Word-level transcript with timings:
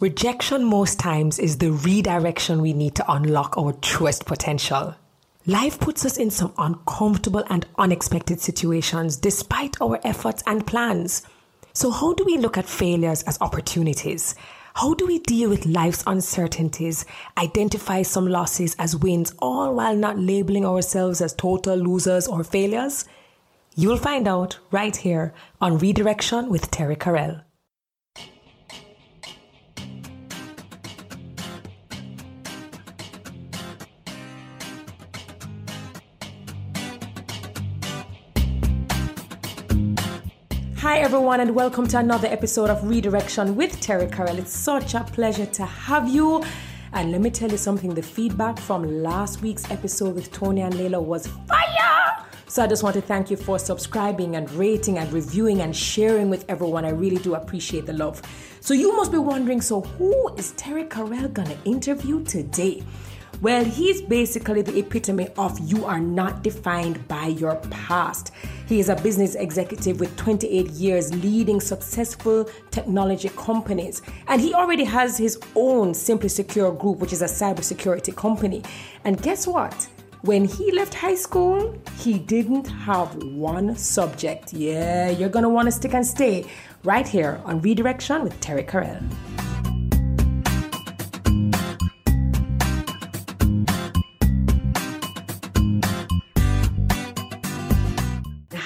Rejection 0.00 0.62
most 0.62 1.00
times 1.00 1.40
is 1.40 1.58
the 1.58 1.72
redirection 1.72 2.62
we 2.62 2.72
need 2.72 2.94
to 2.94 3.12
unlock 3.12 3.58
our 3.58 3.72
truest 3.72 4.26
potential. 4.26 4.94
Life 5.44 5.80
puts 5.80 6.06
us 6.06 6.18
in 6.18 6.30
some 6.30 6.52
uncomfortable 6.56 7.42
and 7.50 7.66
unexpected 7.78 8.40
situations 8.40 9.16
despite 9.16 9.76
our 9.80 9.98
efforts 10.04 10.40
and 10.46 10.64
plans. 10.64 11.22
So, 11.72 11.90
how 11.90 12.14
do 12.14 12.24
we 12.24 12.38
look 12.38 12.56
at 12.56 12.68
failures 12.68 13.24
as 13.24 13.40
opportunities? 13.40 14.36
How 14.74 14.94
do 14.94 15.04
we 15.04 15.18
deal 15.18 15.50
with 15.50 15.66
life's 15.66 16.04
uncertainties, 16.06 17.04
identify 17.36 18.02
some 18.02 18.28
losses 18.28 18.76
as 18.78 18.94
wins, 18.94 19.34
all 19.40 19.74
while 19.74 19.96
not 19.96 20.16
labeling 20.16 20.64
ourselves 20.64 21.20
as 21.20 21.34
total 21.34 21.74
losers 21.74 22.28
or 22.28 22.44
failures? 22.44 23.04
You'll 23.74 23.96
find 23.96 24.28
out 24.28 24.60
right 24.70 24.94
here 24.94 25.34
on 25.60 25.78
Redirection 25.78 26.50
with 26.50 26.70
Terry 26.70 26.94
Carell. 26.94 27.42
Hi, 40.98 41.04
everyone, 41.04 41.38
and 41.38 41.54
welcome 41.54 41.86
to 41.86 41.98
another 41.98 42.26
episode 42.26 42.70
of 42.70 42.82
Redirection 42.82 43.54
with 43.54 43.80
Terry 43.80 44.08
Carell. 44.08 44.36
It's 44.36 44.52
such 44.52 44.94
a 44.94 45.04
pleasure 45.04 45.46
to 45.46 45.64
have 45.64 46.08
you. 46.08 46.42
And 46.92 47.12
let 47.12 47.20
me 47.20 47.30
tell 47.30 47.48
you 47.48 47.56
something 47.56 47.94
the 47.94 48.02
feedback 48.02 48.58
from 48.58 48.82
last 49.00 49.40
week's 49.40 49.70
episode 49.70 50.16
with 50.16 50.32
Tony 50.32 50.62
and 50.62 50.74
Layla 50.74 51.00
was 51.00 51.28
fire. 51.46 52.26
So 52.48 52.64
I 52.64 52.66
just 52.66 52.82
want 52.82 52.96
to 52.96 53.00
thank 53.00 53.30
you 53.30 53.36
for 53.36 53.60
subscribing 53.60 54.34
and 54.34 54.50
rating 54.50 54.98
and 54.98 55.10
reviewing 55.12 55.60
and 55.60 55.74
sharing 55.74 56.30
with 56.30 56.44
everyone. 56.48 56.84
I 56.84 56.90
really 56.90 57.22
do 57.22 57.36
appreciate 57.36 57.86
the 57.86 57.92
love. 57.92 58.20
So 58.58 58.74
you 58.74 58.96
must 58.96 59.12
be 59.12 59.18
wondering 59.18 59.60
so, 59.60 59.82
who 59.82 60.34
is 60.34 60.50
Terry 60.56 60.82
Carell 60.82 61.32
gonna 61.32 61.56
interview 61.64 62.24
today? 62.24 62.82
Well, 63.40 63.64
he's 63.64 64.02
basically 64.02 64.62
the 64.62 64.76
epitome 64.76 65.28
of 65.38 65.60
you 65.60 65.84
are 65.84 66.00
not 66.00 66.42
defined 66.42 67.06
by 67.06 67.26
your 67.26 67.54
past. 67.70 68.32
He 68.66 68.80
is 68.80 68.88
a 68.88 68.96
business 68.96 69.36
executive 69.36 70.00
with 70.00 70.16
28 70.16 70.70
years 70.70 71.14
leading 71.22 71.60
successful 71.60 72.50
technology 72.72 73.28
companies. 73.36 74.02
And 74.26 74.40
he 74.40 74.54
already 74.54 74.82
has 74.82 75.16
his 75.16 75.38
own 75.54 75.94
Simply 75.94 76.28
Secure 76.28 76.72
group, 76.72 76.98
which 76.98 77.12
is 77.12 77.22
a 77.22 77.26
cybersecurity 77.26 78.16
company. 78.16 78.64
And 79.04 79.22
guess 79.22 79.46
what? 79.46 79.88
When 80.22 80.44
he 80.44 80.72
left 80.72 80.94
high 80.94 81.14
school, 81.14 81.80
he 82.00 82.18
didn't 82.18 82.66
have 82.66 83.22
one 83.22 83.76
subject. 83.76 84.52
Yeah, 84.52 85.10
you're 85.10 85.28
gonna 85.28 85.48
wanna 85.48 85.70
stick 85.70 85.94
and 85.94 86.04
stay 86.04 86.44
right 86.82 87.06
here 87.06 87.40
on 87.44 87.60
Redirection 87.60 88.24
with 88.24 88.40
Terry 88.40 88.64
Carell. 88.64 89.00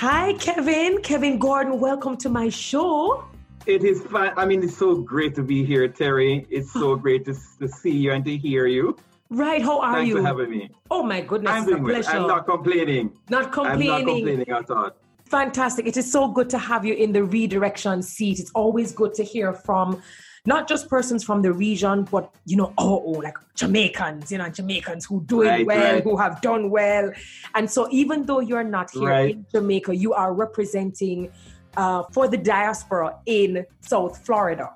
Hi, 0.03 0.33
Kevin. 0.33 1.01
Kevin 1.01 1.39
Gordon, 1.39 1.79
welcome 1.79 2.17
to 2.17 2.29
my 2.29 2.49
show. 2.49 3.25
It 3.67 3.85
is 3.85 4.03
fun. 4.03 4.33
I 4.37 4.45
mean, 4.45 4.65
it's 4.65 4.77
so 4.77 4.97
great 4.97 5.33
to 5.37 5.45
be 5.45 5.65
here, 5.65 5.87
Terry. 5.87 6.45
It's 6.51 6.73
so 6.73 6.97
great 7.05 7.25
to, 7.27 7.37
to 7.61 7.69
see 7.69 7.93
you 7.93 8.11
and 8.11 8.25
to 8.25 8.37
hear 8.37 8.67
you. 8.67 8.97
Right, 9.31 9.63
how 9.63 9.79
are 9.79 9.99
Thanks 9.99 10.09
you? 10.09 10.17
for 10.17 10.25
having 10.25 10.51
me. 10.51 10.71
Oh 10.91 11.05
my 11.05 11.21
goodness, 11.21 11.53
I'm 11.53 11.67
well. 11.67 11.85
pleasure. 11.85 12.17
I'm 12.17 12.27
not 12.27 12.49
complaining. 12.49 13.17
Not 13.31 13.53
complaining. 13.53 13.91
I'm 13.93 14.05
not 14.05 14.13
complaining 14.13 14.49
at 14.49 14.71
all. 14.73 14.91
Fantastic. 15.27 15.87
It 15.87 15.97
is 15.97 16.11
so 16.11 16.27
good 16.27 16.51
to 16.51 16.59
have 16.59 16.85
you 16.85 16.95
in 16.95 17.13
the 17.13 17.23
redirection 17.23 18.03
seat. 18.03 18.41
It's 18.41 18.51
always 18.57 18.91
good 18.91 19.15
to 19.15 19.23
hear 19.23 19.53
from 19.53 20.03
not 20.45 20.69
just 20.69 20.89
persons 20.89 21.23
from 21.23 21.43
the 21.43 21.53
region, 21.53 22.03
but 22.11 22.33
you 22.47 22.57
know, 22.57 22.73
oh, 22.79 23.03
oh 23.05 23.11
like 23.21 23.37
Jamaicans, 23.55 24.33
you 24.33 24.39
know, 24.39 24.49
Jamaicans 24.49 25.05
who 25.05 25.23
do 25.25 25.43
it 25.43 25.49
Right, 25.49 25.67
well, 25.67 25.95
right. 25.95 26.03
who 26.03 26.17
have 26.17 26.41
done 26.41 26.71
well. 26.71 27.13
And 27.55 27.71
so 27.71 27.89
even 27.91 28.27
though 28.27 28.41
you're 28.41 28.65
not 28.65 28.91
here 28.91 29.09
Right. 29.09 29.35
in 29.37 29.47
Jamaica, 29.53 29.95
you 29.95 30.13
are 30.15 30.35
representing 30.35 31.31
uh, 31.77 32.03
for 32.13 32.27
the 32.29 32.37
diaspora 32.37 33.17
in 33.27 33.65
South 33.81 34.25
Florida. 34.27 34.75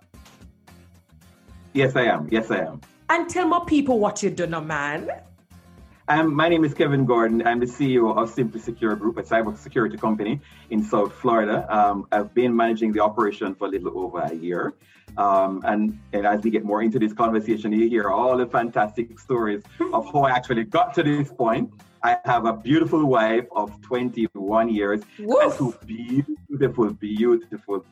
Yes, 1.73 1.97
I 1.97 2.05
am. 2.05 2.29
Yes, 2.31 2.51
I 2.51 2.59
am. 2.59 2.81
And 3.09 3.29
tell 3.29 3.47
my 3.47 3.61
people 3.67 3.99
what 3.99 4.23
you 4.23 4.31
do 4.31 4.47
now, 4.47 4.61
man. 4.61 5.11
Um, 6.09 6.37
my 6.37 6.49
name 6.49 6.65
is 6.65 6.73
Kevin 6.73 7.05
Gordon. 7.05 7.45
I'm 7.45 7.59
the 7.59 7.67
CEO 7.67 8.17
of 8.17 8.31
Simply 8.31 8.61
Secure 8.61 8.95
Group, 8.95 9.19
a 9.19 9.25
cybersecurity 9.25 10.01
company 10.01 10.41
in 10.71 10.85
South 10.85 11.13
Florida. 11.13 11.67
Um, 11.69 12.07
I've 12.13 12.33
been 12.33 12.55
managing 12.55 12.93
the 12.93 13.01
operation 13.01 13.57
for 13.57 13.67
a 13.67 13.71
little 13.71 13.99
over 13.99 14.21
a 14.21 14.33
year. 14.33 14.75
Um, 15.19 15.63
and, 15.65 15.99
and 16.13 16.25
as 16.25 16.43
we 16.43 16.51
get 16.51 16.65
more 16.65 16.81
into 16.81 17.01
this 17.01 17.13
conversation, 17.13 17.73
you 17.73 17.89
hear 17.89 18.09
all 18.09 18.37
the 18.37 18.47
fantastic 18.47 19.19
stories 19.19 19.65
of 19.93 20.07
how 20.13 20.21
I 20.21 20.31
actually 20.31 20.63
got 20.63 20.95
to 20.95 21.03
this 21.03 21.33
point. 21.33 21.73
I 22.05 22.19
have 22.25 22.47
a 22.47 22.53
beautiful 22.53 23.05
wife 23.05 23.47
of 23.51 23.83
21 23.83 24.69
years 24.69 25.03
and 25.19 25.53
two 25.55 25.75
beautiful, 25.85 26.93
beautiful. 26.93 27.85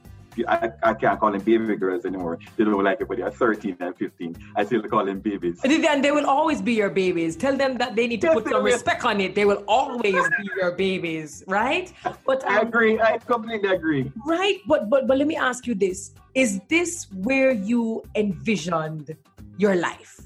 I, 0.48 0.70
I 0.82 0.94
can't 0.94 1.18
call 1.20 1.32
them 1.32 1.40
baby 1.42 1.76
girls 1.76 2.04
anymore. 2.04 2.38
They 2.56 2.64
don't 2.64 2.82
like 2.82 3.00
it, 3.00 3.08
but 3.08 3.16
they 3.18 3.22
are 3.22 3.30
13 3.30 3.76
and 3.80 3.96
15. 3.96 4.36
I 4.56 4.64
still 4.64 4.82
call 4.82 5.04
them 5.04 5.20
babies. 5.20 5.60
And 5.64 6.04
they 6.04 6.10
will 6.10 6.26
always 6.26 6.60
be 6.60 6.74
your 6.74 6.90
babies. 6.90 7.36
Tell 7.36 7.56
them 7.56 7.76
that 7.78 7.94
they 7.96 8.06
need 8.06 8.20
to 8.22 8.28
Yes, 8.28 8.34
put 8.34 8.44
some 8.48 8.62
will. 8.62 8.72
respect 8.72 9.04
on 9.04 9.20
it. 9.20 9.34
They 9.34 9.44
will 9.44 9.62
always 9.68 10.28
be 10.38 10.50
your 10.56 10.72
babies, 10.72 11.44
right? 11.46 11.92
But 12.26 12.44
I 12.46 12.60
um, 12.60 12.68
agree. 12.68 13.00
I 13.00 13.18
completely 13.18 13.70
agree. 13.70 14.10
right, 14.26 14.58
but 14.66 14.90
but 14.90 15.06
but 15.06 15.18
let 15.18 15.26
me 15.26 15.36
ask 15.36 15.66
you 15.66 15.74
this: 15.74 16.12
Is 16.34 16.60
this 16.68 17.06
where 17.12 17.52
you 17.52 18.02
envisioned 18.16 19.16
your 19.56 19.76
life? 19.76 20.20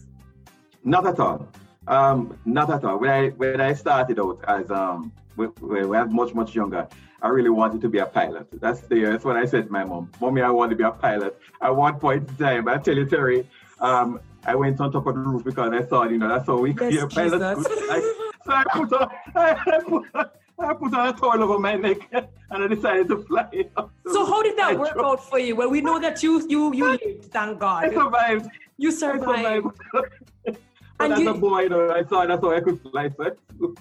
Not 0.85 1.07
at 1.07 1.21
all. 1.21 1.49
Um, 1.87 2.39
not 2.45 2.71
at 2.71 2.85
all. 2.85 2.99
When 2.99 3.11
I 3.11 3.29
when 3.31 3.61
I 3.61 3.73
started 3.75 4.19
out 4.21 4.41
as 4.47 4.71
um 4.71 5.13
when, 5.37 5.49
when 5.61 5.83
I 5.83 6.03
was 6.05 6.13
much 6.13 6.35
much 6.35 6.55
younger, 6.55 6.87
I 7.21 7.29
really 7.29 7.51
wanted 7.51 7.81
to 7.83 7.89
be 7.89 7.99
a 7.99 8.07
pilot. 8.07 8.47
That's 8.61 8.81
the 8.83 9.03
that's 9.05 9.25
what 9.25 9.37
I 9.37 9.45
said 9.45 9.67
to 9.67 9.73
my 9.73 9.85
mom. 9.85 10.11
Mommy, 10.21 10.43
I 10.43 10.51
want 10.51 10.71
to 10.71 10.77
be 10.77 10.85
a 10.85 10.91
pilot. 10.91 11.37
At 11.61 11.75
one 11.75 11.99
point 11.99 12.29
in 12.29 12.37
time, 12.37 12.69
I 12.69 12.79
tell 12.79 12.97
you, 12.97 13.07
Terry, 13.07 13.49
um, 13.81 14.21
I 14.45 14.55
went 14.55 14.81
on 14.81 14.93
top 14.93 15.07
of 15.07 15.15
the 15.15 15.21
roof 15.21 15.45
because 15.45 15.73
I 15.73 15.83
thought, 15.83 16.11
you 16.11 16.19
know, 16.19 16.29
that's 16.29 16.47
how 16.47 16.59
we 16.59 16.73
could 16.75 16.91
be 16.91 16.99
a 16.99 17.09
pilot. 17.09 17.43
I, 17.43 18.01
so 18.45 18.53
I 18.53 18.65
put 18.73 18.93
on 18.93 19.11
I 19.35 19.81
put 19.89 20.05
on, 20.15 20.31
I 20.61 20.73
put 20.75 20.95
on 20.95 21.09
a 21.09 21.13
towel 21.13 21.43
over 21.43 21.59
my 21.59 21.75
neck 21.75 21.99
and 22.13 22.29
I 22.51 22.67
decided 22.69 23.09
to 23.09 23.19
fly. 23.25 23.65
So 24.13 24.25
how 24.25 24.43
did 24.43 24.59
I 24.59 24.73
that 24.73 24.79
work 24.81 24.95
dro- 24.95 25.11
out 25.13 25.29
for 25.29 25.39
you? 25.39 25.55
Well, 25.57 25.71
we 25.71 25.81
know 25.81 25.99
that 25.99 26.23
you 26.23 26.47
you 26.49 26.73
you 26.73 26.89
lived, 26.93 27.25
thank 27.33 27.59
God. 27.59 27.85
I 27.85 27.93
survived. 27.93 28.47
You 28.79 28.89
I 28.89 28.93
survived. 28.93 29.67
survived. 29.93 30.59
And 31.01 31.13
as 31.13 31.21
you- 31.21 31.29
a 31.31 31.35
boy, 31.35 31.61
you 31.63 31.69
know, 31.69 31.91
I 31.91 32.03
thought 32.05 32.29
that's 32.29 32.41
how 32.41 32.53
I 32.53 32.61
could 32.61 32.81
fly. 32.81 33.11
So, 33.19 33.75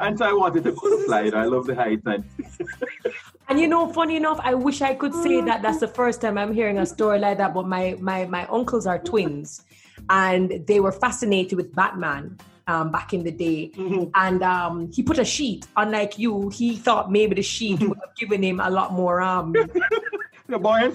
and 0.00 0.18
so 0.18 0.24
I 0.24 0.32
wanted 0.32 0.64
to 0.64 0.72
fly. 1.06 1.22
You 1.22 1.30
know, 1.30 1.38
I 1.38 1.44
love 1.44 1.66
the 1.66 1.74
height. 1.74 2.00
And 2.06 2.24
And 3.48 3.60
you 3.60 3.68
know, 3.68 3.92
funny 3.92 4.16
enough, 4.16 4.40
I 4.42 4.54
wish 4.54 4.80
I 4.80 4.94
could 4.94 5.14
say 5.14 5.42
that 5.42 5.62
that's 5.62 5.80
the 5.80 5.88
first 5.88 6.20
time 6.20 6.38
I'm 6.38 6.54
hearing 6.54 6.78
a 6.78 6.86
story 6.86 7.18
like 7.18 7.38
that. 7.38 7.52
But 7.52 7.66
my 7.66 7.96
my 8.00 8.24
my 8.24 8.46
uncles 8.46 8.86
are 8.86 8.98
twins, 8.98 9.64
and 10.08 10.64
they 10.66 10.80
were 10.80 10.92
fascinated 10.92 11.58
with 11.58 11.74
Batman 11.74 12.38
um, 12.66 12.90
back 12.90 13.12
in 13.12 13.24
the 13.24 13.30
day. 13.30 13.72
And 14.14 14.42
um, 14.42 14.90
he 14.92 15.02
put 15.02 15.18
a 15.18 15.24
sheet. 15.24 15.66
Unlike 15.76 16.18
you, 16.18 16.48
he 16.48 16.76
thought 16.76 17.10
maybe 17.10 17.34
the 17.34 17.42
sheet 17.42 17.80
would 17.80 17.98
have 17.98 18.16
given 18.16 18.42
him 18.42 18.60
a 18.60 18.70
lot 18.70 18.92
more 18.92 19.20
um, 19.20 19.52
the 20.48 20.58
boy 20.58 20.90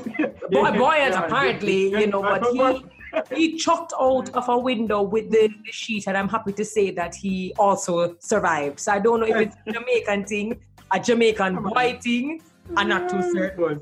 buoyant, 0.50 1.16
apparently, 1.16 1.90
you 1.90 2.08
know. 2.08 2.22
But 2.22 2.48
he 2.52 2.86
he 3.34 3.58
chucked 3.58 3.94
out 4.00 4.30
of 4.36 4.50
a 4.50 4.58
window 4.58 5.02
with 5.02 5.32
the, 5.32 5.50
the 5.66 5.72
sheet, 5.72 6.08
and 6.08 6.18
I'm 6.18 6.30
happy 6.30 6.54
to 6.54 6.66
say 6.66 6.92
that 6.92 7.16
he 7.16 7.54
also 7.58 8.16
survived. 8.20 8.80
So 8.80 8.92
I 8.92 9.00
don't 9.00 9.20
know 9.20 9.28
if 9.28 9.36
it's 9.36 9.56
a 9.66 9.72
Jamaican 9.74 10.26
thing, 10.26 10.60
a 10.92 11.00
Jamaican 11.00 11.64
boy 11.64 12.00
thing. 12.02 12.42
I'm 12.76 12.90
not 12.90 13.10
too 13.10 13.18
mm. 13.18 13.32
certain. 13.32 13.62
Was. 13.62 13.78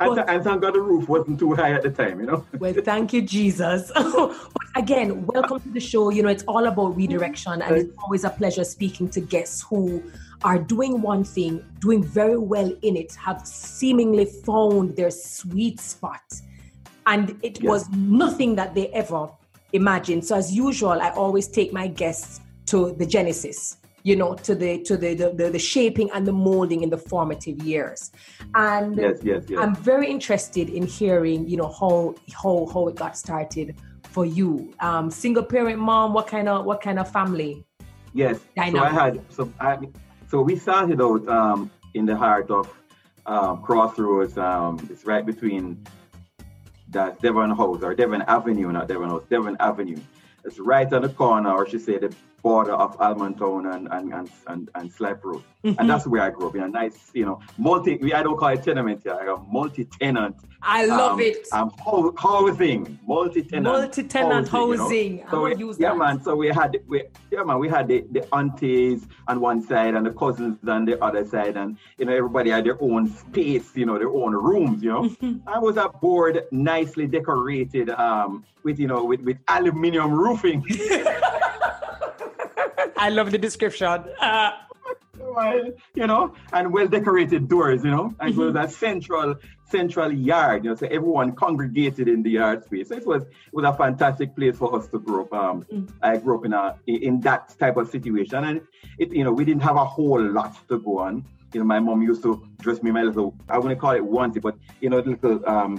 And, 0.00 0.16
th- 0.16 0.26
and 0.28 0.42
thank 0.42 0.60
God 0.60 0.74
the 0.74 0.80
roof 0.80 1.08
wasn't 1.08 1.38
too 1.38 1.54
high 1.54 1.72
at 1.72 1.82
the 1.82 1.90
time, 1.90 2.18
you 2.18 2.26
know. 2.26 2.44
Well, 2.58 2.72
thank 2.72 3.12
you, 3.12 3.22
Jesus. 3.22 3.92
but 3.94 4.36
again, 4.74 5.24
welcome 5.26 5.60
to 5.60 5.68
the 5.68 5.78
show. 5.78 6.10
You 6.10 6.24
know, 6.24 6.30
it's 6.30 6.42
all 6.44 6.66
about 6.66 6.96
redirection, 6.96 7.62
and 7.62 7.76
it's 7.76 7.96
always 8.02 8.24
a 8.24 8.30
pleasure 8.30 8.64
speaking 8.64 9.08
to 9.10 9.20
guests 9.20 9.62
who 9.62 10.02
are 10.42 10.58
doing 10.58 11.00
one 11.00 11.22
thing, 11.22 11.64
doing 11.78 12.02
very 12.02 12.36
well 12.36 12.72
in 12.82 12.96
it, 12.96 13.14
have 13.14 13.46
seemingly 13.46 14.24
found 14.24 14.96
their 14.96 15.12
sweet 15.12 15.78
spot. 15.78 16.22
And 17.06 17.36
it 17.42 17.62
Yeah. 17.62 17.70
was 17.70 17.88
nothing 17.90 18.54
that 18.56 18.74
they 18.74 18.88
ever 18.88 19.28
imagined. 19.72 20.24
So, 20.24 20.36
as 20.36 20.52
usual, 20.52 21.00
I 21.00 21.10
always 21.10 21.48
take 21.48 21.72
my 21.72 21.86
guests 21.88 22.40
to 22.66 22.94
the 22.98 23.06
genesis 23.06 23.76
you 24.04 24.16
know 24.16 24.34
to 24.34 24.54
the 24.54 24.82
to 24.82 24.96
the 24.96 25.14
the, 25.14 25.30
the, 25.30 25.50
the 25.50 25.58
shaping 25.58 26.10
and 26.12 26.26
the 26.26 26.32
molding 26.32 26.82
in 26.82 26.90
the 26.90 26.96
formative 26.96 27.62
years 27.62 28.10
and 28.54 28.96
Yes, 28.96 29.18
yes, 29.22 29.44
yes. 29.48 29.58
I'm 29.60 29.74
very 29.74 30.08
interested 30.10 30.68
in 30.68 30.86
hearing, 30.86 31.48
you 31.48 31.56
know, 31.56 31.68
how 31.68 32.14
how 32.32 32.68
how 32.72 32.88
it 32.88 32.96
got 32.96 33.16
started 33.16 33.76
for 34.04 34.24
you. 34.24 34.72
Um, 34.80 35.10
single 35.10 35.42
parent 35.42 35.78
mom, 35.78 36.12
what 36.12 36.26
kind 36.26 36.48
of 36.48 36.64
what 36.64 36.80
kind 36.80 36.98
of 36.98 37.10
family? 37.10 37.64
Yes. 38.12 38.38
So 38.38 38.78
I 38.78 38.90
had 38.90 39.20
so 39.28 39.52
I 39.60 39.78
so 40.28 40.42
we 40.42 40.56
started 40.56 41.00
out 41.00 41.26
um, 41.28 41.70
in 41.94 42.06
the 42.06 42.16
heart 42.16 42.50
of 42.50 42.72
um, 43.26 43.62
Crossroads. 43.62 44.38
Um, 44.38 44.78
it's 44.90 45.04
right 45.04 45.26
between 45.26 45.84
That's 46.94 47.20
Devon 47.20 47.50
House 47.50 47.82
or 47.82 47.92
Devon 47.94 48.22
Avenue, 48.22 48.70
not 48.70 48.86
Devon 48.86 49.10
House, 49.10 49.24
Devon 49.28 49.56
Avenue. 49.58 49.98
It's 50.44 50.60
right 50.60 50.90
on 50.92 51.02
the 51.02 51.08
corner, 51.08 51.50
or 51.50 51.68
she 51.68 51.78
said 51.78 52.02
the 52.02 52.14
border 52.40 52.74
of 52.74 52.96
Allman 53.00 53.34
Town 53.34 53.66
and 53.66 53.88
and 53.90 54.12
and 54.12 54.30
and, 54.46 54.70
and 54.76 54.92
Slipe 54.92 55.24
Road. 55.24 55.42
Mm-hmm. 55.64 55.80
And 55.80 55.90
that's 55.90 56.06
where 56.06 56.22
I 56.22 56.30
grew 56.30 56.46
up 56.48 56.54
in 56.54 56.62
a 56.62 56.68
nice, 56.68 57.10
you 57.12 57.24
know, 57.24 57.40
multi. 57.58 58.14
I 58.14 58.22
don't 58.22 58.38
call 58.38 58.48
it 58.48 58.62
tenement 58.62 59.02
here. 59.02 59.18
I 59.20 59.24
got 59.24 59.50
multi-tenant. 59.50 60.36
I 60.66 60.86
love 60.86 61.12
um, 61.12 61.20
it. 61.20 61.46
Um, 61.52 61.70
housing, 62.16 62.98
multi-tenant, 63.06 63.64
multi-tenant 63.64 64.48
housing. 64.48 64.78
housing. 64.78 65.18
You 65.18 65.24
know? 65.24 65.30
So 65.30 65.42
we, 65.42 65.74
yeah, 65.78 65.90
that. 65.90 65.98
man. 65.98 66.22
So 66.22 66.36
we 66.36 66.48
had, 66.48 66.78
we, 66.88 67.04
yeah, 67.30 67.42
man. 67.42 67.58
We 67.58 67.68
had 67.68 67.88
the, 67.88 68.04
the 68.10 68.26
aunties 68.34 69.06
on 69.28 69.40
one 69.40 69.62
side 69.62 69.94
and 69.94 70.06
the 70.06 70.10
cousins 70.10 70.58
on 70.66 70.86
the 70.86 71.02
other 71.04 71.24
side, 71.24 71.56
and 71.56 71.76
you 71.98 72.06
know, 72.06 72.14
everybody 72.14 72.50
had 72.50 72.64
their 72.64 72.82
own 72.82 73.08
space, 73.08 73.76
you 73.76 73.84
know, 73.84 73.98
their 73.98 74.08
own 74.08 74.32
rooms. 74.32 74.82
You 74.82 74.90
know. 74.90 75.40
I 75.46 75.58
was 75.58 75.76
a 75.76 75.88
board, 75.88 76.44
nicely 76.50 77.06
decorated, 77.06 77.90
um, 77.90 78.44
with 78.62 78.78
you 78.78 78.86
know, 78.86 79.04
with 79.04 79.20
with 79.20 79.36
aluminium 79.48 80.12
roofing. 80.12 80.64
I 82.96 83.10
love 83.10 83.32
the 83.32 83.38
description. 83.38 84.04
Uh, 84.20 84.52
you 85.94 86.06
know, 86.06 86.34
and 86.52 86.72
well 86.72 86.86
decorated 86.86 87.48
doors, 87.48 87.84
you 87.84 87.90
know, 87.90 88.14
and 88.20 88.34
mm-hmm. 88.34 88.40
it 88.40 88.52
was 88.52 88.54
a 88.54 88.68
central 88.68 89.34
central 89.76 90.12
yard, 90.12 90.64
you 90.64 90.70
know, 90.70 90.76
so 90.76 90.86
everyone 90.98 91.28
congregated 91.44 92.06
in 92.14 92.22
the 92.26 92.32
yard 92.40 92.64
space. 92.64 92.88
So 92.88 92.96
it 92.96 93.06
was 93.12 93.22
it 93.22 93.54
was 93.58 93.66
a 93.72 93.74
fantastic 93.82 94.28
place 94.38 94.56
for 94.62 94.68
us 94.76 94.86
to 94.92 94.98
grow 95.06 95.22
up. 95.24 95.32
Um, 95.42 95.56
mm-hmm. 95.62 96.10
I 96.10 96.16
grew 96.22 96.34
up 96.38 96.44
in 96.48 96.52
a 96.62 96.64
in 96.86 97.14
that 97.28 97.42
type 97.62 97.76
of 97.80 97.86
situation, 97.96 98.40
and 98.48 98.60
it 99.02 99.08
you 99.18 99.24
know 99.24 99.32
we 99.38 99.44
didn't 99.48 99.64
have 99.70 99.78
a 99.86 99.88
whole 99.96 100.22
lot 100.38 100.52
to 100.68 100.78
go 100.88 100.98
on. 101.06 101.14
You 101.52 101.60
know, 101.60 101.66
my 101.74 101.80
mom 101.86 102.02
used 102.02 102.22
to 102.26 102.32
dress 102.64 102.78
me 102.82 102.88
in 102.90 102.94
my 102.94 103.04
little, 103.04 103.32
I 103.48 103.58
wouldn't 103.60 103.80
call 103.80 103.92
it 103.92 104.02
onesie, 104.02 104.42
but, 104.42 104.56
you 104.80 104.90
know, 104.90 104.98
little 104.98 105.38
um, 105.48 105.72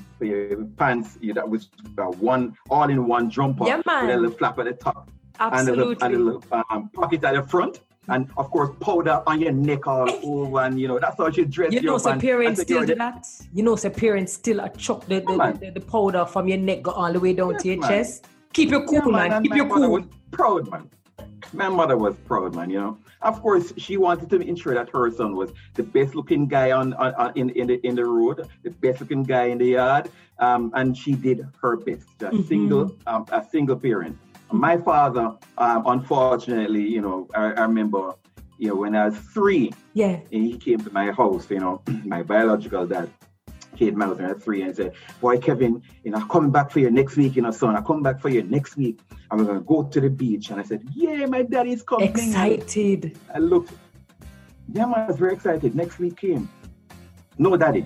pants 0.78 1.18
you 1.20 1.34
know, 1.34 1.42
that 1.42 1.50
was 1.50 1.68
uh, 1.98 2.04
one, 2.32 2.44
all 2.70 2.90
in 2.90 3.06
one 3.16 3.30
jumper 3.30 3.66
yeah, 3.68 3.82
man. 3.86 4.08
with 4.08 4.16
a 4.16 4.20
little 4.22 4.38
flap 4.38 4.58
at 4.60 4.66
the 4.72 4.78
top. 4.88 5.12
Absolutely. 5.38 5.98
And 6.00 6.16
a, 6.16 6.18
little 6.18 6.44
um, 6.70 6.88
pocket 7.00 7.26
at 7.26 7.36
the 7.36 7.44
front. 7.44 7.82
And 8.08 8.30
of 8.38 8.52
course, 8.52 8.70
powder 8.80 9.24
on 9.26 9.42
your 9.42 9.52
neck 9.52 9.88
all 9.88 10.10
over, 10.24 10.62
and 10.62 10.80
you 10.80 10.88
know 10.88 11.00
that's 11.00 11.18
how 11.18 11.32
she 11.32 11.46
dress 11.46 11.74
you. 11.74 11.82
know, 11.82 11.98
so 11.98 12.18
parents 12.20 12.62
still 12.62 12.86
do 12.86 12.96
that. 12.96 13.26
You 13.54 13.64
know, 13.64 13.76
so 13.76 13.90
parents 13.90 14.34
still 14.34 14.60
a 14.60 14.70
chuck 14.70 15.06
the, 15.08 15.22
the, 15.22 15.58
the, 15.60 15.72
the, 15.72 15.82
powder 15.82 16.26
from 16.26 16.48
your 16.48 16.58
neck 16.60 16.84
go 16.84 16.92
all 16.92 17.12
the 17.12 17.20
way 17.20 17.34
down 17.34 17.54
yes, 17.54 17.62
to 17.64 17.68
your 17.68 17.80
man. 17.80 17.90
chest. 17.90 18.28
Keep 18.54 18.70
your 18.70 18.86
cool, 18.86 19.06
yeah, 19.06 19.18
man. 19.18 19.30
man. 19.30 19.44
Keep 19.44 19.56
your 19.56 19.68
cool. 19.68 19.90
Was 19.90 20.06
proud, 20.32 20.70
man. 20.70 20.90
My 21.54 21.70
mother 21.70 21.98
was 21.98 22.16
proud, 22.26 22.56
man. 22.56 22.70
You 22.70 22.80
know, 22.80 22.98
of 23.22 23.42
course, 23.42 23.74
she 23.78 23.98
wanted 23.98 24.30
to 24.30 24.40
ensure 24.40 24.76
that 24.76 24.90
her 24.92 25.10
son 25.12 25.36
was 25.36 25.52
the 25.74 25.84
best 25.84 26.16
looking 26.16 26.48
guy 26.48 26.72
on, 26.72 26.94
on, 26.94 27.14
on 27.16 27.32
in 27.36 27.50
in 27.52 27.68
the 27.68 27.86
in 27.86 27.96
the 27.96 28.06
road, 28.06 28.48
the 28.64 28.70
best 28.70 29.02
looking 29.02 29.24
guy 29.24 29.46
in 29.46 29.58
the 29.58 29.66
yard, 29.66 30.12
um, 30.40 30.72
and 30.76 30.96
she 30.96 31.14
did 31.14 31.48
her 31.62 31.76
best. 31.76 32.08
A 32.22 32.26
mm-hmm. 32.26 32.44
single, 32.44 32.96
um, 33.08 33.26
a 33.32 33.44
single 33.52 33.76
parent. 33.76 34.18
My 34.52 34.78
father, 34.78 35.36
um, 35.58 35.84
unfortunately, 35.86 36.88
you 36.88 37.02
know, 37.02 37.28
I, 37.34 37.52
I, 37.52 37.62
remember, 37.64 38.14
you 38.58 38.70
know, 38.70 38.76
when 38.76 38.96
I 38.96 39.06
was 39.08 39.18
three, 39.18 39.74
yeah, 39.94 40.20
and 40.32 40.46
he 40.46 40.58
came 40.58 40.80
to 40.80 40.92
my 40.92 41.12
house, 41.12 41.50
you 41.50 41.60
know, 41.60 41.82
my 42.06 42.24
biological 42.24 42.86
dad 42.86 43.10
came 43.76 43.92
to 43.92 43.98
my 43.98 44.06
house 44.06 44.18
when 44.18 44.26
I 44.26 44.34
was 44.34 44.44
three 44.44 44.62
and 44.62 44.76
said, 44.76 44.94
Boy, 45.20 45.38
Kevin, 45.38 45.82
you 46.04 46.12
know, 46.12 46.20
I'm 46.20 46.30
coming 46.30 46.52
back 46.52 46.72
for 46.72 46.80
you 46.80 46.92
next 46.92 47.18
week, 47.18 47.36
you 47.36 47.42
know, 47.42 47.52
son, 47.52 47.76
I'm 47.76 47.84
coming 47.84 48.04
back 48.04 48.20
for 48.22 48.30
you 48.30 48.44
next 48.44 48.78
week. 48.78 49.00
And 49.32 49.40
we're 49.40 49.46
going 49.48 49.60
to 49.60 49.66
go 49.66 49.84
to 49.84 50.02
the 50.02 50.10
beach. 50.10 50.52
And 50.52 50.60
I 50.60 50.64
said, 50.64 50.88
Yeah, 50.94 51.26
my 51.26 51.42
daddy's 51.42 51.82
coming. 51.82 52.08
Excited. 52.08 53.18
I 53.34 53.40
looked, 53.40 53.74
yeah, 54.72 54.86
man, 54.86 55.00
I 55.00 55.08
was 55.08 55.18
very 55.18 55.34
excited. 55.34 55.76
Next 55.76 56.00
week 56.00 56.18
came. 56.18 56.48
No 57.38 57.58
daddy. 57.58 57.86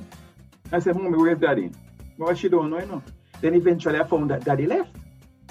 I 0.72 0.80
said, 0.80 0.96
Mommy, 0.96 1.18
where's 1.18 1.40
daddy? 1.40 1.72
Well, 2.18 2.36
she 2.36 2.50
don't 2.50 2.70
know, 2.70 2.80
you 2.80 2.86
know. 2.86 3.04
Then 3.42 3.56
eventually 3.56 3.98
I 3.98 4.04
found 4.04 4.30
that 4.30 4.44
daddy 4.44 4.66
left. 4.66 4.96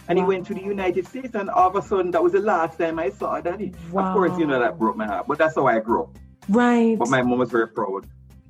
And 0.08 0.19
wow. 0.19 0.25
he 0.25 0.28
went 0.28 0.46
to 0.46 0.55
the 0.55 0.62
United 0.62 1.06
States, 1.06 1.34
and 1.34 1.50
all 1.50 1.69
of 1.69 1.76
a 1.76 1.82
sudden, 1.82 2.10
that 2.12 2.22
was 2.22 2.32
the 2.32 2.40
last 2.40 2.78
time 2.78 2.99
I 2.99 3.10
saw 3.10 3.40
Daddy. 3.40 3.75
Wow. 3.93 4.08
Of 4.08 4.14
course, 4.14 4.38
you 4.38 4.46
know, 4.46 4.58
that 4.58 4.78
broke 4.78 4.96
my 4.96 5.06
heart, 5.06 5.26
but 5.28 5.38
that's 5.38 5.55
how 5.55 5.66
I 5.66 5.78
grew 5.81 6.05
up. 6.05 6.19
Right. 6.49 6.99
But 6.99 7.08
my 7.08 7.22
mom 7.22 7.38
was 7.38 7.50
very 7.50 7.69
proud. 7.69 8.06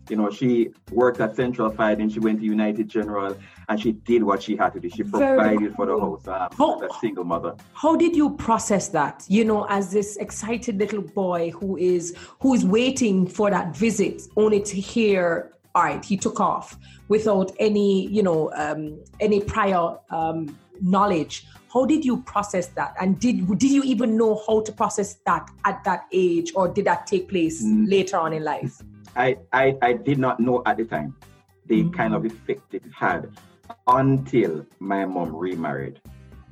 You 0.09 0.17
know, 0.17 0.31
she 0.31 0.71
worked 0.91 1.21
at 1.21 1.37
Central 1.37 1.69
Fire, 1.69 1.97
and 1.99 2.11
she 2.11 2.21
went 2.21 2.39
to 2.41 2.47
United 2.47 2.89
General, 2.89 3.37
and 3.69 3.79
she 3.79 3.93
did 3.93 4.23
what 4.23 4.43
she 4.43 4.57
had 4.57 4.73
to 4.75 4.81
do. 4.81 4.89
She 4.89 5.03
provided 5.03 5.75
for 5.75 5.85
the 5.85 5.99
house 5.99 6.27
um, 6.29 6.49
how, 6.57 6.81
a 6.81 6.89
single 7.01 7.25
mother. 7.25 7.57
How 7.75 7.95
did 7.97 8.17
you 8.17 8.31
process 8.37 8.89
that? 8.89 9.27
You 9.29 9.45
know, 9.45 9.67
as 9.69 9.91
this 9.91 10.17
excited 10.17 10.79
little 10.79 11.03
boy 11.03 11.51
who 11.51 11.77
is 11.77 12.17
who 12.41 12.55
is 12.55 12.65
waiting 12.65 13.27
for 13.27 13.51
that 13.51 13.77
visit, 13.77 14.23
only 14.37 14.61
to 14.63 14.81
hear 14.81 15.53
all 15.75 15.85
right, 15.85 16.05
he 16.05 16.17
took 16.17 16.41
off 16.41 16.77
without 17.09 17.53
any, 17.61 18.09
you 18.09 18.23
know, 18.23 18.51
um, 18.55 18.99
any 19.21 19.41
prior 19.41 19.97
um, 20.11 20.59
knowledge. 20.81 21.47
How 21.73 21.85
did 21.85 22.05
you 22.05 22.23
process 22.23 22.69
that? 22.69 22.95
And 23.01 23.21
did 23.21 23.47
did 23.59 23.71
you 23.71 23.83
even 23.83 24.17
know 24.17 24.43
how 24.47 24.61
to 24.63 24.73
process 24.73 25.15
that 25.27 25.51
at 25.65 25.85
that 25.85 26.07
age 26.13 26.53
or 26.55 26.69
did 26.69 26.87
that 26.87 27.07
take 27.07 27.29
place 27.29 27.63
mm. 27.63 27.89
later 27.89 28.17
on 28.17 28.33
in 28.33 28.45
life? 28.45 28.83
I, 29.17 29.39
I 29.53 29.77
i 29.83 29.93
did 29.93 30.19
not 30.19 30.41
know 30.41 30.63
at 30.67 30.79
the 30.79 30.85
time. 30.85 31.15
The 31.67 31.85
mm. 31.85 31.93
kind 31.93 32.15
of 32.15 32.25
effect 32.25 32.75
it 32.75 32.85
had 32.95 33.31
until 33.87 34.67
my 34.79 35.05
mom 35.05 35.35
remarried. 35.35 36.01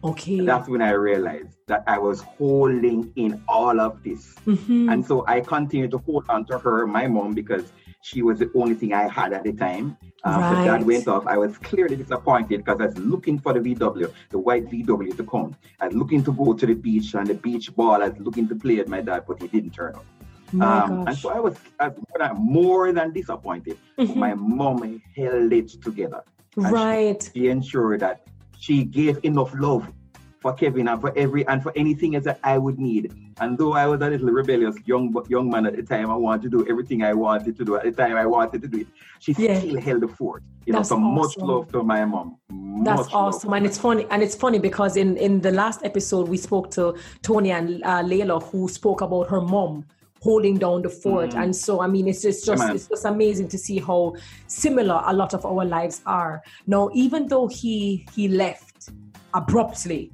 Okay. 0.05 0.41
That's 0.41 0.69
when 0.69 0.83
i 0.83 0.91
realized 0.91 1.57
that 1.67 1.83
i 1.87 1.99
was 1.99 2.21
holding 2.21 3.13
in 3.17 3.43
all 3.49 3.81
of 3.81 4.03
this. 4.03 4.35
Mm-hmm. 4.47 4.91
and 4.91 5.05
so 5.05 5.25
i 5.27 5.41
continued 5.41 5.91
to 5.93 5.99
hold 5.99 6.25
on 6.29 6.45
to 6.47 6.59
her 6.59 6.87
my 6.87 7.07
mom 7.07 7.35
because 7.35 7.73
she 8.07 8.23
was 8.23 8.39
the 8.39 8.49
only 8.55 8.77
thing 8.77 8.93
I 8.93 9.09
had 9.09 9.33
at 9.33 9.43
the 9.43 9.53
time. 9.53 9.97
Um, 10.23 10.41
right. 10.41 10.65
So 10.65 10.71
that 10.71 10.83
went 10.85 11.09
off. 11.09 11.27
I 11.27 11.37
was 11.37 11.59
clearly 11.59 11.97
disappointed 11.97 12.65
because 12.65 12.81
I 12.81 12.87
was 12.87 12.99
looking 12.99 13.37
for 13.41 13.53
the 13.53 13.59
VW, 13.59 14.13
the 14.31 14.39
white 14.39 14.67
VW 14.71 15.17
to 15.17 15.25
come. 15.25 15.57
I 15.81 15.89
was 15.89 15.97
looking 15.97 16.23
to 16.23 16.33
go 16.33 16.53
to 16.53 16.67
the 16.67 16.75
beach 16.75 17.15
and 17.15 17.27
the 17.27 17.35
beach 17.35 17.75
ball. 17.75 18.03
I 18.05 18.09
was 18.09 18.19
looking 18.21 18.47
to 18.49 18.55
play 18.55 18.77
with 18.77 18.87
my 18.87 19.01
dad, 19.01 19.25
but 19.27 19.43
he 19.43 19.49
didn't 19.49 19.73
turn 19.73 19.97
up. 19.97 20.07
Um, 20.63 21.09
and 21.09 21.19
so 21.19 21.31
I 21.31 21.41
was, 21.41 21.57
I 21.81 21.89
was 21.89 22.37
more 22.39 22.93
than 22.93 23.13
disappointed. 23.13 23.77
Mm-hmm. 23.99 24.19
My 24.19 24.35
mom 24.35 25.03
held 25.17 25.53
it 25.53 25.69
together. 25.83 26.23
Right. 26.55 27.21
She, 27.35 27.41
she 27.41 27.49
ensured 27.49 28.01
that 28.01 28.29
she 28.57 28.85
gave 28.85 29.19
enough 29.25 29.53
love 29.59 29.91
for 30.47 30.55
Kevin 30.55 30.87
and 30.89 31.01
for 31.01 31.13
every 31.17 31.47
and 31.49 31.63
for 31.63 31.73
anything 31.75 32.15
else 32.15 32.25
that 32.25 32.39
I 32.45 32.57
would 32.59 32.79
need. 32.79 33.13
And 33.41 33.59
though 33.59 33.73
I 33.73 33.87
was 33.87 34.01
a 34.01 34.09
little 34.09 34.31
rebellious 34.31 34.77
young 34.87 35.05
young 35.29 35.51
man 35.51 35.67
at 35.67 35.75
the 35.77 35.83
time, 35.83 36.09
I 36.09 36.19
wanted 36.27 36.51
to 36.51 36.59
do 36.59 36.71
everything 36.71 37.03
I 37.03 37.15
wanted 37.15 37.57
to 37.57 37.65
do 37.65 37.77
at 37.77 37.85
the 37.85 37.93
time 37.93 38.17
I 38.17 38.27
wanted 38.27 38.63
to 38.63 38.69
do 38.69 38.79
it. 38.83 38.87
She 39.19 39.33
yeah. 39.33 39.59
still 39.59 39.81
held 39.81 40.03
the 40.03 40.09
fort. 40.09 40.43
You 40.67 40.73
That's 40.73 40.91
know, 40.91 40.97
so 40.97 41.03
awesome. 41.03 41.15
much 41.21 41.37
love 41.51 41.73
to 41.73 41.83
my 41.83 42.05
mom. 42.05 42.37
That's 42.85 43.09
awesome, 43.13 43.53
and 43.55 43.67
it's 43.67 43.79
funny, 43.79 44.07
and 44.11 44.23
it's 44.23 44.37
funny 44.37 44.61
because 44.61 44.97
in 44.97 45.17
in 45.17 45.41
the 45.41 45.51
last 45.51 45.81
episode 45.91 46.29
we 46.29 46.37
spoke 46.37 46.71
to 46.79 46.95
Tony 47.23 47.51
and 47.51 47.83
uh, 47.83 48.03
Layla, 48.11 48.37
who 48.51 48.69
spoke 48.69 49.01
about 49.01 49.29
her 49.29 49.41
mom 49.41 49.85
holding 50.21 50.57
down 50.59 50.83
the 50.83 50.89
fort. 50.89 51.31
Mm-hmm. 51.31 51.43
And 51.43 51.57
so, 51.57 51.81
I 51.81 51.87
mean, 51.87 52.09
it's 52.09 52.23
just, 52.23 52.47
just 52.47 52.69
it's 52.75 52.89
just 52.89 53.05
amazing 53.05 53.49
to 53.49 53.59
see 53.59 53.79
how 53.79 54.15
similar 54.47 54.99
a 55.07 55.13
lot 55.13 55.35
of 55.35 55.45
our 55.45 55.65
lives 55.65 56.03
are. 56.07 56.43
Now, 56.67 56.91
even 56.95 57.29
though 57.29 57.49
he 57.49 58.07
he 58.15 58.29
left 58.29 58.91
abruptly, 59.35 60.13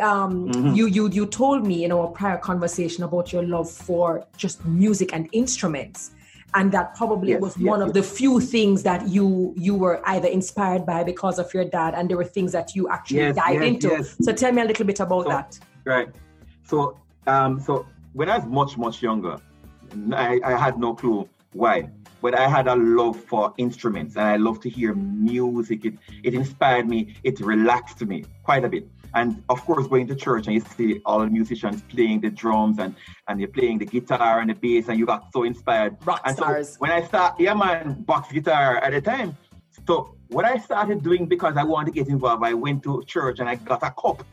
um, 0.00 0.48
mm-hmm. 0.48 0.74
you 0.74 0.86
you 0.86 1.08
you 1.10 1.26
told 1.26 1.66
me 1.66 1.84
in 1.84 1.92
our 1.92 2.06
prior 2.08 2.38
conversation 2.38 3.04
about 3.04 3.32
your 3.32 3.42
love 3.42 3.70
for 3.70 4.24
just 4.36 4.64
music 4.64 5.12
and 5.12 5.28
instruments 5.32 6.12
and 6.54 6.70
that 6.70 6.94
probably 6.94 7.30
yes, 7.30 7.40
was 7.40 7.56
yes, 7.56 7.68
one 7.68 7.80
yes. 7.80 7.88
of 7.88 7.94
the 7.94 8.02
few 8.02 8.40
things 8.40 8.82
that 8.84 9.08
you 9.08 9.52
you 9.56 9.74
were 9.74 10.00
either 10.08 10.28
inspired 10.28 10.86
by 10.86 11.02
because 11.02 11.38
of 11.38 11.52
your 11.52 11.64
dad 11.64 11.94
and 11.94 12.08
there 12.08 12.16
were 12.16 12.24
things 12.24 12.52
that 12.52 12.76
you 12.76 12.88
actually 12.88 13.32
dived 13.32 13.64
into 13.64 14.04
so 14.04 14.32
tell 14.32 14.52
me 14.52 14.62
a 14.62 14.64
little 14.64 14.86
bit 14.86 15.00
about 15.00 15.24
so, 15.24 15.28
that 15.28 15.58
right 15.84 16.08
so 16.62 16.96
um 17.26 17.60
so 17.60 17.84
when 18.12 18.28
i 18.28 18.38
was 18.38 18.46
much 18.46 18.78
much 18.78 19.02
younger 19.02 19.38
I, 20.12 20.40
I 20.44 20.56
had 20.56 20.78
no 20.78 20.94
clue 20.94 21.28
why 21.52 21.88
but 22.24 22.34
I 22.34 22.48
had 22.48 22.68
a 22.68 22.74
love 22.74 23.20
for 23.20 23.52
instruments 23.58 24.16
and 24.16 24.24
I 24.24 24.36
love 24.36 24.58
to 24.60 24.70
hear 24.70 24.94
music. 24.94 25.84
It, 25.84 25.94
it 26.22 26.32
inspired 26.32 26.88
me, 26.88 27.16
it 27.22 27.38
relaxed 27.38 28.00
me 28.00 28.24
quite 28.42 28.64
a 28.64 28.68
bit. 28.70 28.88
And 29.14 29.42
of 29.48 29.60
course, 29.64 29.86
going 29.86 30.06
to 30.08 30.14
church 30.14 30.46
and 30.46 30.54
you 30.54 30.60
see 30.60 31.00
all 31.04 31.20
the 31.20 31.26
musicians 31.26 31.82
playing 31.82 32.20
the 32.20 32.30
drums 32.30 32.78
and, 32.78 32.94
and 33.28 33.40
you're 33.40 33.48
playing 33.48 33.78
the 33.78 33.86
guitar 33.86 34.40
and 34.40 34.50
the 34.50 34.54
bass 34.54 34.88
and 34.88 34.98
you 34.98 35.06
got 35.06 35.32
so 35.32 35.44
inspired. 35.44 35.96
Rock 36.04 36.20
and 36.24 36.36
stars. 36.36 36.70
So 36.70 36.76
when 36.78 36.90
I 36.90 37.02
start, 37.02 37.38
yeah 37.38 37.54
man, 37.54 38.02
box 38.02 38.32
guitar 38.32 38.78
at 38.78 38.92
the 38.92 39.00
time. 39.00 39.36
So 39.86 40.16
what 40.28 40.44
I 40.44 40.58
started 40.58 41.02
doing 41.02 41.26
because 41.26 41.56
I 41.56 41.64
wanted 41.64 41.94
to 41.94 42.00
get 42.00 42.08
involved, 42.08 42.44
I 42.44 42.54
went 42.54 42.82
to 42.84 43.02
church 43.06 43.38
and 43.38 43.48
I 43.48 43.54
got 43.56 43.82
a 43.82 43.90
cup 43.90 44.24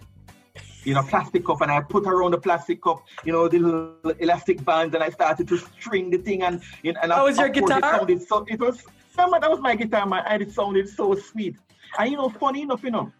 you 0.83 0.93
know, 0.93 1.03
plastic 1.03 1.45
cup, 1.45 1.61
and 1.61 1.71
I 1.71 1.81
put 1.81 2.07
around 2.07 2.31
the 2.31 2.39
plastic 2.39 2.81
cup, 2.81 3.03
you 3.23 3.31
know, 3.31 3.47
the 3.47 3.59
little 3.59 4.11
elastic 4.19 4.63
bands, 4.65 4.95
and 4.95 5.03
I 5.03 5.09
started 5.09 5.47
to 5.50 5.57
string 5.57 6.09
the 6.09 6.17
thing, 6.17 6.41
and 6.41 6.61
and, 6.83 6.97
and 7.01 7.11
was 7.11 7.38
your 7.38 7.50
guitar? 7.50 7.77
It 7.77 7.83
sounded 7.83 8.21
so, 8.27 8.45
it 8.47 8.59
was, 8.59 8.83
that 9.15 9.50
was 9.50 9.59
my 9.59 9.75
guitar, 9.75 10.05
man, 10.05 10.23
and 10.27 10.41
it 10.41 10.51
sounded 10.51 10.89
so 10.89 11.13
sweet. 11.15 11.55
And 12.00 12.11
you 12.11 12.17
know, 12.17 12.29
funny 12.29 12.63
enough, 12.63 12.83
you 12.83 12.91
know, 12.91 13.11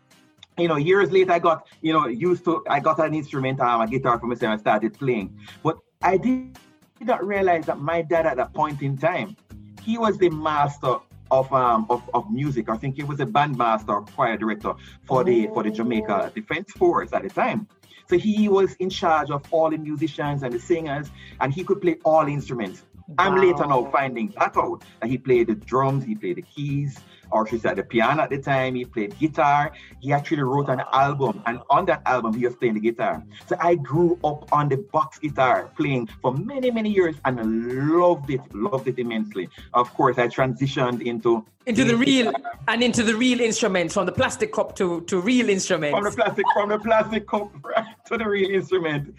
you 0.62 0.68
know, 0.68 0.78
years 0.78 1.12
later, 1.12 1.32
I 1.32 1.40
got, 1.40 1.68
you 1.82 1.94
know, 1.94 2.08
used 2.08 2.46
to, 2.46 2.64
I 2.70 2.80
got 2.80 3.00
an 3.00 3.14
instrument, 3.14 3.60
um, 3.60 3.82
a 3.82 3.88
guitar 3.88 4.20
for 4.20 4.28
myself, 4.28 4.52
and 4.54 4.60
started 4.62 4.94
playing. 4.98 5.38
But 5.64 5.78
I 6.02 6.18
did 6.18 6.58
not 7.02 7.26
realize 7.26 7.66
that 7.66 7.80
my 7.80 8.02
dad 8.02 8.26
at 8.26 8.38
that 8.38 8.54
point 8.54 8.82
in 8.82 8.98
time, 8.98 9.36
he 9.82 9.98
was 9.98 10.18
the 10.18 10.30
master 10.30 10.98
of 11.32 11.52
um 11.54 11.88
of, 11.90 12.08
of 12.14 12.30
music. 12.30 12.70
I 12.70 12.78
think 12.78 12.96
he 12.98 13.04
was 13.04 13.20
a 13.22 13.26
bandmaster 13.26 14.06
choir 14.12 14.38
director 14.38 14.74
for 15.04 15.24
the 15.24 15.48
for 15.54 15.64
the 15.64 15.72
Jamaica 15.72 16.34
Defense 16.36 16.72
Force 16.74 17.14
at 17.14 17.24
the 17.24 17.30
time. 17.30 17.68
So 18.10 18.18
he 18.18 18.50
was 18.50 18.74
in 18.76 18.90
charge 18.90 19.32
of 19.32 19.42
all 19.52 19.70
the 19.70 19.78
musicians 19.78 20.44
and 20.44 20.54
the 20.54 20.60
singers, 20.60 21.10
and 21.40 21.54
he 21.54 21.64
could 21.64 21.82
play 21.82 21.98
all 22.04 22.28
instruments. 22.28 22.84
Wow. 23.08 23.16
I'm 23.20 23.36
later 23.38 23.66
now 23.66 23.90
finding 23.92 24.34
that 24.38 24.58
out 24.58 24.84
that 25.00 25.10
he 25.10 25.18
played 25.18 25.48
the 25.48 25.56
drums, 25.56 26.04
he 26.04 26.16
played 26.16 26.36
the 26.36 26.42
keys, 26.42 27.00
or 27.32 27.48
she 27.48 27.58
said 27.58 27.78
the 27.78 27.84
piano 27.84 28.24
at 28.24 28.30
the 28.30 28.38
time. 28.38 28.76
He 28.76 28.86
played 28.86 29.18
guitar. 29.18 29.72
He 30.00 30.12
actually 30.14 30.44
wrote 30.44 30.70
an 30.70 30.82
album, 30.94 31.42
and 31.46 31.60
on 31.70 31.86
that 31.86 32.02
album, 32.06 32.34
he 32.34 32.46
was 32.46 32.56
playing 32.56 32.76
the 32.76 32.80
guitar. 32.80 33.24
So 33.48 33.56
I 33.60 33.76
grew 33.76 34.20
up 34.24 34.52
on 34.52 34.70
the 34.70 34.78
box 34.78 35.20
guitar 35.20 35.70
playing 35.78 36.08
for 36.22 36.34
many, 36.34 36.72
many 36.72 36.90
years 36.90 37.16
and 37.26 38.00
loved 38.00 38.30
it, 38.30 38.42
loved 38.54 38.88
it 38.88 39.00
immensely. 39.00 39.50
Of 39.74 39.94
course, 39.94 40.18
I 40.18 40.28
transitioned 40.28 41.02
into 41.02 41.46
into 41.68 41.84
the 41.84 41.96
real 41.96 42.32
guitar. 42.32 42.52
and 42.68 42.84
into 42.84 43.04
the 43.04 43.16
real 43.16 43.40
instruments 43.40 43.94
from 43.94 44.06
the 44.06 44.12
plastic 44.12 44.52
cup 44.52 44.76
to 44.76 45.02
to 45.02 45.22
real 45.22 45.50
instruments. 45.50 45.96
From 45.96 46.04
the 46.04 46.12
plastic 46.12 46.46
from 46.54 46.70
the 46.70 46.80
plastic 46.80 47.28
cup 47.28 47.52
to 48.08 48.18
the 48.18 48.28
real 48.28 48.50
instrument. 48.50 49.16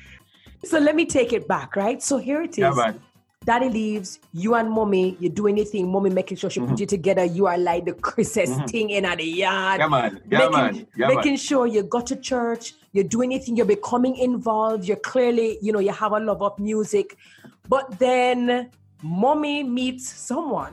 So 0.64 0.78
let 0.78 0.94
me 0.94 1.06
take 1.06 1.32
it 1.32 1.48
back, 1.48 1.74
right? 1.74 2.00
So 2.02 2.18
here 2.18 2.42
it 2.42 2.50
is. 2.50 2.58
Yeah, 2.58 2.92
Daddy 3.44 3.68
leaves, 3.68 4.20
you 4.32 4.54
and 4.54 4.70
mommy, 4.70 5.16
you 5.18 5.28
do 5.28 5.48
anything, 5.48 5.90
mommy 5.90 6.10
making 6.10 6.36
sure 6.36 6.48
she 6.48 6.60
mm-hmm. 6.60 6.70
put 6.70 6.80
you 6.80 6.86
together. 6.86 7.24
You 7.24 7.46
are 7.46 7.58
like 7.58 7.84
the 7.84 7.92
Christmas 7.92 8.50
mm-hmm. 8.50 8.66
thing 8.66 8.90
in 8.90 9.04
at 9.04 9.18
the 9.18 9.24
yard. 9.24 9.80
Yeah, 9.80 9.88
man. 9.88 10.20
Yeah, 10.30 10.38
making, 10.38 10.52
man. 10.52 10.86
Yeah, 10.96 11.08
making 11.08 11.32
man. 11.32 11.36
sure 11.36 11.66
you 11.66 11.82
go 11.82 12.00
to 12.00 12.16
church, 12.16 12.74
you 12.92 13.02
do 13.02 13.22
anything, 13.22 13.56
you're 13.56 13.66
becoming 13.66 14.16
involved. 14.16 14.84
You're 14.84 14.98
clearly, 14.98 15.58
you 15.60 15.72
know, 15.72 15.80
you 15.80 15.92
have 15.92 16.12
a 16.12 16.20
love 16.20 16.42
of 16.42 16.58
music. 16.58 17.16
But 17.68 17.98
then 17.98 18.70
mommy 19.02 19.64
meets 19.64 20.08
someone. 20.08 20.72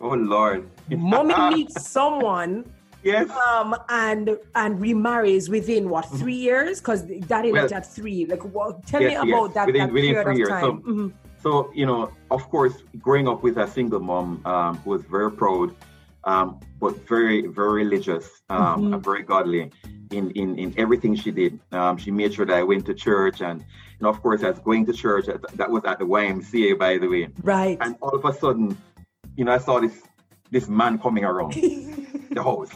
Oh 0.00 0.14
Lord. 0.14 0.68
mommy 0.88 1.34
meets 1.56 1.88
someone. 1.88 2.64
Yes. 3.02 3.30
Um, 3.46 3.76
and 3.88 4.36
and 4.54 4.80
remarries 4.80 5.48
within 5.48 5.88
what 5.88 6.04
mm-hmm. 6.06 6.16
three 6.18 6.34
years? 6.34 6.80
Because 6.80 7.02
daddy 7.02 7.52
well, 7.52 7.62
left 7.62 7.72
at 7.72 7.86
three. 7.86 8.26
Like, 8.26 8.42
well, 8.52 8.82
tell 8.86 9.00
yes, 9.00 9.24
me 9.24 9.32
about 9.32 9.46
yes. 9.46 9.54
that, 9.54 9.66
within, 9.66 9.80
that 9.80 9.92
within 9.92 10.14
period 10.14 10.42
of 10.42 10.48
time. 10.48 10.62
So, 10.62 10.72
mm-hmm. 10.72 11.08
So, 11.48 11.72
you 11.74 11.86
know, 11.86 12.12
of 12.30 12.42
course, 12.50 12.74
growing 12.98 13.26
up 13.26 13.42
with 13.42 13.56
a 13.56 13.66
single 13.66 14.00
mom 14.00 14.42
um, 14.44 14.76
who 14.80 14.90
was 14.90 15.02
very 15.04 15.32
proud, 15.32 15.74
um, 16.24 16.60
but 16.78 17.08
very, 17.08 17.46
very 17.46 17.84
religious 17.84 18.42
um, 18.50 18.60
mm-hmm. 18.60 18.92
and 18.92 19.02
very 19.02 19.22
godly 19.22 19.70
in, 20.10 20.30
in, 20.32 20.58
in 20.58 20.74
everything 20.76 21.16
she 21.16 21.30
did. 21.30 21.58
Um, 21.72 21.96
she 21.96 22.10
made 22.10 22.34
sure 22.34 22.44
that 22.44 22.54
I 22.54 22.62
went 22.64 22.84
to 22.84 22.92
church. 22.92 23.40
And, 23.40 23.64
know, 24.02 24.10
of 24.10 24.20
course, 24.20 24.42
as 24.42 24.58
going 24.58 24.84
to 24.86 24.92
church, 24.92 25.24
that 25.54 25.70
was 25.70 25.86
at 25.86 26.00
the 26.00 26.04
YMCA, 26.04 26.78
by 26.78 26.98
the 26.98 27.08
way. 27.08 27.28
Right. 27.42 27.78
And 27.80 27.96
all 28.02 28.10
of 28.10 28.26
a 28.26 28.38
sudden, 28.38 28.76
you 29.34 29.46
know, 29.46 29.52
I 29.52 29.58
saw 29.58 29.80
this 29.80 30.02
this 30.50 30.68
man 30.68 30.98
coming 30.98 31.24
around 31.24 31.54
the 32.30 32.42
house, 32.42 32.72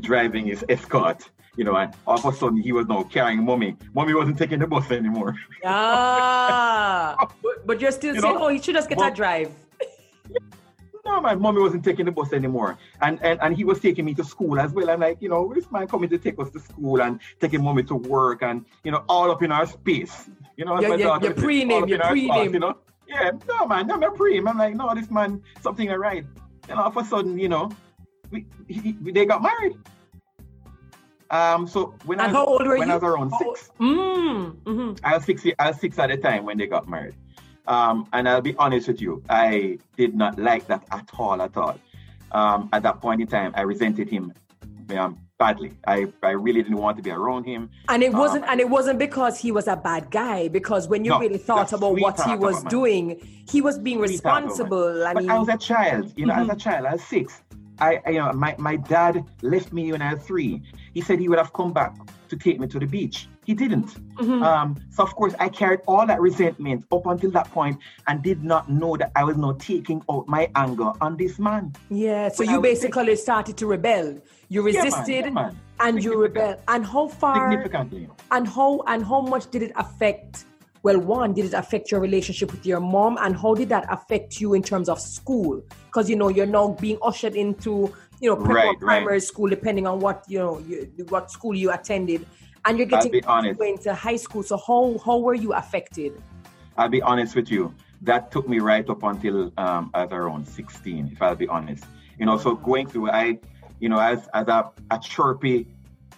driving 0.00 0.46
his 0.46 0.64
escort 0.68 1.30
you 1.56 1.64
know, 1.64 1.76
and 1.76 1.94
all 2.06 2.18
of 2.18 2.24
a 2.24 2.36
sudden 2.36 2.58
he 2.58 2.72
was 2.72 2.86
now 2.86 3.02
carrying 3.04 3.44
mommy. 3.44 3.76
Mommy 3.94 4.14
wasn't 4.14 4.38
taking 4.38 4.58
the 4.58 4.66
bus 4.66 4.90
anymore. 4.90 5.34
Ah, 5.64 7.16
but, 7.42 7.66
but 7.66 7.80
you're 7.80 7.90
still 7.90 8.14
you 8.14 8.20
saying, 8.20 8.34
know? 8.34 8.44
oh, 8.44 8.48
he 8.48 8.60
should 8.60 8.74
just 8.74 8.88
get 8.88 8.98
Mom, 8.98 9.12
a 9.12 9.14
drive. 9.14 9.50
no, 11.04 11.20
my 11.20 11.34
mommy 11.34 11.60
wasn't 11.60 11.84
taking 11.84 12.06
the 12.06 12.12
bus 12.12 12.32
anymore. 12.32 12.78
And, 13.00 13.20
and 13.22 13.40
and 13.42 13.56
he 13.56 13.64
was 13.64 13.80
taking 13.80 14.04
me 14.04 14.14
to 14.14 14.24
school 14.24 14.60
as 14.60 14.72
well. 14.72 14.88
And 14.90 15.00
like, 15.00 15.18
you 15.20 15.28
know, 15.28 15.52
this 15.52 15.70
man 15.72 15.88
coming 15.88 16.08
to 16.10 16.18
take 16.18 16.38
us 16.38 16.50
to 16.50 16.60
school 16.60 17.02
and 17.02 17.20
taking 17.40 17.62
mommy 17.64 17.82
to 17.84 17.96
work 17.96 18.42
and, 18.42 18.64
you 18.84 18.92
know, 18.92 19.04
all 19.08 19.30
up 19.30 19.42
in 19.42 19.50
our 19.50 19.66
space. 19.66 20.30
You 20.56 20.64
know, 20.64 20.80
yeah, 20.80 20.94
yeah, 20.94 21.20
your 21.20 21.34
pre-name, 21.34 21.88
your 21.88 21.98
pre-name. 22.00 22.54
You 22.54 22.60
know? 22.60 22.78
Yeah, 23.08 23.30
no, 23.48 23.66
man, 23.66 23.86
no, 23.86 23.96
my 23.98 24.08
pre 24.08 24.38
I'm 24.38 24.58
like, 24.58 24.74
no, 24.74 24.94
this 24.94 25.10
man, 25.10 25.42
something 25.60 25.90
all 25.90 25.98
right. 25.98 26.24
And 26.68 26.78
all 26.78 26.86
of 26.86 26.96
a 26.96 27.04
sudden, 27.04 27.38
you 27.38 27.48
know, 27.48 27.70
we, 28.30 28.46
he, 28.68 28.92
they 29.00 29.24
got 29.26 29.42
married. 29.42 29.76
Um, 31.30 31.66
so 31.66 31.94
when 32.04 32.20
and 32.20 32.36
I 32.36 32.42
was, 32.42 32.60
when 32.66 32.88
you? 32.88 32.92
I 32.92 32.96
was 32.96 33.02
around 33.02 33.32
six, 33.38 33.70
mm, 33.80 34.52
mm-hmm. 34.62 35.04
I 35.04 35.14
was 35.14 35.24
six. 35.24 35.44
I 35.58 35.68
was 35.68 35.80
six 35.80 35.98
at 35.98 36.10
the 36.10 36.16
time 36.16 36.44
when 36.44 36.58
they 36.58 36.66
got 36.66 36.88
married. 36.88 37.14
Um, 37.66 38.06
and 38.12 38.28
I'll 38.28 38.40
be 38.40 38.54
honest 38.56 38.88
with 38.88 39.00
you, 39.00 39.22
I 39.28 39.78
did 39.96 40.14
not 40.14 40.38
like 40.38 40.66
that 40.68 40.84
at 40.92 41.10
all, 41.18 41.42
at 41.42 41.56
all. 41.56 41.78
Um, 42.32 42.68
at 42.72 42.82
that 42.84 43.00
point 43.00 43.20
in 43.20 43.26
time, 43.26 43.52
I 43.56 43.62
resented 43.62 44.08
him 44.08 44.32
um, 44.96 45.18
badly. 45.38 45.72
I, 45.86 46.06
I 46.22 46.30
really 46.30 46.62
didn't 46.62 46.78
want 46.78 46.96
to 46.98 47.02
be 47.02 47.10
around 47.10 47.44
him. 47.44 47.70
And 47.88 48.02
it 48.02 48.12
wasn't 48.12 48.44
um, 48.44 48.50
and 48.50 48.60
it 48.60 48.68
wasn't 48.68 48.98
because 48.98 49.38
he 49.38 49.52
was 49.52 49.66
a 49.66 49.76
bad 49.76 50.10
guy. 50.10 50.48
Because 50.48 50.88
when 50.88 51.04
you 51.04 51.10
no, 51.10 51.18
really 51.18 51.38
thought 51.38 51.72
about 51.72 51.98
what 51.98 52.20
he 52.22 52.36
was 52.36 52.62
doing, 52.64 53.20
he 53.48 53.60
was 53.60 53.78
being 53.78 53.98
sweet 53.98 54.10
responsible. 54.10 55.06
I 55.06 55.14
mean, 55.14 55.26
but 55.26 55.34
I 55.34 55.38
was 55.38 55.48
a 55.48 55.58
child. 55.58 56.12
You 56.16 56.26
know, 56.26 56.34
mm-hmm. 56.34 56.50
as 56.50 56.56
a 56.56 56.60
child, 56.60 56.86
I 56.86 56.92
was 56.92 57.04
six. 57.04 57.42
I, 57.78 58.00
I, 58.06 58.10
you 58.10 58.18
know, 58.18 58.32
my, 58.32 58.54
my 58.58 58.76
dad 58.76 59.24
left 59.42 59.72
me 59.72 59.92
when 59.92 60.00
I 60.00 60.14
was 60.14 60.22
three. 60.22 60.62
He 60.96 61.02
said 61.02 61.20
he 61.20 61.28
would 61.28 61.38
have 61.38 61.52
come 61.52 61.74
back 61.74 61.94
to 62.30 62.36
take 62.38 62.58
me 62.58 62.66
to 62.68 62.78
the 62.78 62.86
beach. 62.86 63.28
He 63.44 63.52
didn't. 63.52 63.88
Mm-hmm. 64.16 64.42
Um, 64.42 64.76
so 64.88 65.02
of 65.02 65.14
course 65.14 65.34
I 65.38 65.50
carried 65.50 65.80
all 65.86 66.06
that 66.06 66.18
resentment 66.22 66.86
up 66.90 67.04
until 67.04 67.30
that 67.32 67.50
point 67.50 67.78
and 68.06 68.22
did 68.22 68.42
not 68.42 68.70
know 68.70 68.96
that 68.96 69.12
I 69.14 69.22
was 69.22 69.36
now 69.36 69.52
taking 69.58 70.02
out 70.10 70.26
my 70.26 70.50
anger 70.54 70.92
on 71.02 71.18
this 71.18 71.38
man. 71.38 71.74
Yeah. 71.90 72.30
So 72.30 72.44
you 72.44 72.62
basically 72.62 73.14
started 73.16 73.58
to 73.58 73.66
rebel. 73.66 74.18
You 74.48 74.62
resisted 74.62 75.26
yeah, 75.26 75.28
man, 75.28 75.34
yeah, 75.34 75.42
man. 75.42 75.60
and 75.80 76.02
you 76.02 76.18
rebelled. 76.18 76.62
And 76.66 76.86
how 76.86 77.08
far? 77.08 77.50
Significantly. 77.50 78.08
And 78.30 78.48
how 78.48 78.82
and 78.86 79.04
how 79.04 79.20
much 79.20 79.50
did 79.50 79.64
it 79.64 79.72
affect? 79.76 80.46
Well, 80.82 80.98
one, 81.00 81.34
did 81.34 81.44
it 81.44 81.52
affect 81.52 81.90
your 81.90 82.00
relationship 82.00 82.52
with 82.52 82.64
your 82.64 82.80
mom, 82.80 83.18
and 83.20 83.36
how 83.36 83.54
did 83.54 83.68
that 83.68 83.86
affect 83.92 84.40
you 84.40 84.54
in 84.54 84.62
terms 84.62 84.88
of 84.88 84.98
school? 85.00 85.60
Because 85.86 86.08
you 86.08 86.16
know 86.16 86.28
you're 86.28 86.46
now 86.46 86.68
being 86.68 86.96
ushered 87.02 87.34
into 87.34 87.92
you 88.20 88.30
know 88.30 88.36
right, 88.36 88.78
primary 88.78 89.14
right. 89.14 89.22
school, 89.22 89.48
depending 89.48 89.86
on 89.86 90.00
what 90.00 90.24
you 90.28 90.38
know 90.38 90.58
you, 90.60 90.90
what 91.08 91.30
school 91.30 91.54
you 91.54 91.72
attended, 91.72 92.26
and 92.64 92.78
you're 92.78 92.86
getting 92.86 93.14
into 93.14 93.94
high 93.94 94.16
school. 94.16 94.42
So 94.42 94.56
how 94.56 94.98
how 95.04 95.18
were 95.18 95.34
you 95.34 95.52
affected? 95.52 96.20
I'll 96.76 96.88
be 96.88 97.02
honest 97.02 97.34
with 97.34 97.50
you. 97.50 97.74
That 98.02 98.30
took 98.30 98.48
me 98.48 98.58
right 98.58 98.88
up 98.88 99.02
until 99.02 99.52
um, 99.56 99.90
I 99.94 100.04
was 100.04 100.12
around 100.12 100.46
16, 100.46 101.12
if 101.12 101.22
I'll 101.22 101.34
be 101.34 101.48
honest. 101.48 101.84
You 102.18 102.26
know, 102.26 102.36
so 102.36 102.54
going 102.54 102.86
through, 102.86 103.10
I, 103.10 103.38
you 103.80 103.88
know, 103.88 103.98
as 103.98 104.28
as 104.34 104.48
a, 104.48 104.70
a 104.90 104.98
chirpy 104.98 105.66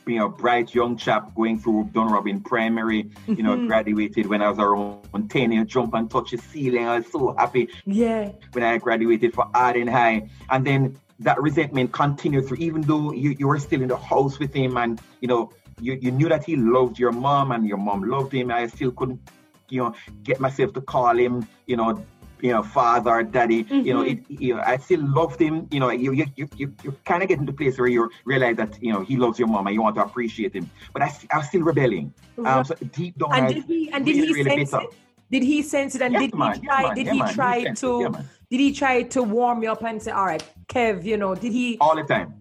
you 0.09 0.19
know, 0.19 0.28
bright 0.28 0.75
young 0.75 0.97
chap 0.97 1.35
going 1.35 1.59
through 1.59 1.90
Dunrobin 1.93 2.45
Primary, 2.45 3.11
you 3.26 3.43
know, 3.43 3.55
mm-hmm. 3.55 3.67
graduated 3.67 4.26
when 4.26 4.43
I 4.43 4.49
was 4.49 4.59
around 4.59 5.31
10, 5.31 5.52
you 5.52 5.59
know, 5.59 5.64
jump 5.64 5.95
and 5.95 6.11
touch 6.11 6.31
the 6.31 6.38
ceiling. 6.38 6.87
I 6.87 6.99
was 6.99 7.12
so 7.12 7.35
happy. 7.37 7.69
Yeah. 7.85 8.33
When 8.52 8.64
I 8.64 8.78
graduated 8.78 9.35
for 9.35 9.47
Ardenne 9.55 9.90
High. 9.90 10.31
And 10.50 10.67
then 10.67 10.97
that 11.21 11.41
resentment 11.41 11.93
continued 11.93 12.47
through, 12.47 12.59
even 12.59 12.83
though 12.83 13.13
you, 13.13 13.35
you 13.39 13.49
were 13.49 13.59
still 13.59 13.83
in 13.83 13.89
the 13.89 13.97
house 13.97 14.39
with 14.39 14.55
him 14.55 14.77
and, 14.77 15.01
you 15.21 15.29
know, 15.29 15.51
you, 15.81 15.99
you 16.01 16.11
knew 16.11 16.29
that 16.29 16.45
he 16.45 16.57
loved 16.57 16.99
your 16.99 17.13
mom 17.13 17.53
and 17.53 17.67
your 17.67 17.79
mom 17.79 18.03
loved 18.03 18.33
him. 18.33 18.51
I 18.51 18.67
still 18.67 18.93
couldn't, 18.93 19.21
you 19.69 19.83
know, 19.83 19.95
get 20.23 20.41
myself 20.41 20.73
to 20.75 20.81
call 20.81 21.17
him, 21.17 21.47
you 21.67 21.77
know, 21.77 22.05
you 22.41 22.53
know, 22.53 22.63
father, 22.63 23.23
daddy, 23.23 23.65
mm-hmm. 23.65 23.87
you 23.87 23.95
know, 23.95 24.03
mm-hmm. 24.03 24.33
it, 24.33 24.41
you 24.41 24.55
know, 24.55 24.63
I 24.65 24.77
still 24.77 25.01
loved 25.03 25.41
him. 25.41 25.67
You 25.71 25.81
know, 25.81 25.91
you 25.91 26.13
you 26.13 26.27
you 26.37 26.49
you, 26.57 26.75
you 26.85 26.97
kind 27.05 27.23
of 27.23 27.29
get 27.29 27.39
into 27.41 27.53
the 27.53 27.57
place 27.57 27.79
where 27.79 27.89
you 27.89 28.11
realize 28.25 28.57
that 28.57 28.79
you 28.81 28.93
know 28.93 29.01
he 29.01 29.17
loves 29.17 29.39
your 29.39 29.49
mom 29.49 29.67
and 29.67 29.75
you 29.75 29.83
want 29.83 29.97
to 29.97 30.05
appreciate 30.05 30.55
him. 30.55 30.71
But 30.93 31.03
I, 31.03 31.13
I 31.33 31.39
was 31.39 31.49
still 31.49 31.63
rebelling. 31.63 32.15
Um, 32.45 32.65
so 32.65 32.75
deep 32.93 33.19
down, 33.19 33.35
and 33.35 33.47
I 33.47 33.53
did 33.53 33.65
he 33.65 33.91
and 33.91 34.07
did 34.07 34.17
really, 34.17 34.27
he 34.29 34.35
really 34.35 34.67
sense 34.67 34.85
it? 34.85 34.95
Did 35.31 35.43
he 35.43 35.63
sense 35.63 35.95
it? 35.97 36.03
And 36.03 36.13
yes, 36.13 36.23
did 36.23 36.35
man, 36.35 36.55
he 36.55 36.67
try? 36.67 36.83
Yes, 36.83 36.95
did 36.95 37.07
yeah, 37.07 37.13
he 37.13 37.33
try 37.35 37.59
he 37.61 37.73
to? 37.75 38.15
Did 38.50 38.61
he 38.61 38.73
try 38.73 39.02
to 39.02 39.23
warm 39.23 39.62
you 39.62 39.71
up 39.71 39.83
and 39.85 40.02
say, 40.02 40.11
"All 40.11 40.26
right, 40.26 40.43
Kev, 40.69 41.05
you 41.05 41.17
know"? 41.17 41.35
Did 41.35 41.52
he? 41.52 41.76
All 41.81 41.97
the 41.97 42.02
time. 42.02 42.35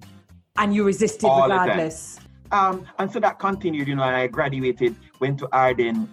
And 0.57 0.73
you 0.73 0.83
resisted 0.83 1.27
All 1.27 1.43
regardless. 1.43 2.19
Um, 2.51 2.85
and 2.97 3.11
so 3.11 3.19
that 3.19 3.39
continued. 3.39 3.87
You 3.87 3.95
know, 3.95 4.03
I 4.03 4.27
graduated, 4.27 4.95
went 5.19 5.37
to 5.39 5.47
Ardenne, 5.47 6.07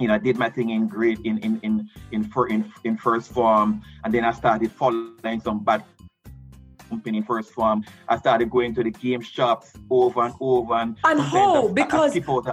you 0.00 0.08
know, 0.08 0.14
I 0.14 0.18
did 0.18 0.38
my 0.38 0.48
thing 0.48 0.70
in 0.70 0.88
grade 0.88 1.20
in 1.24 1.38
in 1.38 1.60
in 1.62 1.88
in, 2.10 2.24
for, 2.24 2.48
in, 2.48 2.72
in 2.84 2.96
first 2.96 3.32
form, 3.32 3.82
and 4.04 4.12
then 4.12 4.24
I 4.24 4.32
started 4.32 4.72
following 4.72 5.40
some 5.40 5.62
bad 5.62 5.84
company 6.90 7.22
first 7.22 7.50
form. 7.52 7.84
I 8.08 8.18
started 8.18 8.50
going 8.50 8.74
to 8.74 8.82
the 8.84 8.90
game 8.90 9.22
shops 9.22 9.72
over 9.90 10.20
and 10.26 10.34
over 10.40 10.74
and 10.74 10.96
and 11.04 11.20
how 11.20 11.68
because 11.68 12.12
people 12.12 12.44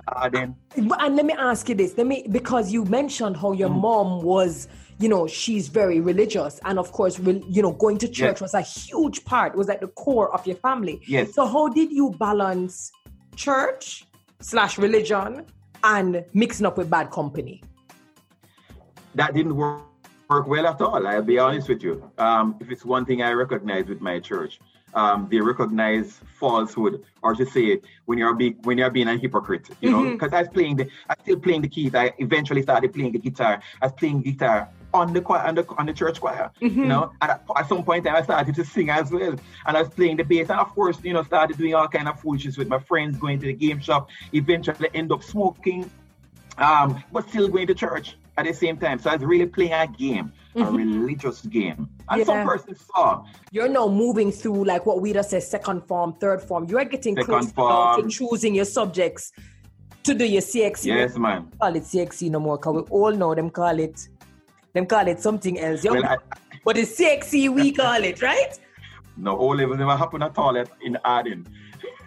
And 0.75 1.15
let 1.15 1.25
me 1.25 1.33
ask 1.33 1.67
you 1.69 1.75
this, 1.75 1.97
let 1.97 2.07
me 2.07 2.25
because 2.29 2.71
you 2.71 2.85
mentioned 2.85 3.35
how 3.35 3.51
your 3.51 3.69
mm. 3.69 3.81
mom 3.81 4.21
was 4.21 4.67
you 4.99 5.09
know 5.09 5.27
she's 5.27 5.67
very 5.67 5.99
religious 5.99 6.59
and 6.65 6.79
of 6.79 6.91
course 6.91 7.19
you 7.19 7.61
know 7.61 7.71
going 7.71 7.99
to 7.99 8.07
church 8.07 8.41
yes. 8.41 8.41
was 8.41 8.53
a 8.55 8.61
huge 8.61 9.23
part 9.25 9.55
was 9.55 9.69
at 9.69 9.79
the 9.79 9.87
core 9.89 10.33
of 10.33 10.47
your 10.47 10.55
family 10.55 10.99
yes 11.05 11.35
so 11.35 11.45
how 11.45 11.67
did 11.67 11.91
you 11.91 12.09
balance 12.17 12.91
church 13.35 14.07
slash 14.41 14.79
religion 14.79 15.45
and 15.83 16.25
mixing 16.33 16.65
up 16.65 16.77
with 16.77 16.89
bad 16.89 17.11
company? 17.11 17.63
That 19.15 19.33
didn't 19.33 19.55
work, 19.55 19.81
work 20.29 20.47
well 20.47 20.67
at 20.67 20.81
all. 20.81 21.07
I'll 21.07 21.21
be 21.21 21.39
honest 21.39 21.69
with 21.69 21.83
you. 21.83 22.09
Um, 22.17 22.55
if 22.59 22.71
it's 22.71 22.85
one 22.85 23.05
thing 23.05 23.21
I 23.21 23.31
recognize 23.31 23.87
with 23.87 24.01
my 24.01 24.19
church, 24.19 24.59
um, 24.93 25.27
they 25.29 25.39
recognize 25.39 26.19
falsehood, 26.39 27.03
or 27.21 27.35
to 27.35 27.45
say 27.45 27.81
when 28.05 28.17
you're 28.17 28.33
being 28.33 28.57
when 28.63 28.77
you're 28.77 28.89
being 28.89 29.07
a 29.07 29.17
hypocrite, 29.17 29.69
you 29.81 29.91
know. 29.91 30.11
Because 30.11 30.27
mm-hmm. 30.27 30.35
I 30.35 30.41
was 30.41 30.49
playing 30.49 30.75
the, 30.77 30.89
I 31.09 31.15
still 31.21 31.39
playing 31.39 31.61
the 31.61 31.67
keys. 31.67 31.93
I 31.93 32.13
eventually 32.17 32.61
started 32.61 32.93
playing 32.93 33.11
the 33.11 33.19
guitar. 33.19 33.61
I 33.81 33.85
was 33.85 33.93
playing 33.93 34.21
guitar 34.21 34.69
on 34.93 35.13
the 35.13 35.21
choir, 35.21 35.45
on 35.45 35.55
the, 35.55 35.67
on 35.77 35.85
the 35.85 35.93
church 35.93 36.21
choir. 36.21 36.51
Mm-hmm. 36.61 36.79
You 36.79 36.85
know, 36.85 37.11
and 37.21 37.31
at, 37.31 37.43
at, 37.55 37.69
some 37.69 37.83
point 37.83 38.07
I 38.07 38.21
started 38.23 38.55
to 38.55 38.65
sing 38.65 38.89
as 38.89 39.11
well, 39.11 39.35
and 39.65 39.77
I 39.77 39.81
was 39.81 39.89
playing 39.89 40.17
the 40.17 40.23
bass, 40.23 40.49
and 40.49 40.59
of 40.59 40.69
course, 40.69 40.97
you 41.03 41.13
know, 41.13 41.23
started 41.23 41.57
doing 41.57 41.75
all 41.75 41.87
kind 41.87 42.07
of 42.07 42.19
foolishness 42.19 42.57
with 42.57 42.69
my 42.69 42.79
friends, 42.79 43.17
going 43.17 43.39
to 43.39 43.45
the 43.45 43.53
game 43.53 43.79
shop. 43.81 44.09
Eventually, 44.33 44.89
end 44.93 45.11
up 45.11 45.21
smoking, 45.21 45.91
um, 46.57 47.03
but 47.11 47.27
still 47.29 47.49
going 47.49 47.67
to 47.67 47.75
church 47.75 48.15
at 48.37 48.45
the 48.45 48.53
same 48.53 48.77
time. 48.77 48.99
So 48.99 49.09
I 49.09 49.15
was 49.15 49.25
really 49.25 49.47
playing 49.47 49.73
a 49.73 49.87
game, 49.87 50.31
mm-hmm. 50.55 50.61
a 50.61 50.71
religious 50.71 51.41
game. 51.41 51.89
And 52.09 52.19
yeah. 52.19 52.25
some 52.25 52.47
persons 52.47 52.85
saw. 52.93 53.25
You're 53.51 53.67
now 53.67 53.87
moving 53.87 54.31
through 54.31 54.63
like 54.63 54.85
what 54.85 55.01
we 55.01 55.11
just 55.11 55.31
say 55.31 55.39
second 55.39 55.81
form, 55.87 56.13
third 56.13 56.41
form. 56.41 56.65
You're 56.65 56.85
getting 56.85 57.15
second 57.15 57.53
close 57.53 58.01
to 58.01 58.07
choosing 58.09 58.55
your 58.55 58.65
subjects 58.65 59.31
to 60.03 60.13
do 60.13 60.25
your 60.25 60.41
CXC. 60.41 60.85
Yes, 60.85 61.17
man. 61.17 61.51
Call 61.59 61.75
it 61.75 61.83
CXC 61.83 62.29
no 62.29 62.39
more, 62.39 62.57
because 62.57 62.75
we 62.75 62.81
all 62.89 63.11
know 63.11 63.35
them 63.35 63.49
call 63.49 63.77
it 63.79 64.07
them 64.73 64.85
call 64.85 65.07
it 65.07 65.19
something 65.19 65.59
else. 65.59 65.83
Well, 65.83 66.05
I, 66.05 66.17
but 66.63 66.77
it's 66.77 66.97
CXC 66.99 67.53
we 67.53 67.71
call 67.81 68.03
it, 68.03 68.21
right? 68.21 68.57
No, 69.17 69.35
all 69.35 69.55
levels 69.55 69.79
never 69.79 69.97
happened 69.97 70.23
at 70.23 70.37
all 70.37 70.55
in 70.55 70.97
Ardenne. 71.03 71.47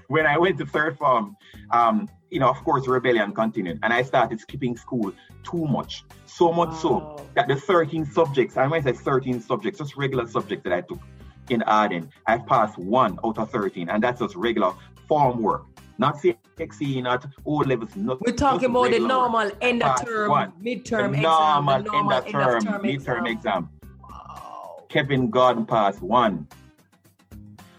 When 0.06 0.26
I 0.26 0.38
went 0.38 0.58
to 0.58 0.66
third 0.66 0.96
form, 0.96 1.36
um, 1.72 2.08
you 2.30 2.38
know, 2.38 2.48
of 2.48 2.62
course, 2.64 2.86
rebellion 2.86 3.32
continued, 3.32 3.80
and 3.82 3.92
I 3.92 4.02
started 4.02 4.40
skipping 4.40 4.76
school 4.76 5.12
too 5.42 5.66
much. 5.66 6.04
So 6.26 6.52
much 6.52 6.70
wow. 6.70 7.16
so 7.16 7.26
that 7.34 7.48
the 7.48 7.56
13 7.56 8.06
subjects, 8.06 8.56
I 8.56 8.66
I 8.66 8.80
say 8.80 8.92
13 8.92 9.40
subjects, 9.40 9.80
just 9.80 9.96
regular 9.96 10.26
subjects 10.26 10.64
that 10.64 10.72
I 10.72 10.80
took 10.82 11.00
in 11.48 11.60
Ardenne, 11.62 12.08
I've 12.26 12.46
passed 12.46 12.78
one 12.78 13.18
out 13.24 13.38
of 13.38 13.50
13, 13.50 13.88
and 13.88 14.02
that's 14.02 14.20
just 14.20 14.36
regular 14.36 14.72
form 15.08 15.42
work. 15.42 15.64
Not 15.98 16.16
CXC, 16.16 17.02
not 17.02 17.26
O 17.44 17.56
levels. 17.56 17.94
Not, 17.96 18.20
We're 18.24 18.32
talking 18.32 18.70
about 18.70 18.90
the 18.90 19.00
normal 19.00 19.40
work. 19.40 19.56
end 19.60 19.82
of 19.82 20.02
term, 20.02 20.30
one. 20.30 20.52
midterm 20.62 21.12
the 21.12 21.20
normal 21.20 21.74
exam. 21.74 21.92
Normal 21.92 22.12
end 22.12 22.12
of 22.12 22.32
term, 22.32 22.42
end 22.42 22.56
of 22.56 22.64
term 22.64 22.82
midterm 22.82 23.30
exam. 23.30 23.68
exam. 23.68 23.68
Wow. 24.02 24.84
Kevin 24.88 25.28
Gordon 25.28 25.66
passed 25.66 26.00
one. 26.00 26.46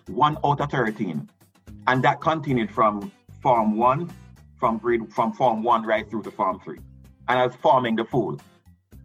One 0.08 0.38
out 0.44 0.60
of 0.60 0.70
13. 0.70 1.28
And 1.88 2.04
that 2.04 2.22
continued 2.22 2.70
from 2.70 3.12
Form 3.42 3.76
1, 3.76 4.12
from 4.62 4.78
grade 4.78 5.02
from 5.12 5.34
Form 5.34 5.64
1 5.64 5.84
right 5.86 6.10
through 6.10 6.24
to 6.24 6.32
Form 6.32 6.60
3 6.64 6.78
and 7.28 7.40
I 7.40 7.46
was 7.46 7.56
forming 7.56 7.96
the 7.96 8.06
food. 8.06 8.40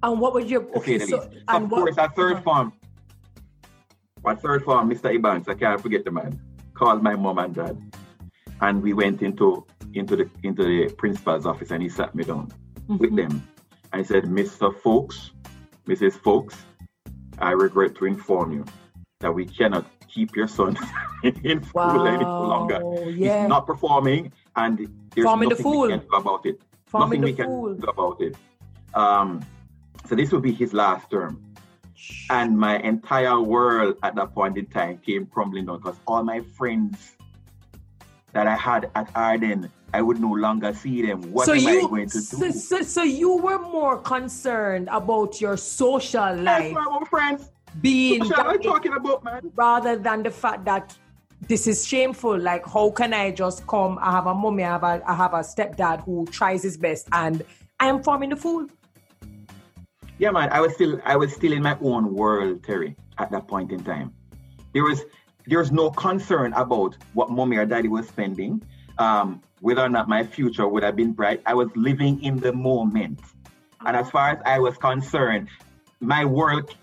And 0.03 0.21
what 0.21 0.35
was 0.35 0.51
your 0.51 0.63
okay? 0.77 0.99
So, 0.99 1.07
so 1.07 1.31
of 1.49 1.71
course, 1.71 1.97
our 1.97 2.13
third 2.13 2.35
uh-huh. 2.35 2.43
form, 2.43 2.73
my 4.23 4.35
third 4.35 4.65
farm, 4.65 4.91
Mr. 4.91 5.15
Evans, 5.15 5.49
I 5.49 5.55
can't 5.55 5.81
forget 5.81 6.05
the 6.05 6.11
man, 6.11 6.41
called 6.75 7.03
my 7.03 7.15
mom 7.15 7.39
and 7.39 7.55
dad, 7.55 7.77
and 8.61 8.83
we 8.83 8.93
went 8.93 9.23
into 9.23 9.67
into 9.95 10.17
the 10.17 10.31
into 10.43 10.65
the 10.65 10.93
principal's 10.95 11.47
office, 11.47 11.71
and 11.71 11.83
he 11.83 11.89
sat 11.89 12.15
me 12.15 12.25
down 12.25 12.49
mm-hmm. 12.49 12.99
with 12.99 13.17
them. 13.17 13.43
And 13.93 14.01
I 14.01 14.05
said, 14.05 14.25
Mr. 14.25 14.77
Folks, 14.81 15.31
Mrs. 15.87 16.15
Folks, 16.15 16.57
I 17.39 17.53
regret 17.53 17.95
to 17.97 18.07
inform 18.07 18.53
you 18.53 18.65
that 19.21 19.33
we 19.33 19.47
cannot 19.47 19.87
keep 20.17 20.35
your 20.35 20.49
son 20.49 20.79
in 21.23 21.63
school 21.63 21.99
wow. 21.99 22.07
any 22.07 22.25
longer. 22.25 22.81
Yeah. 23.11 23.43
He's 23.43 23.49
not 23.49 23.67
performing, 23.67 24.33
and 24.57 24.79
there's 25.15 25.27
Forming 25.27 25.51
nothing 25.51 25.57
the 25.57 25.63
fool. 25.63 25.83
we 25.83 25.89
can 25.89 26.01
do 26.01 26.17
about 26.17 26.47
it. 26.47 26.61
Nothing 26.95 27.21
we 27.21 27.33
can 27.35 27.47
fool. 27.47 27.75
do 27.75 27.87
about 27.87 28.21
it. 28.23 28.35
Um, 28.95 29.45
so 30.07 30.15
this 30.15 30.33
will 30.33 30.41
be 30.41 30.53
his 30.53 30.73
last 30.73 31.11
term. 31.11 31.43
And 32.31 32.57
my 32.57 32.79
entire 32.79 33.41
world 33.41 33.97
at 34.03 34.15
that 34.15 34.35
point 34.35 34.57
in 34.57 34.67
time 34.67 34.99
came 34.99 35.27
crumbling 35.27 35.67
down 35.67 35.79
because 35.79 35.99
all 36.07 36.23
my 36.23 36.41
friends 36.57 37.17
that 38.33 38.47
I 38.47 38.57
had 38.57 38.91
at 38.95 39.13
Ardenne, 39.15 39.71
I 39.93 40.01
would 40.03 40.21
no 40.21 40.33
longer 40.47 40.73
see 40.73 41.03
them. 41.03 41.21
What 41.33 41.47
so 41.47 41.53
am 41.53 41.61
you, 41.61 41.79
I 41.79 41.89
going 41.89 42.09
to 42.09 42.19
do? 42.19 42.21
So, 42.21 42.51
so, 42.51 42.83
so, 42.83 43.03
you 43.03 43.37
were 43.37 43.59
more 43.59 43.99
concerned 43.99 44.89
about 44.93 45.41
your 45.41 45.57
social 45.57 46.37
life. 46.37 46.73
my 46.73 47.03
friends. 47.11 47.51
Being 47.81 48.25
social, 48.25 48.41
I'm 48.41 48.63
talking 48.63 48.93
about, 48.93 49.25
man. 49.25 49.53
Rather 49.55 49.97
than 49.97 50.23
the 50.23 50.31
fact 50.31 50.65
that 50.65 50.97
this 51.49 51.67
is 51.67 51.87
shameful. 51.87 52.39
Like, 52.39 52.67
how 52.67 52.91
can 52.91 53.13
I 53.13 53.31
just 53.31 53.67
come? 53.67 53.99
I 54.01 54.11
have 54.11 54.27
a 54.27 54.35
mommy, 54.35 54.65
I 54.65 54.73
have 54.73 54.83
a, 54.83 55.03
I 55.07 55.15
have 55.15 55.35
a 55.35 55.41
stepdad 55.41 56.05
who 56.05 56.27
tries 56.27 56.63
his 56.63 56.77
best, 56.77 57.09
and 57.13 57.45
I 57.79 57.89
am 57.89 58.03
forming 58.03 58.31
the 58.31 58.37
fool. 58.37 58.67
Yeah, 60.19 60.31
man. 60.31 60.49
I 60.51 60.61
was 60.61 60.75
still, 60.75 61.01
I 61.05 61.17
was 61.17 61.35
still 61.35 61.53
in 61.53 61.63
my 61.63 61.77
own 61.83 62.15
world, 62.15 62.65
Terry, 62.65 62.97
at 63.19 63.31
that 63.31 63.49
point 63.49 63.71
in 63.71 63.85
time. 63.85 64.15
There 64.73 64.83
was, 64.83 65.05
there 65.47 65.59
was 65.59 65.71
no 65.71 65.91
concern 65.91 66.53
about 66.55 66.97
what 67.13 67.31
mommy 67.31 67.59
or 67.59 67.67
daddy 67.67 67.89
was 67.89 68.09
spending, 68.09 68.63
um, 68.99 69.43
whether 69.61 69.83
or 69.83 69.89
not 69.89 70.09
my 70.09 70.25
future 70.25 70.67
would 70.67 70.83
have 70.83 70.97
been 70.97 71.13
bright. 71.13 71.43
I 71.45 71.55
was 71.55 71.69
living 71.77 72.23
in 72.23 72.39
the 72.39 72.53
moment, 72.53 73.21
and 73.85 73.97
as 73.97 74.11
far 74.11 74.31
as 74.31 74.39
I 74.47 74.59
was 74.59 74.77
concerned, 74.79 75.49
my 76.01 76.25
world 76.25 76.75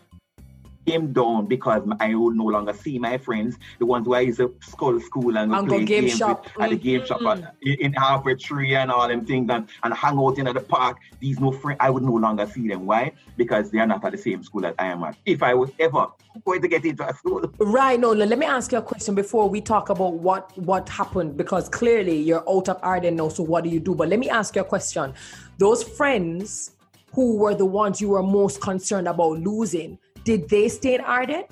came 0.86 1.14
down 1.14 1.46
because 1.48 1.84
I 2.00 2.16
would 2.16 2.36
no 2.36 2.46
longer 2.46 2.74
see 2.74 3.00
my 3.00 3.18
friends, 3.18 3.58
the 3.80 3.86
ones 3.86 4.06
who 4.06 4.14
I 4.14 4.22
used 4.22 4.40
to 4.40 4.54
school 4.62 5.00
school 5.00 5.38
and, 5.38 5.54
and 5.54 5.68
play 5.68 5.84
game 5.84 6.06
games 6.06 6.18
shop. 6.18 6.46
With, 6.56 6.64
at 6.64 6.70
the 6.72 6.78
game 6.78 7.06
shop 7.06 7.22
mm-hmm. 7.22 7.46
in, 7.62 7.74
in 7.80 7.94
Half 7.94 8.26
Way 8.26 8.36
Tree 8.36 8.76
and 8.76 8.92
all 8.92 9.08
them 9.08 9.26
things 9.26 9.50
and, 9.50 9.68
and 9.84 9.94
hang 9.94 10.18
out 10.18 10.38
in 10.38 10.46
the 10.46 10.60
park. 10.60 10.98
These 11.20 11.40
no 11.40 11.52
friends, 11.52 11.78
I 11.80 11.90
would 11.90 12.04
no 12.04 12.14
longer 12.14 12.48
see 12.48 12.68
them. 12.68 12.86
Why? 12.86 13.12
Because 13.38 13.72
they 13.72 13.80
are 13.80 13.88
not 13.88 14.04
at 14.04 14.12
the 14.12 14.18
same 14.18 14.44
school 14.44 14.62
that 14.62 14.76
I 14.80 14.88
am 14.88 15.04
at. 15.04 15.18
If 15.26 15.44
I 15.44 15.54
was 15.54 15.72
ever 15.80 16.08
going 16.46 16.62
to 16.62 16.68
get 16.68 16.86
into 16.86 17.08
a 17.08 17.14
school. 17.14 17.52
Right. 17.60 18.00
No, 18.00 18.12
let 18.12 18.38
me 18.38 18.46
ask 18.46 18.72
you 18.72 18.80
a 18.80 18.82
question 18.82 19.16
before 19.16 19.50
we 19.50 19.62
talk 19.62 19.90
about 19.90 20.14
what 20.14 20.58
what 20.58 20.90
happened 20.90 21.38
because 21.38 21.70
clearly 21.70 22.18
you're 22.18 22.48
out 22.50 22.70
of 22.70 22.82
Ardenne 22.82 23.16
now. 23.16 23.30
So 23.30 23.44
what 23.44 23.64
do 23.64 23.70
you 23.70 23.80
do? 23.80 23.96
But 23.96 24.10
let 24.10 24.20
me 24.20 24.30
ask 24.30 24.56
you 24.56 24.62
a 24.62 24.66
question. 24.66 25.14
Those 25.58 25.84
friends 25.84 26.72
who 27.14 27.38
were 27.38 27.54
the 27.54 27.66
ones 27.66 28.02
you 28.02 28.10
were 28.10 28.24
most 28.24 28.60
concerned 28.60 29.08
about 29.08 29.40
losing 29.40 30.00
did 30.24 30.50
they 30.50 30.70
stay 30.70 30.96
in 30.96 31.02
Ardenne? 31.02 31.46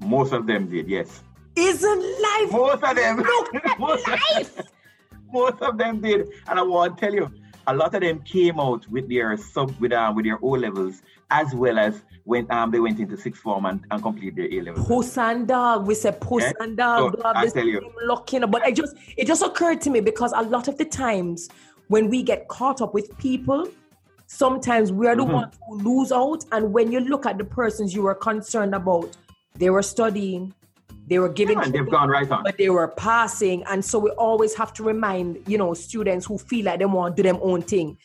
Most 0.00 0.32
of 0.32 0.46
them 0.46 0.68
did, 0.68 0.88
yes. 0.88 1.22
Isn't 1.56 2.00
life? 2.22 2.52
Most 2.52 2.82
of 2.82 2.96
them. 2.96 3.18
Look 3.18 3.54
at 3.54 3.78
most 3.78 4.08
life. 4.08 4.58
Of, 4.58 4.66
most 5.32 5.62
of 5.62 5.78
them 5.78 6.00
did, 6.00 6.28
and 6.48 6.58
I 6.58 6.62
want 6.62 6.96
to 6.96 7.00
tell 7.00 7.14
you, 7.14 7.30
a 7.66 7.74
lot 7.74 7.94
of 7.94 8.00
them 8.00 8.20
came 8.22 8.58
out 8.58 8.86
with 8.88 9.08
their 9.08 9.36
sub 9.36 9.78
with 9.80 9.92
um 9.92 10.16
with 10.16 10.24
their 10.24 10.38
O 10.42 10.48
levels 10.48 11.02
as 11.30 11.54
well 11.54 11.78
as 11.78 12.02
when 12.24 12.50
um 12.50 12.70
they 12.70 12.80
went 12.80 12.98
into 12.98 13.16
sixth 13.16 13.42
form 13.42 13.66
and, 13.66 13.84
and 13.90 14.02
completed 14.02 14.36
their 14.36 14.52
A 14.52 14.64
levels. 14.64 14.86
Puss 14.86 15.18
and 15.18 15.46
dog, 15.46 15.86
we 15.86 15.94
said 15.94 16.20
puss 16.20 16.42
yeah? 16.42 16.52
and 16.60 16.76
dog. 16.76 17.16
So, 17.16 17.22
I 17.24 17.46
tell 17.46 17.66
you, 17.66 17.92
looking, 18.06 18.40
but 18.50 18.62
I 18.62 18.72
just 18.72 18.96
it 19.16 19.26
just 19.26 19.42
occurred 19.42 19.80
to 19.82 19.90
me 19.90 20.00
because 20.00 20.32
a 20.34 20.42
lot 20.42 20.68
of 20.68 20.78
the 20.78 20.84
times 20.84 21.48
when 21.88 22.08
we 22.08 22.22
get 22.22 22.48
caught 22.48 22.80
up 22.80 22.94
with 22.94 23.16
people 23.18 23.68
sometimes 24.30 24.92
we 24.92 25.08
are 25.08 25.16
the 25.16 25.22
mm-hmm. 25.22 25.32
ones 25.32 25.58
who 25.66 25.78
lose 25.78 26.12
out. 26.12 26.44
And 26.52 26.72
when 26.72 26.92
you 26.92 27.00
look 27.00 27.26
at 27.26 27.36
the 27.36 27.44
persons 27.44 27.92
you 27.92 28.02
were 28.02 28.14
concerned 28.14 28.74
about, 28.74 29.16
they 29.56 29.70
were 29.70 29.82
studying, 29.82 30.54
they 31.08 31.18
were 31.18 31.28
giving, 31.28 31.58
yeah, 31.58 31.68
they've 31.68 31.90
gone 31.90 32.08
right 32.08 32.30
on, 32.30 32.44
but 32.44 32.56
they 32.56 32.70
were 32.70 32.88
passing. 32.88 33.64
And 33.64 33.84
so 33.84 33.98
we 33.98 34.10
always 34.10 34.54
have 34.54 34.72
to 34.74 34.84
remind, 34.84 35.42
you 35.48 35.58
know, 35.58 35.74
students 35.74 36.24
who 36.24 36.38
feel 36.38 36.66
like 36.66 36.78
they 36.78 36.84
want 36.84 37.16
to 37.16 37.22
do 37.22 37.28
their 37.30 37.42
own 37.42 37.62
thing. 37.62 37.98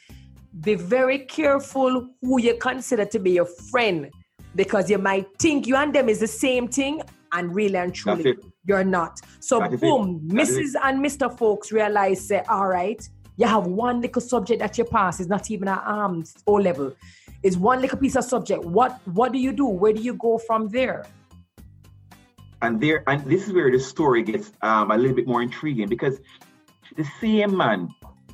Be 0.61 0.73
very 0.73 1.19
careful 1.19 2.09
who 2.21 2.41
you 2.41 2.55
consider 2.55 3.05
to 3.05 3.19
be 3.19 3.31
your 3.31 3.45
friend 3.45 4.09
because 4.55 4.89
you 4.89 4.97
might 4.97 5.27
think 5.37 5.67
you 5.67 5.75
and 5.75 5.93
them 5.93 6.09
is 6.09 6.21
the 6.21 6.27
same 6.27 6.67
thing, 6.67 7.01
and 7.33 7.53
really 7.53 7.75
and 7.75 7.93
truly, 7.93 8.35
you're 8.65 8.85
not. 8.85 9.19
So, 9.41 9.59
boom, 9.59 10.21
Mrs. 10.27 10.73
and 10.81 11.05
Mr. 11.05 11.37
Folks 11.37 11.73
realize, 11.73 12.25
say, 12.25 12.41
all 12.47 12.67
right, 12.67 13.07
you 13.37 13.47
have 13.47 13.67
one 13.67 14.01
little 14.01 14.21
subject 14.21 14.59
that 14.59 14.77
you 14.77 14.85
pass. 14.85 15.19
It's 15.19 15.29
not 15.29 15.49
even 15.51 15.67
at 15.67 15.85
um, 15.85 16.23
O 16.47 16.53
level. 16.53 16.95
It's 17.43 17.57
one 17.57 17.81
little 17.81 17.97
piece 17.97 18.15
of 18.15 18.23
subject. 18.23 18.63
What 18.63 18.99
what 19.05 19.31
do 19.31 19.39
you 19.39 19.51
do? 19.51 19.65
Where 19.65 19.93
do 19.93 20.01
you 20.01 20.13
go 20.13 20.37
from 20.37 20.69
there? 20.69 21.05
And 22.61 22.81
there, 22.81 23.03
and 23.07 23.23
this 23.25 23.47
is 23.47 23.53
where 23.53 23.69
the 23.69 23.79
story 23.79 24.23
gets 24.23 24.51
um, 24.61 24.89
a 24.89 24.97
little 24.97 25.15
bit 25.15 25.27
more 25.27 25.41
intriguing 25.41 25.87
because 25.87 26.19
the 26.95 27.05
same 27.21 27.55
man 27.55 27.89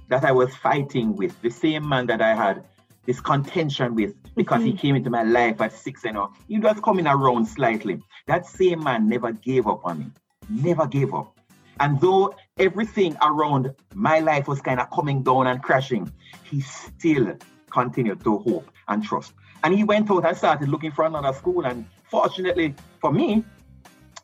that 0.09 0.23
I 0.23 0.31
was 0.31 0.55
fighting 0.55 1.15
with, 1.15 1.39
the 1.41 1.49
same 1.49 1.87
man 1.89 2.05
that 2.07 2.21
I 2.21 2.35
had 2.35 2.63
this 3.05 3.19
contention 3.19 3.95
with 3.95 4.13
because 4.35 4.59
mm-hmm. 4.59 4.71
he 4.71 4.77
came 4.77 4.95
into 4.95 5.09
my 5.09 5.23
life 5.23 5.59
at 5.59 5.73
six 5.73 6.05
and 6.05 6.17
all, 6.17 6.33
he 6.47 6.59
was 6.59 6.79
coming 6.81 7.07
around 7.07 7.45
slightly. 7.47 7.99
That 8.27 8.45
same 8.45 8.83
man 8.83 9.09
never 9.09 9.31
gave 9.31 9.67
up 9.67 9.81
on 9.83 9.99
me, 9.99 10.05
never 10.49 10.85
gave 10.85 11.13
up. 11.13 11.35
And 11.79 11.99
though 11.99 12.35
everything 12.61 13.17
around 13.21 13.73
my 13.95 14.19
life 14.19 14.47
was 14.47 14.61
kind 14.61 14.79
of 14.79 14.89
coming 14.91 15.23
down 15.23 15.47
and 15.47 15.61
crashing, 15.61 16.11
he 16.43 16.61
still 16.61 17.35
continued 17.71 18.23
to 18.23 18.37
hope 18.37 18.69
and 18.87 19.03
trust. 19.03 19.33
And 19.63 19.73
he 19.73 19.83
went 19.83 20.09
out 20.11 20.25
and 20.25 20.37
started 20.37 20.69
looking 20.69 20.91
for 20.91 21.05
another 21.05 21.33
school. 21.33 21.65
And 21.65 21.85
fortunately 22.09 22.75
for 22.99 23.11
me, 23.11 23.43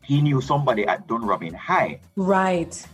he 0.04 0.22
knew 0.22 0.40
somebody 0.40 0.86
at 0.88 1.08
Dunrobin 1.08 1.56
High. 1.56 2.00
Right. 2.16 2.88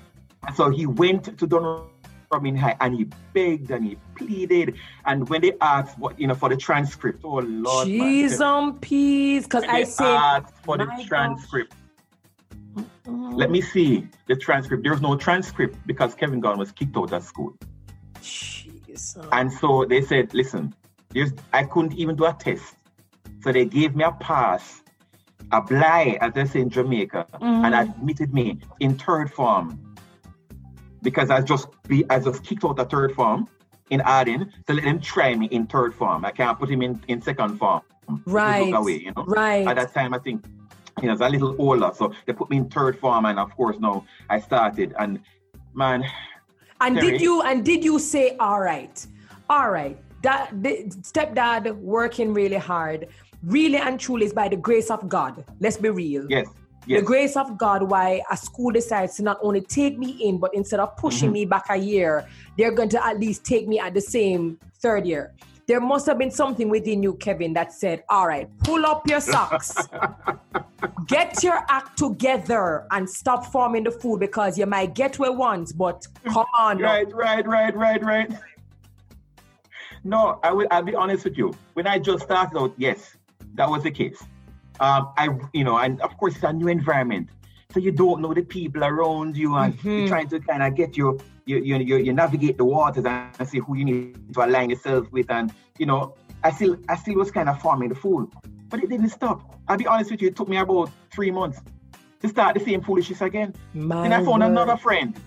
And 0.48 0.56
so 0.56 0.70
he 0.70 0.86
went 0.86 1.26
to 1.26 1.48
Dunrobin 1.48 2.58
High 2.58 2.78
and 2.80 2.96
he 2.96 3.08
begged 3.34 3.70
and 3.70 3.86
he 3.86 3.98
pleaded. 4.16 4.76
And 5.06 5.28
when 5.30 5.42
they 5.42 5.54
asked 5.60 6.00
what, 6.00 6.20
you 6.20 6.28
know, 6.28 6.36
for 6.36 6.50
the 6.50 6.58
transcript, 6.58 7.22
oh 7.24 7.40
Lord. 7.40 7.88
On 8.42 8.80
peas. 8.80 9.44
Because 9.44 9.64
I 9.66 9.84
said 9.84 10.42
for 10.64 10.78
the 10.78 10.88
transcript. 11.06 11.72
Gosh 11.72 11.83
let 13.06 13.52
me 13.52 13.62
see 13.62 14.08
the 14.28 14.36
transcript. 14.36 14.84
There's 14.84 15.02
no 15.02 15.16
transcript 15.16 15.78
because 15.86 16.16
Kevin 16.16 16.40
Gordon 16.40 16.60
was 16.60 16.72
kicked 16.72 16.96
out 16.98 17.12
of 17.14 17.24
school. 17.24 17.56
Jeez. 18.22 19.28
And 19.32 19.52
so 19.52 19.86
they 19.86 20.02
said, 20.02 20.34
listen, 20.34 20.74
There's, 21.10 21.32
I 21.52 21.64
couldn't 21.64 21.94
even 21.94 22.16
do 22.16 22.26
a 22.26 22.34
test. 22.34 22.76
So 23.42 23.52
they 23.52 23.66
gave 23.66 23.96
me 23.96 24.04
a 24.04 24.12
pass, 24.12 24.82
a 25.52 25.62
blight, 25.62 26.18
as 26.22 26.34
they 26.34 26.46
say 26.46 26.62
in 26.62 26.70
Jamaica, 26.70 27.28
Mm-hmm. 27.34 27.66
and 27.66 27.76
admitted 27.76 28.34
me 28.34 28.60
in 28.80 28.98
third 28.98 29.32
form. 29.32 29.96
Because 31.02 31.30
I 31.30 31.42
just 31.42 31.68
be 31.88 32.06
I 32.10 32.20
just 32.20 32.44
kicked 32.46 32.64
out 32.64 32.78
the 32.78 32.86
third 32.86 33.14
form 33.14 33.48
in 33.90 34.00
Ardenne 34.00 34.50
to 34.68 34.74
let 34.74 34.86
them 34.86 35.02
try 35.02 35.36
me 35.36 35.48
in 35.48 35.68
third 35.68 35.94
form. 35.94 36.24
I 36.24 36.32
can't 36.32 36.58
put 36.58 36.70
him 36.70 36.82
in, 36.82 37.02
in 37.10 37.22
second 37.22 37.58
form. 37.58 37.82
Right. 38.26 38.74
away, 38.74 39.00
you 39.00 39.12
know. 39.16 39.26
Right. 39.26 39.68
At 39.68 39.76
that 39.76 39.94
time 39.94 40.14
I 40.14 40.20
think 40.20 40.46
you 41.02 41.08
know, 41.08 41.10
I 41.10 41.14
was 41.14 41.22
a 41.22 41.30
little 41.30 41.56
older. 41.60 41.92
So 41.96 42.14
they 42.26 42.34
put 42.34 42.50
me 42.50 42.58
in 42.58 42.70
third 42.70 43.00
form 43.00 43.26
and 43.26 43.40
of 43.40 43.56
course 43.56 43.78
now 43.80 44.06
I 44.30 44.40
started 44.40 44.94
and 45.00 45.20
man 45.74 46.04
And 46.82 46.96
Terry. 46.96 47.12
did 47.12 47.22
you 47.22 47.42
and 47.42 47.64
did 47.66 47.84
you 47.84 48.00
say, 48.00 48.36
all 48.40 48.60
right, 48.62 49.06
all 49.50 49.70
right, 49.72 49.98
that 50.22 50.52
the 50.62 50.86
stepdad 51.02 51.74
working 51.78 52.34
really 52.34 52.58
hard, 52.58 53.08
really 53.44 53.78
and 53.78 54.00
truly 54.00 54.26
is 54.26 54.34
by 54.34 54.48
the 54.48 54.56
grace 54.58 54.90
of 54.92 55.10
God. 55.10 55.44
Let's 55.60 55.78
be 55.78 55.90
real. 55.90 56.26
yes, 56.30 56.48
The 56.88 57.02
grace 57.02 57.36
of 57.38 57.58
God, 57.58 57.84
why 57.84 58.22
a 58.30 58.38
school 58.38 58.72
decides 58.72 59.16
to 59.18 59.24
not 59.24 59.38
only 59.42 59.62
take 59.62 59.98
me 59.98 60.12
in, 60.28 60.38
but 60.38 60.54
instead 60.54 60.80
of 60.80 60.96
pushing 60.98 61.30
Mm-hmm. 61.30 61.34
me 61.34 61.46
back 61.46 61.66
a 61.70 61.78
year, 61.78 62.28
they're 62.58 62.72
going 62.80 62.90
to 62.90 63.06
at 63.06 63.20
least 63.20 63.46
take 63.46 63.68
me 63.68 63.80
at 63.80 63.94
the 63.94 64.02
same 64.02 64.60
third 64.82 65.06
year. 65.06 65.34
There 65.68 65.80
must 65.80 66.06
have 66.08 66.18
been 66.18 66.32
something 66.32 66.70
within 66.70 67.02
you, 67.02 67.14
Kevin, 67.16 67.54
that 67.54 67.72
said, 67.72 68.04
All 68.10 68.28
right, 68.28 68.50
pull 68.60 68.86
up 68.86 69.08
your 69.08 69.22
socks, 69.22 69.76
get 71.08 71.42
your 71.42 71.66
act 71.70 71.98
together, 71.98 72.86
and 72.92 73.10
stop 73.10 73.46
forming 73.46 73.86
the 73.86 73.92
fool 73.92 74.18
because 74.18 74.58
you 74.58 74.66
might 74.66 74.94
get 74.94 75.18
where 75.20 75.32
once, 75.32 75.72
but 75.72 76.06
come 76.26 76.46
on. 76.58 76.80
now. 76.80 76.86
Right, 76.86 77.14
right, 77.14 77.48
right, 77.48 77.76
right, 77.76 78.04
right. 78.04 78.32
No, 80.04 80.40
I 80.44 80.52
will. 80.52 80.68
I'll 80.70 80.84
be 80.84 80.96
honest 80.96 81.24
with 81.24 81.38
you. 81.38 81.54
When 81.74 81.88
I 81.88 81.98
just 81.98 82.26
started 82.26 82.58
out, 82.60 82.74
yes, 82.78 83.16
that 83.56 83.70
was 83.70 83.84
the 83.84 83.92
case. 83.92 84.22
Um, 84.80 85.14
I, 85.18 85.30
you 85.54 85.64
know, 85.64 85.78
and 85.78 86.02
of 86.02 86.18
course 86.18 86.36
it's 86.36 86.44
a 86.44 86.52
new 86.52 86.68
environment, 86.68 87.30
so 87.74 87.80
you 87.80 87.92
don't 87.92 88.22
know 88.22 88.34
the 88.34 88.44
people 88.44 88.84
around 88.84 89.36
you, 89.36 89.56
and 89.56 89.84
you're 89.84 90.08
trying 90.08 90.30
to 90.30 90.40
kind 90.40 90.62
of 90.62 90.76
get 90.76 90.96
your, 90.96 91.18
you, 91.46 91.58
you, 91.58 91.78
you, 91.78 91.98
you 91.98 92.14
navigate 92.14 92.58
the 92.58 92.66
waters 92.66 93.04
and 93.06 93.50
see 93.50 93.60
who 93.60 93.76
you 93.76 93.86
need 93.86 94.34
to 94.34 94.46
align 94.46 94.70
yourself 94.70 95.12
with, 95.12 95.30
and 95.32 95.52
you 95.80 95.88
know, 95.88 96.16
I 96.44 96.52
still, 96.52 96.78
I 96.88 96.96
still 96.96 97.16
was 97.16 97.32
kind 97.32 97.50
of 97.50 97.60
forming 97.62 97.90
the 97.90 97.96
fool, 97.96 98.30
but 98.70 98.84
it 98.84 98.90
didn't 98.90 99.10
stop. 99.10 99.60
I'll 99.68 99.78
be 99.78 99.88
honest 99.88 100.12
with 100.12 100.22
you. 100.22 100.28
It 100.28 100.36
took 100.36 100.50
me 100.50 100.58
about 100.58 100.92
three 101.12 101.32
months 101.32 101.62
to 102.22 102.30
start 102.30 102.54
the 102.54 102.64
same 102.64 102.82
foolishness 102.82 103.22
again. 103.22 103.54
My 103.74 104.04
Then 104.04 104.14
I 104.14 104.18
found 104.24 104.42
word. 104.42 104.52
another 104.52 104.78
friend. 104.78 105.20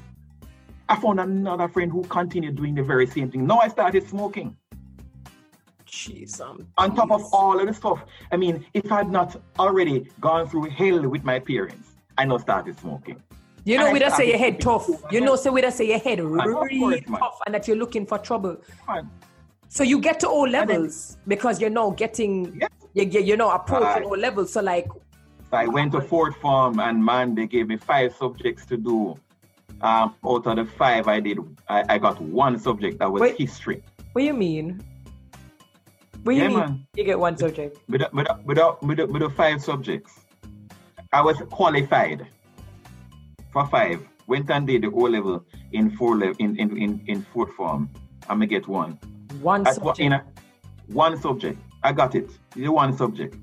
I 0.89 1.01
found 1.01 1.19
another 1.19 1.67
friend 1.69 1.91
who 1.91 2.05
continued 2.05 2.57
doing 2.57 2.77
the 2.77 2.83
very 2.83 3.07
same 3.09 3.31
thing. 3.31 3.47
Now 3.47 3.59
I 3.59 3.69
started 3.69 4.09
smoking. 4.09 4.57
Jeez, 5.87 6.41
um, 6.41 6.67
On 6.79 6.95
top 6.95 7.11
of 7.11 7.33
all 7.33 7.59
of 7.59 7.67
the 7.67 7.75
stuff. 7.75 8.05
I 8.31 8.37
mean, 8.37 8.67
if 8.75 8.91
i'd 8.93 9.11
not 9.11 9.41
already 9.59 10.11
gone 10.21 10.49
through 10.49 10.69
hell 10.71 11.09
with 11.09 11.25
my 11.25 11.39
parents, 11.39 11.86
I 12.19 12.25
now 12.25 12.39
started 12.39 12.79
smoking. 12.79 13.23
You 13.65 13.79
know, 13.79 13.91
we 13.91 13.99
just 13.99 14.17
say 14.17 14.29
your 14.29 14.39
head 14.39 14.61
tough. 14.61 14.89
You 15.11 15.21
know, 15.21 15.35
say 15.37 15.51
we 15.51 15.61
just 15.61 15.77
say 15.79 15.89
your 15.89 15.99
head 15.99 16.21
really 16.21 17.03
course, 17.03 17.21
tough 17.21 17.39
and 17.47 17.55
that 17.55 17.67
you're 17.67 17.77
looking 17.77 18.07
for 18.07 18.17
trouble. 18.19 18.57
Man, 18.87 19.11
So 19.69 19.83
you 19.83 19.99
get 20.01 20.21
to 20.21 20.29
then- 20.29 20.53
levels 20.53 21.19
because 21.27 21.61
you're 21.61 21.71
now 21.71 21.91
getting, 21.91 22.57
Yes. 22.61 22.71
you, 22.95 23.05
you, 23.05 23.21
you're 23.21 23.37
now 23.37 23.51
approaching. 23.51 24.05
O 24.05 24.11
levels. 24.11 24.53
So 24.53 24.61
like, 24.63 24.87
So 25.51 25.57
I 25.57 25.67
went 25.67 25.93
to 25.93 26.01
fourth 26.01 26.37
form 26.37 26.79
and 26.79 27.05
man, 27.05 27.35
they 27.35 27.47
gave 27.49 27.67
me 27.69 27.77
five 27.77 28.15
subjects 28.15 28.65
to 28.67 28.77
do. 28.77 29.17
Um, 29.83 30.15
out 30.25 30.47
of 30.47 30.57
the 30.57 30.65
five 30.65 31.07
I 31.09 31.21
did, 31.21 31.39
I, 31.69 31.85
I 31.89 31.99
got 31.99 32.19
one 32.21 32.59
subject 32.59 32.99
that 33.01 33.13
was 33.13 33.21
Wait. 33.21 33.37
history. 33.37 33.83
what 34.13 34.23
do 34.23 34.27
you 34.27 34.33
mean? 34.33 34.81
What 36.23 36.35
you 36.35 36.43
Yeah, 36.43 36.49
mean? 36.49 36.59
man. 36.59 36.87
You 36.95 37.05
get 37.05 37.19
one 37.19 37.37
subject. 37.37 37.77
with 37.89 38.01
the, 38.01 38.09
with 38.13 38.27
the, 38.27 38.39
with 38.45 38.59
with 38.83 39.11
with 39.11 39.23
the 39.23 39.31
five 39.31 39.61
subjects. 39.63 40.21
I 41.13 41.21
was 41.23 41.37
qualified 41.51 42.27
for 43.53 43.67
five. 43.69 44.07
Went 44.27 44.51
and 44.51 44.67
did 44.67 44.83
the 44.83 44.89
O 44.89 45.03
level 45.03 45.45
in 45.73 45.91
four 45.97 46.17
level 46.17 46.35
in, 46.41 46.59
in, 46.59 46.77
in, 46.77 47.03
in 47.07 47.23
fourth 47.33 47.53
form. 47.55 47.89
I'm 48.29 48.39
gonna 48.39 48.47
get 48.47 48.67
one. 48.67 48.99
One 49.41 49.65
subject. 49.65 50.01
in 50.01 50.13
a, 50.15 50.25
one 50.89 51.17
subject. 51.21 51.61
I 51.83 51.93
got 51.93 52.15
it. 52.17 52.31
The 52.55 52.69
one 52.69 52.97
subject. 52.97 53.37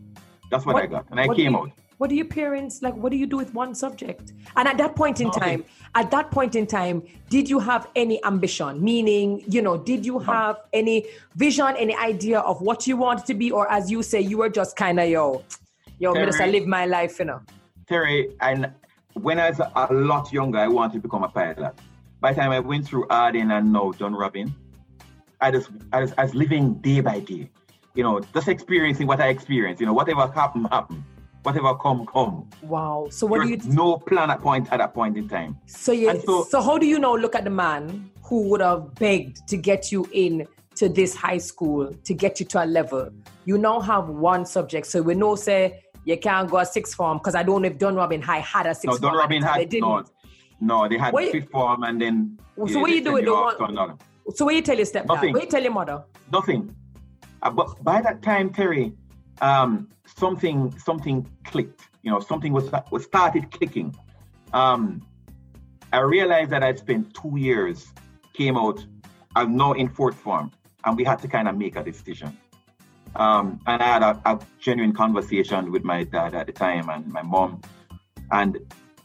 That's 0.52 0.65
what, 0.65 0.76
I 0.76 0.88
got. 0.88 1.06
And 1.10 1.19
I 1.19 1.28
came 1.28 1.54
you- 1.54 1.58
out. 1.58 1.71
What 1.99 2.10
do 2.10 2.15
your 2.15 2.26
parents 2.26 2.82
like? 2.82 2.95
What 2.95 3.12
do 3.13 3.17
you 3.17 3.26
do 3.26 3.38
with 3.38 3.54
one 3.54 3.73
subject? 3.73 4.34
And 4.58 4.67
at 4.67 4.78
that 4.78 4.93
point 4.93 5.21
in 5.21 5.28
Nothing. 5.28 5.41
time, 5.41 5.65
at 5.95 6.12
that 6.12 6.32
point 6.32 6.56
in 6.56 6.67
time, 6.67 7.02
did 7.30 7.49
you 7.49 7.60
have 7.60 7.88
any 7.95 8.21
ambition? 8.26 8.84
Meaning, 8.84 9.43
you 9.47 9.62
know, 9.62 9.78
did 9.78 10.06
you 10.06 10.19
have 10.19 10.58
any 10.73 11.06
vision, 11.36 11.73
any 11.78 11.95
idea 11.95 12.39
of 12.39 12.62
what 12.62 12.88
you 12.88 12.97
wanted 12.97 13.26
to 13.28 13.34
be, 13.34 13.52
or 13.52 13.71
as 13.71 13.89
you 13.89 14.04
say, 14.04 14.19
you 14.19 14.39
were 14.39 14.49
just 14.49 14.76
kind 14.76 14.99
of 14.99 15.08
yo, 15.08 15.43
yo, 15.99 16.13
Terry. 16.13 16.51
live 16.51 16.67
my 16.67 16.86
life, 16.86 17.19
you 17.19 17.25
know. 17.25 17.41
Terry, 17.88 18.36
and 18.41 18.71
when 19.13 19.39
I 19.39 19.49
was 19.49 19.60
a 19.60 19.93
lot 19.93 20.32
younger, 20.32 20.58
I 20.58 20.67
wanted 20.67 20.93
to 20.93 20.99
become 20.99 21.23
a 21.23 21.29
pilot. 21.29 21.73
By 22.19 22.34
the 22.34 22.41
time 22.41 22.51
I 22.51 22.60
went 22.60 22.88
through 22.88 23.08
Ardenne 23.08 23.51
and 23.51 23.73
now 23.73 23.91
Dunrobin, 23.91 24.53
I 25.41 25.51
just, 25.51 25.69
I 25.91 26.01
just, 26.01 26.13
I 26.17 26.23
was 26.23 26.34
living 26.34 26.75
day 26.75 27.01
by 27.01 27.19
day. 27.19 27.49
You 27.95 28.03
know, 28.03 28.21
just 28.34 28.47
experiencing 28.47 29.08
what 29.08 29.19
I 29.19 29.27
experienced. 29.27 29.82
You 29.82 29.88
know, 29.88 29.93
whatever 29.93 30.25
happened, 30.27 30.67
happened 30.71 31.03
Whatever 31.43 31.75
come, 31.75 32.06
come. 32.06 32.47
Wow. 32.62 33.08
So 33.12 33.27
what 33.27 33.43
do 33.43 33.49
you? 33.49 33.58
There's 33.58 33.75
no 33.75 33.97
plan 33.97 34.32
at 34.32 34.41
point 34.41 34.71
at 34.71 34.77
that 34.77 34.93
point 34.93 35.17
in 35.17 35.27
time. 35.27 35.58
So 35.65 35.91
yeah. 35.91 36.13
So, 36.25 36.45
so- 36.45 36.62
how 36.62 36.77
do 36.77 36.86
you 36.86 36.99
now 36.99 37.15
look 37.15 37.36
at 37.36 37.43
the 37.43 37.49
man 37.49 38.10
who 38.23 38.47
would 38.49 38.62
have 38.62 38.95
begged 38.95 39.45
to 39.49 39.58
get 39.58 39.91
you 39.91 40.08
in 40.13 40.47
to 40.75 40.89
this 40.89 41.15
high 41.15 41.38
school 41.38 41.91
to 42.03 42.13
get 42.13 42.39
you 42.39 42.45
to 42.47 42.63
a 42.63 42.65
level? 42.65 43.09
You 43.45 43.57
now 43.57 43.79
have 43.79 44.09
one 44.09 44.45
subject, 44.45 44.88
so 44.88 45.01
we 45.01 45.15
know 45.15 45.36
say 45.36 45.83
you 46.05 46.17
can't 46.17 46.49
go 46.49 46.57
a 46.57 46.65
sixth 46.65 46.95
form 46.95 47.17
because 47.17 47.36
I 47.36 47.43
don't 47.43 47.62
know 47.62 47.67
if 47.69 47.77
Dunrobin 47.77 48.21
High 48.23 48.39
had 48.39 48.65
a 48.65 48.73
sixth 48.75 48.86
No, 48.86 48.91
sixth 48.93 49.01
Don 49.01 49.12
form. 49.12 49.19
Robin 49.21 49.41
They 49.41 49.47
had 49.47 49.69
didn't. 49.69 49.81
no, 49.81 50.03
no, 50.62 50.88
they 50.88 50.97
had 50.97 51.13
What 51.13 51.25
you- 51.25 51.31
fifth 51.31 51.49
form 51.51 51.83
and 51.83 52.01
then. 52.01 52.38
So 52.57 52.65
yeah, 52.67 52.81
what 52.81 52.88
they 52.89 52.95
you 52.95 53.03
do 53.03 53.13
with 53.13 53.25
the 53.25 53.33
one- 53.33 53.97
So 54.36 54.45
what 54.45 54.55
you 54.55 54.62
tell 54.62 54.77
your 54.77 54.86
stepdad? 54.86 55.07
Nothing. 55.07 55.33
What 55.33 55.43
you 55.43 55.49
tell 55.49 55.63
your 55.63 55.73
mother? 55.73 56.03
Nothing. 56.31 56.75
Uh, 57.41 57.49
but 57.49 57.83
by 57.83 58.01
that 58.01 58.21
time, 58.21 58.49
Terry, 58.51 58.93
um, 59.41 59.89
something 60.05 60.73
something 60.79 61.27
clicked. 61.45 61.89
You 62.03 62.12
know, 62.12 62.19
something 62.19 62.53
was 62.53 62.69
was 62.91 63.03
started 63.03 63.51
clicking. 63.51 63.93
Um, 64.53 65.01
I 65.91 65.99
realized 65.99 66.49
that 66.51 66.63
I'd 66.63 66.79
spent 66.79 67.13
two 67.13 67.38
years, 67.38 67.91
came 68.33 68.55
out, 68.57 68.86
I'm 69.36 69.55
now 69.57 69.73
in 69.73 69.89
fourth 69.89 70.15
form, 70.15 70.51
and 70.86 70.98
we 70.98 71.04
had 71.04 71.19
to 71.19 71.28
kind 71.28 71.48
of 71.48 71.58
make 71.58 71.76
a 71.76 71.84
decision. 71.84 72.38
Um, 73.15 73.60
and 73.67 73.82
I 73.82 73.86
had 73.86 74.02
a, 74.02 74.22
a 74.26 74.39
genuine 74.60 74.93
conversation 74.93 75.72
with 75.72 75.84
my 75.84 76.04
dad 76.04 76.34
at 76.34 76.48
the 76.48 76.54
time 76.54 76.89
and 76.89 77.08
my 77.08 77.22
mom, 77.22 77.62
and 78.32 78.58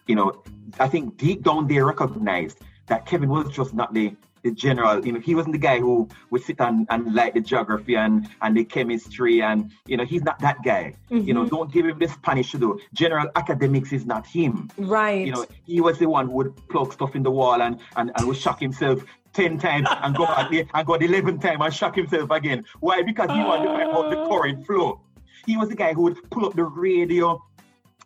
you 0.06 0.14
know, 0.14 0.42
I 0.78 0.88
think 0.88 1.18
deep 1.18 1.42
down 1.42 1.66
they 1.68 1.78
recognized 1.78 2.58
that 2.86 3.04
Kevin 3.04 3.28
was 3.28 3.50
just 3.50 3.74
not 3.74 3.92
the 3.92 4.16
the 4.42 4.52
general, 4.52 5.04
you 5.04 5.12
know, 5.12 5.20
he 5.20 5.34
wasn't 5.34 5.52
the 5.52 5.58
guy 5.58 5.78
who 5.78 6.08
would 6.30 6.42
sit 6.42 6.60
and, 6.60 6.86
and 6.90 7.14
like 7.14 7.34
the 7.34 7.40
geography 7.40 7.96
and, 7.96 8.28
and 8.42 8.56
the 8.56 8.64
chemistry 8.64 9.42
and, 9.42 9.72
you 9.86 9.96
know, 9.96 10.04
he's 10.04 10.22
not 10.22 10.38
that 10.40 10.58
guy. 10.64 10.94
You 11.10 11.34
know, 11.34 11.46
don't 11.46 11.72
give 11.72 11.86
him 11.86 11.98
the 11.98 12.08
Spanish 12.08 12.52
to 12.52 12.58
do. 12.58 12.78
General 12.94 13.28
academics 13.36 13.92
is 13.92 14.06
not 14.06 14.26
him. 14.26 14.70
Right. 14.78 15.26
You 15.26 15.32
know, 15.32 15.46
he 15.64 15.80
was 15.80 15.98
the 15.98 16.08
one 16.08 16.26
who 16.26 16.32
would 16.32 16.68
plug 16.68 16.92
stuff 16.92 17.16
in 17.16 17.22
the 17.22 17.30
wall 17.30 17.60
and, 17.60 17.80
and, 17.96 18.12
and 18.14 18.28
would 18.28 18.36
shock 18.36 18.60
himself 18.60 19.02
10 19.32 19.58
times 19.58 19.88
and 19.90 20.16
go 20.16 20.26
at 20.26 20.50
the, 20.50 20.66
and 20.74 20.86
go 20.86 20.96
the 20.96 21.06
11th 21.06 21.40
time 21.40 21.60
and 21.62 21.72
shock 21.72 21.96
himself 21.96 22.30
again. 22.30 22.64
Why? 22.80 23.02
Because 23.02 23.30
he 23.30 23.38
wanted 23.38 23.64
to 23.64 23.70
find 23.70 23.90
out 23.90 24.10
the 24.10 24.28
current 24.28 24.66
flow. 24.66 25.00
He 25.46 25.56
was 25.56 25.68
the 25.68 25.76
guy 25.76 25.92
who 25.92 26.02
would 26.02 26.30
pull 26.30 26.46
up 26.46 26.54
the 26.54 26.64
radio, 26.64 27.42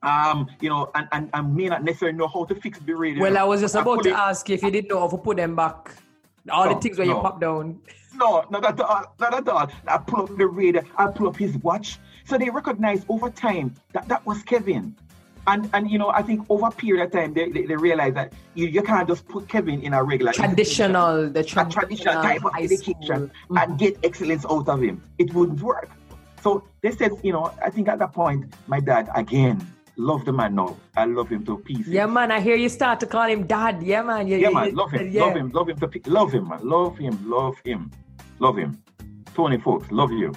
um, 0.03 0.49
you 0.61 0.69
know, 0.69 0.91
and, 0.95 1.09
and, 1.13 1.31
and 1.33 1.55
may 1.55 1.69
not 1.69 1.85
necessarily 1.85 2.17
know 2.17 2.29
how 2.29 2.45
to 2.45 2.55
fix 2.55 2.79
the 2.81 2.95
radio. 2.95 3.23
well, 3.23 3.39
I 3.39 3.45
was 3.45 3.61
just 3.61 3.75
about 3.75 4.03
to 4.03 4.11
it- 4.11 4.15
ask 4.15 4.49
if 4.51 4.63
you 4.63 4.71
didn't 4.71 4.89
know 4.91 5.01
how 5.01 5.09
to 5.09 5.19
put 5.19 5.37
them 5.37 5.57
back. 5.57 5.95
All 6.51 6.69
the 6.69 6.81
things 6.81 6.99
where 6.99 7.07
you 7.07 7.15
no. 7.15 7.21
pop 7.21 7.41
down. 7.41 7.81
No, 8.15 8.45
not 8.51 8.65
at 8.65 8.81
all. 8.81 9.15
Not 9.21 9.35
at 9.35 9.49
all. 9.49 9.71
I 9.87 9.99
pull 9.99 10.25
up 10.25 10.37
the 10.37 10.47
radio. 10.47 10.83
I 10.97 11.07
pull 11.07 11.29
up 11.29 11.37
his 11.37 11.57
watch. 11.59 11.99
So 12.25 12.37
they 12.37 12.51
recognized 12.51 13.07
over 13.09 13.31
time 13.31 13.75
that 13.93 14.09
that 14.09 14.25
was 14.27 14.43
Kevin. 14.43 14.97
And 15.47 15.69
and 15.75 15.91
you 15.91 15.99
know, 15.99 16.11
I 16.11 16.23
think 16.23 16.47
over 16.49 16.67
a 16.67 16.71
period 16.71 17.05
of 17.05 17.11
time 17.13 17.35
they, 17.35 17.51
they, 17.51 17.67
they 17.67 17.77
realized 17.77 18.17
that 18.17 18.33
you, 18.55 18.67
you 18.67 18.83
can't 18.83 19.09
just 19.09 19.27
put 19.27 19.49
Kevin 19.49 19.83
in 19.83 19.93
a 19.93 20.03
regular 20.03 20.33
Traditional, 20.33 21.29
the 21.29 21.41
a 21.41 21.45
traditional 21.45 22.23
type 22.23 22.45
of 22.45 22.53
education 22.59 23.31
school. 23.31 23.59
and 23.59 23.79
get 23.79 23.99
excellence 24.05 24.45
out 24.49 24.69
of 24.69 24.81
him. 24.81 25.03
It 25.19 25.35
wouldn't 25.35 25.61
work. 25.61 25.91
So 26.43 26.65
they 26.83 26.93
said, 26.93 27.13
you 27.23 27.33
know, 27.33 27.53
I 27.65 27.71
think 27.71 27.89
at 27.89 27.99
that 27.99 28.13
point, 28.13 28.53
my 28.67 28.81
dad 28.81 29.09
again 29.15 29.67
loved 29.97 30.27
the 30.27 30.33
man 30.33 30.55
now. 30.55 30.77
I 30.97 31.05
love 31.05 31.29
him 31.29 31.45
to 31.47 31.59
pieces. 31.59 31.89
Yeah, 31.89 32.07
man. 32.07 32.31
I 32.31 32.41
hear 32.41 32.57
you 32.57 32.69
start 32.69 33.01
to 33.01 33.07
call 33.07 33.29
him 33.29 33.47
dad. 33.47 33.83
Yeah, 33.83 34.03
man. 34.03 34.27
Yeah, 34.27 34.51
man, 34.51 34.75
love 34.75 34.93
him, 34.93 35.11
yeah. 35.11 35.25
love 35.25 35.37
him, 35.37 35.51
love 35.51 35.69
him, 35.69 35.79
to, 35.79 36.11
love 36.11 36.33
him, 36.33 36.49
man, 36.49 36.61
love 36.63 36.99
him, 36.99 37.19
love 37.29 37.57
him, 37.65 37.91
love 38.39 38.57
him. 38.57 38.83
Tony 39.35 39.59
folks, 39.59 39.91
love 39.91 40.13
you. 40.13 40.33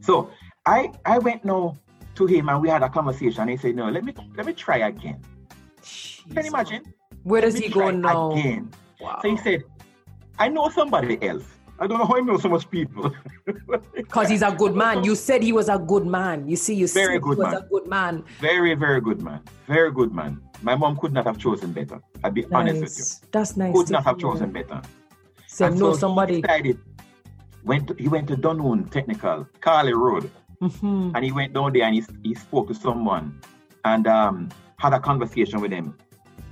So 0.00 0.30
I 0.66 0.92
I 1.04 1.18
went 1.18 1.44
now 1.44 1.76
to 2.14 2.26
him 2.26 2.48
and 2.48 2.60
we 2.62 2.68
had 2.68 2.82
a 2.82 2.88
conversation. 2.88 3.48
He 3.48 3.56
said, 3.56 3.76
No, 3.76 3.88
let 3.90 4.04
me 4.04 4.14
let 4.36 4.46
me 4.46 4.52
try 4.52 4.78
again. 4.78 5.20
Can 6.32 6.44
you 6.44 6.50
imagine? 6.50 6.94
Where 7.22 7.40
does 7.40 7.56
he 7.56 7.68
go 7.68 7.90
now? 7.90 8.32
Again. 8.32 8.70
Wow. 9.00 9.18
So 9.22 9.28
he 9.28 9.36
said, 9.36 9.64
I 10.38 10.48
know 10.48 10.68
somebody 10.68 11.22
else 11.22 11.44
I 11.78 11.86
don't 11.88 11.98
know 11.98 12.06
how 12.06 12.14
he 12.14 12.22
knows 12.22 12.42
so 12.42 12.48
much 12.48 12.70
people. 12.70 13.14
Because 13.94 14.28
he's 14.28 14.42
a 14.42 14.52
good 14.52 14.74
man. 14.74 15.02
You 15.02 15.14
said 15.14 15.42
he 15.42 15.52
was 15.52 15.68
a 15.68 15.78
good 15.78 16.06
man. 16.06 16.48
You 16.48 16.56
see, 16.56 16.74
you 16.74 16.86
very 16.86 17.16
said 17.16 17.22
good 17.22 17.36
he 17.36 17.42
was 17.42 17.52
man. 17.52 17.62
a 17.62 17.66
good 17.66 17.86
man. 17.88 18.24
Very, 18.40 18.74
very 18.74 19.00
good 19.00 19.20
man. 19.20 19.40
Very 19.66 19.90
good 19.90 20.12
man. 20.12 20.40
My 20.62 20.76
mom 20.76 20.96
could 20.96 21.12
not 21.12 21.26
have 21.26 21.38
chosen 21.38 21.72
better. 21.72 22.00
I'll 22.22 22.30
be 22.30 22.42
nice. 22.42 22.52
honest 22.52 22.80
with 22.80 22.98
you. 22.98 23.28
That's 23.32 23.56
nice. 23.56 23.74
Could 23.74 23.90
not 23.90 24.04
have 24.04 24.18
chosen 24.18 24.52
better. 24.52 24.80
So 25.48 25.66
and 25.66 25.78
know 25.78 25.92
so 25.92 25.98
somebody. 25.98 26.36
He 26.36 26.42
decided, 26.42 26.78
went 27.64 27.88
to, 27.88 27.94
he 27.94 28.08
went 28.08 28.28
to 28.28 28.36
Dunoon 28.36 28.90
Technical, 28.90 29.48
Carly 29.60 29.94
Road. 29.94 30.30
Mm-hmm. 30.62 31.12
And 31.14 31.24
he 31.24 31.32
went 31.32 31.52
down 31.52 31.72
there 31.72 31.84
and 31.84 31.94
he, 31.94 32.04
he 32.22 32.34
spoke 32.34 32.68
to 32.68 32.74
someone 32.74 33.40
and 33.84 34.06
um, 34.06 34.48
had 34.78 34.92
a 34.92 35.00
conversation 35.00 35.60
with 35.60 35.72
him. 35.72 35.96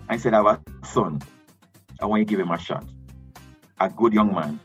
I 0.08 0.16
said, 0.16 0.34
I 0.34 0.42
have 0.42 0.60
a 0.82 0.86
son. 0.86 1.22
I 2.00 2.06
want 2.06 2.20
you 2.20 2.24
to 2.26 2.30
give 2.30 2.40
him 2.40 2.50
a 2.50 2.58
shot. 2.58 2.84
A 3.80 3.88
good 3.88 4.12
young 4.12 4.34
man. 4.34 4.60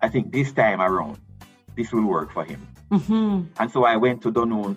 I 0.00 0.08
think 0.08 0.32
this 0.32 0.52
time 0.52 0.80
around, 0.80 1.18
this 1.76 1.92
will 1.92 2.06
work 2.06 2.32
for 2.32 2.44
him. 2.44 2.66
Mm-hmm. 2.90 3.60
And 3.60 3.70
so 3.70 3.84
I 3.84 3.96
went 3.96 4.22
to 4.22 4.32
Dunoon 4.32 4.76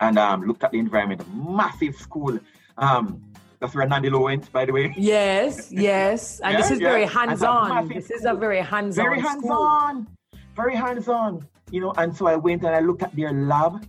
and 0.00 0.18
um, 0.18 0.42
looked 0.42 0.64
at 0.64 0.72
the 0.72 0.78
environment. 0.78 1.22
Massive 1.34 1.96
school. 1.96 2.38
Um, 2.78 3.22
that's 3.60 3.74
where 3.74 3.86
Nandilo 3.86 4.22
went, 4.22 4.50
by 4.52 4.64
the 4.64 4.72
way. 4.72 4.94
Yes, 4.96 5.70
yes. 5.70 6.40
And 6.40 6.52
yeah, 6.52 6.60
this 6.60 6.70
is 6.70 6.80
yeah. 6.80 6.88
very 6.88 7.04
hands-on. 7.04 7.88
This 7.88 8.10
is 8.10 8.24
a 8.24 8.34
very 8.34 8.60
hands-on. 8.60 9.04
Very 9.04 9.20
hands-on. 9.20 10.06
School. 10.06 10.40
Very 10.56 10.76
hands-on. 10.76 11.46
You 11.70 11.80
know, 11.80 11.92
and 11.96 12.16
so 12.16 12.26
I 12.26 12.36
went 12.36 12.62
and 12.64 12.74
I 12.74 12.80
looked 12.80 13.02
at 13.02 13.14
their 13.14 13.32
lab. 13.32 13.86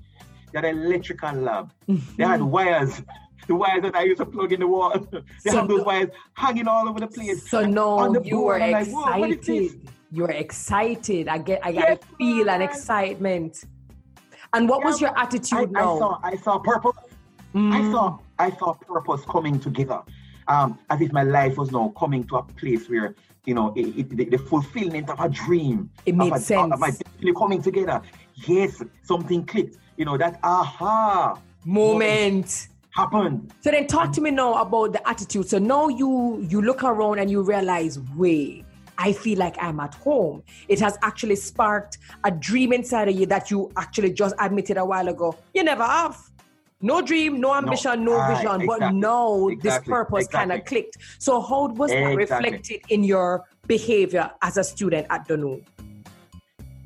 Had 0.53 0.65
an 0.65 0.79
electrical 0.79 1.33
lab. 1.33 1.71
Mm-hmm. 1.87 2.15
They 2.17 2.25
had 2.25 2.41
wires 2.41 3.01
the 3.47 3.55
wires 3.55 3.81
that 3.83 3.95
I 3.95 4.03
used 4.03 4.19
to 4.19 4.25
plug 4.25 4.51
in 4.51 4.59
the 4.59 4.67
wall. 4.67 4.91
they 5.43 5.51
so 5.51 5.57
have 5.57 5.67
those 5.67 5.85
wires 5.85 6.09
hanging 6.33 6.67
all 6.67 6.87
over 6.87 6.99
the 6.99 7.07
place. 7.07 7.49
So 7.49 7.65
no, 7.65 8.21
you 8.23 8.39
were 8.41 8.57
excited. 8.57 9.47
Like, 9.47 9.91
you 10.11 10.23
were 10.23 10.31
excited. 10.31 11.27
I 11.27 11.37
get 11.37 11.59
I 11.63 11.71
got 11.71 11.89
yes, 11.89 11.99
a 12.01 12.15
feel 12.17 12.49
and 12.49 12.63
excitement. 12.63 13.63
And 14.53 14.67
what 14.67 14.79
yeah, 14.79 14.85
was 14.85 15.01
your 15.01 15.17
attitude 15.17 15.69
I, 15.75 15.79
now? 15.79 15.95
I 15.95 15.99
saw 15.99 16.19
I 16.23 16.35
saw 16.37 16.59
purpose. 16.59 16.97
Mm. 17.55 17.71
I 17.73 17.91
saw 17.91 18.19
I 18.39 18.51
saw 18.51 18.73
purpose 18.73 19.21
coming 19.25 19.59
together. 19.59 20.01
Um, 20.47 20.79
as 20.89 21.01
if 21.01 21.11
my 21.11 21.23
life 21.23 21.57
was 21.57 21.71
now 21.71 21.93
coming 21.97 22.23
to 22.25 22.37
a 22.37 22.43
place 22.43 22.89
where 22.89 23.15
you 23.45 23.53
know 23.53 23.73
it, 23.75 23.87
it, 23.97 24.09
the, 24.09 24.25
the, 24.25 24.37
fulfillment 24.37 25.09
of 25.09 25.19
a 25.19 25.29
dream. 25.29 25.89
It 26.05 26.15
made 26.15 26.35
sense. 26.37 26.73
Of 26.73 26.79
my 26.79 26.91
destiny 26.91 27.33
coming 27.33 27.61
together. 27.61 28.01
Yes, 28.47 28.81
something 29.03 29.45
clicked. 29.45 29.77
You 29.97 30.05
know 30.05 30.17
that 30.17 30.39
aha 30.43 31.39
moment 31.65 32.67
happened. 32.91 33.53
So 33.61 33.71
then 33.71 33.87
talk 33.87 34.11
to 34.13 34.21
me 34.21 34.31
now 34.31 34.61
about 34.61 34.93
the 34.93 35.07
attitude. 35.07 35.49
So 35.49 35.59
now 35.59 35.87
you 35.87 36.45
you 36.49 36.61
look 36.61 36.83
around 36.83 37.19
and 37.19 37.29
you 37.29 37.41
realize, 37.41 37.99
wait, 38.15 38.65
I 38.97 39.13
feel 39.13 39.39
like 39.39 39.55
I'm 39.59 39.79
at 39.79 39.95
home. 39.95 40.43
It 40.67 40.79
has 40.79 40.97
actually 41.01 41.35
sparked 41.35 41.97
a 42.23 42.31
dream 42.31 42.73
inside 42.73 43.09
of 43.09 43.15
you 43.15 43.25
that 43.27 43.49
you 43.49 43.71
actually 43.77 44.13
just 44.13 44.35
admitted 44.39 44.77
a 44.77 44.85
while 44.85 45.07
ago. 45.07 45.35
You 45.53 45.63
never 45.63 45.83
have. 45.83 46.30
No 46.81 47.01
dream, 47.01 47.39
no 47.39 47.53
ambition, 47.53 48.03
no, 48.03 48.17
no 48.17 48.35
vision, 48.35 48.61
exactly, 48.61 48.67
but 48.67 48.91
now 48.93 49.47
exactly, 49.47 49.69
this 49.69 49.79
purpose 49.87 50.25
exactly. 50.25 50.49
kind 50.49 50.61
of 50.61 50.65
clicked. 50.65 50.97
So 51.19 51.41
how 51.41 51.67
was 51.67 51.91
that 51.91 52.15
reflected 52.15 52.81
in 52.89 53.03
your 53.03 53.45
behavior 53.67 54.31
as 54.41 54.57
a 54.57 54.63
student 54.63 55.07
at 55.09 55.27
Dunoon? 55.27 55.63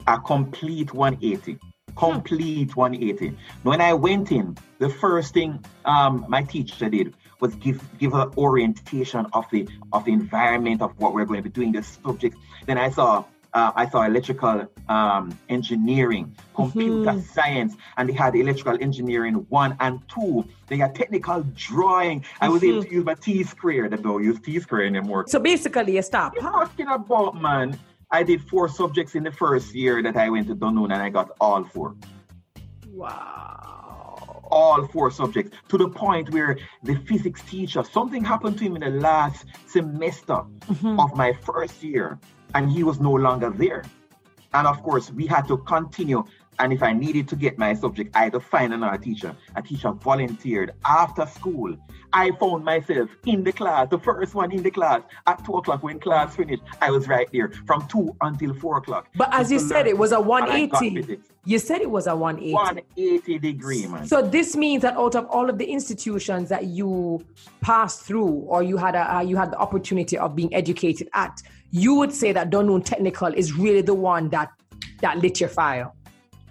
A 0.07 0.19
complete 0.19 0.93
180 0.93 1.59
complete 1.95 2.75
180. 2.75 3.37
When 3.63 3.81
I 3.81 3.93
went 3.93 4.31
in, 4.31 4.57
the 4.79 4.89
first 4.89 5.33
thing 5.33 5.63
um, 5.85 6.25
my 6.27 6.43
teacher 6.43 6.89
did 6.89 7.13
was 7.39 7.55
give 7.55 7.81
give 7.97 8.13
an 8.13 8.31
orientation 8.37 9.25
of 9.33 9.45
the 9.51 9.67
of 9.93 10.05
the 10.05 10.11
environment 10.11 10.81
of 10.81 10.97
what 10.99 11.13
we're 11.13 11.25
going 11.25 11.41
to 11.41 11.43
be 11.43 11.49
doing, 11.49 11.71
the 11.71 11.83
subject. 11.83 12.35
Then 12.65 12.77
I 12.77 12.89
saw 12.89 13.25
uh, 13.55 13.71
I 13.73 13.89
saw 13.89 14.03
electrical 14.03 14.67
um, 14.89 15.37
engineering, 15.47 16.35
computer 16.53 17.11
mm-hmm. 17.11 17.21
science, 17.21 17.75
and 17.95 18.09
they 18.09 18.13
had 18.13 18.35
electrical 18.35 18.77
engineering 18.81 19.45
one 19.49 19.77
and 19.79 20.01
two. 20.09 20.45
They 20.67 20.77
had 20.77 20.93
technical 20.93 21.43
drawing. 21.55 22.25
I 22.41 22.49
was 22.49 22.61
mm-hmm. 22.61 22.71
able 22.71 22.83
to 22.83 22.91
use 22.91 23.05
my 23.05 23.15
T 23.15 23.43
square. 23.43 23.87
They 23.87 23.95
don't 23.95 24.23
use 24.23 24.39
T 24.41 24.59
square 24.59 24.83
anymore. 24.83 25.25
So 25.27 25.39
basically, 25.39 25.97
a 25.97 26.03
stop. 26.03 26.35
You're 26.35 26.43
talking 26.43 26.87
about 26.87 27.41
man. 27.41 27.79
I 28.11 28.23
did 28.23 28.41
four 28.43 28.67
subjects 28.69 29.15
in 29.15 29.23
the 29.23 29.31
first 29.31 29.73
year 29.73 30.03
that 30.03 30.15
I 30.15 30.29
went 30.29 30.47
to 30.47 30.55
Dunoon 30.55 30.93
and 30.93 31.01
I 31.01 31.09
got 31.09 31.31
all 31.39 31.63
four. 31.63 31.95
Wow. 32.91 34.43
All 34.51 34.85
four 34.87 35.09
subjects 35.11 35.57
to 35.69 35.77
the 35.77 35.89
point 35.89 36.29
where 36.29 36.57
the 36.83 36.95
physics 37.07 37.41
teacher, 37.41 37.83
something 37.83 38.23
happened 38.23 38.57
to 38.59 38.65
him 38.65 38.75
in 38.75 38.81
the 38.81 38.99
last 39.01 39.45
semester 39.65 40.43
mm-hmm. 40.43 40.99
of 40.99 41.15
my 41.15 41.33
first 41.33 41.83
year, 41.83 42.19
and 42.55 42.71
he 42.71 42.83
was 42.83 42.99
no 42.99 43.11
longer 43.11 43.51
there. 43.51 43.83
And 44.53 44.65
of 44.65 44.81
course, 44.81 45.11
we 45.11 45.27
had 45.27 45.47
to 45.49 45.57
continue 45.57 46.23
and 46.59 46.71
if 46.71 46.81
I 46.81 46.93
needed 46.93 47.27
to 47.29 47.35
get 47.35 47.57
my 47.57 47.73
subject, 47.73 48.15
I 48.15 48.25
had 48.25 48.33
to 48.33 48.39
find 48.39 48.73
another 48.73 48.97
teacher. 48.97 49.35
A 49.55 49.61
teacher 49.61 49.91
volunteered 49.91 50.73
after 50.85 51.25
school. 51.25 51.75
I 52.13 52.31
found 52.31 52.63
myself 52.63 53.09
in 53.25 53.43
the 53.43 53.51
class, 53.51 53.89
the 53.89 53.99
first 53.99 54.35
one 54.35 54.51
in 54.51 54.63
the 54.63 54.71
class 54.71 55.01
at 55.27 55.43
two 55.45 55.55
o'clock 55.55 55.83
when 55.83 55.99
class 55.99 56.35
finished. 56.35 56.63
I 56.81 56.91
was 56.91 57.07
right 57.07 57.27
there 57.33 57.51
from 57.65 57.87
two 57.87 58.15
until 58.21 58.53
four 58.53 58.77
o'clock. 58.77 59.07
But 59.15 59.33
as 59.33 59.51
you 59.51 59.59
said, 59.59 59.85
it 59.85 59.97
was 59.97 60.11
a 60.13 60.21
180. 60.21 61.19
You 61.43 61.59
said 61.59 61.81
it 61.81 61.91
was 61.91 62.07
a 62.07 62.15
180. 62.15 62.53
180 62.53 63.39
degree, 63.39 63.85
man. 63.87 64.07
So 64.07 64.21
this 64.21 64.55
means 64.55 64.81
that 64.83 64.95
out 64.95 65.15
of 65.15 65.25
all 65.25 65.49
of 65.49 65.57
the 65.57 65.65
institutions 65.65 66.49
that 66.49 66.65
you 66.65 67.23
passed 67.61 68.03
through, 68.03 68.29
or 68.47 68.63
you 68.63 68.77
had 68.77 68.95
a 68.95 69.17
uh, 69.17 69.21
you 69.21 69.35
had 69.35 69.51
the 69.51 69.57
opportunity 69.57 70.17
of 70.17 70.35
being 70.35 70.53
educated 70.55 71.09
at, 71.13 71.41
you 71.71 71.95
would 71.95 72.13
say 72.13 72.31
that 72.31 72.49
Dunoon 72.49 72.83
Technical 72.83 73.27
is 73.27 73.53
really 73.53 73.81
the 73.81 73.93
one 73.93 74.29
that 74.29 74.51
that 75.01 75.19
lit 75.19 75.39
your 75.41 75.49
fire 75.49 75.91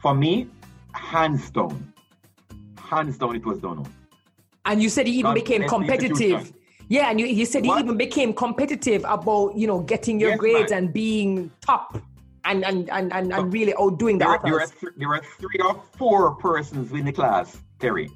for 0.04 0.14
me, 0.14 0.46
hands 0.92 1.48
down, 1.48 1.94
hands 2.76 3.16
down, 3.16 3.34
it 3.36 3.46
was 3.46 3.56
Dunoon. 3.58 3.88
And 4.66 4.82
you 4.82 4.90
said 4.90 5.06
he 5.06 5.14
even 5.18 5.32
became 5.32 5.66
competitive. 5.66 6.52
Yeah, 6.88 7.08
and 7.08 7.18
you, 7.18 7.24
you 7.24 7.46
said 7.46 7.64
what? 7.64 7.78
he 7.78 7.84
even 7.84 7.96
became 7.96 8.34
competitive 8.34 9.02
about 9.08 9.56
you 9.56 9.66
know 9.66 9.80
getting 9.80 10.20
your 10.20 10.32
yes, 10.32 10.38
grades 10.38 10.70
man. 10.72 10.84
and 10.84 10.92
being 10.92 11.50
top 11.62 11.96
and 12.44 12.66
and 12.66 12.90
and 12.90 13.14
and, 13.14 13.32
and 13.32 13.50
really 13.50 13.72
outdoing 13.80 14.18
the 14.18 14.26
there, 14.26 14.34
others. 14.34 14.42
There 14.42 14.52
were, 14.52 14.66
th- 14.80 14.92
there 14.98 15.08
were 15.08 15.22
three 15.38 15.60
or 15.64 15.82
four 15.96 16.34
persons 16.34 16.92
in 16.92 17.06
the 17.06 17.12
class, 17.12 17.56
Terry, 17.78 18.10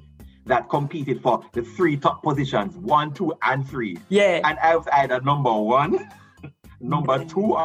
that 0.45 0.69
competed 0.69 1.23
for 1.23 1.43
the 1.53 1.63
three 1.63 1.97
top 1.97 2.21
positions, 2.21 2.77
one, 2.77 3.15
two, 3.15 3.33
and 3.41 3.67
three. 3.67 3.97
Yeah. 4.09 4.41
And 4.47 4.59
I 4.59 4.75
was 4.75 4.85
either 4.93 5.19
number 5.21 5.51
one, 5.51 6.07
number 6.79 7.25
two, 7.25 7.57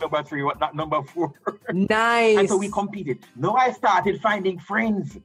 number 0.00 0.22
three, 0.22 0.42
what 0.42 0.58
not 0.60 0.74
number 0.74 1.02
four. 1.02 1.32
Nice. 1.72 2.38
and 2.38 2.48
so 2.48 2.56
we 2.56 2.70
competed. 2.70 3.18
Now 3.36 3.54
I 3.54 3.72
started 3.72 4.20
finding 4.20 4.58
friends. 4.58 5.18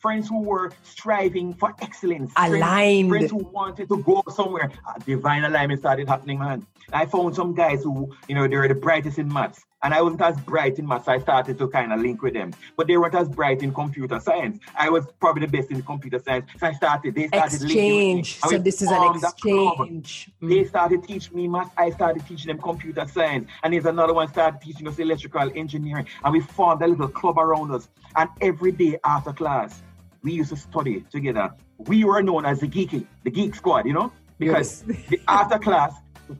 Friends 0.00 0.28
who 0.28 0.40
were 0.40 0.72
striving 0.82 1.52
for 1.52 1.74
excellence. 1.82 2.32
Aligned. 2.36 3.10
Friends, 3.10 3.30
friends 3.30 3.30
who 3.30 3.50
wanted 3.50 3.88
to 3.90 4.02
go 4.02 4.22
somewhere. 4.30 4.72
Uh, 4.88 4.94
divine 5.04 5.44
alignment 5.44 5.80
started 5.80 6.08
happening, 6.08 6.38
man. 6.38 6.66
I 6.92 7.06
found 7.06 7.34
some 7.34 7.54
guys 7.54 7.82
who, 7.82 8.14
you 8.28 8.34
know, 8.34 8.46
they 8.48 8.56
were 8.56 8.68
the 8.68 8.74
brightest 8.74 9.18
in 9.18 9.32
maths. 9.32 9.64
And 9.82 9.94
I 9.94 10.02
wasn't 10.02 10.20
as 10.20 10.38
bright 10.40 10.78
in 10.78 10.86
maths. 10.86 11.08
I 11.08 11.18
started 11.18 11.56
to 11.58 11.68
kind 11.68 11.90
of 11.92 12.00
link 12.00 12.20
with 12.20 12.34
them. 12.34 12.52
But 12.76 12.86
they 12.86 12.98
weren't 12.98 13.14
as 13.14 13.30
bright 13.30 13.62
in 13.62 13.72
computer 13.72 14.20
science. 14.20 14.60
I 14.76 14.90
was 14.90 15.06
probably 15.20 15.46
the 15.46 15.52
best 15.52 15.70
in 15.70 15.82
computer 15.82 16.18
science. 16.18 16.50
So 16.58 16.66
I 16.66 16.72
started, 16.72 17.14
they 17.14 17.28
started 17.28 17.62
exchange. 17.62 18.38
So 18.40 18.58
this 18.58 18.82
is 18.82 18.90
an 18.90 19.16
exchange. 19.16 20.30
Mm. 20.42 20.48
They 20.48 20.64
started 20.64 21.04
teaching 21.04 21.34
me 21.34 21.48
maths. 21.48 21.70
I 21.78 21.90
started 21.90 22.26
teaching 22.26 22.48
them 22.48 22.58
computer 22.58 23.06
science. 23.06 23.48
And 23.62 23.72
there's 23.72 23.86
another 23.86 24.12
one 24.12 24.28
started 24.28 24.60
teaching 24.60 24.86
us 24.86 24.98
electrical 24.98 25.50
engineering. 25.54 26.06
And 26.24 26.32
we 26.34 26.40
formed 26.40 26.82
a 26.82 26.86
little 26.86 27.08
club 27.08 27.38
around 27.38 27.70
us. 27.70 27.88
And 28.16 28.28
every 28.42 28.72
day 28.72 28.98
after 29.04 29.32
class, 29.32 29.82
we 30.22 30.32
used 30.32 30.50
to 30.50 30.56
study 30.56 31.06
together. 31.10 31.54
We 31.78 32.04
were 32.04 32.22
known 32.22 32.44
as 32.44 32.60
the 32.60 32.68
geeky, 32.68 33.06
the 33.24 33.30
geek 33.30 33.54
squad, 33.54 33.86
you 33.86 33.94
know? 33.94 34.12
Because 34.38 34.84
yes. 34.86 35.08
the 35.08 35.20
after 35.28 35.58
class, 35.58 35.94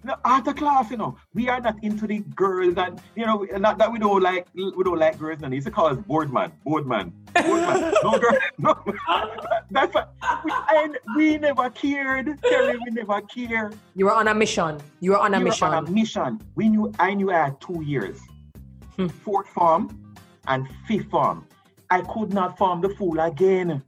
no, 0.05 0.16
after 0.24 0.53
class, 0.53 0.90
you 0.90 0.96
know, 0.96 1.16
we 1.35 1.48
are 1.48 1.61
not 1.61 1.83
into 1.83 2.07
the 2.07 2.20
girls 2.35 2.74
and 2.76 3.00
you 3.16 3.26
know, 3.26 3.46
not 3.59 3.79
that 3.79 3.90
we 3.90 3.98
don't 3.98 4.22
like 4.22 4.46
we 4.55 4.85
don't 4.85 4.98
like 4.98 5.18
girls. 5.18 5.42
And 5.42 5.53
they 5.53 5.57
used 5.57 5.66
to 5.66 5.70
call 5.70 5.87
us 5.87 5.98
boardman, 6.07 6.53
boardman, 6.64 7.12
boardman. 7.35 7.94
no 8.03 8.18
girl, 8.18 8.38
no. 8.59 8.85
That's 9.70 9.94
what 9.94 10.12
we, 10.44 10.53
and 10.74 10.98
we 11.16 11.38
never 11.38 11.70
cared. 11.70 12.38
Terry, 12.42 12.79
we 12.79 12.90
never 12.90 13.20
cared. 13.22 13.76
You 13.94 14.07
were 14.07 14.14
on 14.14 14.29
a 14.29 14.35
mission. 14.35 14.81
You 15.00 15.12
were 15.12 15.18
on 15.18 15.35
a 15.35 15.38
we 15.38 15.44
mission. 15.44 15.68
on 15.68 15.87
a 15.87 15.90
mission. 15.90 16.40
We 16.55 16.68
knew. 16.68 16.92
I 16.98 17.14
knew 17.14 17.31
I 17.31 17.44
had 17.44 17.61
two 17.61 17.83
years, 17.83 18.18
hmm. 18.96 19.09
fourth 19.09 19.48
form 19.48 20.14
and 20.46 20.68
fifth 20.87 21.11
form. 21.11 21.46
I 21.90 22.03
could 22.03 22.33
not 22.33 22.57
form 22.57 22.81
the 22.81 22.90
fool 22.90 23.18
again. 23.20 23.83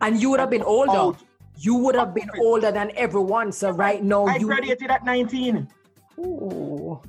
And 0.00 0.20
you 0.20 0.30
would 0.30 0.40
have 0.40 0.50
been 0.50 0.62
older. 0.62 0.92
Out 0.92 1.22
you 1.60 1.74
would 1.74 1.94
have 1.94 2.14
been 2.14 2.30
older 2.40 2.72
than 2.72 2.90
everyone. 2.96 3.52
So 3.52 3.70
right 3.70 4.02
now 4.02 4.24
I 4.24 4.36
you 4.36 4.46
graduated 4.46 4.90
at 4.90 5.04
19. 5.04 5.68
Ooh. 6.18 7.00